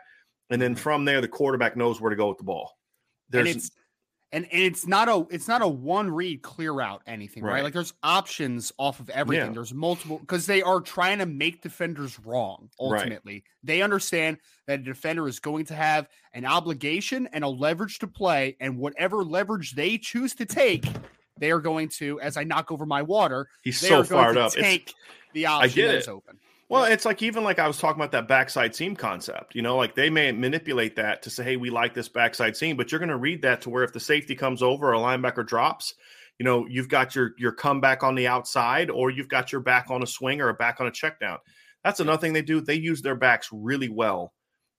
And 0.50 0.60
then 0.60 0.74
mm-hmm. 0.74 0.82
from 0.82 1.06
there, 1.06 1.22
the 1.22 1.28
quarterback 1.28 1.76
knows 1.76 2.02
where 2.02 2.10
to 2.10 2.16
go 2.16 2.30
with 2.30 2.40
the 2.40 2.46
ball. 2.46 2.78
There's 3.30 3.70
and 4.32 4.46
it's 4.46 4.54
and, 4.54 4.64
it's 4.64 4.88
not 4.88 5.10
a 5.10 5.26
it's 5.30 5.48
not 5.48 5.62
a 5.62 5.68
one 5.68 6.12
read 6.12 6.42
clear 6.42 6.82
out 6.82 7.02
anything, 7.08 7.44
right? 7.44 7.54
right? 7.54 7.64
Like 7.64 7.74
there's 7.74 7.94
options 8.04 8.72
off 8.78 9.00
of 9.00 9.10
everything. 9.10 9.48
Yeah. 9.48 9.54
There's 9.54 9.74
multiple 9.74 10.20
because 10.20 10.46
they 10.46 10.62
are 10.62 10.82
trying 10.82 11.20
to 11.20 11.26
make 11.26 11.62
defenders 11.62 12.20
wrong. 12.20 12.70
Ultimately, 12.80 13.34
right. 13.34 13.44
they 13.64 13.82
understand 13.82 14.38
that 14.68 14.82
a 14.82 14.84
defender 14.84 15.28
is 15.28 15.40
going 15.40 15.66
to 15.66 15.76
have 15.76 16.08
an 16.34 16.46
obligation 16.46 17.28
and 17.34 17.44
a 17.44 17.48
leverage 17.48 18.00
to 18.00 18.08
play, 18.08 18.56
and 18.60 18.78
whatever 18.78 19.24
leverage 19.24 19.74
they 19.74 19.98
choose 19.98 20.36
to 20.36 20.46
take, 20.46 20.86
they 21.38 21.52
are 21.52 21.60
going 21.60 21.90
to. 21.90 22.20
As 22.22 22.38
I 22.38 22.44
knock 22.44 22.72
over 22.72 22.86
my 22.86 23.02
water, 23.02 23.48
he's 23.64 23.80
so 23.80 24.04
fired 24.04 24.38
up. 24.38 24.52
Take 24.52 24.90
it's, 24.90 24.96
the 25.34 25.48
option 25.48 25.88
that's 25.88 26.08
open. 26.08 26.38
Well, 26.70 26.84
it's 26.84 27.06
like 27.06 27.24
even 27.24 27.44
like 27.44 27.58
I 27.58 27.68
was 27.68 27.80
talking 27.80 28.00
about 28.00 28.12
that 28.12 28.28
backside 28.28 28.76
seam 28.76 28.96
concept. 28.96 29.56
You 29.56 29.62
know, 29.64 29.76
like 29.78 29.96
they 29.96 30.10
may 30.10 30.32
manipulate 30.32 30.96
that 30.98 31.22
to 31.24 31.30
say, 31.32 31.44
"Hey, 31.44 31.58
we 31.58 31.70
like 31.72 31.94
this 31.96 32.10
backside 32.10 32.56
seam," 32.56 32.78
but 32.78 32.92
you're 32.92 33.00
going 33.00 33.10
to 33.10 33.18
read 33.18 33.42
that 33.42 33.62
to 33.62 33.70
where 33.72 33.84
if 33.84 33.92
the 33.94 34.00
safety 34.00 34.36
comes 34.36 34.62
over 34.62 34.90
or 34.90 34.94
a 34.94 35.00
linebacker 35.00 35.46
drops, 35.46 35.96
you 36.38 36.44
know, 36.46 36.68
you've 36.68 36.88
got 36.90 37.16
your 37.16 37.32
your 37.40 37.52
comeback 37.54 38.04
on 38.04 38.14
the 38.16 38.28
outside, 38.28 38.92
or 38.92 39.10
you've 39.10 39.30
got 39.30 39.52
your 39.52 39.62
back 39.62 39.90
on 39.90 40.04
a 40.04 40.08
swing 40.08 40.42
or 40.42 40.50
a 40.50 40.54
back 40.54 40.80
on 40.80 40.86
a 40.88 40.92
check 40.92 41.20
down. 41.20 41.40
That's 41.84 42.00
another 42.02 42.22
thing 42.22 42.34
they 42.34 42.42
do. 42.44 42.62
They 42.62 42.76
use 42.76 43.02
their 43.02 43.16
backs 43.16 43.50
really 43.52 43.90
well 43.90 44.34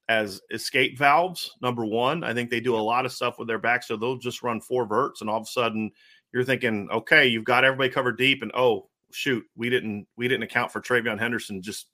as 0.09 0.41
escape 0.51 0.97
valves. 0.97 1.51
Number 1.61 1.85
one, 1.85 2.23
I 2.23 2.33
think 2.33 2.49
they 2.49 2.61
do 2.61 2.75
a 2.75 2.77
lot 2.77 3.05
of 3.05 3.13
stuff 3.13 3.39
with 3.39 3.47
their 3.49 3.59
backs, 3.59 3.87
so 3.87 3.97
they'll 3.97 4.17
just 4.17 4.43
run 4.43 4.61
four 4.61 4.85
verts, 4.85 5.21
and 5.21 5.29
all 5.29 5.37
of 5.39 5.43
a 5.43 5.47
sudden 5.47 5.91
you're 6.33 6.45
thinking, 6.45 6.89
okay, 6.91 7.27
you've 7.27 7.45
got 7.45 7.65
everybody 7.65 7.89
covered 7.89 8.17
deep, 8.17 8.41
and 8.43 8.51
oh, 8.55 8.89
shoot, 9.13 9.43
we 9.55 9.69
didn't 9.69 10.07
we 10.17 10.27
didn't 10.27 10.43
account 10.43 10.71
for 10.71 10.81
TreVeyon 10.81 11.19
Henderson 11.19 11.61
just 11.61 11.87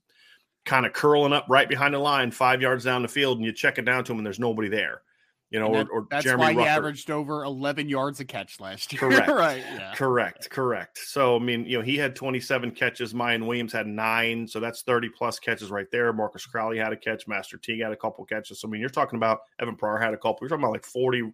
kind 0.66 0.86
of 0.86 0.94
curling 0.94 1.34
up 1.34 1.46
right 1.50 1.68
behind 1.68 1.94
the 1.94 2.00
line, 2.00 2.30
five 2.32 2.62
yards 2.62 2.84
down 2.84 3.02
the 3.02 3.08
field, 3.08 3.38
and 3.38 3.46
you 3.46 3.52
check 3.52 3.78
it 3.78 3.86
down 3.86 4.04
to 4.04 4.12
him, 4.12 4.20
and 4.20 4.26
there's 4.26 4.40
nobody 4.40 4.70
there. 4.70 5.02
You 5.50 5.62
know, 5.62 5.72
that, 5.72 5.88
or, 5.90 6.02
or, 6.02 6.08
that's 6.12 6.26
Jeremy 6.26 6.44
why 6.44 6.54
Ruckert. 6.54 6.60
he 6.60 6.68
averaged 6.68 7.10
over 7.10 7.44
11 7.46 7.88
yards 7.88 8.20
a 8.20 8.26
catch 8.26 8.60
last 8.60 8.92
year. 8.92 9.00
Correct. 9.00 9.30
right. 9.30 9.64
Yeah. 9.76 9.94
Correct. 9.96 10.50
Correct. 10.50 10.98
So, 10.98 11.38
I 11.38 11.40
mean, 11.40 11.64
you 11.66 11.78
know, 11.78 11.84
he 11.84 11.96
had 11.96 12.18
27 12.18 12.72
catches. 12.72 13.14
Miyan 13.14 13.46
Williams 13.48 13.72
had 13.72 13.88
nine. 13.88 14.46
So 14.46 14.60
that's 14.60 14.82
30 14.82 15.08
plus 15.18 15.40
catches 15.40 15.72
right 15.72 15.88
there. 15.90 16.12
Marcus 16.12 16.46
Crowley 16.46 16.78
had 16.78 16.92
a 16.92 16.98
catch. 16.98 17.30
Master 17.30 17.58
Teague 17.58 17.82
had 17.82 17.94
a 17.94 17.96
couple 17.96 18.26
catches. 18.26 18.60
So, 18.60 18.68
I 18.68 18.72
mean, 18.72 18.82
you're 18.82 18.90
talking 18.90 19.16
about 19.16 19.40
Evan 19.62 19.78
Pryor 19.78 19.98
had 19.98 20.14
a 20.14 20.18
couple. 20.18 20.40
You're 20.42 20.50
talking 20.50 20.66
about 20.66 20.74
like 20.74 20.86
40, 20.86 21.32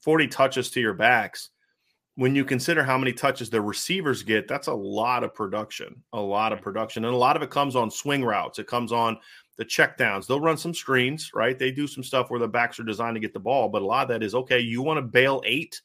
40 0.00 0.26
touches 0.26 0.68
to 0.70 0.80
your 0.80 0.94
backs 0.94 1.50
when 2.16 2.34
you 2.34 2.44
consider 2.44 2.84
how 2.84 2.98
many 2.98 3.12
touches 3.12 3.48
the 3.48 3.60
receivers 3.60 4.22
get, 4.22 4.46
that's 4.46 4.66
a 4.66 4.74
lot 4.74 5.24
of 5.24 5.34
production, 5.34 6.02
a 6.12 6.20
lot 6.20 6.52
of 6.52 6.60
production. 6.60 7.04
And 7.04 7.14
a 7.14 7.18
lot 7.18 7.36
of 7.36 7.42
it 7.42 7.50
comes 7.50 7.74
on 7.74 7.90
swing 7.90 8.22
routes. 8.22 8.58
It 8.58 8.66
comes 8.66 8.92
on 8.92 9.16
the 9.56 9.64
checkdowns. 9.64 10.26
They'll 10.26 10.40
run 10.40 10.58
some 10.58 10.74
screens, 10.74 11.30
right? 11.34 11.58
They 11.58 11.70
do 11.70 11.86
some 11.86 12.02
stuff 12.04 12.30
where 12.30 12.40
the 12.40 12.48
backs 12.48 12.78
are 12.78 12.84
designed 12.84 13.16
to 13.16 13.20
get 13.20 13.32
the 13.32 13.40
ball, 13.40 13.68
but 13.68 13.82
a 13.82 13.86
lot 13.86 14.02
of 14.02 14.08
that 14.08 14.22
is 14.22 14.34
okay, 14.34 14.60
you 14.60 14.82
want 14.82 14.98
to 14.98 15.02
bail 15.02 15.42
eight 15.46 15.80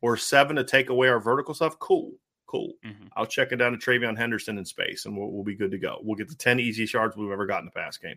or 0.00 0.16
seven 0.16 0.56
to 0.56 0.64
take 0.64 0.90
away 0.90 1.08
our 1.08 1.20
vertical 1.20 1.54
stuff? 1.54 1.78
Cool. 1.78 2.12
Cool. 2.46 2.72
Mm-hmm. 2.84 3.08
I'll 3.14 3.26
check 3.26 3.52
it 3.52 3.56
down 3.56 3.72
to 3.72 3.78
TreVeyon 3.78 4.16
Henderson 4.16 4.58
in 4.58 4.64
space 4.64 5.04
and 5.04 5.16
we'll, 5.16 5.30
we'll, 5.30 5.44
be 5.44 5.54
good 5.54 5.70
to 5.70 5.78
go. 5.78 5.98
We'll 6.02 6.16
get 6.16 6.28
the 6.28 6.34
10 6.34 6.60
easiest 6.60 6.94
yards 6.94 7.14
we've 7.14 7.30
ever 7.30 7.46
got 7.46 7.60
in 7.60 7.66
the 7.66 7.70
pass 7.70 7.98
game. 7.98 8.16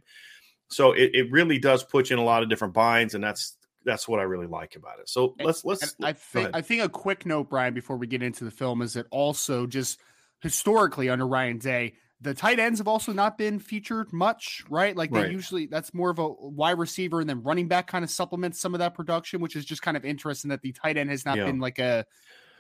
So 0.70 0.94
it, 0.94 1.12
it 1.14 1.32
really 1.32 1.60
does 1.60 1.84
put 1.84 2.10
you 2.10 2.16
in 2.16 2.22
a 2.22 2.26
lot 2.26 2.42
of 2.42 2.50
different 2.50 2.74
binds, 2.74 3.14
and 3.14 3.24
that's 3.24 3.58
that's 3.86 4.08
what 4.08 4.20
I 4.20 4.24
really 4.24 4.48
like 4.48 4.76
about 4.76 5.00
it. 5.00 5.10
So 5.10 5.36
let's 5.40 5.66
let's. 5.66 5.96
I 6.02 6.14
think 6.14 6.50
I 6.54 6.62
think 6.62 6.84
a 6.84 6.90
quick 6.90 7.26
note, 7.26 7.50
Brian, 7.50 7.74
before 7.74 7.98
we 7.98 8.08
get 8.08 8.24
into 8.24 8.44
the 8.44 8.52
film, 8.52 8.82
is 8.82 8.94
that 8.94 9.08
also 9.12 9.66
just 9.66 10.00
historically 10.42 11.10
under 11.10 11.28
Ryan 11.28 11.58
Day, 11.58 11.94
the 12.22 12.34
tight 12.34 12.60
ends 12.60 12.80
have 12.80 12.88
also 12.88 13.14
not 13.14 13.38
been 13.38 13.60
featured 13.60 14.14
much, 14.14 14.64
right? 14.70 14.96
Like 14.96 15.12
they 15.12 15.22
right. 15.22 15.32
usually 15.32 15.66
that's 15.66 15.94
more 15.94 16.10
of 16.10 16.20
a 16.20 16.28
wide 16.28 16.78
receiver 16.78 17.20
and 17.20 17.30
then 17.30 17.42
running 17.44 17.68
back 17.68 17.88
kind 17.88 18.04
of 18.04 18.12
supplements 18.12 18.60
some 18.60 18.74
of 18.74 18.80
that 18.80 18.94
production, 18.94 19.42
which 19.42 19.56
is 19.56 19.66
just 19.66 19.82
kind 19.82 19.98
of 19.98 20.06
interesting 20.06 20.50
that 20.50 20.62
the 20.62 20.72
tight 20.72 20.98
end 20.98 21.10
has 21.10 21.26
not 21.26 21.38
yeah. 21.38 21.46
been 21.46 21.60
like 21.60 21.80
a 21.80 22.06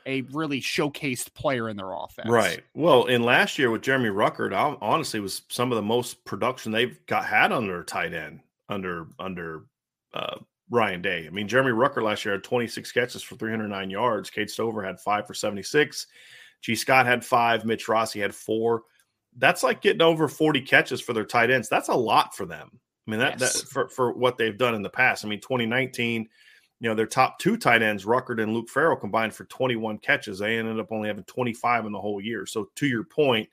a 0.07 0.22
really 0.32 0.59
showcased 0.59 1.34
player 1.36 1.69
in 1.69 1.78
their 1.78 1.91
offense. 1.93 2.28
Right. 2.28 2.61
Well, 2.74 3.05
in 3.05 3.22
last 3.22 3.59
year 3.59 3.69
with 3.69 3.84
Jeremy 3.84 4.09
Ruckert, 4.09 4.51
I, 4.51 4.76
honestly 4.82 5.19
was 5.19 5.43
some 5.49 5.72
of 5.72 5.76
the 5.76 5.84
most 5.84 6.26
production 6.26 6.72
they've 6.72 6.97
got 7.05 7.26
had 7.26 7.51
under 7.51 7.84
tight 7.84 8.13
end 8.13 8.39
under 8.67 9.07
under 9.19 9.65
uh, 10.13 10.38
Ryan 10.72 11.01
Day. 11.01 11.28
I 11.28 11.30
mean, 11.30 11.49
Jeremy 11.49 11.72
Ruckert 11.72 12.01
last 12.01 12.24
year 12.24 12.34
had 12.34 12.43
26 12.43 12.91
catches 12.93 13.22
for 13.22 13.36
309 13.36 13.89
yards. 13.89 14.30
Cade 14.30 14.49
Stover 14.49 14.82
had 14.82 14.99
five 14.99 15.28
for 15.28 15.34
76. 15.34 16.07
Gee 16.61 16.76
Scott 16.76 17.05
had 17.05 17.26
five. 17.26 17.65
Mitch 17.65 17.89
Rossi 17.89 18.22
had 18.22 18.34
four. 18.34 18.84
That's 19.38 19.63
like 19.63 19.82
getting 19.82 20.01
over 20.01 20.28
40 20.28 20.61
catches 20.61 21.01
for 21.01 21.11
their 21.11 21.26
tight 21.26 21.51
ends. 21.51 21.67
That's 21.67 21.89
a 21.89 21.93
lot 21.93 22.36
for 22.36 22.45
them. 22.45 22.69
I 23.05 23.11
mean, 23.11 23.19
that, 23.19 23.39
yes. 23.39 23.61
that 23.61 23.67
for, 23.67 23.89
for 23.89 24.13
what 24.13 24.38
they've 24.38 24.57
done 24.57 24.74
in 24.74 24.82
the 24.82 24.89
past. 24.89 25.26
I 25.26 25.28
mean, 25.28 25.41
2019, 25.41 26.30
you 26.80 26.89
know, 26.89 26.95
their 26.95 27.05
top 27.05 27.38
two 27.38 27.57
tight 27.57 27.82
ends, 27.82 28.05
Ruckert 28.05 28.41
and 28.41 28.53
Luke 28.53 28.69
Farrell, 28.69 28.95
combined 28.95 29.34
for 29.34 29.43
21 29.45 29.97
catches. 29.97 30.39
They 30.39 30.57
ended 30.57 30.80
up 30.80 30.91
only 30.91 31.09
having 31.09 31.26
25 31.26 31.86
in 31.86 31.91
the 31.91 31.99
whole 31.99 32.22
year. 32.22 32.45
So, 32.45 32.69
to 32.76 32.88
your 32.88 33.03
point, 33.03 33.49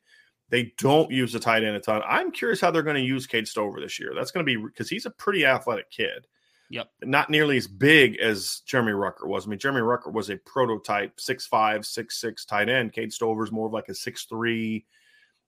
they 0.50 0.72
don't 0.78 1.10
use 1.10 1.32
the 1.32 1.40
tight 1.40 1.64
end 1.64 1.76
a 1.76 1.80
ton. 1.80 2.02
I'm 2.06 2.30
curious 2.30 2.60
how 2.60 2.70
they're 2.70 2.82
going 2.82 2.96
to 2.96 3.02
use 3.02 3.26
Cade 3.26 3.48
Stover 3.48 3.80
this 3.80 3.98
year. 3.98 4.12
That's 4.14 4.30
going 4.30 4.46
to 4.46 4.50
be 4.50 4.62
because 4.62 4.88
he's 4.88 5.06
a 5.06 5.10
pretty 5.10 5.44
athletic 5.44 5.90
kid. 5.90 6.26
Yep. 6.70 6.90
Not 7.04 7.30
nearly 7.30 7.56
as 7.56 7.66
big 7.66 8.18
as 8.18 8.60
Jeremy 8.66 8.92
Ruckert 8.92 9.26
was. 9.26 9.46
I 9.46 9.50
mean, 9.50 9.58
Jeremy 9.58 9.80
Ruckert 9.80 10.12
was 10.12 10.28
a 10.28 10.36
prototype 10.36 11.18
six 11.18 11.46
five, 11.46 11.86
six 11.86 12.20
six 12.20 12.44
tight 12.44 12.68
end. 12.68 12.92
Cade 12.92 13.12
Stover's 13.12 13.52
more 13.52 13.66
of 13.66 13.72
like 13.72 13.88
a 13.88 13.94
six 13.94 14.24
three, 14.24 14.84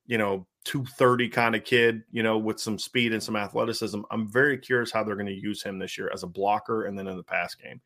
you 0.07 0.19
know, 0.19 0.47
230 0.65 1.29
kind 1.29 1.55
of 1.55 1.65
kid, 1.65 2.03
you 2.11 2.23
know, 2.23 2.39
with 2.39 2.59
some 2.59 2.79
speed 2.79 3.13
and 3.13 3.23
some 3.23 3.37
athleticism. 3.37 4.01
I'm 4.11 4.31
very 4.31 4.59
curious 4.59 4.91
how 4.91 5.05
they're 5.05 5.15
going 5.15 5.27
to 5.27 5.33
use 5.33 5.63
him 5.63 5.79
this 5.79 5.99
year 5.99 6.11
as 6.13 6.23
a 6.23 6.27
blocker 6.27 6.85
and 6.85 6.99
then 6.99 7.07
in 7.07 7.17
the 7.17 7.23
pass 7.23 7.55
game. 7.55 7.81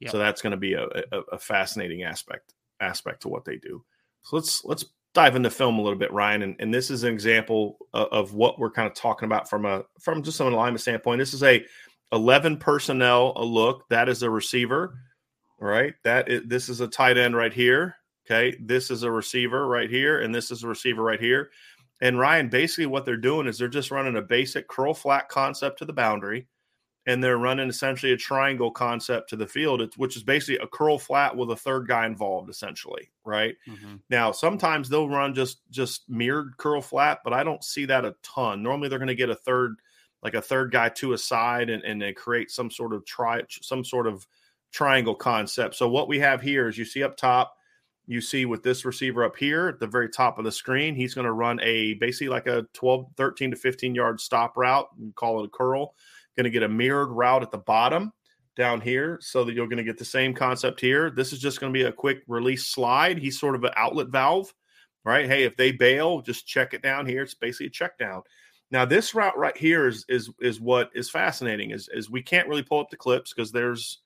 Yep. 0.00 0.12
So 0.12 0.18
that's 0.18 0.42
going 0.42 0.52
to 0.52 0.56
be 0.56 0.74
a, 0.74 0.84
a, 0.84 1.20
a 1.32 1.38
fascinating 1.38 2.02
aspect 2.02 2.54
aspect 2.80 3.22
to 3.22 3.28
what 3.28 3.44
they 3.44 3.56
do. 3.56 3.84
So 4.22 4.36
let's 4.36 4.64
let's 4.64 4.84
dive 5.12 5.36
into 5.36 5.50
film 5.50 5.78
a 5.78 5.82
little 5.82 5.98
bit, 5.98 6.12
Ryan. 6.12 6.42
And, 6.42 6.56
and 6.60 6.72
this 6.72 6.90
is 6.90 7.02
an 7.02 7.12
example 7.12 7.78
of, 7.92 8.08
of, 8.12 8.34
what 8.34 8.60
we're 8.60 8.70
kind 8.70 8.86
of 8.86 8.94
talking 8.94 9.26
about 9.26 9.50
from 9.50 9.64
a 9.64 9.82
from 10.00 10.22
just 10.22 10.40
an 10.40 10.52
alignment 10.52 10.80
standpoint. 10.80 11.18
This 11.18 11.34
is 11.34 11.42
a 11.42 11.64
11 12.12 12.58
personnel 12.58 13.32
a 13.36 13.44
look. 13.44 13.88
That 13.88 14.08
is 14.08 14.22
a 14.22 14.30
receiver. 14.30 14.98
All 15.60 15.68
right. 15.68 15.94
That 16.04 16.28
is, 16.28 16.42
this 16.46 16.68
is 16.68 16.80
a 16.80 16.88
tight 16.88 17.18
end 17.18 17.36
right 17.36 17.52
here. 17.52 17.96
Okay. 18.26 18.56
This 18.60 18.90
is 18.90 19.02
a 19.02 19.10
receiver 19.10 19.66
right 19.66 19.90
here, 19.90 20.20
and 20.20 20.34
this 20.34 20.50
is 20.50 20.62
a 20.62 20.68
receiver 20.68 21.02
right 21.02 21.20
here. 21.20 21.50
And 22.00 22.18
Ryan, 22.18 22.48
basically 22.48 22.86
what 22.86 23.04
they're 23.04 23.16
doing 23.16 23.46
is 23.46 23.58
they're 23.58 23.68
just 23.68 23.90
running 23.90 24.16
a 24.16 24.22
basic 24.22 24.68
curl 24.68 24.94
flat 24.94 25.28
concept 25.28 25.78
to 25.78 25.84
the 25.84 25.92
boundary 25.92 26.46
and 27.06 27.24
they're 27.24 27.38
running 27.38 27.68
essentially 27.68 28.12
a 28.12 28.16
triangle 28.16 28.70
concept 28.70 29.30
to 29.30 29.36
the 29.36 29.46
field, 29.46 29.82
which 29.96 30.16
is 30.16 30.22
basically 30.22 30.62
a 30.62 30.68
curl 30.68 30.98
flat 30.98 31.34
with 31.36 31.50
a 31.50 31.56
third 31.56 31.88
guy 31.88 32.06
involved, 32.06 32.50
essentially, 32.50 33.10
right? 33.24 33.56
Mm-hmm. 33.68 33.96
Now, 34.10 34.32
sometimes 34.32 34.88
they'll 34.88 35.08
run 35.08 35.34
just 35.34 35.60
just 35.70 36.08
mirrored 36.08 36.56
curl 36.58 36.82
flat, 36.82 37.20
but 37.24 37.32
I 37.32 37.42
don't 37.42 37.64
see 37.64 37.86
that 37.86 38.04
a 38.04 38.14
ton. 38.22 38.62
Normally, 38.62 38.88
they're 38.88 38.98
going 38.98 39.08
to 39.08 39.14
get 39.14 39.30
a 39.30 39.34
third, 39.34 39.76
like 40.22 40.34
a 40.34 40.42
third 40.42 40.70
guy 40.70 40.88
to 40.90 41.12
a 41.12 41.18
side, 41.18 41.70
and 41.70 41.82
and 41.82 42.00
they 42.00 42.12
create 42.12 42.50
some 42.50 42.70
sort 42.70 42.92
of 42.92 43.04
try 43.04 43.42
some 43.62 43.84
sort 43.84 44.06
of 44.06 44.26
triangle 44.72 45.14
concept. 45.14 45.74
So 45.74 45.88
what 45.88 46.08
we 46.08 46.18
have 46.20 46.40
here 46.40 46.68
is 46.68 46.78
you 46.78 46.84
see 46.84 47.02
up 47.02 47.16
top, 47.16 47.56
you 48.06 48.20
see 48.20 48.44
with 48.44 48.62
this 48.62 48.84
receiver 48.84 49.24
up 49.24 49.36
here 49.36 49.68
at 49.68 49.80
the 49.80 49.86
very 49.86 50.08
top 50.08 50.38
of 50.38 50.44
the 50.44 50.52
screen, 50.52 50.94
he's 50.94 51.14
going 51.14 51.24
to 51.24 51.32
run 51.32 51.58
a 51.62 51.94
basically 51.94 52.28
like 52.28 52.46
a 52.46 52.66
12, 52.74 53.06
13 53.16 53.50
to 53.50 53.56
15 53.56 53.94
yard 53.94 54.20
stop 54.20 54.56
route 54.56 54.88
and 54.98 55.14
call 55.16 55.40
it 55.40 55.46
a 55.46 55.48
curl 55.48 55.94
going 56.36 56.44
to 56.44 56.50
get 56.50 56.62
a 56.62 56.68
mirrored 56.68 57.10
route 57.10 57.42
at 57.42 57.50
the 57.50 57.58
bottom 57.58 58.12
down 58.56 58.80
here 58.80 59.18
so 59.20 59.44
that 59.44 59.54
you're 59.54 59.66
going 59.66 59.78
to 59.78 59.84
get 59.84 59.98
the 59.98 60.04
same 60.04 60.34
concept 60.34 60.80
here. 60.80 61.10
This 61.10 61.32
is 61.32 61.38
just 61.38 61.60
going 61.60 61.72
to 61.72 61.78
be 61.78 61.84
a 61.84 61.92
quick 61.92 62.22
release 62.26 62.66
slide. 62.66 63.18
He's 63.18 63.38
sort 63.38 63.54
of 63.54 63.64
an 63.64 63.72
outlet 63.76 64.08
valve, 64.08 64.52
right? 65.04 65.26
Hey, 65.26 65.44
if 65.44 65.56
they 65.56 65.72
bail, 65.72 66.20
just 66.20 66.46
check 66.46 66.74
it 66.74 66.82
down 66.82 67.06
here. 67.06 67.22
It's 67.22 67.34
basically 67.34 67.66
a 67.66 67.70
check 67.70 67.98
down. 67.98 68.22
Now, 68.70 68.84
this 68.84 69.14
route 69.14 69.36
right 69.36 69.56
here 69.56 69.88
is 69.88 70.04
is 70.08 70.30
is 70.40 70.60
what 70.60 70.90
is 70.94 71.10
fascinating 71.10 71.70
is 71.70 71.88
is 71.92 72.10
we 72.10 72.22
can't 72.22 72.48
really 72.48 72.62
pull 72.62 72.80
up 72.80 72.90
the 72.90 72.96
clips 72.96 73.32
because 73.34 73.50
there's 73.50 73.98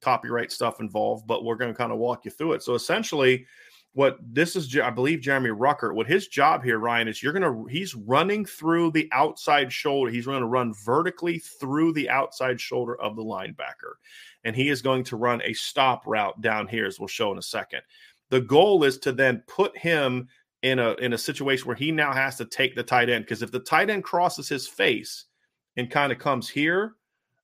copyright 0.00 0.52
stuff 0.52 0.80
involved, 0.80 1.26
but 1.26 1.44
we're 1.44 1.56
going 1.56 1.72
to 1.72 1.76
kind 1.76 1.92
of 1.92 1.98
walk 1.98 2.24
you 2.24 2.30
through 2.30 2.52
it. 2.52 2.62
So 2.62 2.74
essentially, 2.74 3.46
what 3.94 4.18
this 4.22 4.56
is, 4.56 4.76
I 4.78 4.90
believe 4.90 5.20
Jeremy 5.20 5.50
Ruckert. 5.50 5.94
what 5.94 6.06
his 6.06 6.26
job 6.28 6.64
here, 6.64 6.78
Ryan, 6.78 7.08
is 7.08 7.22
you're 7.22 7.32
going 7.32 7.42
to, 7.42 7.66
he's 7.70 7.94
running 7.94 8.44
through 8.44 8.92
the 8.92 9.08
outside 9.12 9.72
shoulder. 9.72 10.10
He's 10.10 10.26
going 10.26 10.40
to 10.40 10.46
run 10.46 10.72
vertically 10.84 11.38
through 11.38 11.92
the 11.92 12.08
outside 12.08 12.60
shoulder 12.60 13.00
of 13.00 13.16
the 13.16 13.24
linebacker. 13.24 13.94
And 14.44 14.56
he 14.56 14.70
is 14.70 14.82
going 14.82 15.04
to 15.04 15.16
run 15.16 15.42
a 15.44 15.52
stop 15.52 16.06
route 16.06 16.40
down 16.40 16.66
here, 16.66 16.86
as 16.86 16.98
we'll 16.98 17.08
show 17.08 17.32
in 17.32 17.38
a 17.38 17.42
second. 17.42 17.82
The 18.30 18.40
goal 18.40 18.82
is 18.84 18.96
to 19.00 19.12
then 19.12 19.42
put 19.46 19.76
him 19.76 20.26
in 20.62 20.78
a 20.78 20.92
in 20.94 21.12
a 21.12 21.18
situation 21.18 21.66
where 21.66 21.76
he 21.76 21.90
now 21.90 22.12
has 22.12 22.36
to 22.36 22.44
take 22.44 22.74
the 22.74 22.82
tight 22.82 23.10
end. 23.10 23.24
Because 23.24 23.42
if 23.42 23.50
the 23.50 23.60
tight 23.60 23.90
end 23.90 24.04
crosses 24.04 24.48
his 24.48 24.66
face 24.66 25.26
and 25.76 25.90
kind 25.90 26.12
of 26.12 26.18
comes 26.18 26.48
here, 26.48 26.94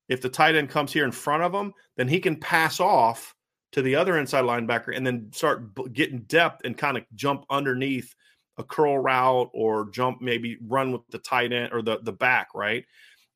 if 0.08 0.20
the 0.20 0.28
tight 0.28 0.54
end 0.54 0.70
comes 0.70 0.92
here 0.92 1.04
in 1.04 1.12
front 1.12 1.42
of 1.42 1.52
him, 1.52 1.72
then 1.96 2.08
he 2.08 2.20
can 2.20 2.36
pass 2.36 2.80
off 2.80 3.34
to 3.72 3.82
the 3.82 3.94
other 3.94 4.18
inside 4.18 4.44
linebacker 4.44 4.96
and 4.96 5.06
then 5.06 5.30
start 5.32 5.74
b- 5.74 5.84
getting 5.92 6.20
depth 6.20 6.62
and 6.64 6.78
kind 6.78 6.96
of 6.96 7.04
jump 7.14 7.44
underneath 7.50 8.14
a 8.56 8.64
curl 8.64 8.98
route 8.98 9.50
or 9.52 9.90
jump 9.90 10.20
maybe 10.20 10.58
run 10.66 10.90
with 10.90 11.02
the 11.10 11.18
tight 11.18 11.52
end 11.52 11.72
or 11.72 11.82
the 11.82 11.98
the 12.02 12.12
back 12.12 12.48
right 12.54 12.84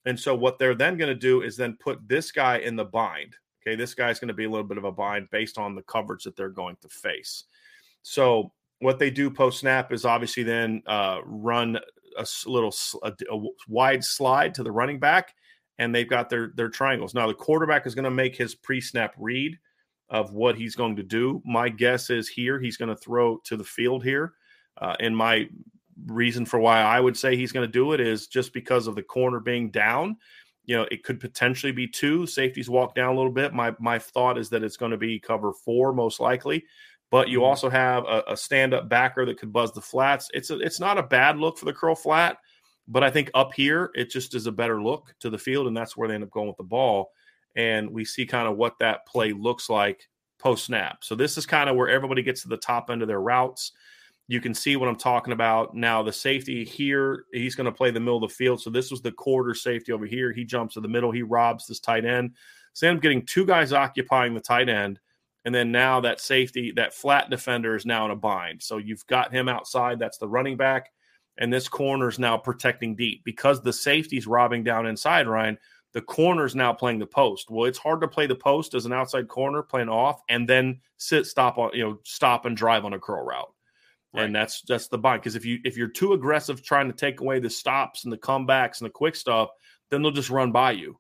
and 0.05 0.19
so 0.19 0.35
what 0.35 0.59
they're 0.59 0.75
then 0.75 0.97
going 0.97 1.09
to 1.09 1.15
do 1.15 1.43
is 1.43 1.57
then 1.57 1.77
put 1.81 2.01
this 2.09 2.33
guy 2.33 2.59
in 2.59 2.75
the 2.75 2.85
bind 2.85 3.37
okay 3.63 3.77
this 3.77 3.95
guy's 3.95 4.19
going 4.19 4.29
to 4.29 4.35
be 4.35 4.45
a 4.45 4.51
little 4.51 4.67
bit 4.67 4.79
of 4.79 4.85
a 4.85 4.91
bind 4.91 5.29
based 5.31 5.59
on 5.59 5.75
the 5.75 5.83
coverage 5.83 6.25
that 6.25 6.35
they're 6.35 6.49
going 6.49 6.77
to 6.81 6.89
face 6.89 7.45
so 8.03 8.51
what 8.83 8.99
they 8.99 9.11
do 9.11 9.31
post 9.31 9.61
snap 9.61 9.93
is 9.93 10.05
obviously 10.05 10.43
then 10.43 10.83
uh, 10.87 11.21
run 11.25 11.79
a 12.19 12.27
little 12.47 12.75
a, 13.03 13.13
a 13.31 13.43
wide 13.69 14.05
slide 14.05 14.55
to 14.55 14.63
the 14.63 14.71
running 14.71 14.99
back 14.99 15.35
and 15.79 15.95
they've 15.95 16.11
got 16.11 16.29
their 16.29 16.53
their 16.57 16.69
triangles 16.69 17.15
now 17.15 17.27
the 17.27 17.35
quarterback 17.35 17.87
is 17.87 17.95
going 17.95 18.05
to 18.05 18.11
make 18.11 18.37
his 18.37 18.55
pre-snap 18.55 19.15
read 19.17 19.59
of 20.13 20.35
what 20.35 20.57
he's 20.57 20.77
going 20.77 20.95
to 20.95 21.03
do. 21.03 21.43
My 21.45 21.71
guess 21.71 22.11
is 22.11 22.29
here 22.29 22.61
he's 22.61 22.77
going 22.77 22.91
to 22.91 22.97
throw 22.97 23.39
to 23.45 23.57
the 23.57 23.65
field 23.65 24.05
here. 24.05 24.35
Uh, 24.77 24.95
and 25.01 25.17
my 25.17 25.49
reason 26.07 26.45
for 26.45 26.61
why 26.61 26.83
I 26.83 27.01
would 27.01 27.17
say 27.17 27.35
he's 27.35 27.51
going 27.51 27.67
to 27.67 27.73
do 27.73 27.93
it 27.93 28.01
is 28.01 28.27
just 28.27 28.53
because 28.53 28.87
of 28.87 28.95
the 28.95 29.03
corner 29.03 29.41
being 29.41 29.71
down. 29.71 30.19
You 30.65 30.77
know, 30.77 30.87
it 30.91 31.03
could 31.03 31.19
potentially 31.19 31.73
be 31.73 31.89
two 31.89 32.27
safeties 32.27 32.69
walk 32.69 32.95
down 32.95 33.15
a 33.15 33.17
little 33.17 33.33
bit. 33.33 33.55
My 33.55 33.75
my 33.81 33.99
thought 33.99 34.39
is 34.39 34.49
that 34.51 34.63
it's 34.63 34.77
going 34.77 34.93
to 34.93 34.99
be 34.99 35.19
cover 35.19 35.53
four 35.53 35.93
most 35.93 36.21
likely, 36.21 36.65
but 37.13 37.29
you 37.29 37.39
mm-hmm. 37.39 37.45
also 37.45 37.71
have 37.71 38.05
a, 38.07 38.25
a 38.27 38.37
stand 38.37 38.75
up 38.75 38.89
backer 38.89 39.25
that 39.25 39.39
could 39.39 39.53
buzz 39.53 39.71
the 39.73 39.81
flats. 39.81 40.29
It's 40.35 40.51
a, 40.51 40.59
it's 40.59 40.81
not 40.81 40.99
a 40.99 41.05
bad 41.05 41.39
look 41.39 41.57
for 41.57 41.67
the 41.67 41.73
curl 41.73 41.95
flat, 41.95 42.39
but 42.89 43.05
I 43.05 43.11
think 43.11 43.31
up 43.35 43.53
here 43.55 43.93
it 43.95 44.11
just 44.11 44.35
is 44.35 44.49
a 44.49 44.53
better 44.53 44.83
look 44.83 45.15
to 45.21 45.31
the 45.31 45.39
field, 45.39 45.69
and 45.69 45.77
that's 45.77 45.97
where 45.97 46.09
they 46.09 46.15
end 46.15 46.25
up 46.25 46.31
going 46.31 46.49
with 46.49 46.57
the 46.57 46.65
ball 46.65 47.13
and 47.57 47.91
we 47.91 48.05
see 48.05 48.27
kind 48.27 48.49
of 48.49 48.57
what 48.57 48.79
that 48.79 49.07
play 49.07 49.33
looks 49.33 49.69
like 49.69 50.09
post 50.39 50.65
snap. 50.65 51.05
So 51.05 51.15
this 51.15 51.39
is 51.39 51.47
kind 51.47 51.69
of 51.71 51.77
where 51.77 51.89
everybody 51.89 52.23
gets 52.23 52.43
to 52.43 52.49
the 52.49 52.57
top 52.57 52.91
end 52.91 53.03
of 53.03 53.09
their 53.09 53.21
routes. 53.21 53.73
You 54.29 54.41
can 54.41 54.55
see 54.55 54.77
what 54.77 54.89
I'm 54.89 54.97
talking 54.97 55.33
about. 55.33 55.75
Now 55.75 56.03
the 56.03 56.13
safety 56.13 56.65
here, 56.65 57.25
he's 57.33 57.55
going 57.55 57.67
to 57.67 57.73
play 57.73 57.91
the 57.91 58.01
middle 58.01 58.23
of 58.23 58.31
the 58.31 58.35
field. 58.35 58.61
So 58.61 58.71
this 58.71 58.91
was 58.91 59.03
the 59.03 59.13
quarter 59.13 59.55
safety 59.55 59.93
over 59.93 60.07
here. 60.07 60.33
He 60.33 60.45
jumps 60.45 60.75
to 60.75 60.81
the 60.81 60.89
middle. 60.89 61.11
He 61.11 61.23
robs 61.23 61.67
this 61.67 61.81
tight 61.81 62.05
end. 62.05 62.33
So 62.73 62.89
I'm 62.89 62.99
getting 62.99 63.27
two 63.27 63.45
guys 63.45 63.73
occupying 63.73 64.35
the 64.35 64.41
tight 64.41 64.69
end. 64.69 64.99
And 65.45 65.55
then 65.55 65.73
now 65.73 66.01
that 66.01 66.21
safety, 66.21 66.73
that 66.77 66.95
flat 66.95 67.29
defender 67.29 67.75
is 67.75 67.85
now 67.85 68.05
in 68.05 68.11
a 68.11 68.17
bind. 68.17 68.63
So 68.63 68.77
you've 68.77 69.07
got 69.07 69.33
him 69.33 69.49
outside. 69.49 69.99
That's 69.99 70.19
the 70.19 70.29
running 70.29 70.57
back. 70.57 70.91
And 71.39 71.53
this 71.53 71.69
corner 71.69 72.09
is 72.09 72.19
now 72.19 72.37
protecting 72.37 72.95
deep 72.95 73.23
because 73.25 73.63
the 73.63 73.73
safety's 73.73 74.27
robbing 74.27 74.63
down 74.63 74.87
inside, 74.87 75.27
Ryan 75.27 75.59
the 75.93 76.01
corner's 76.01 76.55
now 76.55 76.73
playing 76.73 76.99
the 76.99 77.07
post. 77.07 77.51
Well, 77.51 77.67
it's 77.67 77.79
hard 77.79 78.01
to 78.01 78.09
play 78.09 78.27
the 78.27 78.35
post 78.35 78.75
as 78.75 78.87
an 78.87 78.93
outside 78.93 79.29
corner 79.29 79.63
playing 79.63 79.89
off 79.89 80.23
and 80.29 80.49
then 80.49 80.81
sit, 80.97 81.27
stop 81.27 81.59
on, 81.59 81.71
you 81.75 81.85
know, 81.85 81.99
stop 82.05 82.47
and 82.47 82.57
drive 82.57 82.85
on 82.85 82.95
a 82.95 82.99
curl 82.99 83.25
route. 83.25 83.53
Right. 84.15 84.25
And 84.25 84.35
that's 84.35 84.63
that's 84.63 84.89
the 84.89 84.99
bind. 84.99 85.23
Because 85.23 85.37
if 85.37 85.45
you 85.45 85.59
if 85.65 85.77
you're 85.77 85.89
too 85.89 86.13
aggressive 86.13 86.63
trying 86.63 86.89
to 86.89 86.97
take 86.97 87.21
away 87.21 87.41
the 87.41 87.49
stops 87.49 88.05
and 88.05 88.13
the 88.13 88.19
comebacks 88.19 88.81
and 88.81 88.87
the 88.87 88.93
quick 88.93 89.17
stuff, 89.17 89.51
then 89.91 90.03
they'll 90.03 90.11
just 90.11 90.31
run 90.31 90.53
by 90.53 90.73
you. 90.73 90.99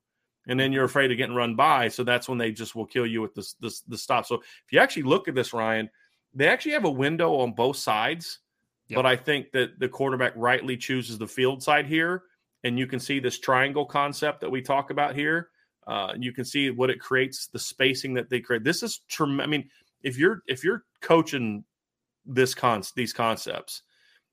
And 0.48 0.58
then 0.58 0.72
you're 0.72 0.84
afraid 0.84 1.12
of 1.12 1.16
getting 1.16 1.36
run 1.36 1.54
by. 1.54 1.88
So 1.88 2.02
that's 2.02 2.28
when 2.28 2.38
they 2.38 2.50
just 2.50 2.74
will 2.74 2.86
kill 2.86 3.06
you 3.06 3.22
with 3.22 3.34
this 3.34 3.54
this 3.54 3.80
the 3.82 3.96
stop. 3.96 4.26
So 4.26 4.36
if 4.36 4.72
you 4.72 4.80
actually 4.80 5.04
look 5.04 5.28
at 5.28 5.34
this, 5.34 5.52
Ryan, 5.52 5.88
they 6.34 6.48
actually 6.48 6.72
have 6.72 6.84
a 6.84 6.90
window 6.90 7.36
on 7.36 7.52
both 7.52 7.76
sides. 7.76 8.40
Yep. 8.88 8.96
But 8.96 9.06
I 9.06 9.16
think 9.16 9.52
that 9.52 9.78
the 9.78 9.88
quarterback 9.88 10.32
rightly 10.34 10.76
chooses 10.76 11.16
the 11.16 11.28
field 11.28 11.62
side 11.62 11.86
here 11.86 12.24
and 12.64 12.78
you 12.78 12.86
can 12.86 13.00
see 13.00 13.18
this 13.18 13.38
triangle 13.38 13.84
concept 13.84 14.40
that 14.40 14.50
we 14.50 14.62
talk 14.62 14.90
about 14.90 15.14
here. 15.14 15.48
Uh, 15.86 16.12
you 16.18 16.32
can 16.32 16.44
see 16.44 16.70
what 16.70 16.90
it 16.90 17.00
creates, 17.00 17.48
the 17.48 17.58
spacing 17.58 18.14
that 18.14 18.30
they 18.30 18.40
create. 18.40 18.62
This 18.62 18.82
is 18.82 19.00
tremendous. 19.08 19.44
I 19.44 19.50
mean, 19.50 19.68
if 20.02 20.16
you're 20.16 20.42
if 20.46 20.62
you're 20.62 20.84
coaching 21.00 21.64
this 22.24 22.54
con 22.54 22.82
these 22.94 23.12
concepts, 23.12 23.82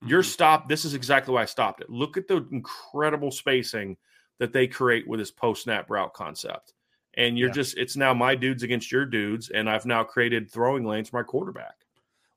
mm-hmm. 0.00 0.10
you're 0.10 0.22
stopped. 0.22 0.68
This 0.68 0.84
is 0.84 0.94
exactly 0.94 1.34
why 1.34 1.42
I 1.42 1.46
stopped 1.46 1.80
it. 1.80 1.90
Look 1.90 2.16
at 2.16 2.28
the 2.28 2.46
incredible 2.52 3.32
spacing 3.32 3.96
that 4.40 4.52
they 4.52 4.66
create 4.66 5.06
with 5.06 5.20
this 5.20 5.30
post 5.30 5.62
snap 5.62 5.88
route 5.88 6.12
concept. 6.14 6.72
And 7.14 7.38
you're 7.38 7.48
yeah. 7.48 7.54
just 7.54 7.78
it's 7.78 7.96
now 7.96 8.12
my 8.14 8.34
dudes 8.34 8.64
against 8.64 8.90
your 8.90 9.04
dudes, 9.04 9.50
and 9.50 9.70
I've 9.70 9.86
now 9.86 10.02
created 10.02 10.50
throwing 10.50 10.84
lanes 10.84 11.10
for 11.10 11.18
my 11.18 11.22
quarterback. 11.22 11.76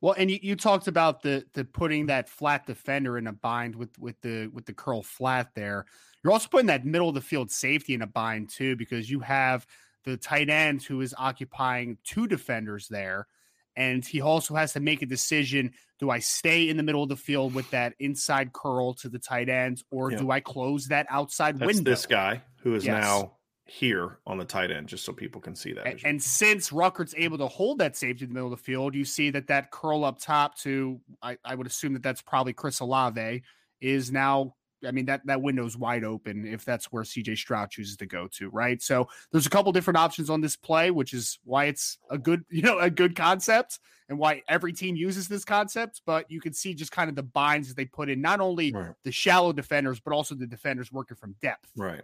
Well, 0.01 0.15
and 0.17 0.29
you, 0.29 0.37
you 0.41 0.55
talked 0.55 0.87
about 0.87 1.21
the 1.21 1.45
the 1.53 1.63
putting 1.63 2.07
that 2.07 2.27
flat 2.27 2.67
defender 2.67 3.17
in 3.17 3.27
a 3.27 3.33
bind 3.33 3.75
with 3.75 3.97
with 3.97 4.19
the 4.21 4.47
with 4.47 4.65
the 4.65 4.73
curl 4.73 5.01
flat 5.01 5.49
there. 5.55 5.85
You're 6.23 6.33
also 6.33 6.49
putting 6.49 6.67
that 6.67 6.85
middle 6.85 7.09
of 7.09 7.15
the 7.15 7.21
field 7.21 7.51
safety 7.51 7.93
in 7.93 8.01
a 8.01 8.07
bind 8.07 8.49
too, 8.49 8.75
because 8.75 9.09
you 9.09 9.21
have 9.21 9.65
the 10.03 10.17
tight 10.17 10.49
end 10.49 10.83
who 10.83 11.01
is 11.01 11.15
occupying 11.17 11.97
two 12.03 12.27
defenders 12.27 12.87
there. 12.89 13.27
And 13.75 14.05
he 14.05 14.21
also 14.21 14.55
has 14.55 14.73
to 14.73 14.79
make 14.79 15.01
a 15.01 15.05
decision 15.05 15.73
do 15.99 16.09
I 16.09 16.19
stay 16.19 16.69
in 16.69 16.77
the 16.77 16.83
middle 16.83 17.01
of 17.01 17.09
the 17.09 17.15
field 17.15 17.53
with 17.53 17.69
that 17.71 17.93
inside 17.99 18.51
curl 18.51 18.93
to 18.95 19.09
the 19.09 19.19
tight 19.19 19.47
end, 19.47 19.83
or 19.89 20.11
yeah. 20.11 20.17
do 20.17 20.31
I 20.31 20.41
close 20.41 20.87
that 20.87 21.07
outside 21.09 21.57
That's 21.57 21.73
window? 21.73 21.91
This 21.91 22.05
guy 22.05 22.41
who 22.61 22.75
is 22.75 22.85
yes. 22.85 23.01
now 23.01 23.37
here 23.65 24.19
on 24.27 24.37
the 24.37 24.45
tight 24.45 24.71
end, 24.71 24.87
just 24.87 25.05
so 25.05 25.13
people 25.13 25.39
can 25.39 25.55
see 25.55 25.71
that. 25.73 25.85
And, 25.85 25.99
and, 26.03 26.21
since 26.21 26.71
Ruckert's 26.71 27.15
able 27.17 27.37
to 27.37 27.47
hold 27.47 27.77
that 27.77 27.95
safety 27.95 28.25
in 28.25 28.31
the 28.31 28.33
middle 28.33 28.51
of 28.51 28.59
the 28.59 28.63
field, 28.63 28.93
you 28.93 29.05
see 29.05 29.29
that 29.29 29.47
that 29.47 29.71
curl 29.71 30.03
up 30.03 30.19
top 30.19 30.57
to, 30.59 30.99
I, 31.21 31.37
I 31.45 31.55
would 31.55 31.67
assume 31.67 31.93
that 31.93 32.03
that's 32.03 32.21
probably 32.21 32.53
Chris 32.53 32.81
Olave, 32.81 33.41
is 33.79 34.11
now 34.11 34.55
I 34.85 34.91
mean, 34.91 35.05
that 35.05 35.25
that 35.25 35.41
window's 35.41 35.77
wide 35.77 36.03
open 36.03 36.45
if 36.45 36.65
that's 36.65 36.91
where 36.91 37.03
CJ 37.03 37.37
Stroud 37.37 37.69
chooses 37.69 37.97
to 37.97 38.05
go 38.05 38.27
to, 38.33 38.49
right? 38.49 38.81
So 38.81 39.07
there's 39.31 39.45
a 39.45 39.49
couple 39.49 39.71
different 39.71 39.97
options 39.97 40.29
on 40.29 40.41
this 40.41 40.55
play, 40.55 40.91
which 40.91 41.13
is 41.13 41.39
why 41.43 41.65
it's 41.65 41.97
a 42.09 42.17
good, 42.17 42.45
you 42.49 42.61
know, 42.61 42.79
a 42.79 42.89
good 42.89 43.15
concept 43.15 43.79
and 44.09 44.17
why 44.17 44.43
every 44.47 44.73
team 44.73 44.95
uses 44.95 45.27
this 45.27 45.45
concept. 45.45 46.01
But 46.05 46.29
you 46.29 46.41
can 46.41 46.53
see 46.53 46.73
just 46.73 46.91
kind 46.91 47.09
of 47.09 47.15
the 47.15 47.23
binds 47.23 47.67
that 47.69 47.77
they 47.77 47.85
put 47.85 48.09
in, 48.09 48.21
not 48.21 48.39
only 48.39 48.71
right. 48.71 48.93
the 49.03 49.11
shallow 49.11 49.53
defenders, 49.53 49.99
but 49.99 50.13
also 50.13 50.35
the 50.35 50.47
defenders 50.47 50.91
working 50.91 51.17
from 51.17 51.35
depth. 51.41 51.69
Right. 51.75 52.03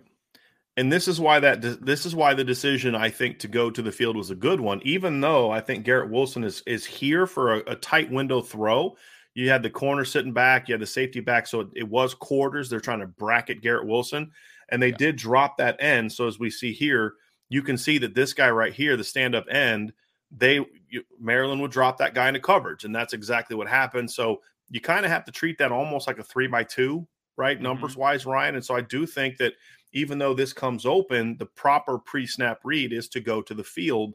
And 0.77 0.89
this 0.89 1.09
is 1.09 1.19
why 1.19 1.41
that 1.41 1.61
this 1.61 2.05
is 2.05 2.15
why 2.15 2.33
the 2.33 2.45
decision 2.45 2.95
I 2.95 3.09
think 3.09 3.39
to 3.39 3.49
go 3.49 3.69
to 3.69 3.81
the 3.81 3.91
field 3.91 4.15
was 4.15 4.29
a 4.29 4.35
good 4.35 4.61
one, 4.61 4.79
even 4.85 5.19
though 5.19 5.51
I 5.51 5.59
think 5.59 5.83
Garrett 5.83 6.09
Wilson 6.09 6.45
is 6.45 6.63
is 6.65 6.85
here 6.85 7.27
for 7.27 7.55
a, 7.55 7.71
a 7.71 7.75
tight 7.75 8.09
window 8.09 8.39
throw 8.39 8.95
you 9.39 9.49
had 9.49 9.63
the 9.63 9.69
corner 9.69 10.03
sitting 10.03 10.33
back, 10.33 10.67
you 10.67 10.73
had 10.73 10.81
the 10.81 10.87
safety 10.87 11.21
back, 11.21 11.47
so 11.47 11.61
it, 11.61 11.67
it 11.75 11.87
was 11.87 12.13
quarters. 12.13 12.69
They're 12.69 12.81
trying 12.81 12.99
to 12.99 13.07
bracket 13.07 13.61
Garrett 13.61 13.87
Wilson, 13.87 14.31
and 14.67 14.81
they 14.81 14.89
yeah. 14.89 14.97
did 14.97 15.15
drop 15.15 15.57
that 15.57 15.81
end. 15.81 16.11
So 16.11 16.27
as 16.27 16.39
we 16.39 16.49
see 16.49 16.73
here, 16.73 17.13
you 17.47 17.61
can 17.61 17.77
see 17.77 17.97
that 17.99 18.13
this 18.13 18.33
guy 18.33 18.49
right 18.49 18.73
here, 18.73 18.97
the 18.97 19.03
stand-up 19.03 19.45
end, 19.49 19.93
they 20.29 20.65
you, 20.89 21.03
Maryland 21.19 21.61
would 21.61 21.71
drop 21.71 21.97
that 21.99 22.13
guy 22.13 22.27
into 22.27 22.41
coverage, 22.41 22.83
and 22.83 22.93
that's 22.93 23.13
exactly 23.13 23.55
what 23.55 23.67
happened. 23.69 24.11
So 24.11 24.41
you 24.69 24.81
kind 24.81 25.05
of 25.05 25.11
have 25.11 25.23
to 25.25 25.31
treat 25.31 25.57
that 25.59 25.71
almost 25.71 26.05
like 26.05 26.19
a 26.19 26.23
three 26.23 26.47
by 26.47 26.63
two, 26.63 27.07
right? 27.37 27.55
Mm-hmm. 27.55 27.63
Numbers 27.63 27.95
wise, 27.95 28.25
Ryan. 28.25 28.55
And 28.55 28.65
so 28.65 28.75
I 28.75 28.81
do 28.81 29.05
think 29.05 29.37
that 29.37 29.53
even 29.93 30.19
though 30.19 30.33
this 30.33 30.51
comes 30.51 30.85
open, 30.85 31.37
the 31.37 31.45
proper 31.45 31.97
pre-snap 31.97 32.59
read 32.65 32.91
is 32.91 33.07
to 33.09 33.21
go 33.21 33.41
to 33.41 33.53
the 33.53 33.63
field. 33.63 34.13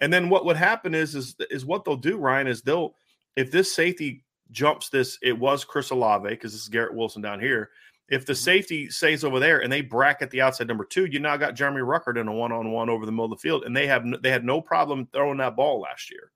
And 0.00 0.12
then 0.12 0.28
what 0.28 0.44
would 0.44 0.56
happen 0.56 0.94
is 0.94 1.16
is 1.16 1.34
is 1.50 1.64
what 1.64 1.84
they'll 1.84 1.96
do, 1.96 2.16
Ryan, 2.16 2.46
is 2.46 2.62
they'll 2.62 2.94
if 3.34 3.50
this 3.50 3.74
safety 3.74 4.22
jumps 4.50 4.88
this, 4.88 5.18
it 5.22 5.38
was 5.38 5.64
Chris 5.64 5.90
Olave 5.90 6.28
because 6.28 6.52
this 6.52 6.62
is 6.62 6.68
Garrett 6.68 6.94
Wilson 6.94 7.22
down 7.22 7.40
here. 7.40 7.70
If 8.08 8.26
the 8.26 8.32
mm-hmm. 8.32 8.38
safety 8.38 8.90
stays 8.90 9.22
over 9.22 9.38
there 9.38 9.62
and 9.62 9.72
they 9.72 9.82
bracket 9.82 10.30
the 10.30 10.40
outside 10.40 10.66
number 10.66 10.84
two, 10.84 11.06
you 11.06 11.20
now 11.20 11.36
got 11.36 11.54
Jeremy 11.54 11.80
Ruckert 11.80 12.20
in 12.20 12.26
a 12.28 12.32
one-on-one 12.32 12.90
over 12.90 13.06
the 13.06 13.12
middle 13.12 13.26
of 13.26 13.30
the 13.30 13.36
field, 13.36 13.64
and 13.64 13.76
they 13.76 13.86
have 13.86 14.04
they 14.22 14.30
had 14.30 14.44
no 14.44 14.60
problem 14.60 15.08
throwing 15.12 15.38
that 15.38 15.56
ball 15.56 15.80
last 15.80 16.10
year. 16.10 16.32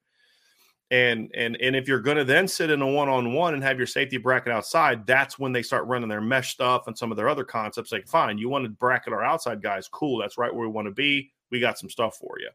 And 0.90 1.30
and 1.34 1.56
and 1.60 1.74
if 1.74 1.88
you're 1.88 2.00
going 2.00 2.18
to 2.18 2.24
then 2.24 2.46
sit 2.46 2.70
in 2.70 2.80
a 2.80 2.86
one-on-one 2.86 3.54
and 3.54 3.62
have 3.64 3.78
your 3.78 3.86
safety 3.86 4.18
bracket 4.18 4.52
outside, 4.52 5.06
that's 5.06 5.38
when 5.38 5.50
they 5.50 5.62
start 5.62 5.86
running 5.86 6.08
their 6.08 6.20
mesh 6.20 6.52
stuff 6.52 6.86
and 6.86 6.96
some 6.96 7.10
of 7.10 7.16
their 7.16 7.28
other 7.28 7.44
concepts. 7.44 7.90
Like, 7.90 8.06
fine, 8.06 8.38
you 8.38 8.48
want 8.48 8.64
to 8.66 8.70
bracket 8.70 9.12
our 9.12 9.24
outside 9.24 9.60
guys, 9.60 9.88
cool, 9.88 10.18
that's 10.18 10.38
right 10.38 10.54
where 10.54 10.68
we 10.68 10.72
want 10.72 10.86
to 10.86 10.92
be. 10.92 11.32
We 11.50 11.58
got 11.58 11.78
some 11.78 11.90
stuff 11.90 12.16
for 12.16 12.38
you. 12.38 12.50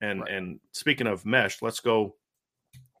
And 0.00 0.20
right. 0.20 0.30
and 0.30 0.60
speaking 0.70 1.08
of 1.08 1.26
mesh, 1.26 1.62
let's 1.62 1.80
go 1.80 2.14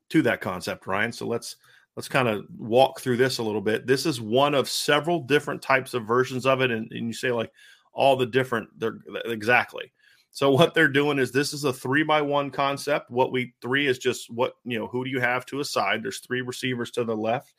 to 0.08 0.22
that 0.22 0.40
concept, 0.40 0.86
Ryan. 0.86 1.12
So 1.12 1.26
let's 1.26 1.56
let's 1.96 2.08
kind 2.08 2.28
of 2.28 2.44
walk 2.56 3.00
through 3.00 3.16
this 3.16 3.38
a 3.38 3.42
little 3.42 3.60
bit. 3.60 3.86
This 3.86 4.06
is 4.06 4.20
one 4.20 4.54
of 4.54 4.68
several 4.68 5.20
different 5.20 5.62
types 5.62 5.94
of 5.94 6.06
versions 6.06 6.46
of 6.46 6.60
it, 6.60 6.70
and, 6.70 6.90
and 6.92 7.06
you 7.06 7.12
say 7.12 7.30
like 7.30 7.52
all 7.92 8.16
the 8.16 8.26
different 8.26 8.68
they're 8.78 8.98
exactly. 9.26 9.92
So 10.30 10.50
what 10.50 10.72
they're 10.72 10.88
doing 10.88 11.18
is 11.18 11.30
this 11.30 11.52
is 11.52 11.64
a 11.64 11.72
three 11.72 12.02
by 12.02 12.22
one 12.22 12.50
concept. 12.50 13.10
What 13.10 13.32
we 13.32 13.54
three 13.60 13.86
is 13.86 13.98
just 13.98 14.30
what 14.30 14.54
you 14.64 14.78
know. 14.78 14.86
Who 14.86 15.04
do 15.04 15.10
you 15.10 15.20
have 15.20 15.44
to 15.46 15.60
a 15.60 15.64
side? 15.64 16.02
There's 16.02 16.20
three 16.20 16.40
receivers 16.40 16.90
to 16.92 17.04
the 17.04 17.16
left. 17.16 17.54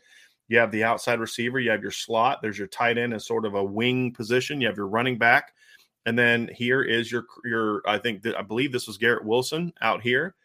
You 0.47 0.57
have 0.57 0.71
the 0.71 0.83
outside 0.83 1.19
receiver. 1.19 1.59
You 1.59 1.71
have 1.71 1.83
your 1.83 1.91
slot. 1.91 2.41
There's 2.41 2.57
your 2.57 2.67
tight 2.67 2.97
end 2.97 3.13
as 3.13 3.25
sort 3.25 3.45
of 3.45 3.53
a 3.53 3.63
wing 3.63 4.11
position. 4.11 4.59
You 4.59 4.67
have 4.67 4.77
your 4.77 4.87
running 4.87 5.19
back, 5.19 5.53
and 6.07 6.17
then 6.17 6.49
here 6.53 6.81
is 6.81 7.11
your 7.11 7.25
your. 7.45 7.83
I 7.85 7.99
think 7.99 8.23
that 8.23 8.37
I 8.37 8.41
believe 8.41 8.71
this 8.71 8.87
was 8.87 8.97
Garrett 8.97 9.23
Wilson 9.23 9.71
out 9.81 10.01
here. 10.01 10.35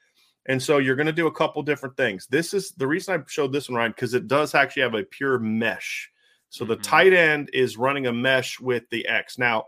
And 0.48 0.62
so 0.62 0.78
you're 0.78 0.96
going 0.96 1.06
to 1.06 1.12
do 1.12 1.26
a 1.26 1.32
couple 1.32 1.62
different 1.62 1.96
things. 1.96 2.26
This 2.26 2.54
is 2.54 2.72
the 2.72 2.86
reason 2.86 3.20
I 3.20 3.22
showed 3.28 3.52
this 3.52 3.68
one, 3.68 3.76
Ryan, 3.76 3.92
because 3.92 4.14
it 4.14 4.26
does 4.26 4.54
actually 4.54 4.82
have 4.82 4.94
a 4.94 5.04
pure 5.04 5.38
mesh. 5.38 6.10
So 6.48 6.64
mm-hmm. 6.64 6.72
the 6.72 6.76
tight 6.78 7.12
end 7.12 7.50
is 7.52 7.76
running 7.76 8.06
a 8.06 8.12
mesh 8.12 8.58
with 8.58 8.84
the 8.90 9.06
X. 9.06 9.38
Now, 9.38 9.66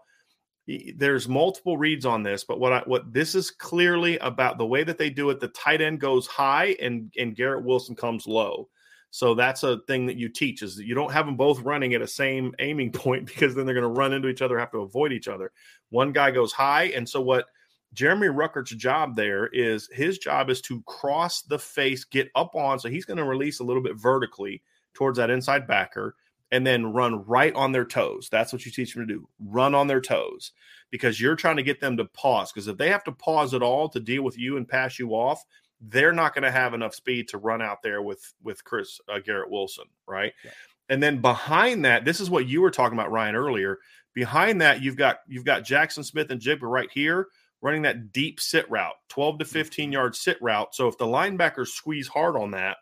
there's 0.96 1.28
multiple 1.28 1.76
reads 1.76 2.06
on 2.06 2.22
this, 2.22 2.44
but 2.44 2.60
what 2.60 2.72
I, 2.72 2.82
what 2.86 3.12
this 3.12 3.34
is 3.34 3.50
clearly 3.50 4.18
about 4.18 4.56
the 4.56 4.66
way 4.66 4.84
that 4.84 4.98
they 4.98 5.10
do 5.10 5.30
it, 5.30 5.40
the 5.40 5.48
tight 5.48 5.80
end 5.80 6.00
goes 6.00 6.26
high 6.26 6.76
and 6.80 7.12
and 7.18 7.34
Garrett 7.34 7.64
Wilson 7.64 7.96
comes 7.96 8.26
low. 8.26 8.68
So 9.10 9.34
that's 9.34 9.64
a 9.64 9.80
thing 9.88 10.06
that 10.06 10.16
you 10.16 10.28
teach 10.28 10.62
is 10.62 10.76
that 10.76 10.86
you 10.86 10.94
don't 10.94 11.12
have 11.12 11.26
them 11.26 11.36
both 11.36 11.60
running 11.60 11.94
at 11.94 12.02
a 12.02 12.06
same 12.06 12.54
aiming 12.60 12.92
point 12.92 13.26
because 13.26 13.54
then 13.54 13.66
they're 13.66 13.74
going 13.74 13.82
to 13.82 14.00
run 14.00 14.12
into 14.12 14.28
each 14.28 14.42
other, 14.42 14.58
have 14.58 14.70
to 14.70 14.78
avoid 14.78 15.12
each 15.12 15.28
other. 15.28 15.50
One 15.88 16.12
guy 16.12 16.30
goes 16.30 16.52
high, 16.52 16.84
and 16.84 17.08
so 17.08 17.20
what 17.20 17.46
Jeremy 17.93 18.28
Ruckert's 18.28 18.70
job 18.70 19.16
there 19.16 19.49
is 19.49 19.88
his 19.93 20.18
job 20.18 20.49
is 20.49 20.61
to 20.62 20.82
cross 20.82 21.43
the 21.43 21.59
face, 21.59 22.05
get 22.05 22.30
up 22.34 22.55
on. 22.55 22.78
So 22.78 22.88
he's 22.88 23.05
going 23.05 23.16
to 23.16 23.24
release 23.24 23.61
a 23.61 23.64
little 23.64 23.82
bit 23.82 23.97
vertically 23.97 24.62
towards 24.95 25.18
that 25.18 25.30
inside 25.30 25.66
backer 25.66 26.14
and 26.53 26.66
then 26.66 26.93
run 26.93 27.24
right 27.26 27.55
on 27.55 27.72
their 27.72 27.84
toes. 27.84 28.28
That's 28.30 28.53
what 28.53 28.64
you 28.64 28.72
teach 28.72 28.95
them 28.95 29.07
to 29.07 29.14
do 29.14 29.28
run 29.41 29.74
on 29.74 29.86
their 29.86 30.01
toes 30.01 30.53
because 30.91 31.20
you're 31.20 31.36
trying 31.36 31.57
to 31.57 31.62
get 31.62 31.80
them 31.80 31.97
to 31.97 32.05
pause. 32.05 32.53
Because 32.53 32.68
if 32.68 32.76
they 32.76 32.88
have 32.91 33.05
to 33.05 33.12
pause 33.12 33.55
at 33.55 33.62
all 33.62 33.88
to 33.88 34.01
deal 34.01 34.22
with 34.22 34.38
you 34.38 34.57
and 34.57 34.68
pass 34.68 34.99
you 34.99 35.11
off, 35.11 35.45
they're 35.80 36.12
not 36.12 36.34
going 36.34 36.45
to 36.45 36.51
have 36.51 36.74
enough 36.74 36.95
speed 36.95 37.28
to 37.28 37.38
run 37.38 37.62
out 37.62 37.82
there 37.82 38.03
with 38.03 38.34
with 38.43 38.64
Chris 38.64 39.01
uh, 39.09 39.18
Garrett 39.18 39.51
Wilson, 39.51 39.86
right? 40.07 40.32
Yeah. 40.45 40.51
And 40.88 41.03
then 41.03 41.20
behind 41.20 41.84
that, 41.84 42.05
this 42.05 42.20
is 42.20 42.28
what 42.28 42.47
you 42.47 42.61
were 42.61 42.70
talking 42.70 42.99
about, 42.99 43.12
Ryan, 43.12 43.36
earlier. 43.36 43.78
Behind 44.12 44.61
that, 44.61 44.82
you've 44.82 44.97
got 44.97 45.18
you've 45.28 45.45
got 45.45 45.64
Jackson 45.64 46.03
Smith-Njigba 46.03 46.62
right 46.62 46.91
here 46.93 47.28
running 47.62 47.82
that 47.82 48.12
deep 48.12 48.40
sit 48.40 48.70
route, 48.70 48.94
12 49.08 49.40
to 49.40 49.44
15 49.44 49.84
mm-hmm. 49.84 49.92
yard 49.92 50.16
sit 50.16 50.38
route. 50.40 50.74
So 50.74 50.88
if 50.88 50.98
the 50.98 51.06
linebackers 51.06 51.68
squeeze 51.68 52.08
hard 52.08 52.36
on 52.36 52.52
that, 52.52 52.78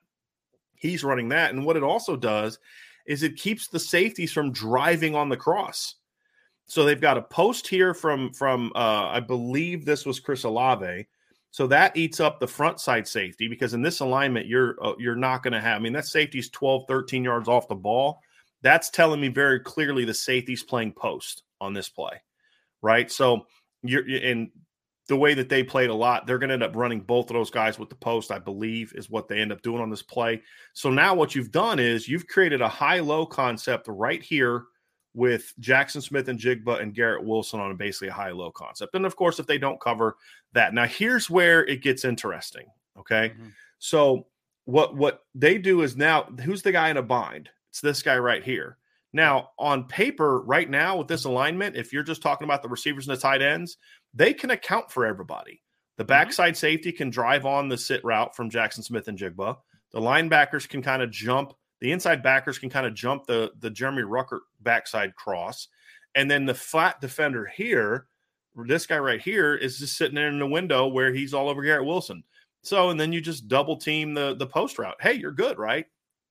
he's 0.74 1.04
running 1.04 1.30
that. 1.30 1.52
And 1.52 1.64
what 1.64 1.76
it 1.76 1.82
also 1.82 2.16
does 2.16 2.58
is 3.06 3.22
it 3.22 3.36
keeps 3.36 3.68
the 3.68 3.80
safeties 3.80 4.32
from 4.32 4.52
driving 4.52 5.14
on 5.14 5.28
the 5.28 5.36
cross. 5.36 5.96
So 6.66 6.84
they've 6.84 7.00
got 7.00 7.16
a 7.16 7.22
post 7.22 7.66
here 7.66 7.94
from 7.94 8.32
from 8.34 8.72
uh, 8.74 9.08
I 9.08 9.20
believe 9.20 9.84
this 9.84 10.04
was 10.04 10.20
Chris 10.20 10.44
Olave. 10.44 11.06
So 11.50 11.66
that 11.68 11.96
eats 11.96 12.20
up 12.20 12.38
the 12.38 12.46
front 12.46 12.78
side 12.78 13.08
safety 13.08 13.48
because 13.48 13.72
in 13.72 13.80
this 13.80 14.00
alignment 14.00 14.46
you're 14.46 14.76
uh, 14.84 14.92
you're 14.98 15.16
not 15.16 15.42
going 15.42 15.54
to 15.54 15.60
have. 15.60 15.76
I 15.76 15.82
mean 15.82 15.94
that 15.94 16.06
safety's 16.06 16.50
12 16.50 16.84
13 16.86 17.24
yards 17.24 17.48
off 17.48 17.68
the 17.68 17.74
ball. 17.74 18.20
That's 18.60 18.90
telling 18.90 19.20
me 19.20 19.28
very 19.28 19.60
clearly 19.60 20.04
the 20.04 20.12
safety's 20.12 20.62
playing 20.62 20.92
post 20.92 21.42
on 21.58 21.72
this 21.72 21.88
play. 21.88 22.20
Right? 22.82 23.10
So 23.10 23.46
you're 23.82 24.04
and 24.06 24.50
the 25.08 25.16
way 25.16 25.34
that 25.34 25.48
they 25.48 25.62
played 25.62 25.90
a 25.90 25.94
lot, 25.94 26.26
they're 26.26 26.38
going 26.38 26.48
to 26.48 26.54
end 26.54 26.62
up 26.62 26.76
running 26.76 27.00
both 27.00 27.30
of 27.30 27.34
those 27.34 27.50
guys 27.50 27.78
with 27.78 27.88
the 27.88 27.96
post, 27.96 28.30
I 28.30 28.38
believe, 28.38 28.92
is 28.94 29.10
what 29.10 29.26
they 29.26 29.38
end 29.38 29.52
up 29.52 29.62
doing 29.62 29.80
on 29.80 29.90
this 29.90 30.02
play. 30.02 30.42
So 30.74 30.90
now 30.90 31.14
what 31.14 31.34
you've 31.34 31.50
done 31.50 31.78
is 31.78 32.08
you've 32.08 32.28
created 32.28 32.60
a 32.60 32.68
high 32.68 33.00
low 33.00 33.24
concept 33.24 33.86
right 33.88 34.22
here 34.22 34.64
with 35.14 35.54
Jackson 35.58 36.02
Smith-Njigba 36.02 36.80
and 36.80 36.94
Garrett 36.94 37.24
Wilson 37.24 37.58
on 37.58 37.74
basically 37.76 38.08
a 38.08 38.12
high 38.12 38.30
low 38.30 38.52
concept. 38.52 38.94
And 38.94 39.06
of 39.06 39.16
course, 39.16 39.38
if 39.38 39.46
they 39.46 39.58
don't 39.58 39.80
cover 39.80 40.16
that, 40.52 40.74
now 40.74 40.84
here's 40.84 41.30
where 41.30 41.66
it 41.66 41.82
gets 41.82 42.04
interesting. 42.04 42.66
Okay. 42.98 43.30
Mm-hmm. 43.30 43.48
So 43.78 44.26
what 44.66 44.94
what 44.94 45.22
they 45.34 45.56
do 45.56 45.80
is 45.80 45.96
now 45.96 46.24
who's 46.44 46.60
the 46.62 46.72
guy 46.72 46.90
in 46.90 46.98
a 46.98 47.02
bind? 47.02 47.48
It's 47.70 47.80
this 47.80 48.02
guy 48.02 48.18
right 48.18 48.44
here. 48.44 48.76
Now, 49.14 49.50
on 49.58 49.84
paper, 49.84 50.42
right 50.42 50.68
now 50.68 50.98
with 50.98 51.08
this 51.08 51.24
alignment, 51.24 51.76
if 51.76 51.92
you're 51.92 52.02
just 52.02 52.20
talking 52.20 52.44
about 52.44 52.62
the 52.62 52.68
receivers 52.68 53.08
and 53.08 53.16
the 53.16 53.20
tight 53.20 53.40
ends, 53.40 53.78
they 54.14 54.32
can 54.34 54.50
account 54.50 54.90
for 54.90 55.06
everybody. 55.06 55.62
The 55.96 56.04
mm-hmm. 56.04 56.08
backside 56.08 56.54
mm-hmm. 56.54 56.58
safety 56.58 56.92
can 56.92 57.10
drive 57.10 57.44
on 57.46 57.68
the 57.68 57.78
sit 57.78 58.04
route 58.04 58.34
from 58.34 58.50
Jackson 58.50 58.82
Smith-Njigba. 58.82 59.56
The 59.92 60.00
linebackers 60.00 60.68
can 60.68 60.82
kind 60.82 61.02
of 61.02 61.10
jump. 61.10 61.54
The 61.80 61.92
inside 61.92 62.22
backers 62.22 62.58
can 62.58 62.70
kind 62.70 62.86
of 62.86 62.94
jump 62.94 63.26
the 63.26 63.52
the 63.60 63.70
Jeremy 63.70 64.02
Ruckert 64.02 64.40
backside 64.60 65.14
cross, 65.14 65.68
and 66.14 66.30
then 66.30 66.44
the 66.44 66.54
flat 66.54 67.00
defender 67.00 67.46
here, 67.46 68.06
this 68.56 68.86
guy 68.86 68.98
right 68.98 69.20
here, 69.20 69.54
is 69.54 69.78
just 69.78 69.96
sitting 69.96 70.16
there 70.16 70.28
in 70.28 70.38
the 70.38 70.46
window 70.46 70.88
where 70.88 71.12
he's 71.12 71.32
all 71.32 71.48
over 71.48 71.62
Garrett 71.62 71.86
Wilson. 71.86 72.24
So, 72.62 72.90
and 72.90 72.98
then 72.98 73.12
you 73.12 73.20
just 73.20 73.48
double 73.48 73.76
team 73.76 74.14
the 74.14 74.34
the 74.34 74.46
post 74.46 74.78
route. 74.78 74.96
Hey, 75.00 75.14
you're 75.14 75.30
good, 75.32 75.58
right? 75.58 75.86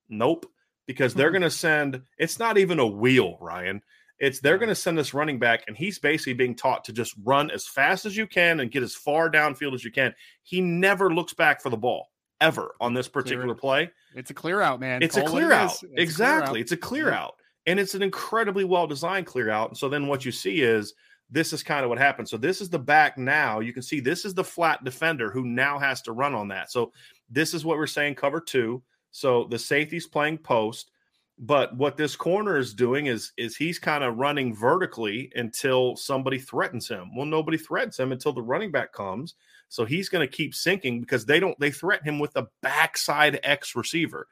Nope, 0.10 0.46
because 0.86 1.14
they're 1.14 1.28
mm-hmm. 1.28 1.34
going 1.34 1.50
to 1.50 1.50
send. 1.50 2.02
It's 2.18 2.40
not 2.40 2.58
even 2.58 2.80
a 2.80 2.86
wheel, 2.86 3.38
Ryan. 3.40 3.82
It's 4.20 4.40
they're 4.40 4.58
going 4.58 4.70
to 4.70 4.76
send 4.76 4.98
this 4.98 5.14
running 5.14 5.38
back, 5.38 5.64
and 5.68 5.78
he's 5.78 6.00
basically 6.00 6.34
being 6.34 6.56
taught 6.56 6.84
to 6.86 6.94
just 6.94 7.14
run 7.24 7.52
as 7.52 7.68
fast 7.68 8.06
as 8.06 8.18
you 8.18 8.26
can 8.26 8.60
and 8.60 8.72
get 8.72 8.84
as 8.84 8.96
far 8.96 9.30
downfield 9.30 9.74
as 9.74 9.84
you 9.84 9.92
can. 9.92 10.14
He 10.44 10.60
never 10.62 11.14
looks 11.14 11.34
back 11.34 11.62
for 11.62 11.70
the 11.70 11.78
ball 11.78 12.10
ever 12.42 12.76
on 12.80 12.94
this 12.94 13.08
particular 13.08 13.56
play. 13.56 13.92
It's 14.16 14.32
a 14.32 14.34
clear 14.34 14.62
out, 14.62 14.80
man. 14.80 15.04
It's 15.04 15.16
Call 15.16 15.28
a 15.28 15.30
clear 15.30 15.52
out. 15.52 15.72
It's 15.72 15.84
exactly. 15.98 16.48
Clear 16.48 16.50
out. 16.50 16.58
It's 16.58 16.72
a 16.72 16.78
clear 16.78 17.10
yeah. 17.10 17.20
out. 17.20 17.36
And 17.68 17.80
it's 17.80 17.96
an 17.96 18.02
incredibly 18.02 18.64
well 18.64 18.88
designed 18.88 19.26
clear 19.26 19.50
out. 19.50 19.70
And 19.70 19.78
so 19.78 19.90
then 19.90 20.08
what 20.08 20.26
you 20.26 20.32
see 20.32 20.62
is 20.62 20.94
this 21.30 21.52
is 21.52 21.64
kind 21.64 21.84
of 21.84 21.90
what 21.90 21.98
happens. 21.98 22.30
So 22.32 22.38
this 22.38 22.62
is 22.62 22.70
the 22.70 22.80
back 22.80 23.18
now. 23.18 23.60
You 23.60 23.74
can 23.74 23.84
see 23.84 24.00
this 24.00 24.24
is 24.24 24.34
the 24.34 24.44
flat 24.44 24.84
defender 24.84 25.30
who 25.30 25.46
now 25.46 25.78
has 25.78 26.02
to 26.04 26.14
run 26.14 26.34
on 26.34 26.48
that. 26.48 26.72
So 26.72 26.94
this 27.30 27.54
is 27.54 27.66
what 27.66 27.78
we're 27.78 27.88
saying 27.88 28.16
cover 28.16 28.40
two. 28.40 28.82
So 29.12 29.46
the 29.46 29.60
safety's 29.60 30.08
playing 30.08 30.40
post. 30.40 30.92
But 31.40 31.76
what 31.76 31.98
this 31.98 32.16
corner 32.16 32.58
is 32.58 32.74
doing 32.74 33.06
is 33.06 33.32
is 33.38 33.56
he's 33.56 33.78
kind 33.78 34.04
of 34.04 34.18
running 34.18 34.56
vertically 34.56 35.32
until 35.36 35.96
somebody 35.96 36.40
threatens 36.40 36.88
him. 36.88 37.16
Well, 37.16 37.28
nobody 37.28 37.58
threatens 37.58 38.00
him 38.00 38.12
until 38.12 38.34
the 38.34 38.42
running 38.42 38.72
back 38.72 38.92
comes. 38.92 39.36
So 39.70 39.86
he's 39.86 40.10
going 40.10 40.28
to 40.28 40.36
keep 40.36 40.56
sinking 40.56 41.02
because 41.02 41.26
they 41.26 41.40
don't 41.40 41.60
they 41.60 41.70
threaten 41.70 42.08
him 42.08 42.20
with 42.20 42.34
the 42.34 42.48
backside 42.64 43.40
X 43.44 43.76
receiver. 43.76 44.28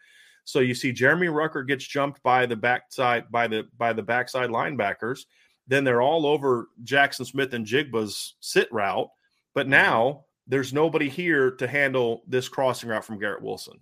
So 0.45 0.59
you 0.59 0.73
see 0.73 0.91
Jeremy 0.91 1.27
Ruckert 1.27 1.67
gets 1.67 1.85
jumped 1.85 2.23
by 2.23 2.47
the 2.47 2.55
backside 2.55 3.31
by 3.31 3.47
the 3.47 3.67
by 3.77 3.93
the 3.93 4.03
backside 4.03 4.49
linebackers. 4.49 5.25
Then 5.67 5.83
they're 5.83 6.01
all 6.01 6.25
over 6.27 6.69
Jackson 6.83 7.25
Smith-Njigba's 7.25 8.35
sit 8.39 8.71
route. 8.71 9.09
But 9.53 9.63
mm-hmm. 9.63 9.71
now 9.71 10.25
there's 10.47 10.73
nobody 10.73 11.09
here 11.09 11.51
to 11.51 11.67
handle 11.67 12.23
this 12.27 12.47
crossing 12.47 12.89
route 12.89 13.05
from 13.05 13.19
Garrett 13.19 13.41
Wilson. 13.43 13.79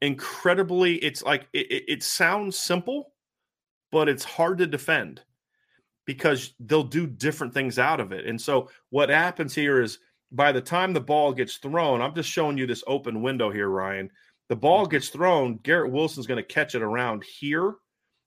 Incredibly, 0.00 0.96
it's 0.96 1.22
like 1.22 1.48
it, 1.52 1.84
it, 1.88 2.02
sounds 2.02 2.56
simple, 2.56 3.12
but 3.90 4.08
it's 4.08 4.24
hard 4.24 4.58
to 4.58 4.66
defend 4.66 5.22
because 6.06 6.54
they'll 6.60 6.84
do 6.84 7.06
different 7.06 7.52
things 7.52 7.78
out 7.78 8.00
of 8.00 8.12
it. 8.12 8.24
And 8.24 8.40
so 8.40 8.70
what 8.90 9.10
happens 9.10 9.54
here 9.54 9.82
is 9.82 9.98
by 10.30 10.52
the 10.52 10.60
time 10.60 10.92
the 10.92 11.00
ball 11.00 11.32
gets 11.32 11.56
thrown, 11.56 12.00
I'm 12.00 12.14
just 12.14 12.30
showing 12.30 12.56
you 12.58 12.66
this 12.66 12.84
open 12.86 13.22
window 13.22 13.50
here, 13.50 13.68
Ryan. 13.68 14.10
The 14.48 14.56
ball 14.56 14.84
mm-hmm. 14.84 14.92
gets 14.92 15.08
thrown, 15.08 15.58
Garrett 15.62 15.92
Wilson's 15.92 16.26
going 16.26 16.42
to 16.42 16.54
catch 16.54 16.74
it 16.74 16.82
around 16.82 17.24
here. 17.24 17.74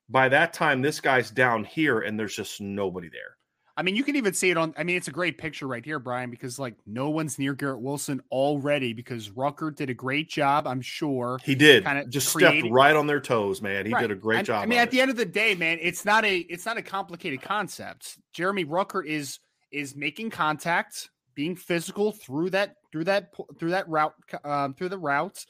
By 0.09 0.29
that 0.29 0.51
time, 0.53 0.81
this 0.81 0.99
guy's 0.99 1.31
down 1.31 1.63
here, 1.63 2.01
and 2.01 2.19
there's 2.19 2.35
just 2.35 2.59
nobody 2.59 3.09
there. 3.09 3.37
I 3.77 3.83
mean, 3.83 3.95
you 3.95 4.03
can 4.03 4.15
even 4.15 4.33
see 4.33 4.49
it 4.49 4.57
on. 4.57 4.73
I 4.77 4.83
mean, 4.83 4.97
it's 4.97 5.07
a 5.07 5.11
great 5.11 5.37
picture 5.37 5.67
right 5.67 5.83
here, 5.83 5.99
Brian, 5.99 6.29
because 6.29 6.59
like 6.59 6.75
no 6.85 7.09
one's 7.09 7.39
near 7.39 7.53
Garrett 7.53 7.81
Wilson 7.81 8.21
already 8.31 8.93
because 8.93 9.29
Ruckert 9.29 9.75
did 9.75 9.89
a 9.89 9.93
great 9.93 10.29
job. 10.29 10.67
I'm 10.67 10.81
sure 10.81 11.39
he 11.43 11.55
did. 11.55 11.83
Kind 11.83 11.99
of 11.99 12.09
just 12.09 12.33
creating. 12.33 12.61
stepped 12.61 12.73
right 12.73 12.95
on 12.95 13.07
their 13.07 13.19
toes, 13.19 13.61
man. 13.61 13.85
He 13.85 13.93
right. 13.93 14.01
did 14.01 14.11
a 14.11 14.15
great 14.15 14.39
I, 14.39 14.43
job. 14.43 14.63
I 14.63 14.65
mean, 14.65 14.79
at 14.79 14.89
it. 14.89 14.91
the 14.91 15.01
end 15.01 15.11
of 15.11 15.17
the 15.17 15.25
day, 15.25 15.55
man, 15.55 15.77
it's 15.81 16.05
not 16.05 16.25
a 16.25 16.37
it's 16.37 16.65
not 16.65 16.77
a 16.77 16.81
complicated 16.81 17.41
concept. 17.41 18.17
Jeremy 18.33 18.65
Ruckert 18.65 19.05
is 19.05 19.39
is 19.71 19.95
making 19.95 20.31
contact, 20.31 21.09
being 21.35 21.55
physical 21.55 22.11
through 22.11 22.49
that 22.51 22.75
through 22.91 23.05
that 23.05 23.29
through 23.57 23.71
that 23.71 23.87
route 23.87 24.13
um, 24.43 24.73
through 24.73 24.89
the 24.89 24.97
routes 24.97 25.45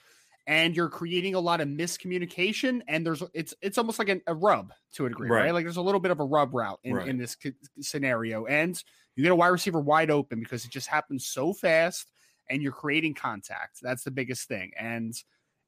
and 0.48 0.76
you're 0.76 0.90
creating 0.90 1.36
a 1.36 1.40
lot 1.40 1.62
of 1.62 1.68
miscommunication 1.68 2.82
and 2.88 3.06
there's 3.06 3.24
it's 3.34 3.54
it's 3.62 3.78
almost 3.78 4.00
like 4.00 4.10
an, 4.10 4.22
a 4.28 4.34
rub 4.34 4.74
to 4.94 5.06
a 5.06 5.10
degree 5.10 5.30
right. 5.30 5.46
right. 5.46 5.54
like 5.54 5.66
there's 5.66 5.78
a 5.78 5.82
little 5.82 6.00
bit 6.00 6.12
of 6.12 6.20
a 6.20 6.24
rub 6.24 6.54
route 6.54 6.80
in, 6.84 6.96
right. 6.96 7.08
in 7.08 7.18
this 7.18 7.38
scenario 7.80 8.46
and 8.46 8.84
you 9.16 9.24
get 9.24 9.32
a 9.32 9.36
wide 9.36 9.50
receiver 9.50 9.80
wide 9.80 10.10
open 10.10 10.40
because 10.40 10.66
it 10.66 10.72
just 10.72 10.88
happens 10.88 11.26
so 11.26 11.54
fast 11.54 12.12
and 12.50 12.62
you're 12.62 12.72
creating 12.72 13.14
contact 13.14 13.80
that's 13.82 14.04
the 14.04 14.12
biggest 14.12 14.48
thing 14.48 14.72
and 14.80 15.14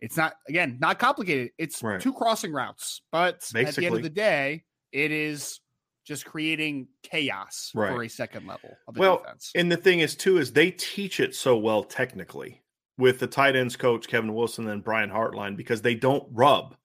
it's 0.02 0.18
not 0.18 0.34
again 0.48 0.78
not 0.80 1.00
complicated 1.00 1.52
it's 1.58 1.82
right. 1.84 2.02
two 2.02 2.14
crossing 2.14 2.52
routes 2.52 3.02
but 3.12 3.40
Basically. 3.54 3.68
at 3.68 3.76
the 3.76 3.86
end 3.86 3.96
of 3.96 4.04
the 4.04 4.10
day 4.10 4.64
it 4.92 5.12
is 5.12 5.60
just 6.06 6.26
creating 6.26 6.88
chaos 7.02 7.70
for 7.74 8.04
a 8.04 8.10
second 8.10 8.46
level 8.46 8.76
of 8.90 8.94
the 8.94 9.00
well, 9.00 9.20
defense. 9.20 9.52
And 9.56 9.72
the 9.72 9.78
thing 9.78 10.02
is 10.02 10.16
too 10.16 10.38
is 10.38 10.52
they 10.52 10.72
teach 10.72 11.22
it 11.22 11.34
so 11.34 11.58
well 11.58 11.84
technically 11.84 12.63
with 12.98 13.20
the 13.20 13.28
tight 13.28 13.56
ends 13.56 13.76
coach 13.76 14.08
Kevin 14.08 14.34
Wilson 14.34 14.68
and 14.68 14.84
Brian 14.84 15.10
Hartline 15.10 15.58
because 15.58 15.82
they 15.82 15.96
don't 15.96 16.28
rub. 16.32 16.76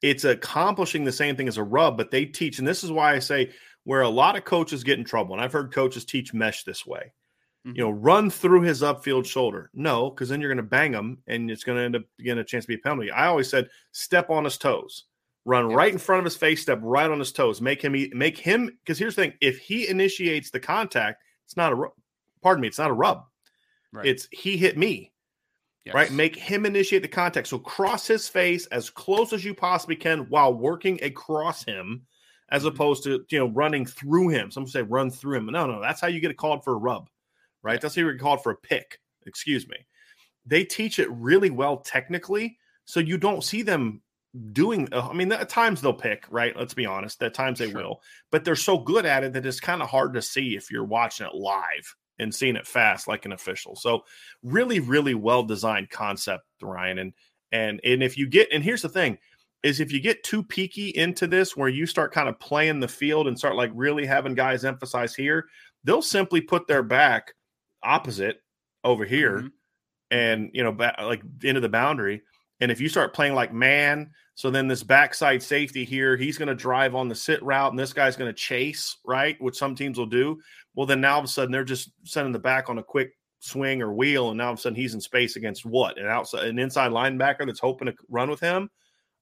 It's 0.00 0.24
accomplishing 0.24 1.04
the 1.04 1.12
same 1.12 1.36
thing 1.36 1.48
as 1.48 1.58
a 1.58 1.62
rub, 1.62 1.96
but 1.96 2.10
they 2.10 2.24
teach, 2.24 2.58
and 2.58 2.66
this 2.66 2.82
is 2.82 2.90
why 2.90 3.14
I 3.14 3.18
say 3.18 3.52
where 3.84 4.02
a 4.02 4.08
lot 4.08 4.36
of 4.36 4.44
coaches 4.44 4.84
get 4.84 4.98
in 4.98 5.04
trouble, 5.04 5.34
and 5.34 5.42
I've 5.42 5.52
heard 5.52 5.72
coaches 5.72 6.04
teach 6.04 6.34
mesh 6.34 6.64
this 6.64 6.86
way. 6.86 7.12
Mm-hmm. 7.66 7.76
You 7.76 7.84
know, 7.84 7.90
run 7.90 8.28
through 8.30 8.62
his 8.62 8.82
upfield 8.82 9.24
shoulder. 9.24 9.70
No, 9.74 10.10
because 10.10 10.28
then 10.28 10.40
you're 10.40 10.50
going 10.50 10.56
to 10.56 10.62
bang 10.64 10.92
him, 10.92 11.18
and 11.28 11.50
it's 11.50 11.62
going 11.62 11.78
to 11.78 11.84
end 11.84 11.96
up 11.96 12.02
getting 12.18 12.40
a 12.40 12.44
chance 12.44 12.64
to 12.64 12.68
be 12.68 12.74
a 12.74 12.78
penalty. 12.78 13.10
I 13.10 13.26
always 13.26 13.48
said 13.48 13.68
step 13.92 14.30
on 14.30 14.44
his 14.44 14.58
toes, 14.58 15.04
run 15.44 15.68
yes. 15.68 15.76
right 15.76 15.92
in 15.92 15.98
front 15.98 16.20
of 16.20 16.24
his 16.24 16.36
face, 16.36 16.62
step 16.62 16.80
right 16.82 17.10
on 17.10 17.20
his 17.20 17.32
toes, 17.32 17.60
make 17.60 17.82
him 17.82 17.94
make 18.14 18.38
him. 18.38 18.76
Because 18.84 18.98
here's 18.98 19.14
the 19.14 19.22
thing: 19.22 19.34
if 19.40 19.58
he 19.58 19.86
initiates 19.86 20.50
the 20.50 20.58
contact, 20.58 21.22
it's 21.44 21.56
not 21.56 21.72
a 21.72 21.84
pardon 22.42 22.62
me, 22.62 22.68
it's 22.68 22.78
not 22.78 22.90
a 22.90 22.94
rub. 22.94 23.24
Right. 23.92 24.06
It's 24.06 24.26
he 24.32 24.56
hit 24.56 24.76
me. 24.76 25.11
Yes. 25.84 25.94
Right? 25.94 26.12
Make 26.12 26.36
him 26.36 26.64
initiate 26.64 27.02
the 27.02 27.08
contact. 27.08 27.48
So 27.48 27.58
cross 27.58 28.06
his 28.06 28.28
face 28.28 28.66
as 28.66 28.88
close 28.88 29.32
as 29.32 29.44
you 29.44 29.52
possibly 29.52 29.96
can 29.96 30.20
while 30.28 30.54
working 30.54 31.02
across 31.02 31.64
him, 31.64 32.06
as 32.50 32.62
mm-hmm. 32.62 32.68
opposed 32.68 33.02
to 33.04 33.24
you 33.30 33.38
know 33.38 33.48
running 33.48 33.84
through 33.84 34.28
him. 34.28 34.50
Some 34.50 34.66
say 34.66 34.82
run 34.82 35.10
through 35.10 35.38
him. 35.38 35.46
No, 35.46 35.66
no, 35.66 35.80
that's 35.80 36.00
how 36.00 36.06
you 36.06 36.20
get 36.20 36.36
called 36.36 36.62
for 36.62 36.74
a 36.74 36.78
rub, 36.78 37.08
right? 37.62 37.80
That's 37.80 37.96
how 37.96 38.02
you 38.02 38.12
get 38.12 38.20
called 38.20 38.42
for 38.42 38.52
a 38.52 38.56
pick. 38.56 39.00
Excuse 39.26 39.68
me. 39.68 39.76
They 40.46 40.64
teach 40.64 40.98
it 40.98 41.10
really 41.10 41.50
well 41.50 41.78
technically, 41.78 42.58
so 42.84 43.00
you 43.00 43.18
don't 43.18 43.42
see 43.42 43.62
them 43.62 44.02
doing. 44.52 44.88
Uh, 44.92 45.08
I 45.08 45.14
mean, 45.14 45.32
at 45.32 45.48
times 45.48 45.80
they'll 45.80 45.92
pick, 45.92 46.26
right? 46.30 46.56
Let's 46.56 46.74
be 46.74 46.86
honest. 46.86 47.20
At 47.24 47.34
times 47.34 47.58
they 47.58 47.70
sure. 47.70 47.82
will, 47.82 48.02
but 48.30 48.44
they're 48.44 48.54
so 48.54 48.78
good 48.78 49.04
at 49.04 49.24
it 49.24 49.32
that 49.32 49.46
it's 49.46 49.58
kind 49.58 49.82
of 49.82 49.88
hard 49.88 50.14
to 50.14 50.22
see 50.22 50.54
if 50.54 50.70
you're 50.70 50.84
watching 50.84 51.26
it 51.26 51.34
live 51.34 51.96
and 52.18 52.34
seeing 52.34 52.56
it 52.56 52.66
fast 52.66 53.08
like 53.08 53.24
an 53.24 53.32
official. 53.32 53.76
So 53.76 54.04
really, 54.42 54.80
really 54.80 55.14
well 55.14 55.42
designed 55.42 55.90
concept, 55.90 56.44
Ryan. 56.60 56.98
And 56.98 57.12
and 57.52 57.80
and 57.84 58.02
if 58.02 58.16
you 58.16 58.26
get 58.26 58.48
and 58.52 58.62
here's 58.62 58.82
the 58.82 58.88
thing 58.88 59.18
is 59.62 59.80
if 59.80 59.92
you 59.92 60.00
get 60.00 60.24
too 60.24 60.42
peaky 60.42 60.88
into 60.90 61.26
this 61.26 61.56
where 61.56 61.68
you 61.68 61.86
start 61.86 62.12
kind 62.12 62.28
of 62.28 62.38
playing 62.40 62.80
the 62.80 62.88
field 62.88 63.28
and 63.28 63.38
start 63.38 63.54
like 63.54 63.70
really 63.74 64.04
having 64.04 64.34
guys 64.34 64.64
emphasize 64.64 65.14
here, 65.14 65.46
they'll 65.84 66.02
simply 66.02 66.40
put 66.40 66.66
their 66.66 66.82
back 66.82 67.32
opposite 67.82 68.42
over 68.84 69.04
here 69.04 69.38
mm-hmm. 69.38 69.46
and 70.10 70.50
you 70.52 70.62
know 70.62 70.72
back, 70.72 70.96
like 71.00 71.22
into 71.42 71.60
the 71.60 71.68
boundary. 71.68 72.22
And 72.60 72.70
if 72.70 72.80
you 72.80 72.88
start 72.88 73.14
playing 73.14 73.34
like 73.34 73.52
man, 73.52 74.10
so 74.34 74.50
then 74.50 74.68
this 74.68 74.82
backside 74.82 75.42
safety 75.42 75.84
here, 75.84 76.16
he's 76.16 76.38
going 76.38 76.48
to 76.48 76.54
drive 76.54 76.94
on 76.94 77.08
the 77.08 77.14
sit 77.14 77.42
route 77.42 77.70
and 77.70 77.78
this 77.78 77.92
guy's 77.92 78.16
going 78.16 78.30
to 78.30 78.36
chase, 78.36 78.96
right? 79.04 79.40
Which 79.40 79.56
some 79.56 79.74
teams 79.74 79.98
will 79.98 80.06
do. 80.06 80.40
Well, 80.74 80.86
then 80.86 81.00
now 81.00 81.14
all 81.14 81.18
of 81.18 81.24
a 81.24 81.28
sudden 81.28 81.52
they're 81.52 81.64
just 81.64 81.90
sending 82.04 82.32
the 82.32 82.38
back 82.38 82.68
on 82.68 82.78
a 82.78 82.82
quick 82.82 83.12
swing 83.40 83.82
or 83.82 83.92
wheel, 83.92 84.30
and 84.30 84.38
now 84.38 84.46
all 84.46 84.52
of 84.52 84.58
a 84.58 84.62
sudden 84.62 84.76
he's 84.76 84.94
in 84.94 85.00
space 85.00 85.36
against 85.36 85.66
what? 85.66 85.98
An 85.98 86.06
outside, 86.06 86.46
an 86.46 86.58
inside 86.58 86.90
linebacker 86.92 87.46
that's 87.46 87.60
hoping 87.60 87.86
to 87.86 87.94
run 88.08 88.30
with 88.30 88.40
him? 88.40 88.70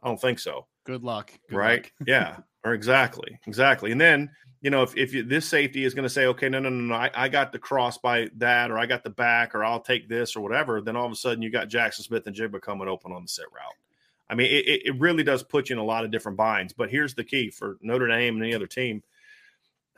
I 0.02 0.08
don't 0.08 0.20
think 0.20 0.38
so. 0.38 0.66
Good 0.84 1.02
luck. 1.02 1.32
Good 1.48 1.56
right? 1.56 1.82
Luck. 1.82 2.08
yeah. 2.08 2.36
Or 2.62 2.74
exactly, 2.74 3.38
exactly. 3.46 3.90
And 3.90 3.98
then 3.98 4.28
you 4.60 4.68
know 4.68 4.82
if 4.82 4.94
if 4.94 5.14
you, 5.14 5.22
this 5.22 5.48
safety 5.48 5.84
is 5.84 5.94
going 5.94 6.02
to 6.02 6.10
say, 6.10 6.26
okay, 6.26 6.50
no, 6.50 6.58
no, 6.58 6.68
no, 6.68 6.84
no, 6.84 6.94
I, 6.94 7.10
I 7.14 7.28
got 7.30 7.52
the 7.52 7.58
cross 7.58 7.96
by 7.96 8.28
that, 8.36 8.70
or 8.70 8.78
I 8.78 8.84
got 8.84 9.02
the 9.02 9.08
back, 9.08 9.54
or 9.54 9.64
I'll 9.64 9.80
take 9.80 10.10
this, 10.10 10.36
or 10.36 10.42
whatever. 10.42 10.82
Then 10.82 10.94
all 10.94 11.06
of 11.06 11.12
a 11.12 11.16
sudden 11.16 11.40
you 11.40 11.48
got 11.48 11.70
Jackson 11.70 12.04
Smith-Njigba 12.04 12.60
coming 12.60 12.86
open 12.86 13.12
on 13.12 13.22
the 13.22 13.28
sit 13.28 13.46
route. 13.50 13.72
I 14.28 14.34
mean, 14.34 14.48
it, 14.48 14.82
it 14.84 15.00
really 15.00 15.24
does 15.24 15.42
put 15.42 15.70
you 15.70 15.76
in 15.76 15.80
a 15.80 15.84
lot 15.84 16.04
of 16.04 16.10
different 16.10 16.36
binds. 16.36 16.74
But 16.74 16.90
here's 16.90 17.14
the 17.14 17.24
key 17.24 17.48
for 17.48 17.78
Notre 17.80 18.06
Dame 18.06 18.34
and 18.34 18.44
any 18.44 18.54
other 18.54 18.66
team 18.66 19.02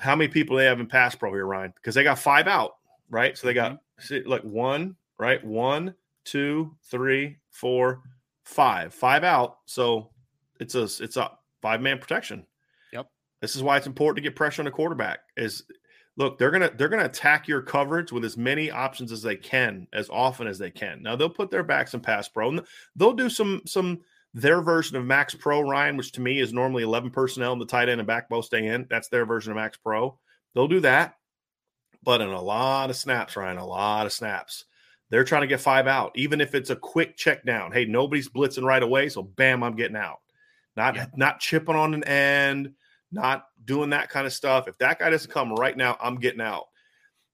how 0.03 0.17
many 0.17 0.29
people 0.29 0.57
they 0.57 0.65
have 0.65 0.81
in 0.81 0.87
pass 0.87 1.15
pro 1.15 1.33
here, 1.33 1.47
Ryan? 1.47 1.73
Because 1.77 1.95
they 1.95 2.03
got 2.03 2.19
five 2.19 2.49
out, 2.49 2.73
right? 3.09 3.39
So 3.39 3.47
they 3.47 3.55
got 3.55 3.79
mm-hmm. 4.01 4.29
like 4.29 4.43
one, 4.43 4.97
right? 5.19 5.43
One, 5.45 5.95
two, 6.25 6.75
three, 6.91 7.39
four, 7.51 8.03
five, 8.45 8.93
five 8.93 9.23
out. 9.23 9.59
So 9.67 10.11
it's 10.59 10.75
a 10.75 10.83
it's 10.83 11.17
a 11.17 11.31
five 11.61 11.81
man 11.81 11.99
protection. 11.99 12.45
Yep. 12.93 13.07
This 13.41 13.55
is 13.55 13.63
why 13.63 13.77
it's 13.77 13.87
important 13.87 14.17
to 14.17 14.29
get 14.29 14.35
pressure 14.35 14.63
on 14.63 14.67
the 14.67 14.73
quarterback. 14.73 15.21
Is 15.37 15.63
look, 16.17 16.37
they're 16.37 16.51
gonna 16.51 16.73
they're 16.77 16.89
gonna 16.89 17.05
attack 17.05 17.47
your 17.47 17.63
coverage 17.63 18.11
with 18.11 18.25
as 18.25 18.37
many 18.37 18.73
options 18.73 19.13
as 19.13 19.23
they 19.23 19.37
can, 19.37 19.87
as 19.93 20.11
often 20.11 20.49
as 20.49 20.59
they 20.59 20.71
can. 20.71 21.01
Now 21.01 21.15
they'll 21.15 21.31
put 21.31 21.51
their 21.53 21.63
backs 21.63 21.95
in 21.95 22.01
pass 22.01 22.29
pro, 22.29 22.49
and 22.49 22.63
they'll 22.97 23.13
do 23.13 23.31
some 23.31 23.63
some 23.67 24.01
their 24.35 24.63
version 24.63 24.97
of 24.97 25.05
Max 25.05 25.35
Pro, 25.35 25.61
Ryan, 25.61 25.97
which 25.97 26.13
to 26.13 26.21
me 26.21 26.41
is 26.41 26.53
normally 26.53 26.83
11 26.83 27.11
personnel 27.11 27.53
in 27.53 27.59
the 27.59 27.67
tight 27.67 27.89
end 27.89 28.01
and 28.01 28.07
back 28.07 28.29
both 28.29 28.47
stay 28.47 28.67
in. 28.67 28.87
That's 28.89 29.09
their 29.09 29.27
version 29.27 29.53
of 29.53 29.57
Max 29.57 29.77
Pro. 29.77 30.19
They'll 30.55 30.69
do 30.69 30.81
that. 30.81 31.17
But 32.03 32.21
in 32.21 32.29
a 32.29 32.41
lot 32.41 32.91
of 32.91 32.97
snaps, 32.97 33.37
Ryan, 33.37 33.59
a 33.59 33.67
lot 33.67 34.07
of 34.07 34.13
snaps, 34.13 34.65
they're 35.11 35.25
trying 35.25 35.43
to 35.43 35.47
get 35.47 35.61
five 35.61 35.87
out, 35.87 36.13
even 36.17 36.41
if 36.41 36.55
it's 36.55 36.71
a 36.71 36.77
quick 36.77 37.17
check 37.17 37.45
down. 37.45 37.73
Hey, 37.73 37.85
nobody's 37.85 38.29
blitzing 38.29 38.65
right 38.65 38.83
away. 38.83 39.09
So 39.09 39.23
bam, 39.23 39.63
I'm 39.63 39.77
getting 39.77 39.97
out. 39.97 40.19
Not 40.77 40.97
yeah. 40.97 41.07
not 41.15 41.39
chipping 41.39 41.77
on 41.77 41.93
an 41.95 42.05
end, 42.05 42.73
not 43.13 43.45
doing 43.65 43.91
that 43.91 44.09
kind 44.09 44.27
of 44.27 44.33
stuff. 44.33 44.69
If 44.69 44.79
that 44.79 44.99
guy 44.99 45.11
doesn't 45.11 45.31
come 45.31 45.53
right 45.55 45.77
now, 45.77 45.99
I'm 46.01 46.19
getting 46.19 46.41
out 46.41 46.65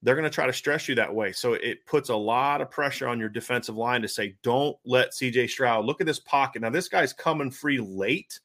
they're 0.03 0.15
going 0.15 0.25
to 0.25 0.31
try 0.31 0.47
to 0.47 0.53
stress 0.53 0.89
you 0.89 0.95
that 0.95 1.13
way. 1.13 1.33
So 1.33 1.55
it 1.55 1.85
puts 1.87 2.09
a 2.09 2.17
lot 2.17 2.61
of 2.61 2.71
pressure 2.71 3.09
on 3.09 3.19
your 3.19 3.29
defensive 3.29 3.77
line 3.77 4.03
to 4.03 4.09
say, 4.09 4.37
don't 4.43 4.77
let 4.85 5.13
CJ 5.13 5.51
Stroud 5.51 5.85
look 5.85 6.01
at 6.01 6.07
this 6.07 6.21
pocket. 6.21 6.63
Now, 6.63 6.71
this 6.71 6.89
guy's 6.89 7.13
coming 7.13 7.51
free 7.51 7.81
late, 7.81 8.39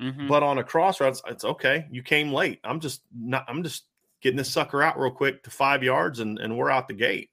mm-hmm. 0.00 0.28
but 0.28 0.42
on 0.42 0.58
a 0.58 0.64
crossroads, 0.64 1.20
it's 1.26 1.44
okay. 1.44 1.86
You 1.90 2.02
came 2.02 2.32
late. 2.32 2.60
I'm 2.62 2.78
just 2.78 3.02
not, 3.12 3.44
I'm 3.48 3.64
just 3.64 3.84
getting 4.20 4.36
this 4.36 4.52
sucker 4.52 4.82
out 4.82 4.98
real 4.98 5.10
quick 5.10 5.42
to 5.44 5.50
five 5.50 5.82
yards 5.82 6.20
and, 6.20 6.38
and 6.38 6.56
we're 6.56 6.70
out 6.70 6.86
the 6.86 6.94
gate. 6.94 7.30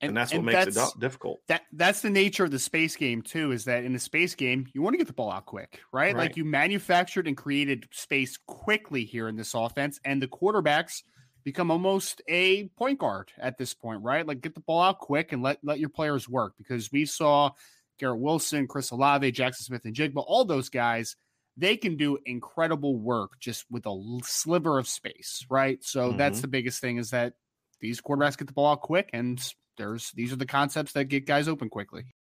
And, 0.00 0.10
and 0.10 0.16
that's 0.16 0.32
what 0.32 0.38
and 0.38 0.46
makes 0.46 0.74
that's, 0.74 0.94
it 0.94 1.00
difficult. 1.00 1.40
That 1.48 1.62
that's 1.72 2.00
the 2.02 2.10
nature 2.10 2.44
of 2.44 2.50
the 2.50 2.58
space 2.58 2.96
game 2.96 3.22
too. 3.22 3.52
Is 3.52 3.64
that 3.64 3.84
in 3.84 3.92
the 3.92 3.98
space 3.98 4.34
game 4.34 4.66
you 4.74 4.82
want 4.82 4.94
to 4.94 4.98
get 4.98 5.06
the 5.06 5.14
ball 5.14 5.30
out 5.30 5.46
quick, 5.46 5.80
right? 5.92 6.14
right? 6.14 6.16
Like 6.16 6.36
you 6.36 6.44
manufactured 6.44 7.26
and 7.26 7.36
created 7.36 7.88
space 7.90 8.36
quickly 8.46 9.04
here 9.04 9.28
in 9.28 9.36
this 9.36 9.54
offense, 9.54 10.00
and 10.04 10.20
the 10.20 10.26
quarterbacks 10.26 11.02
become 11.44 11.70
almost 11.70 12.22
a 12.28 12.68
point 12.68 12.98
guard 12.98 13.30
at 13.38 13.58
this 13.58 13.74
point, 13.74 14.02
right? 14.02 14.26
Like 14.26 14.40
get 14.40 14.54
the 14.54 14.60
ball 14.60 14.82
out 14.82 14.98
quick 14.98 15.32
and 15.32 15.42
let 15.42 15.58
let 15.62 15.78
your 15.78 15.90
players 15.90 16.28
work 16.28 16.54
because 16.58 16.90
we 16.90 17.04
saw 17.04 17.50
Garrett 17.98 18.20
Wilson, 18.20 18.66
Chris 18.66 18.90
Olave, 18.90 19.30
Jackson 19.32 19.64
Smith-Njigba, 19.64 20.24
all 20.26 20.44
those 20.44 20.68
guys, 20.68 21.16
they 21.56 21.76
can 21.76 21.96
do 21.96 22.18
incredible 22.26 22.96
work 22.96 23.38
just 23.38 23.64
with 23.70 23.86
a 23.86 24.18
sliver 24.24 24.78
of 24.78 24.88
space, 24.88 25.46
right? 25.48 25.82
So 25.84 26.08
mm-hmm. 26.08 26.18
that's 26.18 26.40
the 26.40 26.48
biggest 26.48 26.80
thing 26.80 26.96
is 26.96 27.10
that 27.10 27.34
these 27.80 28.00
quarterbacks 28.00 28.38
get 28.38 28.48
the 28.48 28.52
ball 28.52 28.72
out 28.72 28.80
quick 28.80 29.10
and 29.12 29.40
there's 29.76 30.10
these 30.12 30.32
are 30.32 30.36
the 30.36 30.46
concepts 30.46 30.92
that 30.92 31.04
get 31.04 31.26
guys 31.26 31.48
open 31.48 31.68
quickly. 31.68 32.14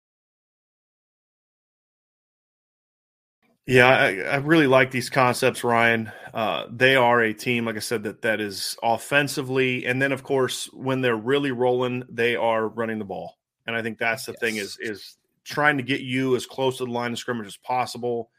Yeah, 3.71 3.87
I, 3.87 4.17
I, 4.23 4.35
really 4.35 4.67
like 4.67 4.91
these 4.91 5.09
concepts, 5.09 5.63
Ryan. 5.63 6.11
Uh, 6.33 6.65
they 6.69 6.97
are 6.97 7.21
a 7.21 7.33
team, 7.33 7.65
like 7.65 7.77
I 7.77 7.79
said, 7.79 8.03
that 8.03 8.21
that 8.21 8.41
is 8.41 8.75
offensively, 8.83 9.85
and 9.85 10.01
then 10.01 10.11
of 10.11 10.23
course 10.23 10.65
when 10.73 10.99
they're 10.99 11.15
really 11.15 11.51
rolling, 11.53 12.03
they 12.09 12.35
are 12.35 12.67
running 12.67 12.99
the 12.99 13.05
ball. 13.05 13.37
And 13.65 13.73
I 13.73 13.81
think 13.81 13.97
that's 13.97 14.25
the 14.25 14.33
yes. 14.33 14.41
thing 14.41 14.55
is 14.57 14.77
is 14.81 15.15
trying 15.45 15.77
to 15.77 15.83
get 15.83 16.01
you 16.01 16.35
as 16.35 16.45
close 16.45 16.79
to 16.79 16.85
the 16.85 16.91
line 16.91 17.13
of 17.13 17.19
scrimmage 17.19 17.47
as 17.47 17.55
possible, 17.55 18.29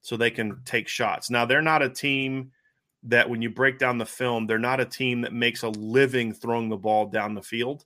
so 0.00 0.16
they 0.16 0.30
can 0.30 0.60
take 0.64 0.88
shots. 0.88 1.30
Now 1.30 1.46
they're 1.46 1.62
not 1.62 1.82
a 1.82 1.88
team 1.88 2.50
that 3.04 3.30
when 3.30 3.40
you 3.42 3.48
break 3.48 3.78
down 3.78 3.96
the 3.96 4.04
film, 4.04 4.48
they're 4.48 4.58
not 4.58 4.80
a 4.80 4.84
team 4.84 5.20
that 5.20 5.32
makes 5.32 5.62
a 5.62 5.68
living 5.68 6.32
throwing 6.32 6.68
the 6.68 6.76
ball 6.76 7.06
down 7.06 7.34
the 7.34 7.42
field. 7.42 7.84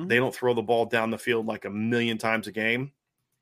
Mm-hmm. 0.00 0.06
They 0.06 0.18
don't 0.18 0.34
throw 0.34 0.54
the 0.54 0.62
ball 0.62 0.86
down 0.86 1.10
the 1.10 1.18
field 1.18 1.46
like 1.46 1.64
a 1.64 1.70
million 1.70 2.18
times 2.18 2.46
a 2.46 2.52
game, 2.52 2.92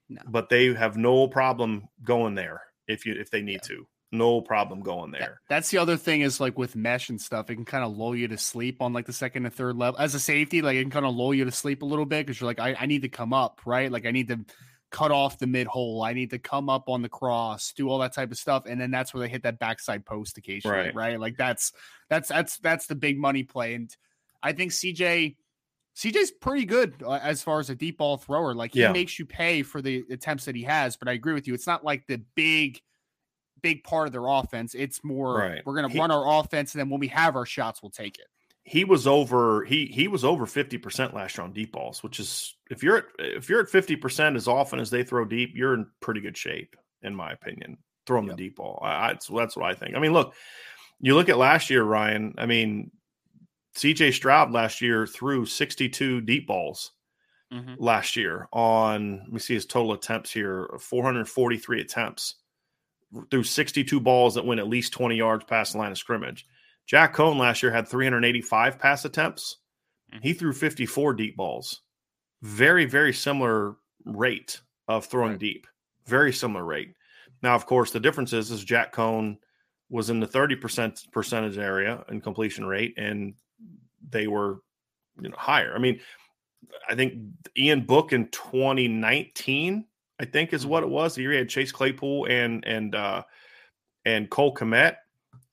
no. 0.08 0.22
but 0.26 0.48
they 0.48 0.72
have 0.72 0.96
no 0.96 1.28
problem 1.28 1.86
going 2.02 2.34
there 2.34 2.62
if 2.88 3.06
you 3.06 3.14
if 3.14 3.30
they 3.30 3.42
need 3.42 3.60
yeah. 3.62 3.76
to. 3.76 3.86
No 4.10 4.40
problem 4.40 4.80
going 4.80 5.10
there. 5.10 5.42
that's 5.50 5.70
the 5.70 5.76
other 5.76 5.98
thing 5.98 6.22
is 6.22 6.40
like 6.40 6.56
with 6.56 6.74
mesh 6.74 7.10
and 7.10 7.20
stuff, 7.20 7.50
it 7.50 7.56
can 7.56 7.66
kind 7.66 7.84
of 7.84 7.94
lull 7.94 8.16
you 8.16 8.26
to 8.28 8.38
sleep 8.38 8.80
on 8.80 8.94
like 8.94 9.04
the 9.04 9.12
second 9.12 9.44
and 9.44 9.54
third 9.54 9.76
level. 9.76 10.00
As 10.00 10.14
a 10.14 10.20
safety, 10.20 10.62
like 10.62 10.76
it 10.76 10.82
can 10.82 10.90
kind 10.90 11.04
of 11.04 11.14
lull 11.14 11.34
you 11.34 11.44
to 11.44 11.52
sleep 11.52 11.82
a 11.82 11.84
little 11.84 12.06
bit 12.06 12.24
because 12.24 12.40
you're 12.40 12.48
like, 12.48 12.58
I, 12.58 12.74
I 12.80 12.86
need 12.86 13.02
to 13.02 13.10
come 13.10 13.34
up, 13.34 13.60
right? 13.66 13.92
Like 13.92 14.06
I 14.06 14.10
need 14.10 14.28
to 14.28 14.46
cut 14.90 15.10
off 15.10 15.38
the 15.38 15.46
mid 15.46 15.66
hole. 15.66 16.02
I 16.02 16.14
need 16.14 16.30
to 16.30 16.38
come 16.38 16.70
up 16.70 16.88
on 16.88 17.02
the 17.02 17.08
cross, 17.10 17.72
do 17.74 17.90
all 17.90 17.98
that 17.98 18.14
type 18.14 18.30
of 18.30 18.38
stuff, 18.38 18.64
and 18.66 18.80
then 18.80 18.90
that's 18.90 19.12
where 19.12 19.20
they 19.20 19.28
hit 19.28 19.42
that 19.42 19.58
backside 19.58 20.06
post 20.06 20.38
occasionally, 20.38 20.78
right? 20.78 20.94
right? 20.94 21.20
Like 21.20 21.36
that's 21.36 21.72
that's 22.08 22.28
that's 22.28 22.58
that's 22.58 22.86
the 22.86 22.94
big 22.94 23.18
money 23.18 23.42
play, 23.42 23.74
and 23.74 23.94
I 24.42 24.52
think 24.52 24.72
CJ 24.72 25.36
CJ's 25.98 26.30
pretty 26.30 26.64
good 26.64 27.02
uh, 27.04 27.18
as 27.20 27.42
far 27.42 27.58
as 27.58 27.70
a 27.70 27.74
deep 27.74 27.98
ball 27.98 28.16
thrower. 28.16 28.54
Like 28.54 28.72
he 28.72 28.80
yeah. 28.80 28.92
makes 28.92 29.18
you 29.18 29.26
pay 29.26 29.64
for 29.64 29.82
the 29.82 30.04
attempts 30.10 30.44
that 30.44 30.54
he 30.54 30.62
has, 30.62 30.96
but 30.96 31.08
I 31.08 31.12
agree 31.12 31.34
with 31.34 31.48
you. 31.48 31.54
It's 31.54 31.66
not 31.66 31.84
like 31.84 32.06
the 32.06 32.22
big 32.36 32.80
big 33.60 33.82
part 33.82 34.06
of 34.06 34.12
their 34.12 34.28
offense. 34.28 34.76
It's 34.76 35.02
more 35.02 35.38
right. 35.38 35.62
we're 35.66 35.74
going 35.74 35.90
to 35.90 35.98
run 35.98 36.12
our 36.12 36.40
offense, 36.40 36.72
and 36.74 36.80
then 36.80 36.88
when 36.88 37.00
we 37.00 37.08
have 37.08 37.34
our 37.34 37.44
shots, 37.44 37.82
we'll 37.82 37.90
take 37.90 38.16
it. 38.18 38.26
He 38.62 38.84
was 38.84 39.08
over 39.08 39.64
he 39.64 39.86
he 39.86 40.06
was 40.06 40.24
over 40.24 40.46
fifty 40.46 40.78
percent 40.78 41.14
last 41.14 41.36
year 41.36 41.44
on 41.44 41.52
deep 41.52 41.72
balls, 41.72 42.04
which 42.04 42.20
is 42.20 42.54
if 42.70 42.84
you're 42.84 42.98
at 42.98 43.04
if 43.18 43.48
you're 43.48 43.60
at 43.60 43.68
fifty 43.68 43.96
percent 43.96 44.36
as 44.36 44.46
often 44.46 44.78
as 44.78 44.90
they 44.90 45.02
throw 45.02 45.24
deep, 45.24 45.52
you're 45.56 45.74
in 45.74 45.86
pretty 46.00 46.20
good 46.20 46.36
shape, 46.36 46.76
in 47.02 47.12
my 47.12 47.32
opinion. 47.32 47.76
Throwing 48.06 48.26
yep. 48.26 48.36
the 48.36 48.44
deep 48.44 48.56
ball, 48.56 48.78
I, 48.82 48.88
I, 48.88 49.08
that's 49.12 49.56
what 49.56 49.64
I 49.64 49.74
think. 49.74 49.96
I 49.96 49.98
mean, 49.98 50.12
look, 50.12 50.34
you 51.00 51.16
look 51.16 51.28
at 51.28 51.38
last 51.38 51.70
year, 51.70 51.82
Ryan. 51.82 52.34
I 52.38 52.46
mean, 52.46 52.92
C.J. 53.78 54.12
Stroud 54.12 54.50
last 54.50 54.80
year 54.80 55.06
threw 55.06 55.46
sixty-two 55.46 56.20
deep 56.22 56.46
balls. 56.46 56.92
Mm-hmm. 57.52 57.74
Last 57.78 58.16
year, 58.16 58.46
on 58.52 59.20
let 59.20 59.32
me 59.32 59.38
see 59.38 59.54
his 59.54 59.64
total 59.64 59.92
attempts 59.92 60.30
here 60.30 60.68
443 60.80 61.80
attempts 61.80 62.34
threw 63.30 63.42
62 63.42 64.00
balls 64.00 64.34
that 64.34 64.44
went 64.44 64.60
at 64.60 64.68
least 64.68 64.92
20 64.92 65.16
yards 65.16 65.44
past 65.44 65.72
the 65.72 65.78
line 65.78 65.92
of 65.92 65.98
scrimmage. 65.98 66.46
Jack 66.86 67.14
Coan 67.14 67.38
last 67.38 67.62
year 67.62 67.72
had 67.72 67.88
385 67.88 68.78
pass 68.78 69.04
attempts. 69.04 69.56
Mm-hmm. 70.12 70.22
He 70.22 70.32
threw 70.32 70.52
54 70.52 71.14
deep 71.14 71.36
balls. 71.36 71.82
Very, 72.42 72.84
very 72.84 73.12
similar 73.12 73.76
rate 74.04 74.60
of 74.86 75.06
throwing 75.06 75.32
right. 75.32 75.40
deep. 75.40 75.66
Very 76.06 76.32
similar 76.32 76.64
rate. 76.64 76.94
Now, 77.42 77.54
of 77.54 77.66
course, 77.66 77.90
the 77.90 78.00
difference 78.00 78.32
is, 78.32 78.50
is 78.50 78.64
Jack 78.64 78.94
Coan 78.94 79.38
was 79.90 80.10
in 80.10 80.20
the 80.20 80.26
30% 80.26 81.10
percentage 81.12 81.58
area 81.58 82.04
in 82.10 82.20
completion 82.20 82.66
rate, 82.66 82.94
and 82.96 83.34
they 84.08 84.26
were 84.26 84.58
you 85.20 85.28
know 85.28 85.36
higher. 85.36 85.74
I 85.74 85.78
mean, 85.78 86.00
I 86.88 86.94
think 86.94 87.14
Ian 87.56 87.86
Book 87.86 88.12
in 88.12 88.28
2019 88.28 89.84
I 90.20 90.24
think 90.24 90.52
is 90.52 90.66
what 90.66 90.82
it 90.82 90.88
was. 90.88 91.14
The 91.14 91.22
year 91.22 91.32
he 91.32 91.38
had 91.38 91.48
Chase 91.48 91.72
Claypool 91.72 92.26
and 92.26 92.64
and 92.66 92.94
uh, 92.94 93.22
and 94.04 94.28
Cole 94.30 94.54
Kmet. 94.54 94.96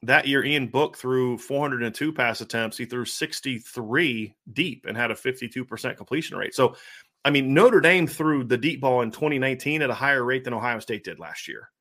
That 0.04 0.28
year, 0.28 0.44
Ian 0.44 0.68
Book 0.68 0.98
threw 0.98 1.38
402 1.38 2.14
pass 2.14 2.42
attempts. 2.42 2.78
He 2.78 2.86
threw 2.86 3.06
63 3.06 4.36
deep 4.54 4.86
and 4.88 4.96
had 4.96 5.10
a 5.10 5.16
52% 5.16 5.98
completion 5.98 6.38
rate. 6.38 6.54
So, 6.54 6.76
I 7.24 7.32
mean, 7.32 7.56
Notre 7.56 7.82
Dame 7.82 8.06
threw 8.06 8.44
the 8.44 8.58
deep 8.58 8.82
ball 8.82 9.02
in 9.02 9.10
2019 9.10 9.82
at 9.82 9.90
a 9.90 9.96
higher 9.96 10.24
rate 10.24 10.44
than 10.44 10.54
Ohio 10.54 10.78
State 10.80 11.04
did 11.04 11.20
last 11.20 11.48
year. 11.48 11.72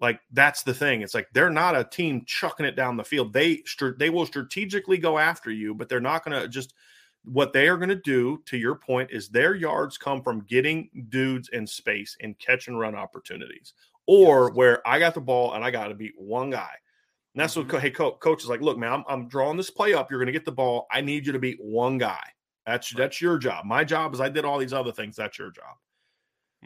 Like 0.00 0.20
that's 0.32 0.62
the 0.62 0.74
thing. 0.74 1.02
It's 1.02 1.14
like 1.14 1.28
they're 1.32 1.50
not 1.50 1.76
a 1.76 1.84
team 1.84 2.22
chucking 2.26 2.66
it 2.66 2.76
down 2.76 2.96
the 2.96 3.04
field. 3.04 3.32
They 3.32 3.62
they 3.98 4.10
will 4.10 4.26
strategically 4.26 4.98
go 4.98 5.18
after 5.18 5.50
you, 5.50 5.74
but 5.74 5.88
they're 5.88 6.00
not 6.00 6.24
going 6.24 6.40
to 6.40 6.48
just 6.48 6.74
what 7.24 7.52
they 7.52 7.68
are 7.68 7.76
going 7.76 7.88
to 7.88 7.96
do, 7.96 8.42
to 8.46 8.56
your 8.56 8.74
point, 8.74 9.10
is 9.10 9.28
their 9.28 9.54
yards 9.54 9.98
come 9.98 10.22
from 10.22 10.44
getting 10.48 10.88
dudes 11.08 11.50
in 11.50 11.66
space 11.66 12.16
and 12.20 12.38
catch 12.38 12.68
and 12.68 12.78
run 12.78 12.94
opportunities, 12.94 13.74
or 14.06 14.48
yes. 14.48 14.56
where 14.56 14.88
I 14.88 14.98
got 14.98 15.14
the 15.14 15.20
ball 15.20 15.54
and 15.54 15.64
I 15.64 15.70
got 15.70 15.88
to 15.88 15.94
beat 15.94 16.14
one 16.16 16.50
guy. 16.50 16.72
And 17.34 17.42
that's 17.42 17.54
mm-hmm. 17.54 17.70
what 17.70 17.82
hey 17.82 17.90
coach 17.90 18.42
is 18.42 18.48
like. 18.48 18.60
Look, 18.60 18.78
man, 18.78 18.92
I'm, 18.92 19.04
I'm 19.08 19.28
drawing 19.28 19.56
this 19.56 19.70
play 19.70 19.94
up. 19.94 20.10
You're 20.10 20.20
going 20.20 20.26
to 20.26 20.32
get 20.32 20.44
the 20.44 20.52
ball. 20.52 20.86
I 20.90 21.00
need 21.00 21.26
you 21.26 21.32
to 21.32 21.38
beat 21.38 21.58
one 21.60 21.98
guy. 21.98 22.24
That's 22.66 22.92
right. 22.94 22.98
that's 22.98 23.20
your 23.20 23.38
job. 23.38 23.64
My 23.64 23.84
job 23.84 24.14
is 24.14 24.20
I 24.20 24.28
did 24.28 24.44
all 24.44 24.58
these 24.58 24.72
other 24.72 24.92
things. 24.92 25.16
That's 25.16 25.38
your 25.38 25.50
job. 25.50 25.76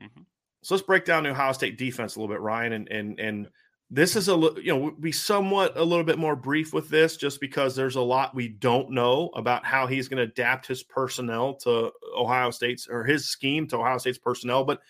Mm-hmm. 0.00 0.22
So 0.62 0.74
let's 0.74 0.86
break 0.86 1.04
down 1.04 1.24
the 1.24 1.30
Ohio 1.30 1.52
State 1.52 1.76
defense 1.76 2.16
a 2.16 2.20
little 2.20 2.34
bit, 2.34 2.40
Ryan, 2.40 2.72
and 2.72 2.88
and 2.88 3.20
and 3.20 3.48
this 3.92 4.16
is 4.16 4.30
a 4.30 4.36
you 4.56 4.74
know 4.74 4.94
we 4.98 5.12
somewhat 5.12 5.76
a 5.76 5.84
little 5.84 6.04
bit 6.04 6.18
more 6.18 6.34
brief 6.34 6.72
with 6.72 6.88
this 6.88 7.18
just 7.18 7.40
because 7.40 7.76
there's 7.76 7.96
a 7.96 8.00
lot 8.00 8.34
we 8.34 8.48
don't 8.48 8.90
know 8.90 9.28
about 9.34 9.66
how 9.66 9.86
he's 9.86 10.08
going 10.08 10.16
to 10.16 10.32
adapt 10.32 10.66
his 10.66 10.82
personnel 10.82 11.54
to 11.54 11.92
ohio 12.16 12.50
state's 12.50 12.88
or 12.88 13.04
his 13.04 13.28
scheme 13.28 13.66
to 13.68 13.76
ohio 13.76 13.98
state's 13.98 14.16
personnel 14.16 14.64
but 14.64 14.80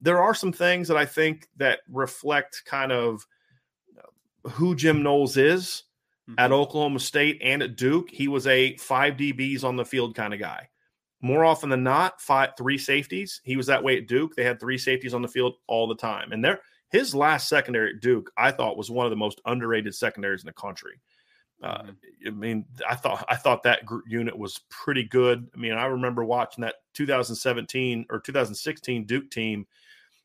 there 0.00 0.22
are 0.22 0.32
some 0.32 0.52
things 0.52 0.86
that 0.86 0.96
i 0.96 1.04
think 1.04 1.48
that 1.56 1.80
reflect 1.90 2.62
kind 2.64 2.92
of 2.92 3.26
who 4.52 4.76
jim 4.76 5.02
knowles 5.02 5.36
is 5.36 5.82
mm-hmm. 6.30 6.38
at 6.38 6.52
oklahoma 6.52 7.00
state 7.00 7.40
and 7.42 7.62
at 7.62 7.76
duke 7.76 8.10
he 8.10 8.28
was 8.28 8.46
a 8.46 8.76
five 8.76 9.14
dbs 9.14 9.64
on 9.64 9.74
the 9.74 9.84
field 9.84 10.14
kind 10.14 10.32
of 10.32 10.38
guy 10.38 10.68
more 11.22 11.44
often 11.44 11.70
than 11.70 11.82
not 11.82 12.20
five 12.20 12.50
three 12.58 12.76
safeties 12.76 13.40
he 13.44 13.56
was 13.56 13.66
that 13.66 13.82
way 13.82 13.96
at 13.96 14.06
duke 14.06 14.34
they 14.34 14.44
had 14.44 14.60
three 14.60 14.78
safeties 14.78 15.14
on 15.14 15.22
the 15.22 15.28
field 15.28 15.54
all 15.66 15.86
the 15.86 15.94
time 15.94 16.32
and 16.32 16.44
they're 16.44 16.60
his 16.92 17.14
last 17.14 17.48
secondary 17.48 17.94
at 17.94 18.00
Duke, 18.00 18.30
I 18.36 18.52
thought, 18.52 18.76
was 18.76 18.90
one 18.90 19.06
of 19.06 19.10
the 19.10 19.16
most 19.16 19.40
underrated 19.46 19.94
secondaries 19.94 20.42
in 20.42 20.46
the 20.46 20.52
country. 20.52 21.00
Uh, 21.62 21.78
mm-hmm. 21.78 22.28
I 22.28 22.30
mean, 22.30 22.64
I 22.88 22.94
thought 22.94 23.24
I 23.28 23.36
thought 23.36 23.62
that 23.62 23.86
group 23.86 24.04
unit 24.06 24.38
was 24.38 24.60
pretty 24.68 25.04
good. 25.04 25.48
I 25.54 25.58
mean, 25.58 25.72
I 25.72 25.86
remember 25.86 26.22
watching 26.22 26.62
that 26.62 26.76
2017 26.94 28.06
or 28.10 28.20
2016 28.20 29.06
Duke 29.06 29.30
team. 29.30 29.66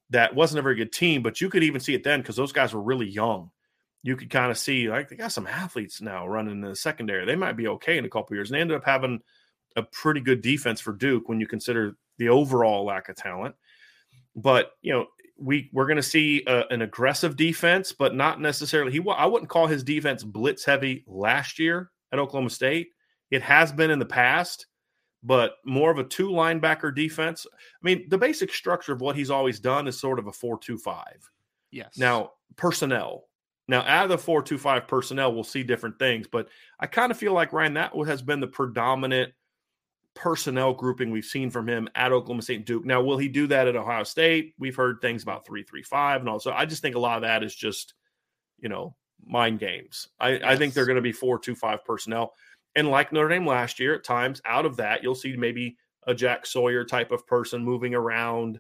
That 0.09 0.35
wasn't 0.35 0.59
a 0.59 0.63
very 0.63 0.75
good 0.75 0.93
team, 0.93 1.21
but 1.21 1.41
you 1.41 1.49
could 1.49 1.63
even 1.63 1.81
see 1.81 1.93
it 1.93 2.03
then 2.03 2.21
because 2.21 2.37
those 2.37 2.53
guys 2.53 2.73
were 2.73 2.81
really 2.81 3.07
young. 3.07 3.51
You 4.03 4.15
could 4.15 4.29
kind 4.29 4.51
of 4.51 4.57
see 4.57 4.89
like 4.89 5.09
they 5.09 5.17
got 5.17 5.33
some 5.33 5.47
athletes 5.47 6.01
now 6.01 6.25
running 6.27 6.53
in 6.53 6.61
the 6.61 6.75
secondary. 6.77 7.25
They 7.25 7.35
might 7.35 7.57
be 7.57 7.67
okay 7.67 7.97
in 7.97 8.05
a 8.05 8.09
couple 8.09 8.35
years. 8.35 8.49
And 8.49 8.55
they 8.55 8.61
ended 8.61 8.77
up 8.77 8.85
having 8.85 9.19
a 9.77 9.83
pretty 9.83 10.19
good 10.19 10.41
defense 10.41 10.81
for 10.81 10.91
Duke 10.91 11.29
when 11.29 11.39
you 11.39 11.47
consider 11.47 11.95
the 12.17 12.27
overall 12.27 12.83
lack 12.83 13.07
of 13.07 13.15
talent. 13.15 13.55
But 14.35 14.71
you 14.81 14.91
know, 14.91 15.05
we 15.39 15.69
we're 15.71 15.85
going 15.85 15.97
to 15.97 16.03
see 16.03 16.43
a, 16.47 16.65
an 16.71 16.81
aggressive 16.81 17.37
defense, 17.37 17.93
but 17.93 18.15
not 18.15 18.41
necessarily. 18.41 18.91
He 18.91 19.01
I 19.09 19.25
wouldn't 19.25 19.49
call 19.49 19.67
his 19.67 19.83
defense 19.83 20.23
blitz 20.23 20.65
heavy 20.65 21.05
last 21.07 21.59
year 21.59 21.91
at 22.11 22.19
Oklahoma 22.19 22.49
State. 22.49 22.89
It 23.29 23.41
has 23.43 23.71
been 23.71 23.91
in 23.91 23.99
the 23.99 24.05
past, 24.05 24.65
but 25.23 25.55
more 25.65 25.91
of 25.91 25.99
a 25.99 26.03
two 26.03 26.29
linebacker 26.29 26.95
defense. 26.95 27.45
I 27.53 27.57
mean, 27.83 28.07
the 28.09 28.17
basic 28.17 28.53
structure 28.53 28.93
of 28.93 29.01
what 29.01 29.15
he's 29.15 29.29
always 29.29 29.59
done 29.59 29.87
is 29.87 29.99
sort 29.99 30.19
of 30.19 30.27
a 30.27 30.31
four-two-five. 30.31 31.29
Yes. 31.71 31.97
Now 31.97 32.31
personnel. 32.55 33.25
Now 33.67 33.81
out 33.81 34.05
of 34.05 34.09
the 34.09 34.17
four-two-five 34.17 34.87
personnel, 34.87 35.33
we'll 35.33 35.43
see 35.43 35.63
different 35.63 35.99
things, 35.99 36.25
but 36.25 36.47
I 36.79 36.87
kind 36.87 37.11
of 37.11 37.17
feel 37.17 37.33
like 37.33 37.53
Ryan 37.53 37.73
that 37.73 37.91
has 38.07 38.21
been 38.21 38.39
the 38.39 38.47
predominant 38.47 39.33
personnel 40.17 40.73
grouping 40.73 41.11
we've 41.11 41.23
seen 41.23 41.51
from 41.51 41.69
him 41.69 41.87
at 41.93 42.11
Oklahoma 42.11 42.41
State 42.41 42.55
and 42.57 42.65
Duke. 42.65 42.85
Now, 42.85 43.01
will 43.01 43.19
he 43.19 43.29
do 43.29 43.45
that 43.47 43.67
at 43.67 43.75
Ohio 43.75 44.03
State? 44.03 44.55
We've 44.57 44.75
heard 44.75 44.99
things 44.99 45.21
about 45.21 45.45
335 45.45 46.21
and 46.21 46.29
all. 46.29 46.39
So 46.39 46.51
I 46.51 46.65
just 46.65 46.81
think 46.81 46.95
a 46.95 46.99
lot 46.99 47.17
of 47.17 47.21
that 47.21 47.43
is 47.43 47.55
just, 47.55 47.93
you 48.57 48.67
know, 48.67 48.95
mind 49.23 49.59
games. 49.59 50.09
I, 50.19 50.31
yes. 50.31 50.41
I 50.43 50.55
think 50.55 50.73
they're 50.73 50.87
going 50.87 50.95
to 50.95 51.01
be 51.03 51.11
425 51.11 51.85
personnel. 51.85 52.33
And 52.75 52.89
like 52.89 53.11
Notre 53.13 53.29
Dame 53.29 53.45
last 53.45 53.79
year, 53.79 53.93
at 53.93 54.03
times 54.03 54.41
out 54.43 54.65
of 54.65 54.77
that, 54.77 55.03
you'll 55.03 55.15
see 55.15 55.35
maybe 55.37 55.77
a 56.07 56.15
Jack 56.15 56.47
Sawyer 56.47 56.83
type 56.83 57.11
of 57.11 57.27
person 57.27 57.63
moving 57.63 57.93
around 57.93 58.59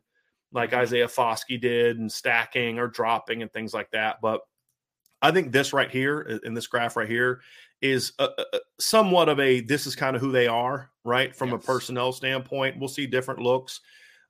like 0.51 0.71
mm-hmm. 0.71 0.81
Isaiah 0.81 1.07
Foskey 1.07 1.59
did 1.59 1.97
and 1.97 2.11
stacking 2.11 2.77
or 2.77 2.87
dropping 2.87 3.41
and 3.41 3.51
things 3.51 3.73
like 3.73 3.89
that. 3.91 4.21
But 4.21 4.41
I 5.21 5.31
think 5.31 5.51
this 5.51 5.73
right 5.73 5.89
here 5.89 6.39
in 6.43 6.53
this 6.53 6.67
graph 6.67 6.95
right 6.95 7.09
here 7.09 7.41
is 7.81 8.13
a, 8.19 8.29
a, 8.53 8.59
somewhat 8.79 9.29
of 9.29 9.39
a 9.39 9.61
this 9.61 9.85
is 9.85 9.95
kind 9.95 10.15
of 10.15 10.21
who 10.21 10.31
they 10.31 10.47
are, 10.47 10.89
right? 11.03 11.35
From 11.35 11.49
yes. 11.49 11.63
a 11.63 11.65
personnel 11.65 12.11
standpoint, 12.11 12.79
we'll 12.79 12.89
see 12.89 13.07
different 13.07 13.39
looks. 13.39 13.81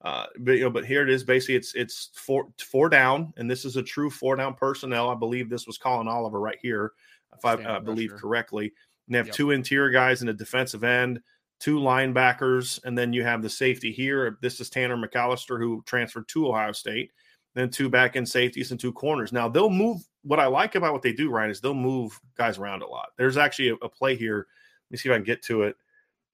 Uh, 0.02 0.26
but 0.40 0.54
you 0.54 0.62
know, 0.62 0.70
but 0.70 0.86
here 0.86 1.02
it 1.02 1.10
is. 1.10 1.24
Basically, 1.24 1.56
it's 1.56 1.74
it's 1.74 2.12
four 2.14 2.48
four 2.60 2.88
down, 2.90 3.34
and 3.38 3.50
this 3.50 3.66
is 3.66 3.78
a 3.78 3.84
true 3.84 4.10
four 4.10 4.36
down 4.36 4.54
personnel. 4.54 5.10
I 5.10 5.16
believe 5.16 5.50
this 5.50 5.66
was 5.66 5.78
Collin 5.78 6.08
Oliver 6.08 6.40
right 6.40 6.60
here, 6.62 6.92
if 7.36 7.44
I 7.44 7.54
uh, 7.54 7.80
believe 7.80 8.14
correctly. 8.16 8.66
And 9.08 9.16
they 9.16 9.18
have 9.18 9.28
yep. 9.28 9.36
two 9.36 9.52
interior 9.52 9.90
guys 9.90 10.22
and 10.22 10.30
a 10.30 10.34
defensive 10.34 10.84
end, 10.84 11.20
two 11.60 11.80
linebackers, 11.80 12.80
and 12.84 12.98
then 12.98 13.12
you 13.12 13.24
have 13.24 13.42
the 13.42 13.50
safety 13.50 13.92
here. 13.92 14.38
This 14.42 14.60
is 14.60 14.70
Tanner 14.70 14.98
McCalister 14.98 15.58
who 15.60 15.82
transferred 15.86 16.28
to 16.30 16.50
Ohio 16.50 16.74
State. 16.74 17.12
then 17.56 17.70
two 17.70 17.90
back 17.90 18.16
end 18.16 18.30
safeties 18.30 18.72
and 18.72 18.80
two 18.80 18.94
corners. 18.94 19.34
Now 19.34 19.50
they'll 19.50 19.70
move. 19.70 20.02
What 20.28 20.40
I 20.40 20.48
like 20.48 20.76
about 20.76 20.94
what 20.94 21.02
they 21.02 21.14
do, 21.14 21.30
Ryan, 21.30 21.52
is 21.52 21.62
they'll 21.62 21.74
move 21.74 22.20
guys 22.38 22.58
around 22.58 22.82
a 22.82 22.88
lot. 22.88 23.10
There's 23.18 23.38
actually 23.38 23.70
a, 23.70 23.76
a 23.76 23.90
play 23.90 24.16
here. 24.16 24.48
Let 24.90 24.92
me 24.92 24.98
see 24.98 25.10
if 25.10 25.14
I 25.14 25.18
can 25.18 25.24
get 25.24 25.42
to 25.44 25.64
it. 25.64 25.76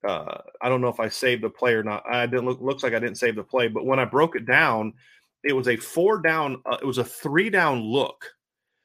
Uh, 0.08 0.40
I 0.62 0.68
don't 0.68 0.82
know 0.82 0.90
if 0.90 1.00
I 1.00 1.08
saved 1.08 1.44
the 1.44 1.50
play 1.50 1.74
or 1.74 1.84
not. 1.84 2.04
I 2.12 2.26
didn't 2.26 2.46
look. 2.46 2.60
Looks 2.62 2.84
like 2.84 2.94
I 2.94 3.00
didn't 3.00 3.18
save 3.18 3.36
the 3.36 3.44
play, 3.44 3.68
but 3.68 3.86
when 3.86 4.00
I 4.00 4.06
broke 4.06 4.36
it 4.36 4.46
down, 4.46 4.94
it 5.44 5.54
was 5.54 5.68
a 5.68 5.78
four 5.78 6.22
down. 6.22 6.62
Uh, 6.66 6.78
it 6.82 6.86
was 6.86 6.98
a 6.98 7.04
three 7.04 7.50
down 7.50 7.82
look, 7.82 8.26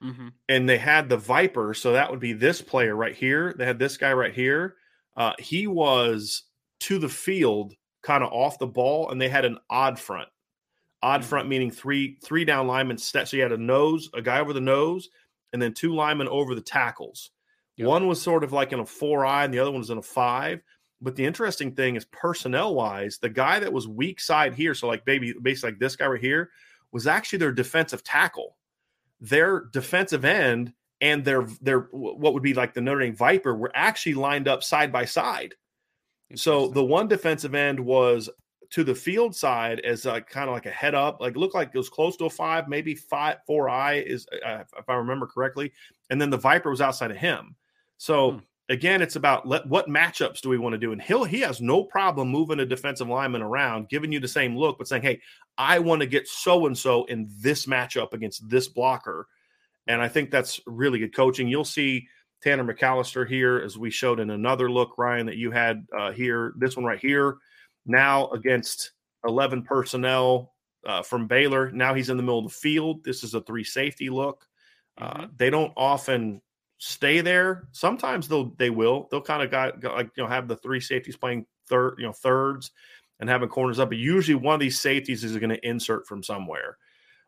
mm-hmm. 0.03 0.29
and 0.49 0.69
they 0.69 0.79
had 0.79 1.09
the 1.09 1.17
Viper. 1.17 1.75
So 1.75 1.93
that 1.93 2.11
would 2.11 2.21
be 2.21 2.35
this 2.35 2.63
player 2.63 2.95
right 2.95 3.17
here. 3.17 3.55
They 3.57 3.67
had 3.67 3.79
this 3.79 3.97
guy 3.97 4.13
right 4.13 4.35
here. 4.35 4.77
Uh, 5.17 5.33
he 5.39 5.67
was 5.67 6.45
to 6.81 6.99
the 6.99 7.09
field, 7.09 7.75
kind 8.03 8.23
of 8.23 8.33
off 8.33 8.61
the 8.61 8.67
ball, 8.67 9.11
and 9.11 9.21
they 9.21 9.29
had 9.29 9.45
an 9.45 9.59
odd 9.69 9.99
front. 9.99 10.29
Odd 11.03 11.21
mm-hmm. 11.21 11.29
front 11.29 11.49
meaning 11.49 11.71
three 11.71 12.19
three 12.23 12.45
down 12.45 12.67
linemen. 12.67 12.99
So 12.99 13.25
you 13.33 13.43
had 13.43 13.53
a 13.53 13.59
nose, 13.59 14.11
a 14.15 14.23
guy 14.23 14.41
over 14.41 14.53
the 14.53 14.61
nose, 14.61 15.09
and 15.53 15.63
then 15.63 15.75
two 15.75 15.95
linemen 15.95 16.29
over 16.29 16.55
the 16.55 16.61
tackles. 16.61 17.31
Yep. 17.77 17.87
One 17.87 18.09
was 18.09 18.21
sort 18.21 18.43
of 18.43 18.53
like 18.53 18.73
in 18.73 18.81
a 18.81 18.87
four 18.87 19.25
eye, 19.25 19.45
and 19.45 19.55
the 19.55 19.61
other 19.61 19.71
one 19.71 19.81
was 19.81 19.91
in 19.91 19.99
a 19.99 20.03
five. 20.03 20.61
But 21.01 21.15
the 21.15 21.25
interesting 21.25 21.77
thing 21.77 21.95
is 21.95 22.05
personnel 22.07 22.75
wise, 22.75 23.19
the 23.19 23.29
guy 23.29 23.61
that 23.61 23.73
was 23.73 23.87
weak 23.87 24.19
side 24.21 24.55
here, 24.55 24.75
so 24.75 24.89
like 24.89 25.05
baby, 25.05 25.33
basically 25.41 25.71
like 25.71 25.79
this 25.79 25.95
guy 25.95 26.07
right 26.07 26.21
here, 26.21 26.51
was 26.91 27.07
actually 27.07 27.39
their 27.39 27.53
defensive 27.53 28.03
tackle. 28.03 28.57
Their 29.21 29.67
defensive 29.73 30.25
end 30.25 30.73
and 31.01 31.25
their 31.25 31.43
their 31.61 31.81
what 31.93 32.35
would 32.35 32.43
be 32.43 32.55
like 32.55 32.75
the 32.75 32.81
Notre 32.81 33.01
Dame 33.01 33.15
Viper 33.15 33.55
were 33.55 33.71
actually 33.75 34.15
lined 34.15 34.49
up 34.49 34.63
side 34.63 34.93
by 34.93 35.05
side. 35.05 35.55
So 36.35 36.69
the 36.69 36.85
one 36.85 37.09
defensive 37.09 37.55
end 37.55 37.81
was 37.81 38.29
to 38.71 38.85
the 38.85 38.95
field 38.95 39.35
side 39.35 39.81
as 39.81 40.05
a, 40.07 40.21
kind 40.21 40.49
of 40.49 40.55
like 40.55 40.67
a 40.67 40.71
head 40.71 40.95
up, 40.95 41.21
like 41.21 41.37
looked 41.37 41.55
like 41.55 41.71
it 41.75 41.79
was 41.79 41.89
close 41.89 42.17
to 42.17 42.27
a 42.27 42.31
five, 42.31 42.69
maybe 42.69 42.95
five 42.95 43.39
four 43.47 43.69
eye 43.69 43.95
is 43.95 44.27
uh, 44.45 44.65
if 44.79 44.89
I 44.89 44.95
remember 44.95 45.27
correctly, 45.27 45.73
and 46.11 46.21
then 46.21 46.31
the 46.31 46.37
Viper 46.37 46.71
was 46.71 46.81
outside 46.81 47.11
of 47.11 47.17
him. 47.17 47.57
So 47.97 48.33
hmm 48.33 48.39
again, 48.69 49.03
it's 49.03 49.17
about 49.17 49.47
let, 49.47 49.67
what 49.67 49.89
matchups 49.89 50.41
do 50.41 50.49
we 50.49 50.59
want 50.59 50.75
to 50.75 50.79
do? 50.79 50.93
And 50.93 51.01
Hill, 51.01 51.25
he 51.25 51.41
has 51.41 51.61
no 51.61 51.85
problem 51.85 52.29
moving 52.29 52.61
a 52.61 52.67
defensive 52.67 53.09
lineman 53.09 53.43
around, 53.43 53.89
giving 53.89 54.13
you 54.13 54.21
the 54.21 54.29
same 54.29 54.57
look, 54.57 54.79
but 54.79 54.89
saying, 54.89 55.03
hey, 55.03 55.21
I 55.57 55.79
want 55.79 56.01
to 56.01 56.07
get 56.07 56.29
so 56.29 56.67
and 56.67 56.77
so 56.77 57.05
in 57.05 57.29
this 57.41 57.67
matchup 57.67 58.13
against 58.13 58.49
this 58.49 58.69
blocker. 58.69 59.27
And 59.87 60.03
I 60.03 60.09
think 60.09 60.31
that's 60.31 60.61
really 60.67 60.99
good 60.99 61.15
coaching. 61.15 61.49
You'll 61.49 61.65
see 61.65 62.07
Tanner 62.43 62.65
McCalister 62.65 63.27
here, 63.27 63.59
as 63.59 63.79
we 63.79 63.91
showed 63.91 64.21
in 64.21 64.31
another 64.31 64.71
look, 64.71 64.99
Ryan, 64.99 65.27
that 65.27 65.37
you 65.37 65.51
had 65.51 65.87
uh, 65.99 66.13
here, 66.13 66.53
this 66.57 66.77
one 66.77 66.85
right 66.85 67.01
here, 67.01 67.39
now 67.89 68.29
against 68.31 68.93
11 69.27 69.63
personnel 69.63 70.55
uh, 70.87 71.03
from 71.03 71.27
Baylor. 71.27 71.71
Now 71.71 71.95
he's 71.95 72.11
in 72.11 72.17
the 72.17 72.23
middle 72.23 72.39
of 72.39 72.45
the 72.45 72.51
field. 72.51 73.05
This 73.05 73.25
is 73.25 73.35
a 73.35 73.41
three 73.43 73.65
safety 73.65 74.11
look. 74.11 74.47
Uh, 74.97 75.13
mm-hmm. 75.13 75.27
They 75.37 75.51
don't 75.51 75.73
often 75.77 76.41
stay 76.79 77.21
there. 77.21 77.69
Sometimes 77.73 78.29
they'll 78.29 78.55
they 78.57 78.71
will. 78.71 79.09
They'll 79.11 79.21
kind 79.21 79.43
of 79.43 79.51
got, 79.51 79.81
got, 79.81 79.97
like 79.97 80.11
you 80.17 80.23
know 80.23 80.29
have 80.29 80.49
the 80.49 80.57
three 80.57 80.81
safeties 80.81 81.17
playing 81.17 81.47
third, 81.69 81.97
you 81.99 82.07
know, 82.07 82.13
thirds 82.13 82.71
and 83.21 83.29
having 83.29 83.49
corners 83.49 83.79
up. 83.79 83.91
But 83.91 83.99
usually 83.99 84.37
one 84.37 84.55
of 84.55 84.61
these 84.61 84.81
safeties 84.81 85.25
is 85.25 85.37
going 85.37 85.51
to 85.51 85.69
insert 85.69 86.07
from 86.07 86.23
somewhere. 86.23 86.79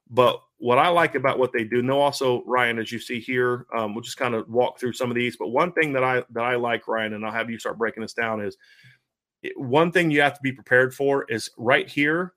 But 0.09 0.41
what 0.59 0.79
I 0.79 0.89
like 0.89 1.15
about 1.15 1.39
what 1.39 1.53
they 1.53 1.63
do, 1.63 1.79
and 1.79 1.89
they'll 1.89 1.99
also 1.99 2.43
Ryan, 2.45 2.81
as 2.81 2.91
you 2.91 2.99
see 2.99 3.21
here, 3.21 3.67
um, 3.77 3.95
we'll 3.95 4.03
just 4.03 4.17
kind 4.17 4.35
of 4.35 4.49
walk 4.49 4.79
through 4.79 4.93
some 4.95 5.09
of 5.09 5.15
these. 5.15 5.37
But 5.37 5.49
one 5.49 5.73
thing 5.73 5.93
that 5.93 6.03
I 6.03 6.25
that 6.31 6.43
I 6.43 6.57
like, 6.57 6.89
Ryan, 6.89 7.15
and 7.15 7.25
I'll 7.25 7.33
have 7.33 7.51
you 7.51 7.59
start 7.59 7.79
breaking 7.79 8.03
this 8.03 8.13
down 8.13 8.41
is 8.41 8.57
one 9.57 9.93
thing 9.93 10.11
you 10.11 10.21
have 10.21 10.35
to 10.35 10.43
be 10.43 10.53
prepared 10.53 10.95
for 10.95 11.25
is 11.29 11.51
right 11.57 11.89
here 11.89 12.35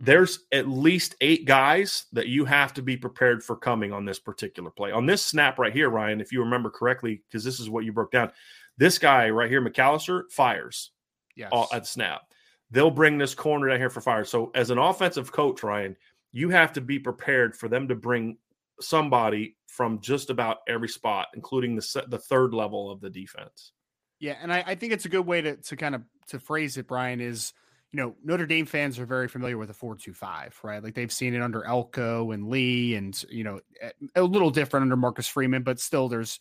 there's 0.00 0.40
at 0.50 0.66
least 0.66 1.14
eight 1.20 1.44
guys 1.44 2.06
that 2.12 2.26
you 2.26 2.46
have 2.46 2.72
to 2.72 2.82
be 2.82 2.96
prepared 2.96 3.44
for 3.44 3.54
coming 3.54 3.92
on 3.92 4.06
this 4.06 4.18
particular 4.18 4.70
play. 4.70 4.90
On 4.92 5.04
this 5.04 5.22
snap 5.22 5.58
right 5.58 5.74
here, 5.74 5.90
Ryan, 5.90 6.22
if 6.22 6.32
you 6.32 6.40
remember 6.40 6.70
correctly, 6.70 7.22
because 7.28 7.44
this 7.44 7.60
is 7.60 7.68
what 7.68 7.84
you 7.84 7.92
broke 7.92 8.10
down, 8.10 8.32
this 8.78 8.98
guy 8.98 9.28
right 9.28 9.50
here, 9.50 9.62
McCalister, 9.62 10.22
fires 10.30 10.92
yes. 11.36 11.52
at 11.72 11.86
snap. 11.86 12.22
They'll 12.70 12.90
bring 12.90 13.18
this 13.18 13.34
corner 13.34 13.68
down 13.68 13.78
here 13.78 13.90
for 13.90 14.00
fire. 14.00 14.24
So, 14.24 14.50
as 14.54 14.70
an 14.70 14.78
offensive 14.78 15.32
coach, 15.32 15.62
Ryan, 15.62 15.96
you 16.32 16.48
have 16.48 16.72
to 16.74 16.80
be 16.80 16.98
prepared 16.98 17.54
for 17.54 17.68
them 17.68 17.88
to 17.88 17.94
bring 17.94 18.38
somebody 18.80 19.56
from 19.66 20.00
just 20.00 20.30
about 20.30 20.58
every 20.66 20.88
spot, 20.88 21.26
including 21.34 21.76
the 21.76 22.04
the 22.08 22.18
third 22.18 22.54
level 22.54 22.90
of 22.90 23.00
the 23.00 23.10
defense. 23.10 23.72
Yeah, 24.20 24.36
and 24.40 24.52
I, 24.52 24.62
I 24.66 24.74
think 24.76 24.92
it's 24.92 25.06
a 25.06 25.08
good 25.08 25.26
way 25.26 25.40
to 25.40 25.56
to 25.56 25.76
kind 25.76 25.94
of 25.94 26.02
to 26.28 26.38
phrase 26.38 26.76
it, 26.76 26.86
Brian, 26.86 27.20
is– 27.20 27.52
you 27.92 27.96
know, 27.96 28.14
Notre 28.22 28.46
Dame 28.46 28.66
fans 28.66 28.98
are 28.98 29.06
very 29.06 29.26
familiar 29.26 29.58
with 29.58 29.70
a 29.70 29.74
425, 29.74 30.60
right? 30.62 30.82
Like 30.82 30.94
they've 30.94 31.12
seen 31.12 31.34
it 31.34 31.42
under 31.42 31.64
Elko 31.64 32.30
and 32.30 32.48
Lea 32.48 32.94
and, 32.94 33.20
you 33.28 33.42
know, 33.42 33.60
eh, 33.80 33.90
a 34.14 34.22
little 34.22 34.50
different 34.50 34.82
under 34.82 34.96
Marcus 34.96 35.26
Freeman, 35.26 35.64
but 35.64 35.80
still 35.80 36.08
there's 36.08 36.38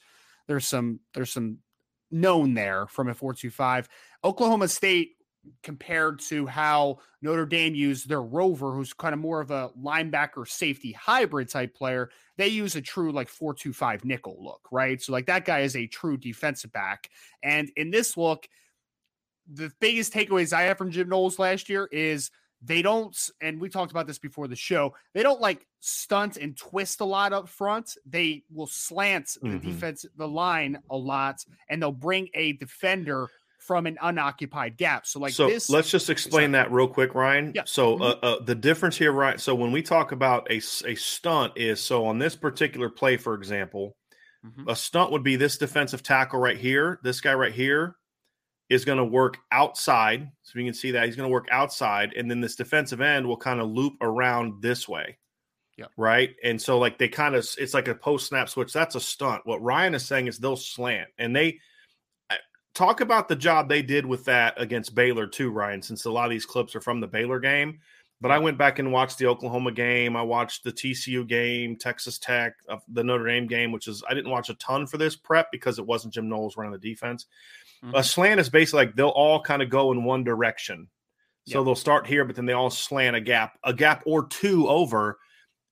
there's 0.48 0.68
some 0.68 1.00
there's 1.14 1.32
some 1.32 1.60
known 2.12 2.54
there 2.54 2.86
from 2.86 3.08
a 3.08 3.16
425. 3.16 3.90
Oklahoma 4.24 4.68
State 4.68 5.14
compared 5.64 6.20
to 6.20 6.46
how 6.46 7.00
Notre 7.22 7.46
Dame 7.46 7.76
used 7.76 8.08
their 8.08 8.22
rover, 8.22 8.74
who's 8.74 8.94
kind 8.94 9.14
of 9.14 9.20
more 9.20 9.42
of 9.42 9.52
a 9.52 9.70
linebacker 9.82 10.48
safety 10.48 10.92
hybrid 10.92 11.50
type 11.50 11.76
player. 11.76 12.10
They 12.38 12.48
use 12.48 12.76
a 12.76 12.82
true 12.82 13.12
like 13.12 13.30
425 13.30 14.06
nickel 14.06 14.38
look, 14.40 14.68
right? 14.72 15.02
So 15.02 15.12
like 15.12 15.26
that 15.28 15.46
guy 15.46 15.60
is 15.60 15.76
a 15.76 15.88
true 15.88 16.18
defensive 16.18 16.72
back. 16.72 17.10
And 17.44 17.72
in 17.76 17.92
this 17.92 18.18
look, 18.18 18.48
the 19.52 19.72
biggest 19.80 20.14
takeaways 20.14 20.54
I 20.54 20.64
have 20.64 20.78
from 20.78 20.92
Jim 20.92 21.10
Knowles 21.10 21.40
last 21.40 21.70
year 21.70 21.90
is 21.92 22.32
they 22.62 22.82
don't, 22.82 23.18
and 23.42 23.60
we 23.60 23.70
talked 23.70 23.92
about 23.92 24.06
this 24.06 24.20
before 24.20 24.48
the 24.48 24.56
show, 24.56 24.94
they 25.14 25.24
don't 25.24 25.40
like 25.40 25.66
stunt 25.80 26.38
and 26.38 26.58
twist 26.58 27.00
a 27.00 27.06
lot 27.06 27.32
up 27.32 27.48
front. 27.48 27.96
They 28.06 28.44
will 28.54 28.68
slant 28.68 29.28
mm-hmm. 29.28 29.52
the 29.52 29.60
defense, 29.60 30.06
the 30.18 30.28
line 30.28 30.80
a 30.90 30.98
lot, 30.98 31.38
and 31.70 31.82
they'll 31.82 31.92
bring 31.92 32.30
a 32.34 32.54
defender 32.54 33.30
from 33.60 33.86
an 33.86 33.98
unoccupied 34.02 34.78
gap. 34.78 35.06
So, 35.06 35.20
like 35.20 35.34
so 35.34 35.48
this, 35.48 35.70
let's 35.70 35.92
just 35.92 36.10
explain 36.10 36.54
that 36.54 36.72
real 36.72 36.88
quick, 36.88 37.14
Ryan. 37.14 37.52
Yeah. 37.54 37.64
So, 37.66 37.96
mm-hmm. 37.96 38.02
uh, 38.02 38.28
uh, 38.28 38.44
the 38.44 38.56
difference 38.56 38.98
here, 38.98 39.12
right? 39.12 39.40
So, 39.40 39.54
when 39.54 39.72
we 39.72 39.82
talk 39.82 40.12
about 40.12 40.50
a, 40.50 40.58
a 40.58 40.96
stunt, 40.96 41.54
is 41.56 41.80
so 41.82 42.06
on 42.06 42.20
this 42.20 42.36
particular 42.36 42.90
play, 42.90 43.18
for 43.18 43.36
example, 43.36 43.96
mm-hmm. 44.46 44.68
a 44.68 44.76
stunt 44.76 45.12
would 45.12 45.24
be 45.24 45.36
this 45.36 45.58
defensive 45.58 46.02
tackle 46.02 46.40
right 46.40 46.58
here, 46.58 47.00
this 47.04 47.22
guy 47.22 47.34
right 47.34 47.54
here 47.54 47.96
is 48.70 48.86
going 48.86 48.98
to 48.98 49.06
work 49.06 49.38
outside. 49.52 50.28
So 50.44 50.60
you 50.60 50.66
can 50.66 50.74
see 50.74 50.92
that 50.92 51.06
he's 51.06 51.16
going 51.16 51.30
to 51.30 51.34
work 51.34 51.48
outside, 51.52 52.14
and 52.16 52.30
then 52.30 52.42
this 52.42 52.56
defensive 52.56 53.02
end 53.02 53.28
will 53.28 53.38
kind 53.38 53.60
of 53.60 53.68
loop 53.68 53.94
around 54.02 54.62
this 54.62 54.88
way. 54.88 55.18
Yeah. 55.78 55.86
Right. 55.96 56.36
And 56.44 56.62
so, 56.62 56.78
like, 56.78 56.98
they 56.98 57.08
kind 57.08 57.36
of, 57.36 57.48
it's 57.58 57.74
like 57.74 57.88
a 57.88 57.96
post 57.96 58.28
snap 58.28 58.50
switch. 58.50 58.74
That's 58.74 58.96
a 58.96 59.00
stunt. 59.00 59.42
What 59.46 59.62
Ryan 59.62 59.96
is 59.96 60.06
saying 60.06 60.28
is 60.28 60.38
they'll 60.38 60.58
slant. 60.58 61.08
And 61.18 61.34
they 61.34 61.60
talk 62.76 63.02
about 63.02 63.28
the 63.28 63.36
job 63.36 63.68
they 63.68 63.82
did 63.82 64.06
with 64.06 64.26
that 64.26 64.60
against 64.62 64.96
Baylor, 64.96 65.28
too, 65.28 65.52
Ryan, 65.52 65.82
since 65.82 66.06
a 66.06 66.12
lot 66.12 66.26
of 66.26 66.32
these 66.32 66.46
clips 66.46 66.76
are 66.76 66.82
from 66.82 67.00
the 67.00 67.08
Baylor 67.08 67.40
game. 67.40 67.80
But 68.22 68.32
I 68.32 68.38
went 68.40 68.58
back 68.58 68.80
and 68.80 68.92
watched 68.92 69.18
the 69.18 69.28
Oklahoma 69.28 69.72
game. 69.72 70.18
I 70.18 70.22
watched 70.22 70.66
the 70.66 70.74
TCU 70.74 71.26
game, 71.26 71.78
Texas 71.78 72.20
Tech, 72.20 72.56
uh, 72.68 72.78
the 72.90 73.04
Notre 73.04 73.26
Dame 73.26 73.48
game, 73.48 73.72
which 73.72 73.88
is, 73.88 74.04
I 74.10 74.14
didn't 74.14 74.32
watch 74.32 74.50
a 74.50 74.56
ton 74.56 74.88
for 74.88 74.98
this 74.98 75.16
prep 75.16 75.48
because 75.52 75.80
it 75.80 75.86
wasn't 75.86 76.14
Jim 76.14 76.28
Knowles 76.28 76.58
running 76.58 76.74
the 76.74 76.80
defense. 76.80 77.28
Mm-hmm. 77.84 77.96
A 77.96 78.04
slant 78.04 78.42
is 78.42 78.50
basically 78.50 78.86
like 78.86 78.96
they'll 78.96 79.08
all 79.08 79.42
kind 79.42 79.62
of 79.62 79.70
go 79.70 79.94
in 79.94 80.04
one 80.04 80.26
direction. 80.26 80.90
So 81.48 81.60
yep. 81.60 81.66
they'll 81.66 81.76
start 81.76 82.08
here, 82.08 82.26
but 82.26 82.36
then 82.36 82.46
they 82.46 82.54
all 82.54 82.70
slant 82.70 83.16
a 83.16 83.22
gap, 83.22 83.58
a 83.64 83.74
gap 83.74 84.04
or 84.06 84.28
two 84.28 84.68
over 84.68 85.18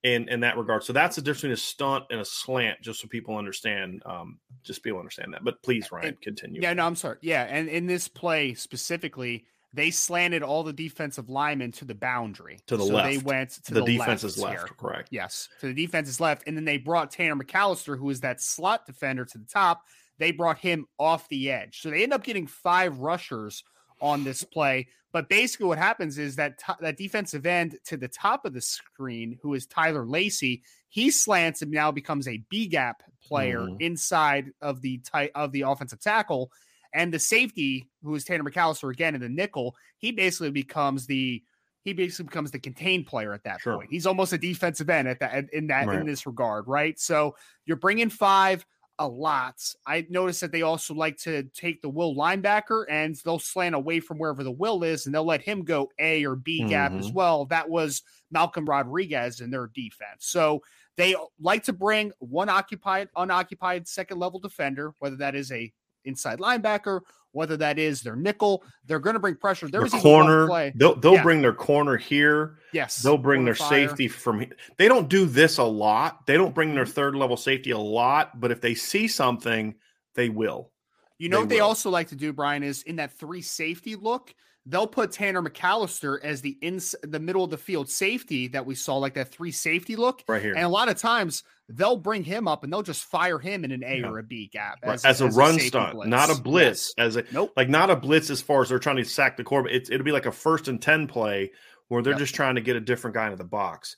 in 0.04 0.30
in 0.30 0.42
that 0.42 0.58
regard. 0.58 0.84
So 0.84 0.94
that's 0.94 1.16
the 1.16 1.22
difference 1.22 1.42
between 1.42 1.54
a 1.54 1.58
stunt 1.58 2.06
and 2.12 2.20
a 2.20 2.26
slant, 2.26 2.82
just 2.82 3.02
so 3.02 3.08
people 3.08 3.38
understand. 3.38 4.02
Um, 4.06 4.40
just 4.64 4.84
people 4.84 5.00
understand 5.00 5.34
that. 5.34 5.44
But 5.44 5.62
please, 5.64 5.92
Ryan, 5.92 6.08
and, 6.10 6.22
continue. 6.22 6.62
Yeah, 6.62 6.74
no, 6.74 6.86
I'm 6.86 6.96
sorry. 6.96 7.18
Yeah, 7.22 7.44
and 7.44 7.68
in 7.68 7.88
this 7.88 8.08
play 8.08 8.54
specifically, 8.54 9.46
they 9.74 9.92
slanted 9.92 10.44
all 10.44 10.64
the 10.64 10.74
defensive 10.74 11.30
linemen 11.30 11.72
to 11.74 11.86
the 11.86 11.96
boundary. 11.96 12.60
To 12.68 12.78
the 12.78 12.86
so 12.86 12.94
left. 12.94 13.10
They 13.10 13.18
went 13.18 13.52
to 13.66 13.74
the, 13.74 13.82
the 13.82 13.98
defense 13.98 14.24
is 14.24 14.38
left. 14.38 14.60
Here. 14.60 14.68
Correct. 14.78 15.10
Yes. 15.12 15.50
To 15.62 15.68
the 15.68 15.74
defense 15.74 16.10
is 16.10 16.20
left. 16.20 16.44
And 16.48 16.56
then 16.56 16.66
they 16.66 16.78
brought 16.78 17.12
Tanner 17.12 17.36
McCalister, 17.36 17.98
who 17.98 18.10
is 18.10 18.22
that 18.22 18.42
slot 18.42 18.86
defender, 18.86 19.26
to 19.26 19.38
the 19.38 19.46
top. 19.46 19.82
They 20.20 20.32
brought 20.32 20.58
him 20.58 20.88
off 20.98 21.30
the 21.30 21.52
edge. 21.52 21.82
So 21.82 21.90
they 21.92 22.02
end 22.02 22.14
up 22.14 22.24
getting 22.24 22.48
five 22.48 22.98
rushers 23.00 23.64
on 24.02 24.24
this 24.24 24.44
play. 24.44 24.88
But 25.14 25.30
basically, 25.30 25.68
what 25.68 25.78
happens 25.78 26.18
is 26.18 26.36
that 26.36 26.60
t- 26.60 26.74
that 26.80 26.98
defensive 26.98 27.46
end 27.46 27.78
to 27.86 27.98
the 27.98 28.08
top 28.08 28.46
of 28.46 28.54
the 28.54 28.62
screen, 28.62 29.40
who 29.42 29.54
is 29.54 29.66
Tyler 29.66 30.06
Lacey, 30.06 30.64
he 30.90 31.10
slants 31.10 31.62
and 31.62 31.72
now 31.72 31.92
becomes 31.92 32.28
a 32.28 32.44
B 32.50 32.68
gap 32.68 33.04
player 33.24 33.62
mm. 33.62 33.82
inside 33.82 34.52
of 34.62 34.82
the 34.82 35.00
ty- 35.00 35.32
of 35.34 35.52
the 35.52 35.62
offensive 35.62 36.00
tackle, 36.00 36.52
and 36.94 37.14
the 37.14 37.20
safety, 37.20 37.88
who 38.04 38.14
is 38.16 38.26
Tanner 38.26 38.44
McCalister 38.44 38.92
again 38.92 39.16
in 39.16 39.22
the 39.22 39.30
nickel, 39.30 39.76
he 39.98 40.12
basically 40.12 40.52
becomes 40.52 41.08
the 41.08 41.42
he 41.84 41.94
basically 41.94 42.26
becomes 42.26 42.52
the 42.52 42.60
contained 42.60 43.06
player 43.06 43.34
at 43.34 43.46
that 43.46 43.62
sure. 43.62 43.78
point. 43.78 43.90
He's 43.90 44.06
almost 44.06 44.34
a 44.34 44.38
defensive 44.38 44.90
end 44.90 45.08
at 45.08 45.20
that 45.22 45.46
in 45.54 45.68
that 45.68 45.88
right. 45.88 46.00
in 46.00 46.06
this 46.06 46.26
regard, 46.26 46.68
right? 46.68 47.00
So 47.00 47.36
you're 47.66 47.78
bringing 47.78 48.10
five 48.10 48.66
a 49.00 49.08
lot. 49.08 49.62
I 49.86 50.06
noticed 50.10 50.42
that 50.42 50.52
they 50.52 50.64
also 50.64 50.94
like 50.94 51.18
to 51.20 51.44
take 51.54 51.82
the 51.82 51.90
will 51.90 52.16
linebacker 52.16 52.86
and 52.90 53.16
they'll 53.24 53.40
slant 53.40 53.76
away 53.76 54.00
from 54.00 54.18
wherever 54.18 54.44
the 54.44 54.52
will 54.52 54.84
is 54.84 55.06
and 55.06 55.14
they'll 55.14 55.26
let 55.26 55.42
him 55.42 55.64
go 55.64 55.90
A 56.00 56.26
or 56.26 56.36
B 56.36 56.64
gap 56.68 56.92
mm-hmm. 56.92 57.00
as 57.00 57.12
well. 57.12 57.46
That 57.46 57.70
was 57.70 58.02
Malcolm 58.32 58.66
Rodriguez 58.66 59.42
in 59.42 59.52
their 59.52 59.68
defense. 59.68 60.26
So 60.26 60.62
they 60.96 61.16
like 61.40 61.64
to 61.66 61.74
bring 61.74 62.12
one 62.20 62.50
occupied, 62.50 63.10
unoccupied 63.16 63.88
second 63.88 64.18
level 64.20 64.40
defender, 64.40 64.94
whether 65.00 65.18
that 65.18 65.36
is 65.36 65.52
a 65.52 65.72
inside 66.06 66.40
linebacker, 66.40 67.02
whether 67.32 67.58
that 67.58 67.78
is 67.80 68.02
their 68.02 68.16
nickel. 68.16 68.64
They're 68.86 69.00
going 69.00 69.16
to 69.16 69.20
bring 69.20 69.36
pressure. 69.36 69.68
There 69.68 69.82
was 69.82 69.94
corner. 69.94 70.48
Play. 70.48 70.74
They'll 70.76 70.96
they'll 70.96 71.16
yeah. 71.16 71.24
bring 71.24 71.42
their 71.42 71.54
corner 71.54 71.98
here. 71.98 72.60
Yes, 72.74 72.98
they'll 72.98 73.18
bring 73.18 73.46
their 73.46 73.56
fire. 73.56 73.88
safety 73.88 74.08
from. 74.08 74.40
here. 74.40 74.56
They 74.78 74.88
don't 74.88 75.10
do 75.10 75.26
this 75.26 75.58
a 75.58 75.64
lot. 75.64 76.26
They 76.26 76.36
don't 76.36 76.56
bring 76.56 76.76
their 76.76 76.84
mm-hmm. 76.84 76.94
third 76.94 77.16
level 77.16 77.38
safety 77.38 77.72
a 77.72 77.78
lot, 77.78 78.40
but 78.40 78.52
if 78.52 78.62
they 78.62 78.76
see 78.76 79.08
something, 79.08 79.76
they 80.16 80.30
will. 80.30 80.72
You 81.18 81.30
know 81.30 81.38
they 81.38 81.42
what 81.42 81.50
they 81.50 81.60
also 81.62 81.90
like 81.90 82.10
to 82.10 82.16
do, 82.16 82.34
Brian, 82.34 82.64
is 82.64 82.84
in 82.84 82.98
that 82.98 83.18
three 83.18 83.42
safety 83.42 83.96
look 83.96 84.34
they'll 84.68 84.88
put 84.88 85.12
Tanner 85.12 85.42
McCalister 85.42 86.20
as 86.22 86.42
the 86.42 86.58
in 86.62 86.80
the 87.04 87.20
middle 87.20 87.44
of 87.44 87.50
the 87.50 87.58
field 87.58 87.90
safety 87.90 88.48
that 88.50 88.66
we 88.66 88.76
saw, 88.76 88.98
like 88.98 89.14
that 89.14 89.32
three 89.32 89.52
safety 89.52 89.96
look 89.96 90.24
right 90.28 90.42
here. 90.42 90.54
And 90.54 90.64
a 90.64 90.70
lot 90.70 90.90
of 90.90 90.98
times 90.98 91.44
they'll 91.70 91.98
bring 91.98 92.24
him 92.24 92.48
up 92.48 92.64
and 92.64 92.72
they'll 92.72 92.84
just 92.84 93.06
fire 93.06 93.40
him 93.40 93.64
in 93.64 93.72
an 93.72 93.84
A 93.84 94.00
yeah. 94.00 94.08
or 94.08 94.20
a 94.20 94.24
B 94.24 94.50
gap 94.52 94.80
as, 94.84 95.06
as, 95.06 95.22
as 95.22 95.36
a 95.36 95.38
run 95.38 95.56
a 95.56 95.60
stunt, 95.60 95.94
blitz. 95.94 96.10
not 96.10 96.30
a 96.30 96.40
blitz. 96.42 96.94
Yes. 96.98 97.08
As 97.08 97.16
a 97.16 97.24
nope. 97.32 97.54
like 97.56 97.70
not 97.70 97.90
a 97.90 97.96
blitz 97.96 98.30
as 98.30 98.42
far 98.42 98.62
as 98.62 98.70
they're 98.70 98.80
trying 98.80 98.98
to 98.98 99.06
sack 99.06 99.38
the 99.38 99.44
core. 99.44 99.68
It's 99.68 99.90
it'll 99.90 100.06
be 100.06 100.12
like 100.12 100.26
a 100.26 100.32
first 100.32 100.68
and 100.68 100.82
ten 100.82 101.08
play 101.08 101.52
where 101.88 102.04
they're 102.04 102.14
yep. 102.14 102.20
just 102.20 102.36
trying 102.36 102.56
to 102.56 102.62
get 102.62 102.76
a 102.76 102.82
different 102.82 103.16
guy 103.16 103.26
into 103.26 103.38
the 103.38 103.46
box. 103.46 103.96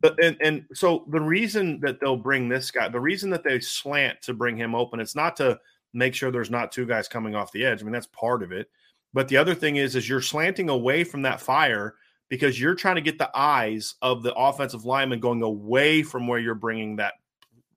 But 0.00 0.22
and 0.22 0.36
and 0.40 0.64
so 0.74 1.04
the 1.08 1.20
reason 1.20 1.80
that 1.80 2.00
they'll 2.00 2.16
bring 2.16 2.48
this 2.48 2.70
guy, 2.70 2.88
the 2.88 3.00
reason 3.00 3.30
that 3.30 3.44
they 3.44 3.58
slant 3.60 4.22
to 4.22 4.34
bring 4.34 4.56
him 4.56 4.74
open, 4.74 5.00
it's 5.00 5.16
not 5.16 5.36
to 5.36 5.58
make 5.92 6.14
sure 6.14 6.30
there's 6.30 6.50
not 6.50 6.72
two 6.72 6.86
guys 6.86 7.08
coming 7.08 7.34
off 7.34 7.52
the 7.52 7.64
edge. 7.64 7.80
I 7.80 7.84
mean, 7.84 7.92
that's 7.92 8.06
part 8.06 8.42
of 8.42 8.52
it 8.52 8.68
but 9.12 9.28
the 9.28 9.36
other 9.36 9.54
thing 9.54 9.76
is, 9.76 9.96
is 9.96 10.08
you're 10.08 10.20
slanting 10.20 10.68
away 10.68 11.04
from 11.04 11.22
that 11.22 11.40
fire 11.40 11.96
because 12.28 12.60
you're 12.60 12.74
trying 12.74 12.94
to 12.94 13.00
get 13.00 13.18
the 13.18 13.30
eyes 13.34 13.96
of 14.02 14.22
the 14.22 14.34
offensive 14.34 14.84
lineman 14.84 15.20
going 15.20 15.42
away 15.42 16.02
from 16.02 16.26
where 16.26 16.38
you're 16.38 16.54
bringing 16.54 16.96
that 16.96 17.14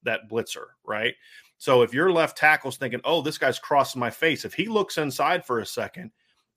that 0.03 0.29
blitzer, 0.29 0.65
right? 0.86 1.15
So 1.57 1.81
if 1.81 1.93
your 1.93 2.11
left 2.11 2.38
tackle's 2.38 2.77
thinking, 2.77 3.01
"Oh, 3.03 3.21
this 3.21 3.38
guy's 3.38 3.59
crossing 3.59 3.99
my 3.99 4.09
face," 4.09 4.45
if 4.45 4.53
he 4.53 4.67
looks 4.67 4.97
inside 4.97 5.45
for 5.45 5.59
a 5.59 5.65
second, 5.65 6.11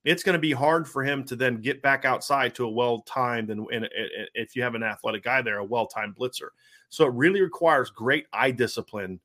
it's 0.04 0.22
going 0.22 0.34
to 0.34 0.40
be 0.40 0.52
hard 0.52 0.88
for 0.88 1.02
him 1.02 1.24
to 1.24 1.36
then 1.36 1.60
get 1.60 1.82
back 1.82 2.04
outside 2.04 2.54
to 2.54 2.64
a 2.64 2.70
well-timed 2.70 3.50
and, 3.50 3.66
and, 3.72 3.84
and 3.84 4.28
if 4.34 4.54
you 4.54 4.62
have 4.62 4.74
an 4.74 4.82
athletic 4.82 5.24
guy 5.24 5.42
there, 5.42 5.58
a 5.58 5.64
well-timed 5.64 6.16
blitzer. 6.16 6.48
So 6.90 7.06
it 7.06 7.14
really 7.14 7.40
requires 7.40 7.90
great 7.90 8.26
eye 8.32 8.52
discipline 8.52 9.20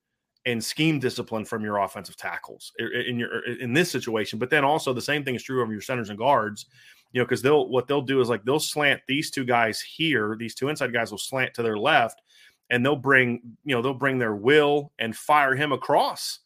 and 0.46 0.64
scheme 0.64 1.00
discipline 1.00 1.46
from 1.46 1.64
your 1.64 1.78
offensive 1.78 2.18
tackles 2.18 2.72
in 2.80 3.18
your 3.20 3.46
in 3.60 3.74
this 3.74 3.92
situation. 3.92 4.40
But 4.40 4.50
then 4.50 4.64
also 4.64 4.94
the 4.94 5.02
same 5.02 5.24
thing 5.24 5.36
is 5.36 5.44
true 5.44 5.62
of 5.62 5.72
your 5.72 5.82
centers 5.82 6.10
and 6.10 6.18
guards. 6.18 6.66
You 7.12 7.20
know, 7.20 7.26
because 7.26 7.42
they'll 7.42 7.68
what 7.68 7.88
they'll 7.88 8.02
do 8.02 8.22
is 8.22 8.30
like 8.30 8.44
they'll 8.44 8.60
slant 8.60 9.02
these 9.08 9.32
two 9.32 9.44
guys 9.44 9.82
here. 9.82 10.36
These 10.40 10.56
two 10.56 10.70
inside 10.70 10.94
guys 10.94 11.12
will 11.12 11.18
slant 11.18 11.54
to 11.56 11.64
their 11.64 11.78
left, 11.78 12.22
and 12.70 12.86
they'll 12.86 12.96
bring 12.96 13.42
you 13.66 13.76
know 13.76 13.82
they'll 13.82 13.94
bring 13.94 14.18
their 14.18 14.36
will 14.36 14.92
and 14.98 15.16
fire 15.16 15.54
him 15.54 15.74
across, 15.74 16.40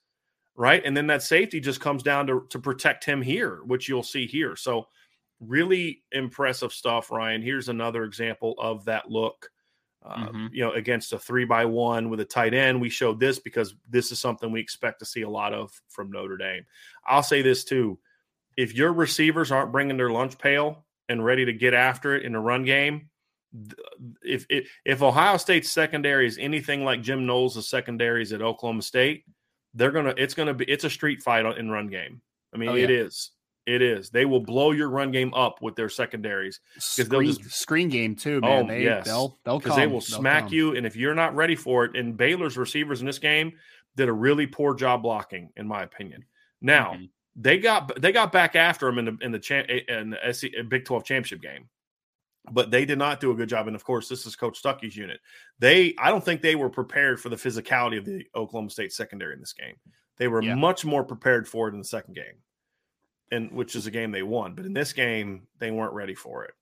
right? 0.55 0.81
And 0.83 0.97
then 0.97 1.07
that 1.07 1.23
safety 1.23 1.59
just 1.59 1.79
comes 1.79 2.03
down 2.03 2.27
to 2.27 2.47
to 2.49 2.59
protect 2.59 3.05
him 3.05 3.21
here, 3.21 3.61
which 3.65 3.87
you'll 3.87 4.03
see 4.03 4.25
here. 4.25 4.55
So 4.55 4.87
really 5.39 6.01
impressive 6.11 6.73
stuff, 6.73 7.11
Ryan. 7.11 7.41
Here's 7.41 7.69
another 7.69 8.03
example 8.03 8.55
of 8.57 8.85
that 8.85 9.09
look 9.09 9.49
uh, 10.05 10.27
mm-hmm. 10.27 10.47
you 10.51 10.63
know, 10.63 10.71
against 10.73 11.13
a 11.13 11.19
three 11.19 11.45
by 11.45 11.65
one 11.65 12.09
with 12.09 12.19
a 12.19 12.25
tight 12.25 12.53
end. 12.53 12.79
We 12.79 12.89
showed 12.89 13.19
this 13.19 13.39
because 13.39 13.75
this 13.89 14.11
is 14.11 14.19
something 14.19 14.51
we 14.51 14.59
expect 14.59 14.99
to 14.99 15.05
see 15.05 15.23
a 15.23 15.29
lot 15.29 15.53
of 15.53 15.71
from 15.89 16.11
Notre 16.11 16.37
Dame. 16.37 16.65
I'll 17.05 17.23
say 17.23 17.41
this 17.41 17.63
too: 17.63 17.97
if 18.55 18.75
your 18.75 18.93
receivers 18.93 19.51
aren't 19.51 19.71
bringing 19.71 19.97
their 19.97 20.11
lunch 20.11 20.37
pail 20.37 20.85
and 21.09 21.23
ready 21.23 21.45
to 21.45 21.53
get 21.53 21.73
after 21.73 22.15
it 22.15 22.23
in 22.23 22.33
the 22.33 22.39
run 22.39 22.63
game, 22.63 23.09
if 24.21 24.45
if, 24.49 24.69
if 24.85 25.01
Ohio 25.01 25.37
State's 25.37 25.71
secondary 25.71 26.27
is 26.27 26.37
anything 26.37 26.83
like 26.83 27.01
Jim 27.01 27.25
Knowles' 27.25 27.67
secondaries 27.67 28.31
at 28.33 28.41
Oklahoma 28.41 28.81
State, 28.81 29.25
they're 29.73 29.91
gonna 29.91 30.13
it's 30.17 30.33
gonna 30.33 30.53
be 30.53 30.65
it's 30.65 30.83
a 30.83 30.89
street 30.89 31.23
fight 31.23 31.45
in 31.57 31.69
run 31.71 31.87
game. 31.87 32.21
I 32.53 32.57
mean, 32.57 32.69
oh, 32.69 32.75
yeah. 32.75 32.85
it 32.85 32.91
is. 32.91 33.31
It 33.65 33.81
is. 33.81 34.11
They 34.11 34.25
will 34.25 34.39
blow 34.39 34.71
your 34.71 34.89
run 34.89 35.11
game 35.11 35.33
up 35.33 35.61
with 35.61 35.75
their 35.75 35.89
secondaries 35.89 36.59
because 36.75 37.09
they'll 37.09 37.23
just 37.23 37.51
screen 37.51 37.89
game 37.89 38.15
too. 38.15 38.39
Man. 38.41 38.65
Oh 38.65 38.67
they, 38.67 38.83
yes, 38.83 39.05
they'll 39.05 39.39
they'll 39.43 39.57
because 39.57 39.75
they 39.75 39.87
will 39.87 40.01
smack 40.01 40.51
you, 40.51 40.75
and 40.75 40.85
if 40.85 40.95
you're 40.95 41.15
not 41.15 41.35
ready 41.35 41.55
for 41.55 41.85
it, 41.85 41.95
and 41.95 42.15
Baylor's 42.15 42.57
receivers 42.57 42.99
in 42.99 43.07
this 43.07 43.17
game 43.17 43.53
did 43.95 44.07
a 44.07 44.13
really 44.13 44.45
poor 44.45 44.75
job 44.75 45.01
blocking, 45.01 45.49
in 45.55 45.67
my 45.67 45.81
opinion. 45.81 46.25
Now 46.61 46.93
mm-hmm. 46.93 47.05
they 47.35 47.57
got 47.57 47.99
they 47.99 48.11
got 48.11 48.31
back 48.31 48.55
after 48.55 48.85
them 48.85 48.99
in 48.99 49.05
the 49.05 49.17
in 49.21 49.31
the 49.31 49.39
champ 49.39 49.67
in 49.67 50.11
the 50.11 50.33
SC, 50.33 50.47
Big 50.69 50.85
Twelve 50.85 51.03
championship 51.03 51.41
game, 51.41 51.67
but 52.51 52.69
they 52.69 52.85
did 52.85 52.99
not 52.99 53.19
do 53.19 53.31
a 53.31 53.35
good 53.35 53.49
job. 53.49 53.65
And 53.65 53.75
of 53.75 53.83
course, 53.83 54.07
this 54.07 54.27
is 54.27 54.35
Coach 54.35 54.61
Stuckey's 54.61 54.95
unit. 54.95 55.19
They 55.57 55.95
I 55.97 56.11
don't 56.11 56.23
think 56.23 56.43
they 56.43 56.55
were 56.55 56.69
prepared 56.69 57.19
for 57.19 57.29
the 57.29 57.35
physicality 57.35 57.97
of 57.97 58.05
the 58.05 58.27
Oklahoma 58.35 58.69
State 58.69 58.93
secondary 58.93 59.33
in 59.33 59.39
this 59.39 59.53
game. 59.53 59.75
They 60.17 60.27
were 60.27 60.43
yeah. 60.43 60.53
much 60.53 60.85
more 60.85 61.03
prepared 61.03 61.47
for 61.47 61.67
it 61.67 61.73
in 61.73 61.79
the 61.79 61.83
second 61.83 62.13
game 62.13 62.35
and 63.31 63.51
which 63.51 63.75
is 63.75 63.87
a 63.87 63.91
game 63.91 64.11
they 64.11 64.23
won. 64.23 64.53
But 64.53 64.65
in 64.65 64.73
this 64.73 64.93
game, 64.93 65.47
they 65.59 65.71
weren't 65.71 65.93
ready 65.93 66.15
for 66.15 66.45
it. 66.45 66.53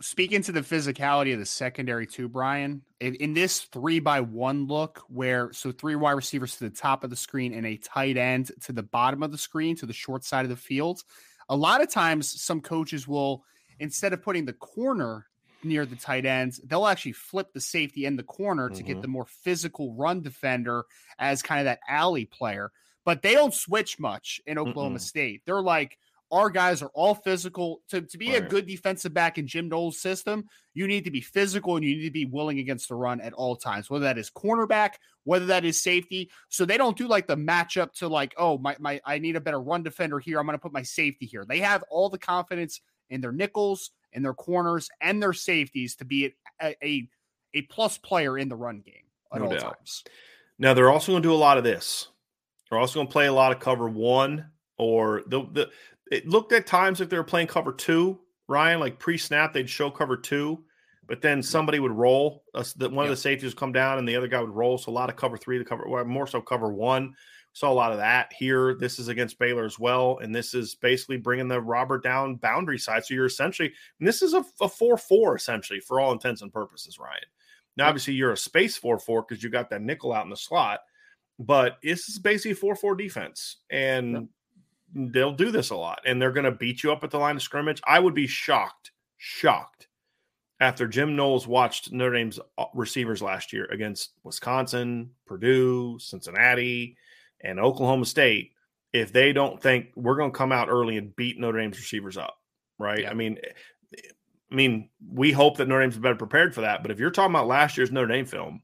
Speaking 0.00 0.42
to 0.42 0.52
the 0.52 0.62
physicality 0.62 1.32
of 1.32 1.38
the 1.38 1.46
secondary, 1.46 2.08
too, 2.08 2.28
Brian, 2.28 2.82
in, 2.98 3.14
in 3.16 3.34
this 3.34 3.60
three 3.60 4.00
by 4.00 4.20
one 4.20 4.66
look, 4.66 5.04
where 5.08 5.52
so 5.52 5.70
three 5.70 5.94
wide 5.94 6.12
receivers 6.12 6.56
to 6.56 6.64
the 6.64 6.74
top 6.74 7.04
of 7.04 7.10
the 7.10 7.16
screen 7.16 7.54
and 7.54 7.64
a 7.64 7.76
tight 7.76 8.16
end 8.16 8.50
to 8.62 8.72
the 8.72 8.82
bottom 8.82 9.22
of 9.22 9.30
the 9.30 9.38
screen 9.38 9.76
to 9.76 9.86
the 9.86 9.92
short 9.92 10.24
side 10.24 10.44
of 10.44 10.48
the 10.48 10.56
field, 10.56 11.02
a 11.48 11.56
lot 11.56 11.82
of 11.82 11.90
times 11.90 12.42
some 12.42 12.60
coaches 12.60 13.06
will, 13.06 13.44
instead 13.78 14.12
of 14.12 14.22
putting 14.22 14.44
the 14.44 14.52
corner 14.54 15.26
near 15.62 15.86
the 15.86 15.94
tight 15.94 16.26
ends, 16.26 16.60
they'll 16.64 16.86
actually 16.86 17.12
flip 17.12 17.52
the 17.52 17.60
safety 17.60 18.04
in 18.04 18.16
the 18.16 18.24
corner 18.24 18.68
to 18.68 18.76
mm-hmm. 18.76 18.86
get 18.86 19.02
the 19.02 19.08
more 19.08 19.26
physical 19.26 19.94
run 19.94 20.20
defender 20.20 20.84
as 21.20 21.42
kind 21.42 21.60
of 21.60 21.66
that 21.66 21.78
alley 21.88 22.24
player 22.24 22.72
but 23.04 23.22
they 23.22 23.34
don't 23.34 23.54
switch 23.54 23.98
much 23.98 24.40
in 24.46 24.58
Oklahoma 24.58 24.96
Mm-mm. 24.96 25.00
State. 25.00 25.42
They're 25.44 25.62
like, 25.62 25.98
our 26.30 26.48
guys 26.48 26.80
are 26.80 26.90
all 26.94 27.14
physical. 27.14 27.82
To, 27.90 28.00
to 28.00 28.18
be 28.18 28.30
right. 28.30 28.42
a 28.42 28.46
good 28.46 28.66
defensive 28.66 29.12
back 29.12 29.36
in 29.36 29.46
Jim 29.46 29.68
Knowles' 29.68 30.00
system, 30.00 30.46
you 30.72 30.86
need 30.86 31.04
to 31.04 31.10
be 31.10 31.20
physical 31.20 31.76
and 31.76 31.84
you 31.84 31.94
need 31.96 32.04
to 32.04 32.10
be 32.10 32.24
willing 32.24 32.58
against 32.58 32.88
the 32.88 32.94
run 32.94 33.20
at 33.20 33.34
all 33.34 33.54
times, 33.54 33.90
whether 33.90 34.06
that 34.06 34.16
is 34.16 34.30
cornerback, 34.30 34.94
whether 35.24 35.44
that 35.46 35.66
is 35.66 35.80
safety. 35.80 36.30
So 36.48 36.64
they 36.64 36.78
don't 36.78 36.96
do 36.96 37.06
like 37.06 37.26
the 37.26 37.36
matchup 37.36 37.92
to 37.94 38.08
like, 38.08 38.34
oh, 38.38 38.56
my, 38.56 38.76
my 38.80 39.00
I 39.04 39.18
need 39.18 39.36
a 39.36 39.40
better 39.40 39.60
run 39.60 39.82
defender 39.82 40.18
here. 40.18 40.40
I'm 40.40 40.46
going 40.46 40.56
to 40.56 40.62
put 40.62 40.72
my 40.72 40.82
safety 40.82 41.26
here. 41.26 41.44
They 41.46 41.58
have 41.58 41.84
all 41.90 42.08
the 42.08 42.18
confidence 42.18 42.80
in 43.10 43.20
their 43.20 43.32
nickels, 43.32 43.90
in 44.12 44.22
their 44.22 44.34
corners, 44.34 44.88
and 45.02 45.22
their 45.22 45.34
safeties 45.34 45.96
to 45.96 46.06
be 46.06 46.32
a, 46.62 46.74
a, 46.82 47.08
a 47.52 47.62
plus 47.62 47.98
player 47.98 48.38
in 48.38 48.48
the 48.48 48.56
run 48.56 48.80
game 48.80 49.04
at 49.34 49.40
no 49.40 49.48
all 49.48 49.52
doubt. 49.52 49.76
times. 49.76 50.04
Now 50.58 50.72
they're 50.72 50.90
also 50.90 51.12
going 51.12 51.22
to 51.22 51.28
do 51.28 51.34
a 51.34 51.36
lot 51.36 51.58
of 51.58 51.64
this. 51.64 52.08
They're 52.72 52.80
also 52.80 52.94
going 52.94 53.06
to 53.06 53.12
play 53.12 53.26
a 53.26 53.32
lot 53.34 53.52
of 53.52 53.60
cover 53.60 53.86
one, 53.86 54.46
or 54.78 55.24
the, 55.26 55.42
the 55.52 55.70
it 56.10 56.26
looked 56.26 56.52
at 56.52 56.66
times 56.66 57.00
like 57.00 57.10
they 57.10 57.18
were 57.18 57.22
playing 57.22 57.48
cover 57.48 57.70
two. 57.70 58.18
Ryan, 58.48 58.80
like 58.80 58.98
pre 58.98 59.18
snap, 59.18 59.52
they'd 59.52 59.68
show 59.68 59.90
cover 59.90 60.16
two, 60.16 60.64
but 61.06 61.20
then 61.20 61.42
somebody 61.42 61.80
would 61.80 61.92
roll. 61.92 62.44
Uh, 62.54 62.64
one 62.78 62.94
yep. 62.94 63.04
of 63.04 63.08
the 63.10 63.16
safeties 63.16 63.50
would 63.50 63.60
come 63.60 63.72
down, 63.72 63.98
and 63.98 64.08
the 64.08 64.16
other 64.16 64.26
guy 64.26 64.40
would 64.40 64.54
roll. 64.54 64.78
So 64.78 64.90
a 64.90 64.94
lot 64.94 65.10
of 65.10 65.16
cover 65.16 65.36
three 65.36 65.58
to 65.58 65.66
cover, 65.66 65.86
well, 65.86 66.02
more 66.06 66.26
so 66.26 66.40
cover 66.40 66.72
one. 66.72 67.14
Saw 67.52 67.70
a 67.70 67.74
lot 67.74 67.92
of 67.92 67.98
that 67.98 68.32
here. 68.32 68.74
This 68.74 68.98
is 68.98 69.08
against 69.08 69.38
Baylor 69.38 69.66
as 69.66 69.78
well, 69.78 70.20
and 70.22 70.34
this 70.34 70.54
is 70.54 70.74
basically 70.74 71.18
bringing 71.18 71.48
the 71.48 71.60
robber 71.60 71.98
down 71.98 72.36
boundary 72.36 72.78
side. 72.78 73.04
So 73.04 73.12
you're 73.12 73.26
essentially, 73.26 73.74
this 74.00 74.22
is 74.22 74.32
a, 74.32 74.46
a 74.62 74.68
four 74.70 74.96
four 74.96 75.36
essentially 75.36 75.80
for 75.80 76.00
all 76.00 76.12
intents 76.12 76.40
and 76.40 76.50
purposes, 76.50 76.98
Ryan. 76.98 77.20
Now, 77.76 77.88
obviously, 77.88 78.14
you're 78.14 78.32
a 78.32 78.36
space 78.38 78.78
four 78.78 78.98
four 78.98 79.26
because 79.28 79.44
you 79.44 79.50
got 79.50 79.68
that 79.68 79.82
nickel 79.82 80.14
out 80.14 80.24
in 80.24 80.30
the 80.30 80.36
slot, 80.38 80.80
but 81.46 81.78
it's 81.82 82.18
basically 82.18 82.54
4 82.54 82.74
4 82.74 82.94
defense. 82.94 83.58
And 83.70 84.12
yeah. 84.94 85.06
they'll 85.12 85.32
do 85.32 85.50
this 85.50 85.70
a 85.70 85.76
lot. 85.76 86.00
And 86.06 86.20
they're 86.20 86.32
going 86.32 86.44
to 86.44 86.52
beat 86.52 86.82
you 86.82 86.92
up 86.92 87.04
at 87.04 87.10
the 87.10 87.18
line 87.18 87.36
of 87.36 87.42
scrimmage. 87.42 87.80
I 87.86 87.98
would 87.98 88.14
be 88.14 88.26
shocked, 88.26 88.92
shocked 89.16 89.88
after 90.60 90.86
Jim 90.86 91.16
Knowles 91.16 91.46
watched 91.46 91.92
Notre 91.92 92.14
Dame's 92.14 92.38
uh, 92.56 92.64
receivers 92.74 93.20
last 93.20 93.52
year 93.52 93.66
against 93.66 94.12
Wisconsin, 94.22 95.10
Purdue, 95.26 95.98
Cincinnati, 95.98 96.96
and 97.40 97.58
Oklahoma 97.58 98.04
State 98.04 98.52
if 98.92 99.12
they 99.12 99.32
don't 99.32 99.60
think 99.60 99.86
we're 99.96 100.16
going 100.16 100.30
to 100.30 100.36
come 100.36 100.52
out 100.52 100.68
early 100.68 100.98
and 100.98 101.16
beat 101.16 101.38
Notre 101.38 101.58
Dame's 101.58 101.78
receivers 101.78 102.16
up, 102.16 102.36
right? 102.78 103.00
Yeah. 103.00 103.10
I 103.10 103.14
mean, 103.14 103.38
I 104.52 104.54
mean, 104.54 104.90
we 105.10 105.32
hope 105.32 105.56
that 105.56 105.66
Notre 105.66 105.82
Dame's 105.82 105.96
better 105.96 106.14
prepared 106.14 106.54
for 106.54 106.60
that. 106.60 106.82
But 106.82 106.90
if 106.90 106.98
you're 106.98 107.10
talking 107.10 107.34
about 107.34 107.46
last 107.46 107.76
year's 107.76 107.90
Notre 107.90 108.12
Dame 108.12 108.26
film, 108.26 108.60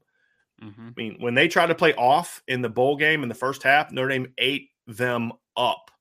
Mm-hmm. 0.61 0.87
I 0.87 0.93
mean, 0.95 1.17
when 1.19 1.35
they 1.35 1.47
tried 1.47 1.67
to 1.67 1.75
play 1.75 1.93
off 1.93 2.41
in 2.47 2.61
the 2.61 2.69
bowl 2.69 2.97
game 2.97 3.23
in 3.23 3.29
the 3.29 3.35
first 3.35 3.63
half, 3.63 3.91
Notre 3.91 4.09
Dame 4.09 4.33
ate 4.37 4.69
them 4.87 5.31
up 5.55 5.91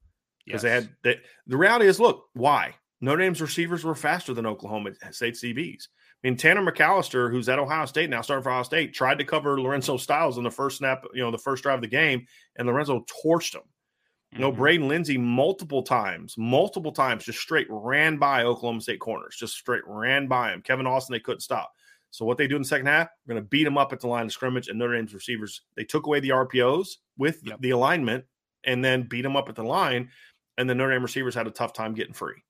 because 0.44 0.62
yes. 0.62 0.62
they 0.62 0.70
had 0.70 0.88
they, 1.02 1.20
the 1.46 1.56
reality 1.56 1.86
is 1.86 2.00
look 2.00 2.26
why 2.34 2.74
Notre 3.00 3.22
Dame's 3.22 3.40
receivers 3.40 3.84
were 3.84 3.94
faster 3.94 4.34
than 4.34 4.46
Oklahoma 4.46 4.90
State 5.12 5.34
DBs, 5.34 5.88
I 6.22 6.26
mean, 6.26 6.36
Tanner 6.36 6.62
McCalister, 6.62 7.30
who's 7.30 7.48
at 7.48 7.60
Ohio 7.60 7.86
State 7.86 8.10
now, 8.10 8.22
starting 8.22 8.42
for 8.42 8.50
Ohio 8.50 8.64
State, 8.64 8.92
tried 8.92 9.18
to 9.18 9.24
cover 9.24 9.60
Lorenzo 9.60 9.96
Styles 9.96 10.36
on 10.36 10.42
the 10.42 10.50
first 10.50 10.78
snap, 10.78 11.04
you 11.14 11.22
know, 11.22 11.30
the 11.30 11.38
first 11.38 11.62
drive 11.62 11.76
of 11.76 11.82
the 11.82 11.86
game, 11.86 12.26
and 12.56 12.66
Lorenzo 12.66 13.04
torched 13.24 13.54
him. 13.54 13.62
You 14.32 14.40
know, 14.40 14.50
mm-hmm. 14.50 14.58
Braden 14.58 14.88
Lenzy 14.88 15.16
multiple 15.16 15.82
times, 15.82 16.34
multiple 16.36 16.92
times, 16.92 17.24
just 17.24 17.38
straight 17.38 17.68
ran 17.70 18.18
by 18.18 18.42
Oklahoma 18.42 18.80
State 18.80 19.00
corners, 19.00 19.36
just 19.38 19.54
straight 19.54 19.84
ran 19.86 20.26
by 20.26 20.52
him. 20.52 20.60
Kevin 20.60 20.86
Austin, 20.86 21.14
they 21.14 21.20
couldn't 21.20 21.40
stop. 21.40 21.72
So 22.10 22.24
what 22.24 22.38
they 22.38 22.46
do 22.46 22.56
in 22.56 22.62
the 22.62 22.68
second 22.68 22.86
half, 22.86 23.08
we're 23.26 23.34
going 23.34 23.44
to 23.44 23.48
beat 23.48 23.64
them 23.64 23.78
up 23.78 23.92
at 23.92 24.00
the 24.00 24.08
line 24.08 24.26
of 24.26 24.32
scrimmage. 24.32 24.68
And 24.68 24.78
Notre 24.78 24.96
Dame's 24.96 25.14
receivers, 25.14 25.62
they 25.76 25.84
took 25.84 26.06
away 26.06 26.20
the 26.20 26.30
RPOs 26.30 26.88
with 27.16 27.40
yep. 27.44 27.60
the 27.60 27.70
alignment, 27.70 28.24
and 28.64 28.84
then 28.84 29.02
beat 29.02 29.22
them 29.22 29.36
up 29.36 29.48
at 29.48 29.54
the 29.54 29.62
line. 29.62 30.10
And 30.56 30.68
the 30.68 30.74
Notre 30.74 30.92
Dame 30.92 31.02
receivers 31.02 31.34
had 31.34 31.46
a 31.46 31.50
tough 31.50 31.72
time 31.72 31.94
getting 31.94 32.14
free. 32.14 32.42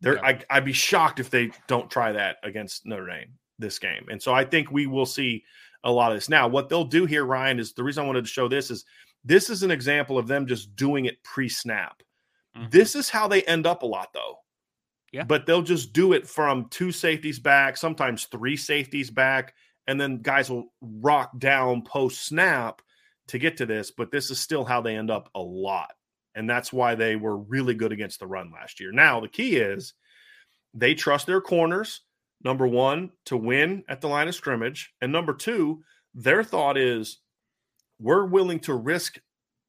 There, 0.00 0.14
yep. 0.14 0.46
I, 0.50 0.56
I'd 0.56 0.64
be 0.64 0.72
shocked 0.72 1.20
if 1.20 1.30
they 1.30 1.50
don't 1.66 1.90
try 1.90 2.12
that 2.12 2.36
against 2.42 2.86
Notre 2.86 3.06
Dame 3.06 3.34
this 3.58 3.78
game. 3.78 4.06
And 4.10 4.22
so 4.22 4.32
I 4.32 4.44
think 4.44 4.70
we 4.70 4.86
will 4.86 5.06
see 5.06 5.44
a 5.84 5.90
lot 5.90 6.12
of 6.12 6.16
this. 6.16 6.28
Now, 6.28 6.48
what 6.48 6.68
they'll 6.68 6.84
do 6.84 7.06
here, 7.06 7.24
Ryan, 7.24 7.58
is 7.58 7.72
the 7.72 7.84
reason 7.84 8.04
I 8.04 8.06
wanted 8.06 8.24
to 8.24 8.30
show 8.30 8.48
this 8.48 8.70
is 8.70 8.84
this 9.24 9.50
is 9.50 9.62
an 9.62 9.70
example 9.70 10.18
of 10.18 10.26
them 10.26 10.46
just 10.46 10.74
doing 10.76 11.04
it 11.04 11.22
pre-snap. 11.22 12.02
Mm-hmm. 12.56 12.66
This 12.70 12.94
is 12.94 13.08
how 13.08 13.28
they 13.28 13.42
end 13.42 13.66
up 13.66 13.82
a 13.82 13.86
lot, 13.86 14.08
though. 14.12 14.36
Yeah. 15.12 15.24
But 15.24 15.46
they'll 15.46 15.62
just 15.62 15.92
do 15.92 16.12
it 16.12 16.26
from 16.26 16.68
two 16.70 16.92
safeties 16.92 17.38
back, 17.38 17.76
sometimes 17.76 18.26
three 18.26 18.56
safeties 18.56 19.10
back, 19.10 19.54
and 19.86 20.00
then 20.00 20.18
guys 20.18 20.48
will 20.50 20.72
rock 20.80 21.38
down 21.38 21.82
post 21.82 22.24
snap 22.24 22.80
to 23.28 23.38
get 23.38 23.56
to 23.56 23.66
this. 23.66 23.90
But 23.90 24.12
this 24.12 24.30
is 24.30 24.38
still 24.38 24.64
how 24.64 24.80
they 24.80 24.96
end 24.96 25.10
up 25.10 25.28
a 25.34 25.40
lot. 25.40 25.92
And 26.34 26.48
that's 26.48 26.72
why 26.72 26.94
they 26.94 27.16
were 27.16 27.36
really 27.36 27.74
good 27.74 27.90
against 27.90 28.20
the 28.20 28.26
run 28.26 28.52
last 28.52 28.78
year. 28.78 28.92
Now, 28.92 29.18
the 29.18 29.28
key 29.28 29.56
is 29.56 29.94
they 30.74 30.94
trust 30.94 31.26
their 31.26 31.40
corners, 31.40 32.02
number 32.44 32.68
one, 32.68 33.10
to 33.26 33.36
win 33.36 33.82
at 33.88 34.00
the 34.00 34.08
line 34.08 34.28
of 34.28 34.34
scrimmage. 34.36 34.94
And 35.00 35.10
number 35.10 35.34
two, 35.34 35.82
their 36.14 36.44
thought 36.44 36.78
is 36.78 37.18
we're 37.98 38.26
willing 38.26 38.60
to 38.60 38.74
risk 38.74 39.18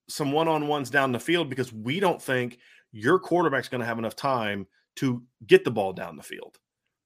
some 0.07 0.31
one-on-ones 0.31 0.91
down 0.91 1.11
the 1.11 1.19
field 1.19 1.49
because 1.49 1.73
we 1.73 1.99
don't 1.99 2.21
think 2.21 2.59
your 2.91 3.17
quarterback's 3.17 3.69
going 3.69 3.81
to 3.81 3.87
have 3.87 3.99
enough 3.99 4.15
time 4.15 4.67
to 4.97 5.23
get 5.45 5.63
the 5.63 5.71
ball 5.71 5.93
down 5.93 6.17
the 6.17 6.23
field. 6.23 6.57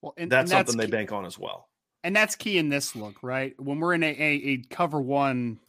Well, 0.02 0.14
and, 0.18 0.32
that's, 0.32 0.52
and 0.52 0.60
that's 0.60 0.72
something 0.72 0.86
key. 0.86 0.92
they 0.92 0.98
bank 0.98 1.12
on 1.12 1.26
as 1.26 1.38
well. 1.38 1.70
And 2.04 2.16
that's 2.16 2.36
key 2.36 2.58
in 2.58 2.70
this 2.70 2.96
look, 2.96 3.24
right? 3.24 3.60
When 3.60 3.80
we're 3.80 3.94
in 3.94 4.04
a, 4.04 4.08
a, 4.08 4.34
a 4.50 4.58
cover 4.70 5.02
one 5.02 5.60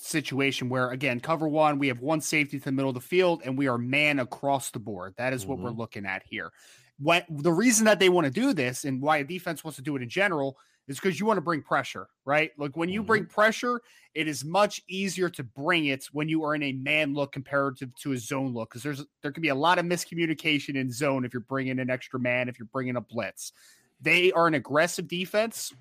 situation 0.00 0.68
where 0.68 0.90
again 0.90 1.18
cover 1.18 1.48
one 1.48 1.76
we 1.76 1.88
have 1.88 2.00
one 2.00 2.20
safety 2.20 2.56
to 2.56 2.64
the 2.66 2.72
middle 2.72 2.88
of 2.88 2.94
the 2.94 3.00
field 3.00 3.42
and 3.44 3.58
we 3.58 3.66
are 3.66 3.76
man 3.76 4.20
across 4.20 4.70
the 4.70 4.78
board 4.78 5.12
that 5.18 5.32
is 5.32 5.44
what 5.44 5.56
mm-hmm. 5.56 5.64
we're 5.64 5.70
looking 5.72 6.06
at 6.06 6.22
here 6.24 6.52
what 6.98 7.24
the 7.28 7.52
reason 7.52 7.84
that 7.86 8.00
they 8.00 8.08
want 8.08 8.26
to 8.26 8.32
do 8.32 8.52
this 8.52 8.84
and 8.84 9.00
why 9.00 9.18
a 9.18 9.24
defense 9.24 9.62
wants 9.62 9.76
to 9.76 9.82
do 9.82 9.96
it 9.96 10.02
in 10.02 10.08
general 10.08 10.56
is 10.88 10.98
because 10.98 11.20
you 11.20 11.26
want 11.26 11.36
to 11.36 11.42
bring 11.42 11.62
pressure, 11.62 12.08
right? 12.24 12.50
Like 12.56 12.76
when 12.76 12.88
you 12.88 13.00
mm-hmm. 13.00 13.06
bring 13.06 13.26
pressure, 13.26 13.80
it 14.14 14.26
is 14.26 14.44
much 14.44 14.82
easier 14.88 15.28
to 15.28 15.44
bring 15.44 15.86
it 15.86 16.06
when 16.12 16.28
you 16.28 16.44
are 16.44 16.54
in 16.54 16.62
a 16.62 16.72
man 16.72 17.14
look 17.14 17.32
comparative 17.32 17.94
to 17.96 18.12
a 18.12 18.16
zone 18.16 18.54
look 18.54 18.70
because 18.70 18.82
there's 18.82 19.04
there 19.22 19.30
can 19.30 19.42
be 19.42 19.50
a 19.50 19.54
lot 19.54 19.78
of 19.78 19.84
miscommunication 19.84 20.76
in 20.76 20.90
zone 20.90 21.24
if 21.24 21.32
you're 21.32 21.40
bringing 21.42 21.78
an 21.78 21.90
extra 21.90 22.18
man, 22.18 22.48
if 22.48 22.58
you're 22.58 22.68
bringing 22.72 22.96
a 22.96 23.00
blitz. 23.00 23.52
They 24.00 24.32
are 24.32 24.46
an 24.46 24.54
aggressive 24.54 25.08
defense. 25.08 25.72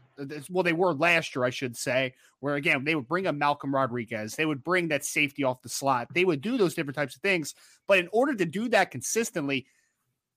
Well, 0.49 0.63
they 0.63 0.73
were 0.73 0.93
last 0.93 1.35
year, 1.35 1.45
I 1.45 1.51
should 1.51 1.77
say, 1.77 2.15
where 2.39 2.55
again, 2.55 2.83
they 2.83 2.95
would 2.95 3.07
bring 3.07 3.27
a 3.27 3.33
Malcolm 3.33 3.73
Rodriguez. 3.73 4.35
They 4.35 4.47
would 4.47 4.63
bring 4.63 4.87
that 4.87 5.05
safety 5.05 5.43
off 5.43 5.61
the 5.61 5.69
slot. 5.69 6.07
They 6.11 6.25
would 6.25 6.41
do 6.41 6.57
those 6.57 6.73
different 6.73 6.95
types 6.95 7.15
of 7.15 7.21
things. 7.21 7.53
But 7.87 7.99
in 7.99 8.09
order 8.11 8.33
to 8.33 8.45
do 8.45 8.69
that 8.69 8.89
consistently, 8.89 9.67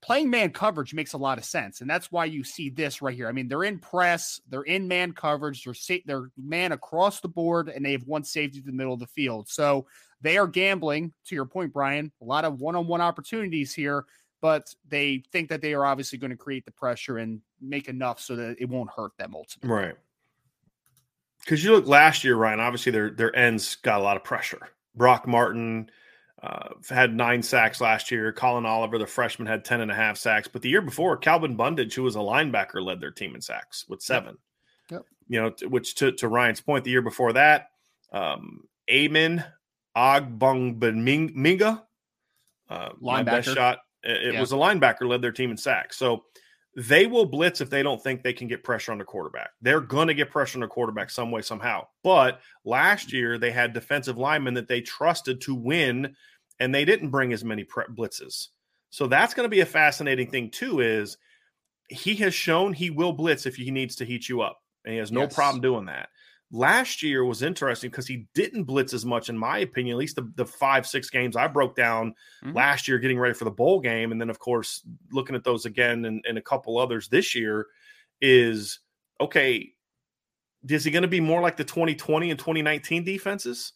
playing 0.03 0.31
man 0.31 0.51
coverage 0.51 0.95
makes 0.95 1.13
a 1.13 1.19
lot 1.19 1.39
of 1.39 1.45
sense, 1.45 1.81
and 1.81 1.91
that's 1.91 2.11
why 2.11 2.25
you 2.25 2.43
see 2.43 2.71
this 2.71 3.03
right 3.03 3.15
here. 3.15 3.29
I 3.29 3.33
mean, 3.33 3.49
they're 3.49 3.65
in 3.65 3.79
press, 3.79 4.41
they're 4.49 4.63
in 4.63 4.89
man 4.89 5.13
coverage, 5.13 5.65
they're 5.65 5.75
sa- 5.75 5.97
they're 6.07 6.31
man 6.37 6.73
across 6.73 7.21
the 7.21 7.29
board, 7.29 7.69
and 7.69 7.85
they 7.85 7.93
have 7.93 8.05
one 8.05 8.25
safety 8.25 8.59
in 8.59 8.65
the 8.65 8.73
middle 8.73 8.95
of 8.95 9.01
the 9.01 9.07
field. 9.07 9.49
So 9.49 9.87
they 10.21 10.39
are 10.39 10.47
gambling. 10.47 11.13
To 11.27 11.35
your 11.35 11.47
point, 11.47 11.73
Brian, 11.73 12.13
a 12.21 12.25
lot 12.25 12.45
of 12.45 12.61
one-on-one 12.61 13.01
opportunities 13.01 13.75
here, 13.75 14.05
but 14.41 14.75
they 14.89 15.23
think 15.33 15.49
that 15.51 15.61
they 15.61 15.75
are 15.75 15.85
obviously 15.85 16.19
going 16.19 16.31
to 16.31 16.37
create 16.37 16.65
the 16.65 16.73
pressure 16.73 17.19
and 17.19 17.41
make 17.61 17.89
enough 17.89 18.21
so 18.21 18.37
that 18.37 18.57
it 18.59 18.69
won't 18.69 18.91
hurt 18.91 19.17
them 19.19 19.35
ultimately. 19.35 19.71
Right. 19.71 19.95
Because 21.41 21.65
you 21.65 21.73
look 21.73 21.87
last 21.87 22.23
year, 22.25 22.37
Ryan. 22.37 22.61
Obviously, 22.61 22.93
their 22.93 23.11
their 23.11 23.35
ends 23.35 23.77
got 23.77 24.01
a 24.01 24.03
lot 24.03 24.17
of 24.17 24.25
pressure. 24.25 24.69
Brock 24.95 25.27
Martin 25.27 25.91
uh, 26.43 26.71
had 26.89 27.15
nine 27.15 27.43
sacks 27.43 27.81
last 27.81 28.11
year. 28.11 28.33
Collin 28.33 28.65
Oliver, 28.65 28.99
the 28.99 29.07
freshman, 29.07 29.47
had 29.47 29.65
10 29.65 29.81
and 29.81 29.91
a 29.91 29.95
half 29.95 30.17
sacks. 30.17 30.49
But 30.49 30.63
the 30.63 30.71
year 30.71 30.81
before, 30.81 31.17
Calvin 31.17 31.57
Bundage, 31.57 31.95
who 31.95 32.03
was 32.03 32.17
a 32.17 32.21
linebacker, 32.21 32.83
led 32.83 33.01
their 33.01 33.11
team 33.11 33.35
in 33.35 33.41
sacks 33.41 33.85
with 33.89 34.01
seven. 34.01 34.39
Yep. 34.91 35.05
You 35.29 35.43
know, 35.43 35.69
which 35.69 35.97
to, 35.97 36.13
to 36.13 36.29
Ryan's 36.29 36.61
point, 36.61 36.85
the 36.85 36.91
year 36.91 37.03
before 37.03 37.35
that, 37.35 37.69
um, 38.13 38.65
Amen 38.91 39.45
Ogbongbemiga, 39.97 41.83
uh, 42.69 42.89
best 43.25 43.55
shot. 43.55 43.79
It, 44.03 44.35
it 44.35 44.41
was 44.41 44.53
a 44.53 44.57
linebacker, 44.57 45.09
led 45.09 45.23
their 45.23 45.33
team 45.33 45.51
in 45.51 45.57
sacks. 45.57 45.99
So 45.99 46.25
they 46.77 47.07
will 47.07 47.27
blitz 47.27 47.61
if 47.61 47.71
they 47.71 47.83
don't 47.83 48.03
think 48.03 48.23
they 48.23 48.33
can 48.33 48.49
get 48.49 48.63
pressure 48.63 48.93
on 48.93 48.99
the 48.99 49.05
quarterback. 49.05 49.51
They're 49.61 49.81
going 49.81 50.09
to 50.09 50.15
get 50.15 50.31
pressure 50.31 50.57
on 50.57 50.61
the 50.61 50.69
quarterback 50.69 51.11
some 51.11 51.31
way, 51.31 51.43
somehow. 51.43 51.87
But 52.05 52.41
last 52.65 53.09
mm. 53.09 53.13
year, 53.15 53.39
they 53.39 53.51
had 53.51 53.73
defensive 53.73 54.19
linemen 54.19 54.55
that 54.55 54.69
they 54.69 54.81
trusted 54.81 55.41
to 55.43 55.55
win, 55.55 56.15
and 56.61 56.75
they 56.75 56.85
didn't 56.85 57.11
bring 57.11 57.33
as 57.33 57.45
many 57.45 57.65
pre- 57.65 57.85
blitzes. 57.87 58.49
So 58.91 59.07
that's 59.07 59.35
going 59.35 59.45
to 59.45 59.51
be 59.51 59.61
a 59.61 59.67
fascinating 59.67 60.31
thing, 60.31 60.51
too, 60.51 60.81
is 60.81 61.17
he 61.89 62.15
has 62.17 62.35
shown 62.35 62.73
he 62.73 62.91
will 62.91 63.13
blitz 63.13 63.47
if 63.47 63.57
he 63.57 63.71
needs 63.71 63.97
to 63.97 64.05
heat 64.05 64.29
you 64.29 64.43
up, 64.43 64.59
and 64.85 64.93
he 64.93 64.99
has 64.99 65.11
no 65.11 65.23
yes. 65.23 65.35
problem 65.35 65.61
doing 65.61 65.87
that 65.87 66.09
last 66.53 67.03
year 67.03 67.25
was 67.25 67.43
interesting 67.43 67.91
because 67.91 68.07
he 68.07 68.27
didn't 68.35 68.65
blitz 68.65 68.93
as 68.93 69.07
much, 69.07 69.29
in 69.29 69.39
my 69.39 69.59
opinion, 69.59 69.95
at 69.95 69.99
least 69.99 70.17
the, 70.17 70.31
the 70.35 70.45
five, 70.45 70.87
six 70.87 71.11
games 71.11 71.37
I 71.37 71.47
broke 71.47 71.77
down 71.77 72.15
mm-hmm. 72.45 72.57
last 72.57 72.89
year 72.89 72.99
getting 72.99 73.19
ready 73.19 73.35
for 73.35 73.45
the 73.45 73.51
bowl 73.51 73.81
game. 73.81 74.13
And 74.13 74.21
then, 74.21 74.31
of 74.31 74.39
course, 74.39 74.83
looking 75.13 75.37
at 75.37 75.45
those 75.45 75.65
again 75.65 76.05
and, 76.05 76.25
and 76.29 76.39
a 76.39 76.43
couple 76.43 76.79
others 76.79 77.09
this 77.09 77.35
year 77.35 77.67
is 78.21 78.81
okay, 79.21 79.73
is 80.69 80.85
he 80.85 80.91
going 80.91 81.03
to 81.03 81.09
be 81.09 81.21
more 81.21 81.41
like 81.41 81.57
the 81.57 81.65
2020 81.65 82.31
and 82.31 82.39
2019 82.39 83.05
defenses? 83.05 83.73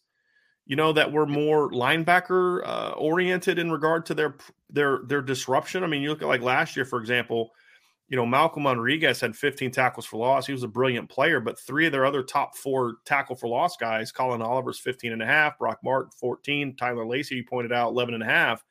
You 0.67 0.75
know 0.75 0.93
that 0.93 1.11
were 1.11 1.27
more 1.27 1.69
linebacker 1.69 2.67
uh, 2.67 2.91
oriented 2.97 3.59
in 3.59 3.71
regard 3.71 4.07
to 4.07 4.15
their 4.15 4.35
their 4.71 5.01
their 5.05 5.21
disruption. 5.21 5.83
I 5.83 5.87
mean, 5.87 6.01
you 6.01 6.09
look 6.09 6.23
at 6.23 6.27
like 6.27 6.41
last 6.41 6.75
year, 6.75 6.85
for 6.85 6.99
example, 6.99 7.51
you 8.07 8.15
know, 8.15 8.25
Malcolm 8.25 8.65
Rodriguez 8.65 9.19
had 9.19 9.35
15 9.35 9.71
tackles 9.71 10.05
for 10.05 10.17
loss. 10.17 10.45
He 10.45 10.53
was 10.53 10.63
a 10.63 10.67
brilliant 10.67 11.09
player, 11.09 11.39
but 11.39 11.59
three 11.59 11.87
of 11.87 11.91
their 11.91 12.05
other 12.05 12.21
top 12.21 12.55
four 12.55 12.97
tackle 13.05 13.35
for 13.35 13.47
loss 13.47 13.77
guys, 13.77 14.11
Collin 14.11 14.41
Oliver's 14.41 14.79
15 14.79 15.11
and 15.11 15.23
a 15.23 15.25
half, 15.25 15.57
Brock 15.57 15.79
Martin 15.83 16.11
14, 16.19 16.75
Tyler 16.75 17.05
Lacey, 17.05 17.35
you 17.35 17.43
pointed 17.43 17.73
out 17.73 17.89
11 17.89 18.13
and 18.13 18.23
a 18.23 18.27
half, 18.27 18.63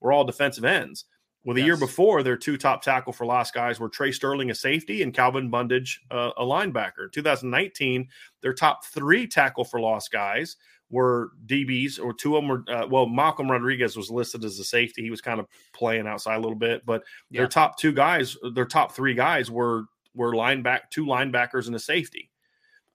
were 0.00 0.12
all 0.12 0.24
defensive 0.24 0.64
ends. 0.64 1.04
Well, 1.44 1.54
the 1.54 1.60
yes. 1.60 1.66
year 1.66 1.76
before, 1.78 2.22
their 2.22 2.36
two 2.36 2.58
top 2.58 2.82
tackle 2.82 3.12
for 3.12 3.24
loss 3.24 3.50
guys 3.50 3.80
were 3.80 3.88
Trey 3.88 4.12
Sterling, 4.12 4.50
a 4.50 4.54
safety, 4.54 5.02
and 5.02 5.14
Calvin 5.14 5.50
Bundage, 5.50 6.00
uh, 6.10 6.32
a 6.36 6.44
linebacker. 6.44 7.10
2019, 7.12 8.08
their 8.42 8.52
top 8.52 8.84
three 8.84 9.26
tackle 9.26 9.64
for 9.64 9.80
loss 9.80 10.08
guys 10.08 10.56
were 10.90 11.30
DBs, 11.46 12.02
or 12.02 12.12
two 12.12 12.36
of 12.36 12.42
them 12.42 12.48
were. 12.48 12.64
Uh, 12.68 12.86
well, 12.86 13.06
Malcolm 13.06 13.50
Rodriguez 13.50 13.96
was 13.96 14.10
listed 14.10 14.44
as 14.44 14.58
a 14.58 14.64
safety. 14.64 15.02
He 15.02 15.10
was 15.10 15.20
kind 15.20 15.40
of 15.40 15.46
playing 15.72 16.06
outside 16.06 16.36
a 16.36 16.40
little 16.40 16.56
bit, 16.56 16.84
but 16.84 17.02
yeah. 17.30 17.40
their 17.40 17.48
top 17.48 17.78
two 17.78 17.92
guys, 17.92 18.36
their 18.54 18.66
top 18.66 18.92
three 18.92 19.14
guys 19.14 19.50
were 19.50 19.84
were 20.14 20.32
lineback, 20.32 20.90
two 20.90 21.06
linebackers 21.06 21.66
and 21.66 21.76
a 21.76 21.78
safety, 21.78 22.30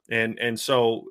and 0.09 0.38
and 0.39 0.59
so 0.59 1.05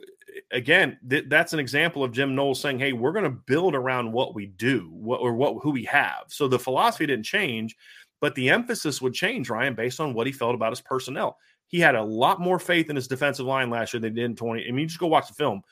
again, 0.50 0.98
th- 1.08 1.26
that's 1.28 1.52
an 1.52 1.58
example 1.58 2.04
of 2.04 2.12
Jim 2.12 2.34
Knowles 2.34 2.60
saying, 2.60 2.78
"Hey, 2.78 2.92
we're 2.92 3.12
going 3.12 3.24
to 3.24 3.30
build 3.30 3.74
around 3.74 4.12
what 4.12 4.34
we 4.34 4.46
do, 4.46 4.90
what 4.92 5.20
or 5.20 5.34
what 5.34 5.62
who 5.62 5.70
we 5.70 5.84
have." 5.84 6.24
So 6.28 6.48
the 6.48 6.58
philosophy 6.58 7.06
didn't 7.06 7.24
change, 7.24 7.76
but 8.20 8.34
the 8.34 8.50
emphasis 8.50 9.00
would 9.00 9.14
change, 9.14 9.50
Ryan, 9.50 9.74
based 9.74 10.00
on 10.00 10.14
what 10.14 10.26
he 10.26 10.32
felt 10.32 10.54
about 10.54 10.72
his 10.72 10.80
personnel. 10.80 11.38
He 11.66 11.80
had 11.80 11.94
a 11.94 12.02
lot 12.02 12.40
more 12.40 12.58
faith 12.58 12.90
in 12.90 12.96
his 12.96 13.08
defensive 13.08 13.46
line 13.46 13.70
last 13.70 13.94
year 13.94 14.00
than 14.00 14.14
he 14.14 14.20
did 14.20 14.26
in 14.26 14.36
20. 14.36 14.62
I 14.62 14.70
mean, 14.70 14.80
you 14.80 14.86
just 14.86 15.00
go 15.00 15.06
watch 15.06 15.28
the 15.28 15.34
film 15.34 15.62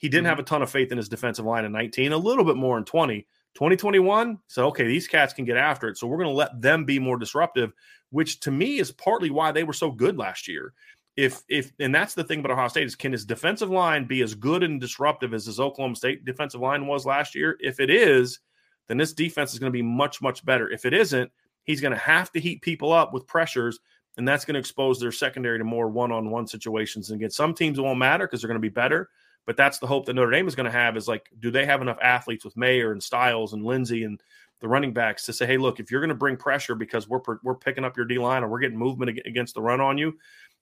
he 0.00 0.08
didn't 0.08 0.24
mm-hmm. 0.24 0.30
have 0.30 0.38
a 0.38 0.44
ton 0.44 0.62
of 0.62 0.70
faith 0.70 0.90
in 0.90 0.98
his 0.98 1.10
defensive 1.10 1.44
line 1.44 1.64
in 1.64 1.72
19, 1.72 2.12
a 2.12 2.16
little 2.16 2.44
bit 2.44 2.56
more 2.56 2.78
in 2.78 2.84
20. 2.84 3.26
2021, 3.54 4.38
so 4.46 4.66
okay, 4.68 4.86
these 4.86 5.08
cats 5.08 5.32
can 5.32 5.44
get 5.44 5.56
after 5.56 5.88
it. 5.88 5.98
So 5.98 6.06
we're 6.06 6.18
going 6.18 6.30
to 6.30 6.34
let 6.34 6.60
them 6.60 6.84
be 6.84 6.98
more 6.98 7.18
disruptive, 7.18 7.72
which 8.10 8.40
to 8.40 8.50
me 8.50 8.78
is 8.78 8.92
partly 8.92 9.30
why 9.30 9.52
they 9.52 9.64
were 9.64 9.72
so 9.72 9.90
good 9.90 10.16
last 10.16 10.48
year. 10.48 10.72
If 11.16 11.42
if 11.48 11.72
and 11.80 11.94
that's 11.94 12.14
the 12.14 12.22
thing 12.24 12.38
about 12.38 12.52
Ohio 12.52 12.68
State 12.68 12.86
is 12.86 12.94
can 12.94 13.12
his 13.12 13.26
defensive 13.26 13.68
line 13.68 14.06
be 14.06 14.22
as 14.22 14.34
good 14.34 14.62
and 14.62 14.80
disruptive 14.80 15.34
as 15.34 15.46
his 15.46 15.58
Oklahoma 15.58 15.96
State 15.96 16.24
defensive 16.24 16.60
line 16.60 16.86
was 16.86 17.04
last 17.04 17.34
year? 17.34 17.56
If 17.60 17.80
it 17.80 17.90
is, 17.90 18.38
then 18.86 18.96
this 18.96 19.12
defense 19.12 19.52
is 19.52 19.58
going 19.58 19.72
to 19.72 19.76
be 19.76 19.82
much 19.82 20.22
much 20.22 20.44
better. 20.44 20.70
If 20.70 20.86
it 20.86 20.94
isn't, 20.94 21.30
he's 21.64 21.80
going 21.80 21.92
to 21.92 21.98
have 21.98 22.30
to 22.32 22.40
heat 22.40 22.62
people 22.62 22.92
up 22.92 23.12
with 23.12 23.26
pressures, 23.26 23.80
and 24.16 24.26
that's 24.26 24.44
going 24.44 24.54
to 24.54 24.60
expose 24.60 25.00
their 25.00 25.12
secondary 25.12 25.58
to 25.58 25.64
more 25.64 25.88
one-on-one 25.88 26.46
situations. 26.46 27.10
And 27.10 27.20
again, 27.20 27.30
some 27.30 27.52
teams 27.52 27.78
it 27.78 27.82
won't 27.82 27.98
matter 27.98 28.26
because 28.26 28.40
they're 28.40 28.48
going 28.48 28.54
to 28.54 28.60
be 28.60 28.68
better. 28.68 29.10
But 29.46 29.56
that's 29.56 29.78
the 29.78 29.86
hope 29.86 30.06
that 30.06 30.14
Notre 30.14 30.30
Dame 30.30 30.46
is 30.46 30.54
going 30.54 30.70
to 30.70 30.78
have 30.78 30.96
is 30.96 31.08
like, 31.08 31.28
do 31.40 31.50
they 31.50 31.66
have 31.66 31.82
enough 31.82 31.98
athletes 32.02 32.44
with 32.44 32.56
Mayer 32.56 32.92
and 32.92 33.02
Styles 33.02 33.52
and 33.52 33.64
Lenzy 33.64 34.04
and 34.04 34.20
the 34.60 34.68
running 34.68 34.92
backs 34.92 35.24
to 35.26 35.32
say, 35.32 35.46
hey, 35.46 35.56
look, 35.56 35.80
if 35.80 35.90
you're 35.90 36.00
going 36.00 36.10
to 36.10 36.14
bring 36.14 36.36
pressure 36.36 36.74
because 36.74 37.08
we're 37.08 37.20
we're 37.42 37.54
picking 37.54 37.84
up 37.84 37.96
your 37.96 38.06
D 38.06 38.18
line 38.18 38.44
or 38.44 38.48
we're 38.48 38.60
getting 38.60 38.78
movement 38.78 39.18
against 39.24 39.54
the 39.54 39.62
run 39.62 39.80
on 39.80 39.98
you, 39.98 40.18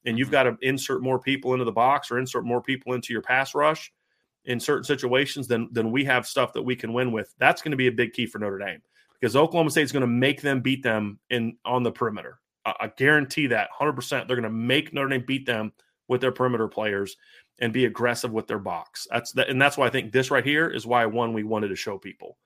and 0.07 0.19
you've 0.19 0.29
mm-hmm. 0.29 0.33
got 0.33 0.43
to 0.45 0.57
insert 0.63 1.03
more 1.03 1.19
people 1.19 1.53
into 1.53 1.65
the 1.65 1.73
box 1.73 2.11
or 2.11 2.19
insert 2.19 2.45
more 2.45 2.63
people 2.63 2.95
into 2.95 3.13
your 3.13 3.23
pass 3.23 3.55
rush 3.55 3.93
in 4.45 4.61
certain 4.61 4.85
situations, 4.85 5.49
then 5.49 5.69
then 5.73 5.91
we 5.91 6.05
have 6.05 6.27
stuff 6.27 6.53
that 6.53 6.63
we 6.63 6.77
can 6.77 6.93
win 6.93 7.13
with. 7.13 7.35
That's 7.39 7.61
going 7.61 7.73
to 7.73 7.77
be 7.77 7.89
a 7.89 7.93
big 7.93 8.13
key 8.13 8.27
for 8.27 8.39
Notre 8.39 8.59
Dame 8.59 8.81
because 9.21 9.37
Oklahoma 9.37 9.71
State 9.71 9.83
is 9.83 9.93
going 9.93 10.03
to 10.03 10.07
make 10.07 10.41
them 10.41 10.61
beat 10.61 10.83
them 10.83 11.19
in 11.31 11.57
on 11.65 11.83
the 11.83 11.93
perimeter. 11.93 12.39
I, 12.65 12.75
I 12.81 12.87
guarantee 12.97 13.49
that 13.49 13.69
100%. 13.79 14.11
They're 14.11 14.37
going 14.37 14.43
to 14.43 14.51
make 14.51 14.95
Notre 14.95 15.09
Dame 15.09 15.25
beat 15.27 15.45
them 15.45 15.73
with 16.09 16.21
their 16.21 16.33
perimeter 16.33 16.69
players 16.69 17.17
and 17.61 17.73
be 17.73 17.85
aggressive 17.85 18.33
with 18.33 18.47
their 18.47 18.59
box. 18.59 19.07
That's 19.11 19.33
that, 19.33 19.49
and 19.49 19.61
that's 19.61 19.77
why 19.77 19.87
I 19.87 19.91
think 19.91 20.13
this 20.13 20.31
right 20.31 20.45
here 20.45 20.69
is 20.69 20.87
why 20.87 21.07
one 21.07 21.33
we 21.33 21.43
wanted 21.43 21.69
to 21.69 21.77
show 21.77 21.99
people. 21.99 22.39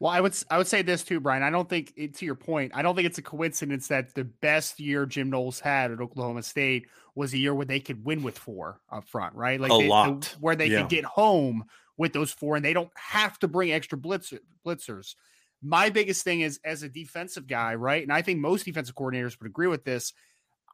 Well, 0.00 0.12
I 0.12 0.20
would 0.20 0.36
I 0.50 0.58
would 0.58 0.68
say 0.68 0.82
this 0.82 1.02
too, 1.02 1.18
Brian. 1.18 1.42
I 1.42 1.50
don't 1.50 1.68
think 1.68 1.94
to 1.96 2.24
your 2.24 2.36
point. 2.36 2.72
I 2.74 2.82
don't 2.82 2.94
think 2.94 3.06
it's 3.06 3.18
a 3.18 3.22
coincidence 3.22 3.88
that 3.88 4.14
the 4.14 4.24
best 4.24 4.78
year 4.78 5.06
Jim 5.06 5.30
Knowles 5.30 5.58
had 5.58 5.90
at 5.90 6.00
Oklahoma 6.00 6.42
State 6.42 6.86
was 7.16 7.32
a 7.32 7.38
year 7.38 7.52
where 7.52 7.66
they 7.66 7.80
could 7.80 8.04
win 8.04 8.22
with 8.22 8.38
four 8.38 8.80
up 8.92 9.08
front, 9.08 9.34
right? 9.34 9.60
Like 9.60 9.72
a 9.72 9.78
they, 9.78 9.88
lot, 9.88 10.36
where 10.40 10.54
they 10.54 10.68
yeah. 10.68 10.82
could 10.82 10.90
get 10.90 11.04
home 11.04 11.64
with 11.96 12.12
those 12.12 12.30
four, 12.30 12.54
and 12.54 12.64
they 12.64 12.72
don't 12.72 12.92
have 12.94 13.38
to 13.40 13.48
bring 13.48 13.72
extra 13.72 13.98
blitzer, 13.98 14.38
blitzers. 14.64 15.16
My 15.60 15.90
biggest 15.90 16.22
thing 16.22 16.42
is 16.42 16.60
as 16.64 16.84
a 16.84 16.88
defensive 16.88 17.48
guy, 17.48 17.74
right? 17.74 18.04
And 18.04 18.12
I 18.12 18.22
think 18.22 18.38
most 18.38 18.64
defensive 18.64 18.94
coordinators 18.94 19.36
would 19.40 19.48
agree 19.48 19.66
with 19.66 19.84
this. 19.84 20.12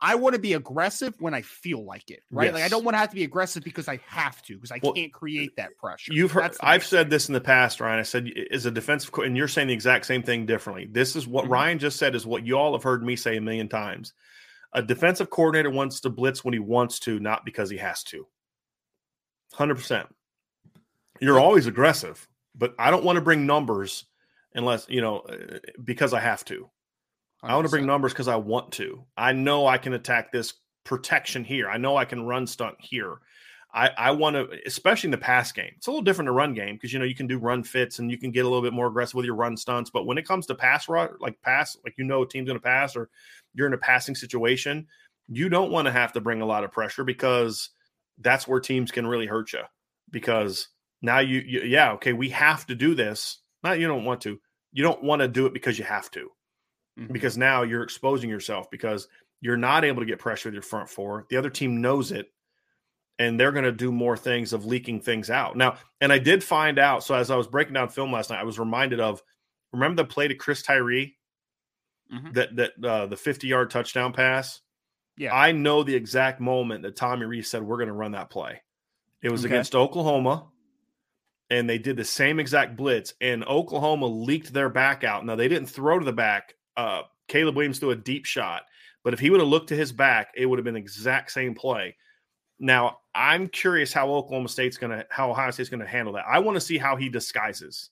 I 0.01 0.17
want 0.17 0.35
to 0.35 0.41
be 0.41 0.53
aggressive 0.53 1.15
when 1.21 1.35
I 1.35 1.43
feel 1.43 1.85
like 1.85 2.11
it, 2.11 2.21
right? 2.31 2.47
Yes. 2.47 2.55
Like 2.55 2.63
I 2.65 2.69
don't 2.69 2.85
want 2.85 2.95
to 2.95 2.99
have 2.99 3.11
to 3.11 3.15
be 3.15 3.25
aggressive 3.25 3.65
because 3.65 3.89
I 3.89 4.01
have 4.07 4.43
to, 4.43 4.55
because 4.55 4.73
I 4.73 4.81
well, 4.83 4.93
can't 4.93 5.13
create 5.13 5.57
that 5.57 5.77
pressure. 5.79 6.13
You've 6.13 6.33
heard 6.33 6.57
I've 6.61 6.85
said 6.85 7.11
this 7.11 7.29
in 7.29 7.33
the 7.33 7.41
past, 7.41 7.81
Ryan. 7.81 8.01
I 8.01 8.03
said 8.03 8.31
is 8.35 8.67
a 8.67 8.71
defensive 8.71 9.11
and 9.15 9.37
you're 9.37 9.49
saying 9.49 9.69
the 9.69 9.75
exact 9.75 10.07
same 10.07 10.23
thing 10.23 10.47
differently. 10.47 10.89
This 10.91 11.17
is 11.17 11.27
what 11.27 11.45
mm-hmm. 11.45 11.53
Ryan 11.53 11.79
just 11.79 11.99
said 11.99 12.15
is 12.15 12.27
what 12.27 12.47
you 12.47 12.59
all 12.59 12.73
have 12.73 12.83
heard 12.83 13.05
me 13.05 13.17
say 13.17 13.37
a 13.37 13.41
million 13.41 13.69
times. 13.69 14.13
A 14.75 14.83
defensive 14.83 15.31
coordinator 15.31 15.71
wants 15.71 16.01
to 16.01 16.11
blitz 16.11 16.45
when 16.45 16.53
he 16.53 16.59
wants 16.59 16.99
to, 17.01 17.21
not 17.21 17.45
because 17.45 17.71
he 17.71 17.77
has 17.77 18.03
to. 18.05 18.27
100%. 19.55 20.07
You're 21.21 21.39
always 21.39 21.67
aggressive, 21.67 22.29
but 22.57 22.75
I 22.79 22.91
don't 22.91 23.05
want 23.05 23.17
to 23.17 23.23
bring 23.23 23.47
numbers 23.47 24.07
unless, 24.53 24.87
you 24.89 25.01
know, 25.01 25.21
uh, 25.21 25.59
because 25.83 26.13
I 26.13 26.21
have 26.21 26.45
to. 26.47 26.69
I 27.45 27.55
want 27.55 27.67
to 27.67 27.71
bring 27.71 27.87
numbers 27.87 28.13
because 28.13 28.29
I 28.29 28.37
want 28.37 28.73
to. 28.73 29.05
I 29.17 29.33
know 29.33 29.67
I 29.67 29.77
can 29.77 29.93
attack 29.93 30.33
this 30.33 30.55
protection 30.85 31.45
here. 31.45 31.69
I 31.69 31.77
know 31.77 31.97
I 31.97 32.07
can 32.07 32.25
run 32.25 32.47
stunt 32.47 32.77
here. 32.81 33.19
I, 33.75 33.91
I 33.99 34.11
want 34.13 34.37
to, 34.37 34.49
especially 34.67 35.09
in 35.09 35.13
the 35.13 35.19
pass 35.19 35.51
game. 35.53 35.73
It's 35.77 35.89
a 35.89 35.91
little 35.91 36.05
different 36.05 36.29
in 36.29 36.35
run 36.35 36.55
game 36.55 36.77
because 36.77 36.93
you 36.93 36.99
know 36.99 37.05
you 37.05 37.15
can 37.15 37.27
do 37.27 37.39
run 37.39 37.63
fits 37.65 37.99
and 37.99 38.11
you 38.11 38.17
can 38.17 38.31
get 38.31 38.45
a 38.45 38.49
little 38.49 38.63
bit 38.63 38.73
more 38.73 38.87
aggressive 38.87 39.17
with 39.17 39.27
your 39.27 39.35
run 39.35 39.57
stunts. 39.57 39.91
But 39.91 40.07
when 40.07 40.17
it 40.17 40.27
comes 40.27 40.47
to 40.47 40.55
pass 40.55 40.89
like 40.89 41.41
pass, 41.43 41.77
like 41.85 41.95
you 41.99 42.05
know 42.05 42.23
a 42.23 42.29
team's 42.29 42.47
going 42.47 42.59
to 42.59 42.65
pass 42.65 42.97
or 42.97 43.11
you're 43.53 43.67
in 43.67 43.75
a 43.75 43.79
passing 43.79 44.15
situation, 44.15 44.87
you 45.29 45.49
don't 45.49 45.73
want 45.73 45.87
to 45.87 45.93
have 45.93 46.13
to 46.13 46.21
bring 46.21 46.41
a 46.41 46.47
lot 46.47 46.65
of 46.65 46.73
pressure 46.73 47.05
because 47.05 47.71
that's 48.19 48.47
where 48.47 48.61
teams 48.61 48.93
can 48.93 49.07
really 49.07 49.27
hurt 49.27 49.53
you. 49.53 49.63
Because 50.11 50.69
now 51.03 51.19
you, 51.19 51.41
you 51.41 51.63
yeah, 51.63 51.93
okay, 51.93 52.13
we 52.13 52.29
have 52.31 52.65
to 52.67 52.77
do 52.77 52.95
this. 52.95 53.39
Not 53.65 53.81
you 53.81 53.89
don't 53.89 54.05
want 54.05 54.21
to. 54.23 54.39
You 54.73 54.85
don't 54.85 55.03
want 55.03 55.21
to 55.21 55.29
do 55.29 55.47
it 55.47 55.53
because 55.53 55.79
you 55.79 55.85
have 55.85 56.11
to 56.13 56.31
mm-hmm. 56.99 57.13
because 57.13 57.37
now 57.37 57.63
you're 57.63 57.83
exposing 57.83 58.31
yourself 58.31 58.71
because 58.71 59.09
you're 59.41 59.57
not 59.57 59.85
able 59.85 60.01
to 60.01 60.07
get 60.07 60.19
pressure 60.19 60.49
with 60.49 60.55
your 60.55 60.63
front 60.63 60.89
four. 60.89 61.27
The 61.29 61.37
other 61.37 61.51
team 61.51 61.81
knows 61.81 62.13
it, 62.13 62.33
and 63.19 63.39
they're 63.39 63.53
going 63.53 63.65
to 63.65 63.73
do 63.73 63.93
more 63.93 64.17
things 64.17 64.53
of 64.53 64.65
leaking 64.65 65.01
things 65.01 65.31
out. 65.31 65.57
Now, 65.57 65.77
and 66.01 66.13
I 66.13 66.19
did 66.19 66.43
find 66.43 66.79
out. 66.79 67.05
So 67.05 67.15
as 67.15 67.31
I 67.31 67.37
was 67.37 67.47
breaking 67.47 67.75
down 67.75 67.89
film 67.89 68.13
last 68.13 68.31
night, 68.31 68.41
I 68.41 68.45
was 68.45 68.59
reminded 68.59 69.01
of 69.01 69.23
remember 69.73 70.03
the 70.03 70.09
play 70.09 70.29
to 70.29 70.35
Chris 70.35 70.63
Tyree, 70.63 71.17
mm-hmm. 72.13 72.33
that 72.33 72.57
that 72.57 72.85
uh, 72.85 73.07
the 73.07 73.17
50 73.17 73.47
yard 73.47 73.71
touchdown 73.71 74.13
pass. 74.13 74.61
Yeah, 75.17 75.35
I 75.35 75.53
know 75.53 75.85
the 75.85 75.95
exact 75.95 76.41
moment 76.41 76.83
that 76.83 76.97
Tommy 76.97 77.25
Rees 77.25 77.49
said 77.49 77.63
we're 77.63 77.77
going 77.77 77.89
to 77.89 77.93
run 77.93 78.13
that 78.13 78.31
play. 78.31 78.63
It 79.23 79.31
was 79.31 79.45
okay. 79.45 79.55
against 79.55 79.75
Oklahoma 79.75 80.49
and 81.51 81.69
they 81.69 81.79
did 81.79 81.97
the 81.97 82.05
same 82.05 82.41
exact 82.41 82.77
blitz 82.77 83.15
and 83.21 83.45
Oklahoma 83.45 84.07
leaked 84.07 84.53
their 84.53 84.69
back 84.69 85.05
out. 85.05 85.25
Now 85.25 85.37
they 85.37 85.49
didn't 85.49 85.69
throw 85.69 85.99
to 85.99 86.05
the 86.05 86.13
back 86.13 86.55
uh, 86.77 87.03
Caleb 87.29 87.57
Williams 87.57 87.79
threw 87.79 87.91
a 87.91 87.97
deep 87.97 88.27
shot, 88.27 88.63
but 89.03 89.15
if 89.15 89.21
he 89.21 89.31
would 89.31 89.41
have 89.41 89.49
looked 89.49 89.69
to 89.69 89.77
his 89.77 89.93
back, 89.93 90.29
it 90.35 90.47
would 90.47 90.59
have 90.59 90.65
been 90.65 90.75
the 90.75 90.81
exact 90.81 91.31
same 91.31 91.55
play. 91.55 91.97
Now, 92.59 92.99
I'm 93.15 93.49
curious 93.49 93.93
how 93.93 94.11
Oklahoma 94.11 94.49
State's 94.49 94.77
going 94.77 94.97
to, 94.97 95.07
how 95.11 95.31
Ohio 95.31 95.51
State's 95.51 95.69
going 95.69 95.81
to 95.81 95.87
handle 95.87 96.15
that. 96.15 96.25
I 96.29 96.39
want 96.39 96.57
to 96.57 96.61
see 96.61 96.79
how 96.79 96.97
he 96.97 97.09
disguises 97.09 97.91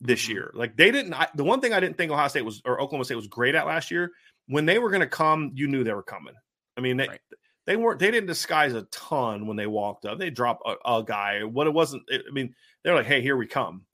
this 0.00 0.22
mm-hmm. 0.22 0.32
year. 0.32 0.50
Like 0.54 0.76
they 0.76 0.90
didn't, 0.90 1.14
I, 1.14 1.28
the 1.34 1.44
one 1.44 1.60
thing 1.60 1.72
I 1.72 1.80
didn't 1.80 1.96
think 1.96 2.12
Ohio 2.12 2.28
State 2.28 2.44
was, 2.44 2.62
or 2.64 2.80
Oklahoma 2.80 3.04
State 3.04 3.16
was 3.16 3.26
great 3.26 3.54
at 3.54 3.66
last 3.66 3.90
year, 3.90 4.12
when 4.48 4.64
they 4.64 4.78
were 4.78 4.90
going 4.90 5.00
to 5.00 5.06
come, 5.06 5.52
you 5.54 5.66
knew 5.66 5.84
they 5.84 5.92
were 5.92 6.02
coming. 6.02 6.34
I 6.76 6.80
mean, 6.80 6.96
they, 6.96 7.08
right. 7.08 7.20
they 7.66 7.76
weren't, 7.76 7.98
they 7.98 8.10
didn't 8.10 8.28
disguise 8.28 8.74
a 8.74 8.82
ton 8.84 9.46
when 9.46 9.56
they 9.56 9.66
walked 9.66 10.04
up. 10.04 10.18
They 10.18 10.30
dropped 10.30 10.62
a, 10.66 10.98
a 10.98 11.02
guy. 11.02 11.42
What 11.42 11.66
it 11.66 11.74
wasn't, 11.74 12.04
it, 12.08 12.22
I 12.28 12.32
mean, 12.32 12.54
they're 12.84 12.94
like, 12.94 13.06
hey, 13.06 13.20
here 13.20 13.36
we 13.36 13.46
come. 13.46 13.84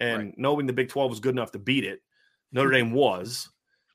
And 0.00 0.18
right. 0.18 0.34
knowing 0.36 0.66
the 0.66 0.72
Big 0.72 0.88
12 0.88 1.10
was 1.10 1.20
good 1.20 1.34
enough 1.34 1.52
to 1.52 1.58
beat 1.58 1.84
it, 1.84 2.00
Notre 2.52 2.70
Dame 2.70 2.92
was. 2.92 3.48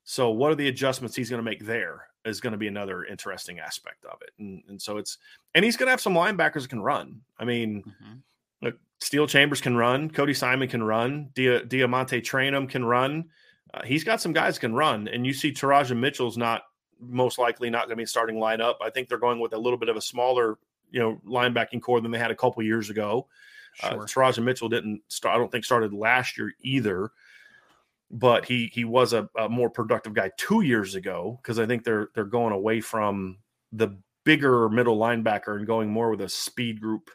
So, 0.10 0.32
what 0.32 0.52
are 0.52 0.56
the 0.56 0.70
adjustments 0.70 1.16
he's 1.16 1.30
going 1.30 1.38
to 1.38 1.48
make 1.48 1.64
there 1.64 2.08
is 2.26 2.42
going 2.42 2.54
to 2.54 2.58
be 2.58 2.68
another 2.68 3.06
interesting 3.06 3.60
aspect 3.60 4.06
of 4.06 4.18
it. 4.24 4.32
And, 4.40 4.64
and 4.68 4.82
so 4.82 4.98
it's, 4.98 5.20
and 5.54 5.64
he's 5.64 5.78
going 5.78 5.86
to 5.86 5.92
have 5.92 6.02
some 6.02 6.16
linebackers 6.16 6.64
that 6.64 6.70
can 6.70 6.82
run. 6.82 7.22
I 7.38 7.46
mean, 7.46 7.84
mm-hmm. 7.84 8.16
look, 8.64 8.80
Steele 8.98 9.28
Chambers 9.28 9.62
can 9.62 9.78
run, 9.78 10.10
Cody 10.10 10.34
Simon 10.34 10.68
can 10.68 10.82
run, 10.82 11.30
Dia, 11.36 11.62
DeaMonte 11.62 12.24
Trayanum 12.24 12.68
can 12.68 12.84
run. 12.84 13.26
Uh, 13.72 13.84
he's 13.86 14.04
got 14.04 14.20
some 14.20 14.34
guys 14.34 14.58
can 14.58 14.74
run. 14.74 15.08
And 15.10 15.28
you 15.28 15.34
see 15.34 15.52
Teradja 15.52 15.96
Mitchell's 15.96 16.40
not 16.40 16.64
most 17.00 17.38
likely 17.38 17.70
not 17.70 17.82
going 17.82 17.98
to 17.98 18.02
be 18.02 18.08
starting 18.08 18.38
lineup. 18.38 18.78
I 18.82 18.90
think 18.90 19.10
they're 19.10 19.20
going 19.20 19.40
with 19.40 19.54
a 19.54 19.60
little 19.60 19.78
bit 19.78 19.90
of 19.90 19.96
a 19.96 20.02
smaller, 20.02 20.58
you 20.90 21.00
know, 21.00 21.22
linebacking 21.24 21.84
core 21.84 22.02
than 22.02 22.10
they 22.10 22.18
had 22.18 22.32
a 22.32 22.36
couple 22.36 22.64
years 22.64 22.90
ago. 22.90 23.28
Uh, 23.84 23.92
sure. 23.92 24.02
Uh, 24.02 24.06
Teradja 24.08 24.44
Mitchell 24.44 24.70
didn't 24.70 25.04
start, 25.08 25.36
I 25.36 25.38
don't 25.38 25.52
think 25.52 25.66
started 25.66 25.94
last 25.94 26.36
year 26.36 26.52
either 26.64 27.12
but 28.12 28.46
he 28.46 28.70
he 28.74 28.86
was 28.86 29.14
a, 29.14 29.30
a 29.38 29.48
more 29.48 29.70
productive 29.70 30.14
guy 30.14 30.32
two 30.38 30.62
years 30.62 30.96
ago 30.96 31.40
because 31.42 31.60
I 31.60 31.66
think 31.66 31.84
they're 31.84 32.10
they're 32.16 32.26
going 32.26 32.54
away 32.54 32.82
from 32.82 33.38
the 33.72 33.98
bigger 34.26 34.70
middle 34.70 34.98
linebacker 34.98 35.58
and 35.58 35.68
going 35.68 35.90
more 35.90 36.10
with 36.10 36.22
a 36.22 36.30
speed 36.30 36.82
group 36.82 37.10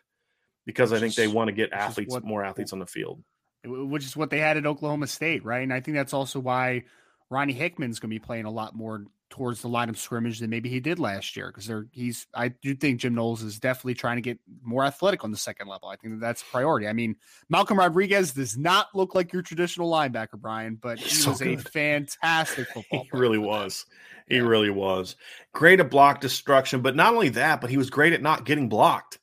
because 0.67 0.93
I 0.93 1.01
think 1.01 1.15
they 1.15 1.29
want 1.29 1.49
to 1.49 1.53
get 1.53 1.73
athletes 1.73 2.13
what, 2.13 2.25
more 2.25 2.45
athletes 2.45 2.73
on 2.73 2.79
the 2.79 2.87
field, 2.87 3.23
which 3.65 4.05
is 4.05 4.17
what 4.17 4.31
they 4.31 4.39
had 4.39 4.57
at 4.57 4.67
Oklahoma 4.67 5.07
State, 5.07 5.45
right? 5.45 5.63
And 5.63 5.73
I 5.73 5.81
think 5.81 5.97
that's 5.97 6.15
also 6.15 6.41
why 6.41 6.85
Ronnie 7.31 7.53
Hickman's 7.53 7.99
going 7.99 8.11
to 8.11 8.15
be 8.15 8.25
playing 8.25 8.47
a 8.47 8.51
lot 8.51 8.75
more 8.75 9.05
towards 9.35 9.63
the 9.63 9.69
line 9.69 9.89
of 9.89 9.99
scrimmage 9.99 10.39
than 10.39 10.49
maybe 10.49 10.69
he 10.69 10.79
did 10.79 11.01
last 11.01 11.35
year 11.35 11.49
because 11.49 11.67
they're 11.67 11.89
he's 11.91 12.29
I 12.35 12.51
do 12.51 12.73
think 12.73 13.01
Jim 13.01 13.17
Knowles 13.17 13.43
is 13.43 13.59
definitely 13.59 13.95
trying 13.95 14.17
to 14.17 14.23
get 14.23 14.39
more 14.63 14.85
athletic 14.85 15.25
on 15.25 15.33
the 15.33 15.37
second 15.37 15.67
level. 15.67 15.89
I 15.89 15.97
think 15.97 16.15
that 16.15 16.21
that's 16.21 16.43
a 16.43 16.45
priority. 16.45 16.87
I 16.87 16.93
mean, 16.93 17.17
Malcolm 17.49 17.77
Rodriguez 17.77 18.33
does 18.33 18.57
not 18.57 18.95
look 18.95 19.17
like 19.17 19.33
your 19.33 19.43
traditional 19.43 19.91
linebacker, 19.91 20.39
Brian, 20.39 20.77
but 20.77 21.01
he 21.01 21.09
so 21.09 21.31
was 21.31 21.41
good. 21.41 21.59
a 21.59 21.63
fantastic 21.63 22.69
football. 22.73 23.09
he 23.11 23.19
really 23.19 23.39
was. 23.39 23.87
He 24.29 24.37
yeah. 24.37 24.43
really 24.43 24.71
was 24.71 25.17
great 25.53 25.81
at 25.81 25.91
block 25.91 26.21
destruction, 26.21 26.81
but 26.81 26.95
not 26.95 27.13
only 27.13 27.31
that, 27.31 27.61
but 27.61 27.71
he 27.71 27.77
was 27.77 27.91
great 27.91 28.13
at 28.13 28.23
not 28.23 28.45
getting 28.45 28.69
blocked. 28.69 29.19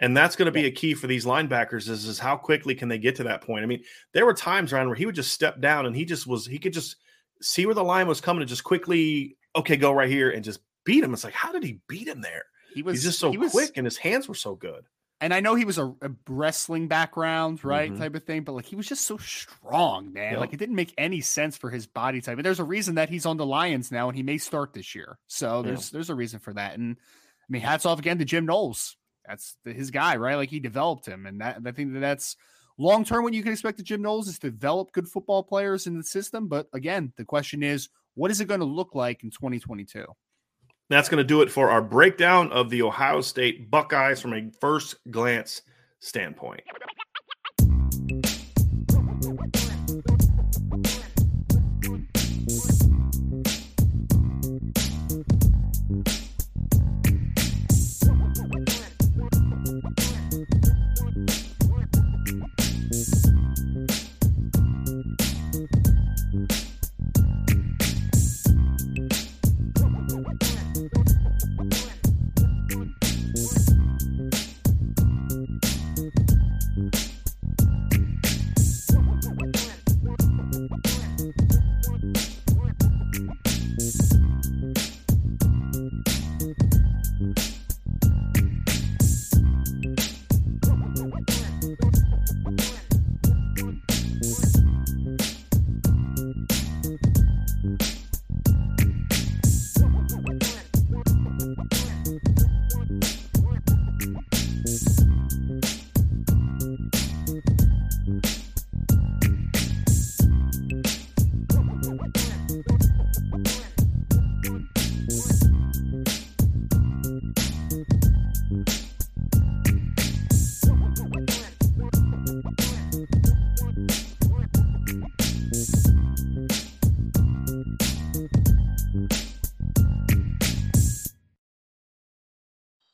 And 0.00 0.16
that's 0.16 0.34
going 0.34 0.46
to 0.46 0.52
be 0.52 0.66
a 0.66 0.72
key 0.72 0.94
for 0.94 1.06
these 1.06 1.24
linebackers 1.24 1.88
is, 1.88 2.04
is 2.04 2.18
how 2.18 2.36
quickly 2.36 2.74
can 2.74 2.88
they 2.88 2.98
get 2.98 3.14
to 3.16 3.22
that 3.22 3.42
point? 3.42 3.62
I 3.62 3.66
mean, 3.66 3.84
there 4.12 4.26
were 4.26 4.34
times 4.34 4.72
around 4.72 4.88
where 4.88 4.96
he 4.96 5.06
would 5.06 5.14
just 5.14 5.32
step 5.32 5.60
down 5.60 5.86
and 5.86 5.94
he 5.94 6.04
just 6.04 6.26
was 6.26 6.46
he 6.46 6.58
could 6.58 6.72
just 6.72 6.96
see 7.40 7.66
where 7.66 7.74
the 7.74 7.84
line 7.84 8.06
was 8.06 8.20
coming 8.20 8.42
and 8.42 8.48
just 8.48 8.64
quickly, 8.64 9.36
okay, 9.54 9.76
go 9.76 9.92
right 9.92 10.08
here 10.08 10.30
and 10.30 10.44
just 10.44 10.60
beat 10.84 11.02
him. 11.02 11.12
It's 11.12 11.24
like, 11.24 11.34
how 11.34 11.52
did 11.52 11.62
he 11.62 11.80
beat 11.88 12.08
him 12.08 12.20
there? 12.20 12.44
He 12.74 12.82
was 12.82 12.96
He's 12.96 13.04
just 13.04 13.18
so 13.18 13.32
quick 13.50 13.72
and 13.76 13.86
his 13.86 13.96
hands 13.96 14.28
were 14.28 14.34
so 14.34 14.54
good. 14.54 14.84
And 15.18 15.32
I 15.32 15.40
know 15.40 15.54
he 15.54 15.64
was 15.64 15.78
a, 15.78 15.86
a 16.02 16.10
wrestling 16.28 16.88
background, 16.88 17.64
right? 17.64 17.90
Mm-hmm. 17.90 18.00
Type 18.02 18.14
of 18.14 18.24
thing, 18.24 18.42
but 18.42 18.52
like 18.52 18.66
he 18.66 18.76
was 18.76 18.86
just 18.86 19.06
so 19.06 19.16
strong, 19.16 20.12
man. 20.12 20.32
Yep. 20.32 20.40
Like 20.40 20.52
it 20.52 20.58
didn't 20.58 20.74
make 20.74 20.92
any 20.98 21.22
sense 21.22 21.56
for 21.56 21.70
his 21.70 21.86
body 21.86 22.20
type. 22.20 22.36
And 22.36 22.44
there's 22.44 22.60
a 22.60 22.64
reason 22.64 22.96
that 22.96 23.08
he's 23.08 23.24
on 23.24 23.38
the 23.38 23.46
Lions 23.46 23.90
now 23.90 24.08
and 24.08 24.16
he 24.16 24.22
may 24.22 24.36
start 24.36 24.74
this 24.74 24.94
year. 24.94 25.18
So 25.26 25.62
there's 25.62 25.90
there's 25.90 26.10
a 26.10 26.14
reason 26.14 26.38
for 26.38 26.52
that. 26.52 26.76
And 26.76 26.96
I 26.98 27.46
mean, 27.48 27.62
hats 27.62 27.86
off 27.86 27.98
again 27.98 28.18
to 28.18 28.26
Jim 28.26 28.44
Knowles. 28.44 28.96
That's 29.26 29.56
the, 29.64 29.72
his 29.72 29.90
guy, 29.90 30.16
right? 30.16 30.36
Like 30.36 30.50
he 30.50 30.60
developed 30.60 31.06
him. 31.06 31.24
And 31.24 31.40
that 31.40 31.60
I 31.64 31.72
think 31.72 31.94
that 31.94 32.00
that's 32.00 32.36
long 32.78 33.04
term, 33.04 33.24
what 33.24 33.34
you 33.34 33.42
can 33.42 33.52
expect 33.52 33.78
of 33.78 33.84
Jim 33.84 34.02
Knowles 34.02 34.28
is 34.28 34.38
to 34.40 34.50
develop 34.50 34.92
good 34.92 35.08
football 35.08 35.42
players 35.42 35.86
in 35.86 35.96
the 35.96 36.04
system. 36.04 36.48
But 36.48 36.68
again, 36.72 37.12
the 37.16 37.24
question 37.24 37.62
is, 37.62 37.88
what 38.14 38.30
is 38.30 38.40
it 38.40 38.48
going 38.48 38.60
to 38.60 38.66
look 38.66 38.94
like 38.94 39.22
in 39.24 39.30
2022? 39.30 40.04
That's 40.88 41.08
going 41.08 41.18
to 41.18 41.24
do 41.24 41.42
it 41.42 41.50
for 41.50 41.70
our 41.70 41.82
breakdown 41.82 42.52
of 42.52 42.70
the 42.70 42.82
Ohio 42.82 43.20
State 43.20 43.70
Buckeyes 43.70 44.20
from 44.20 44.34
a 44.34 44.50
first 44.60 44.96
glance 45.10 45.62
standpoint. 46.00 46.62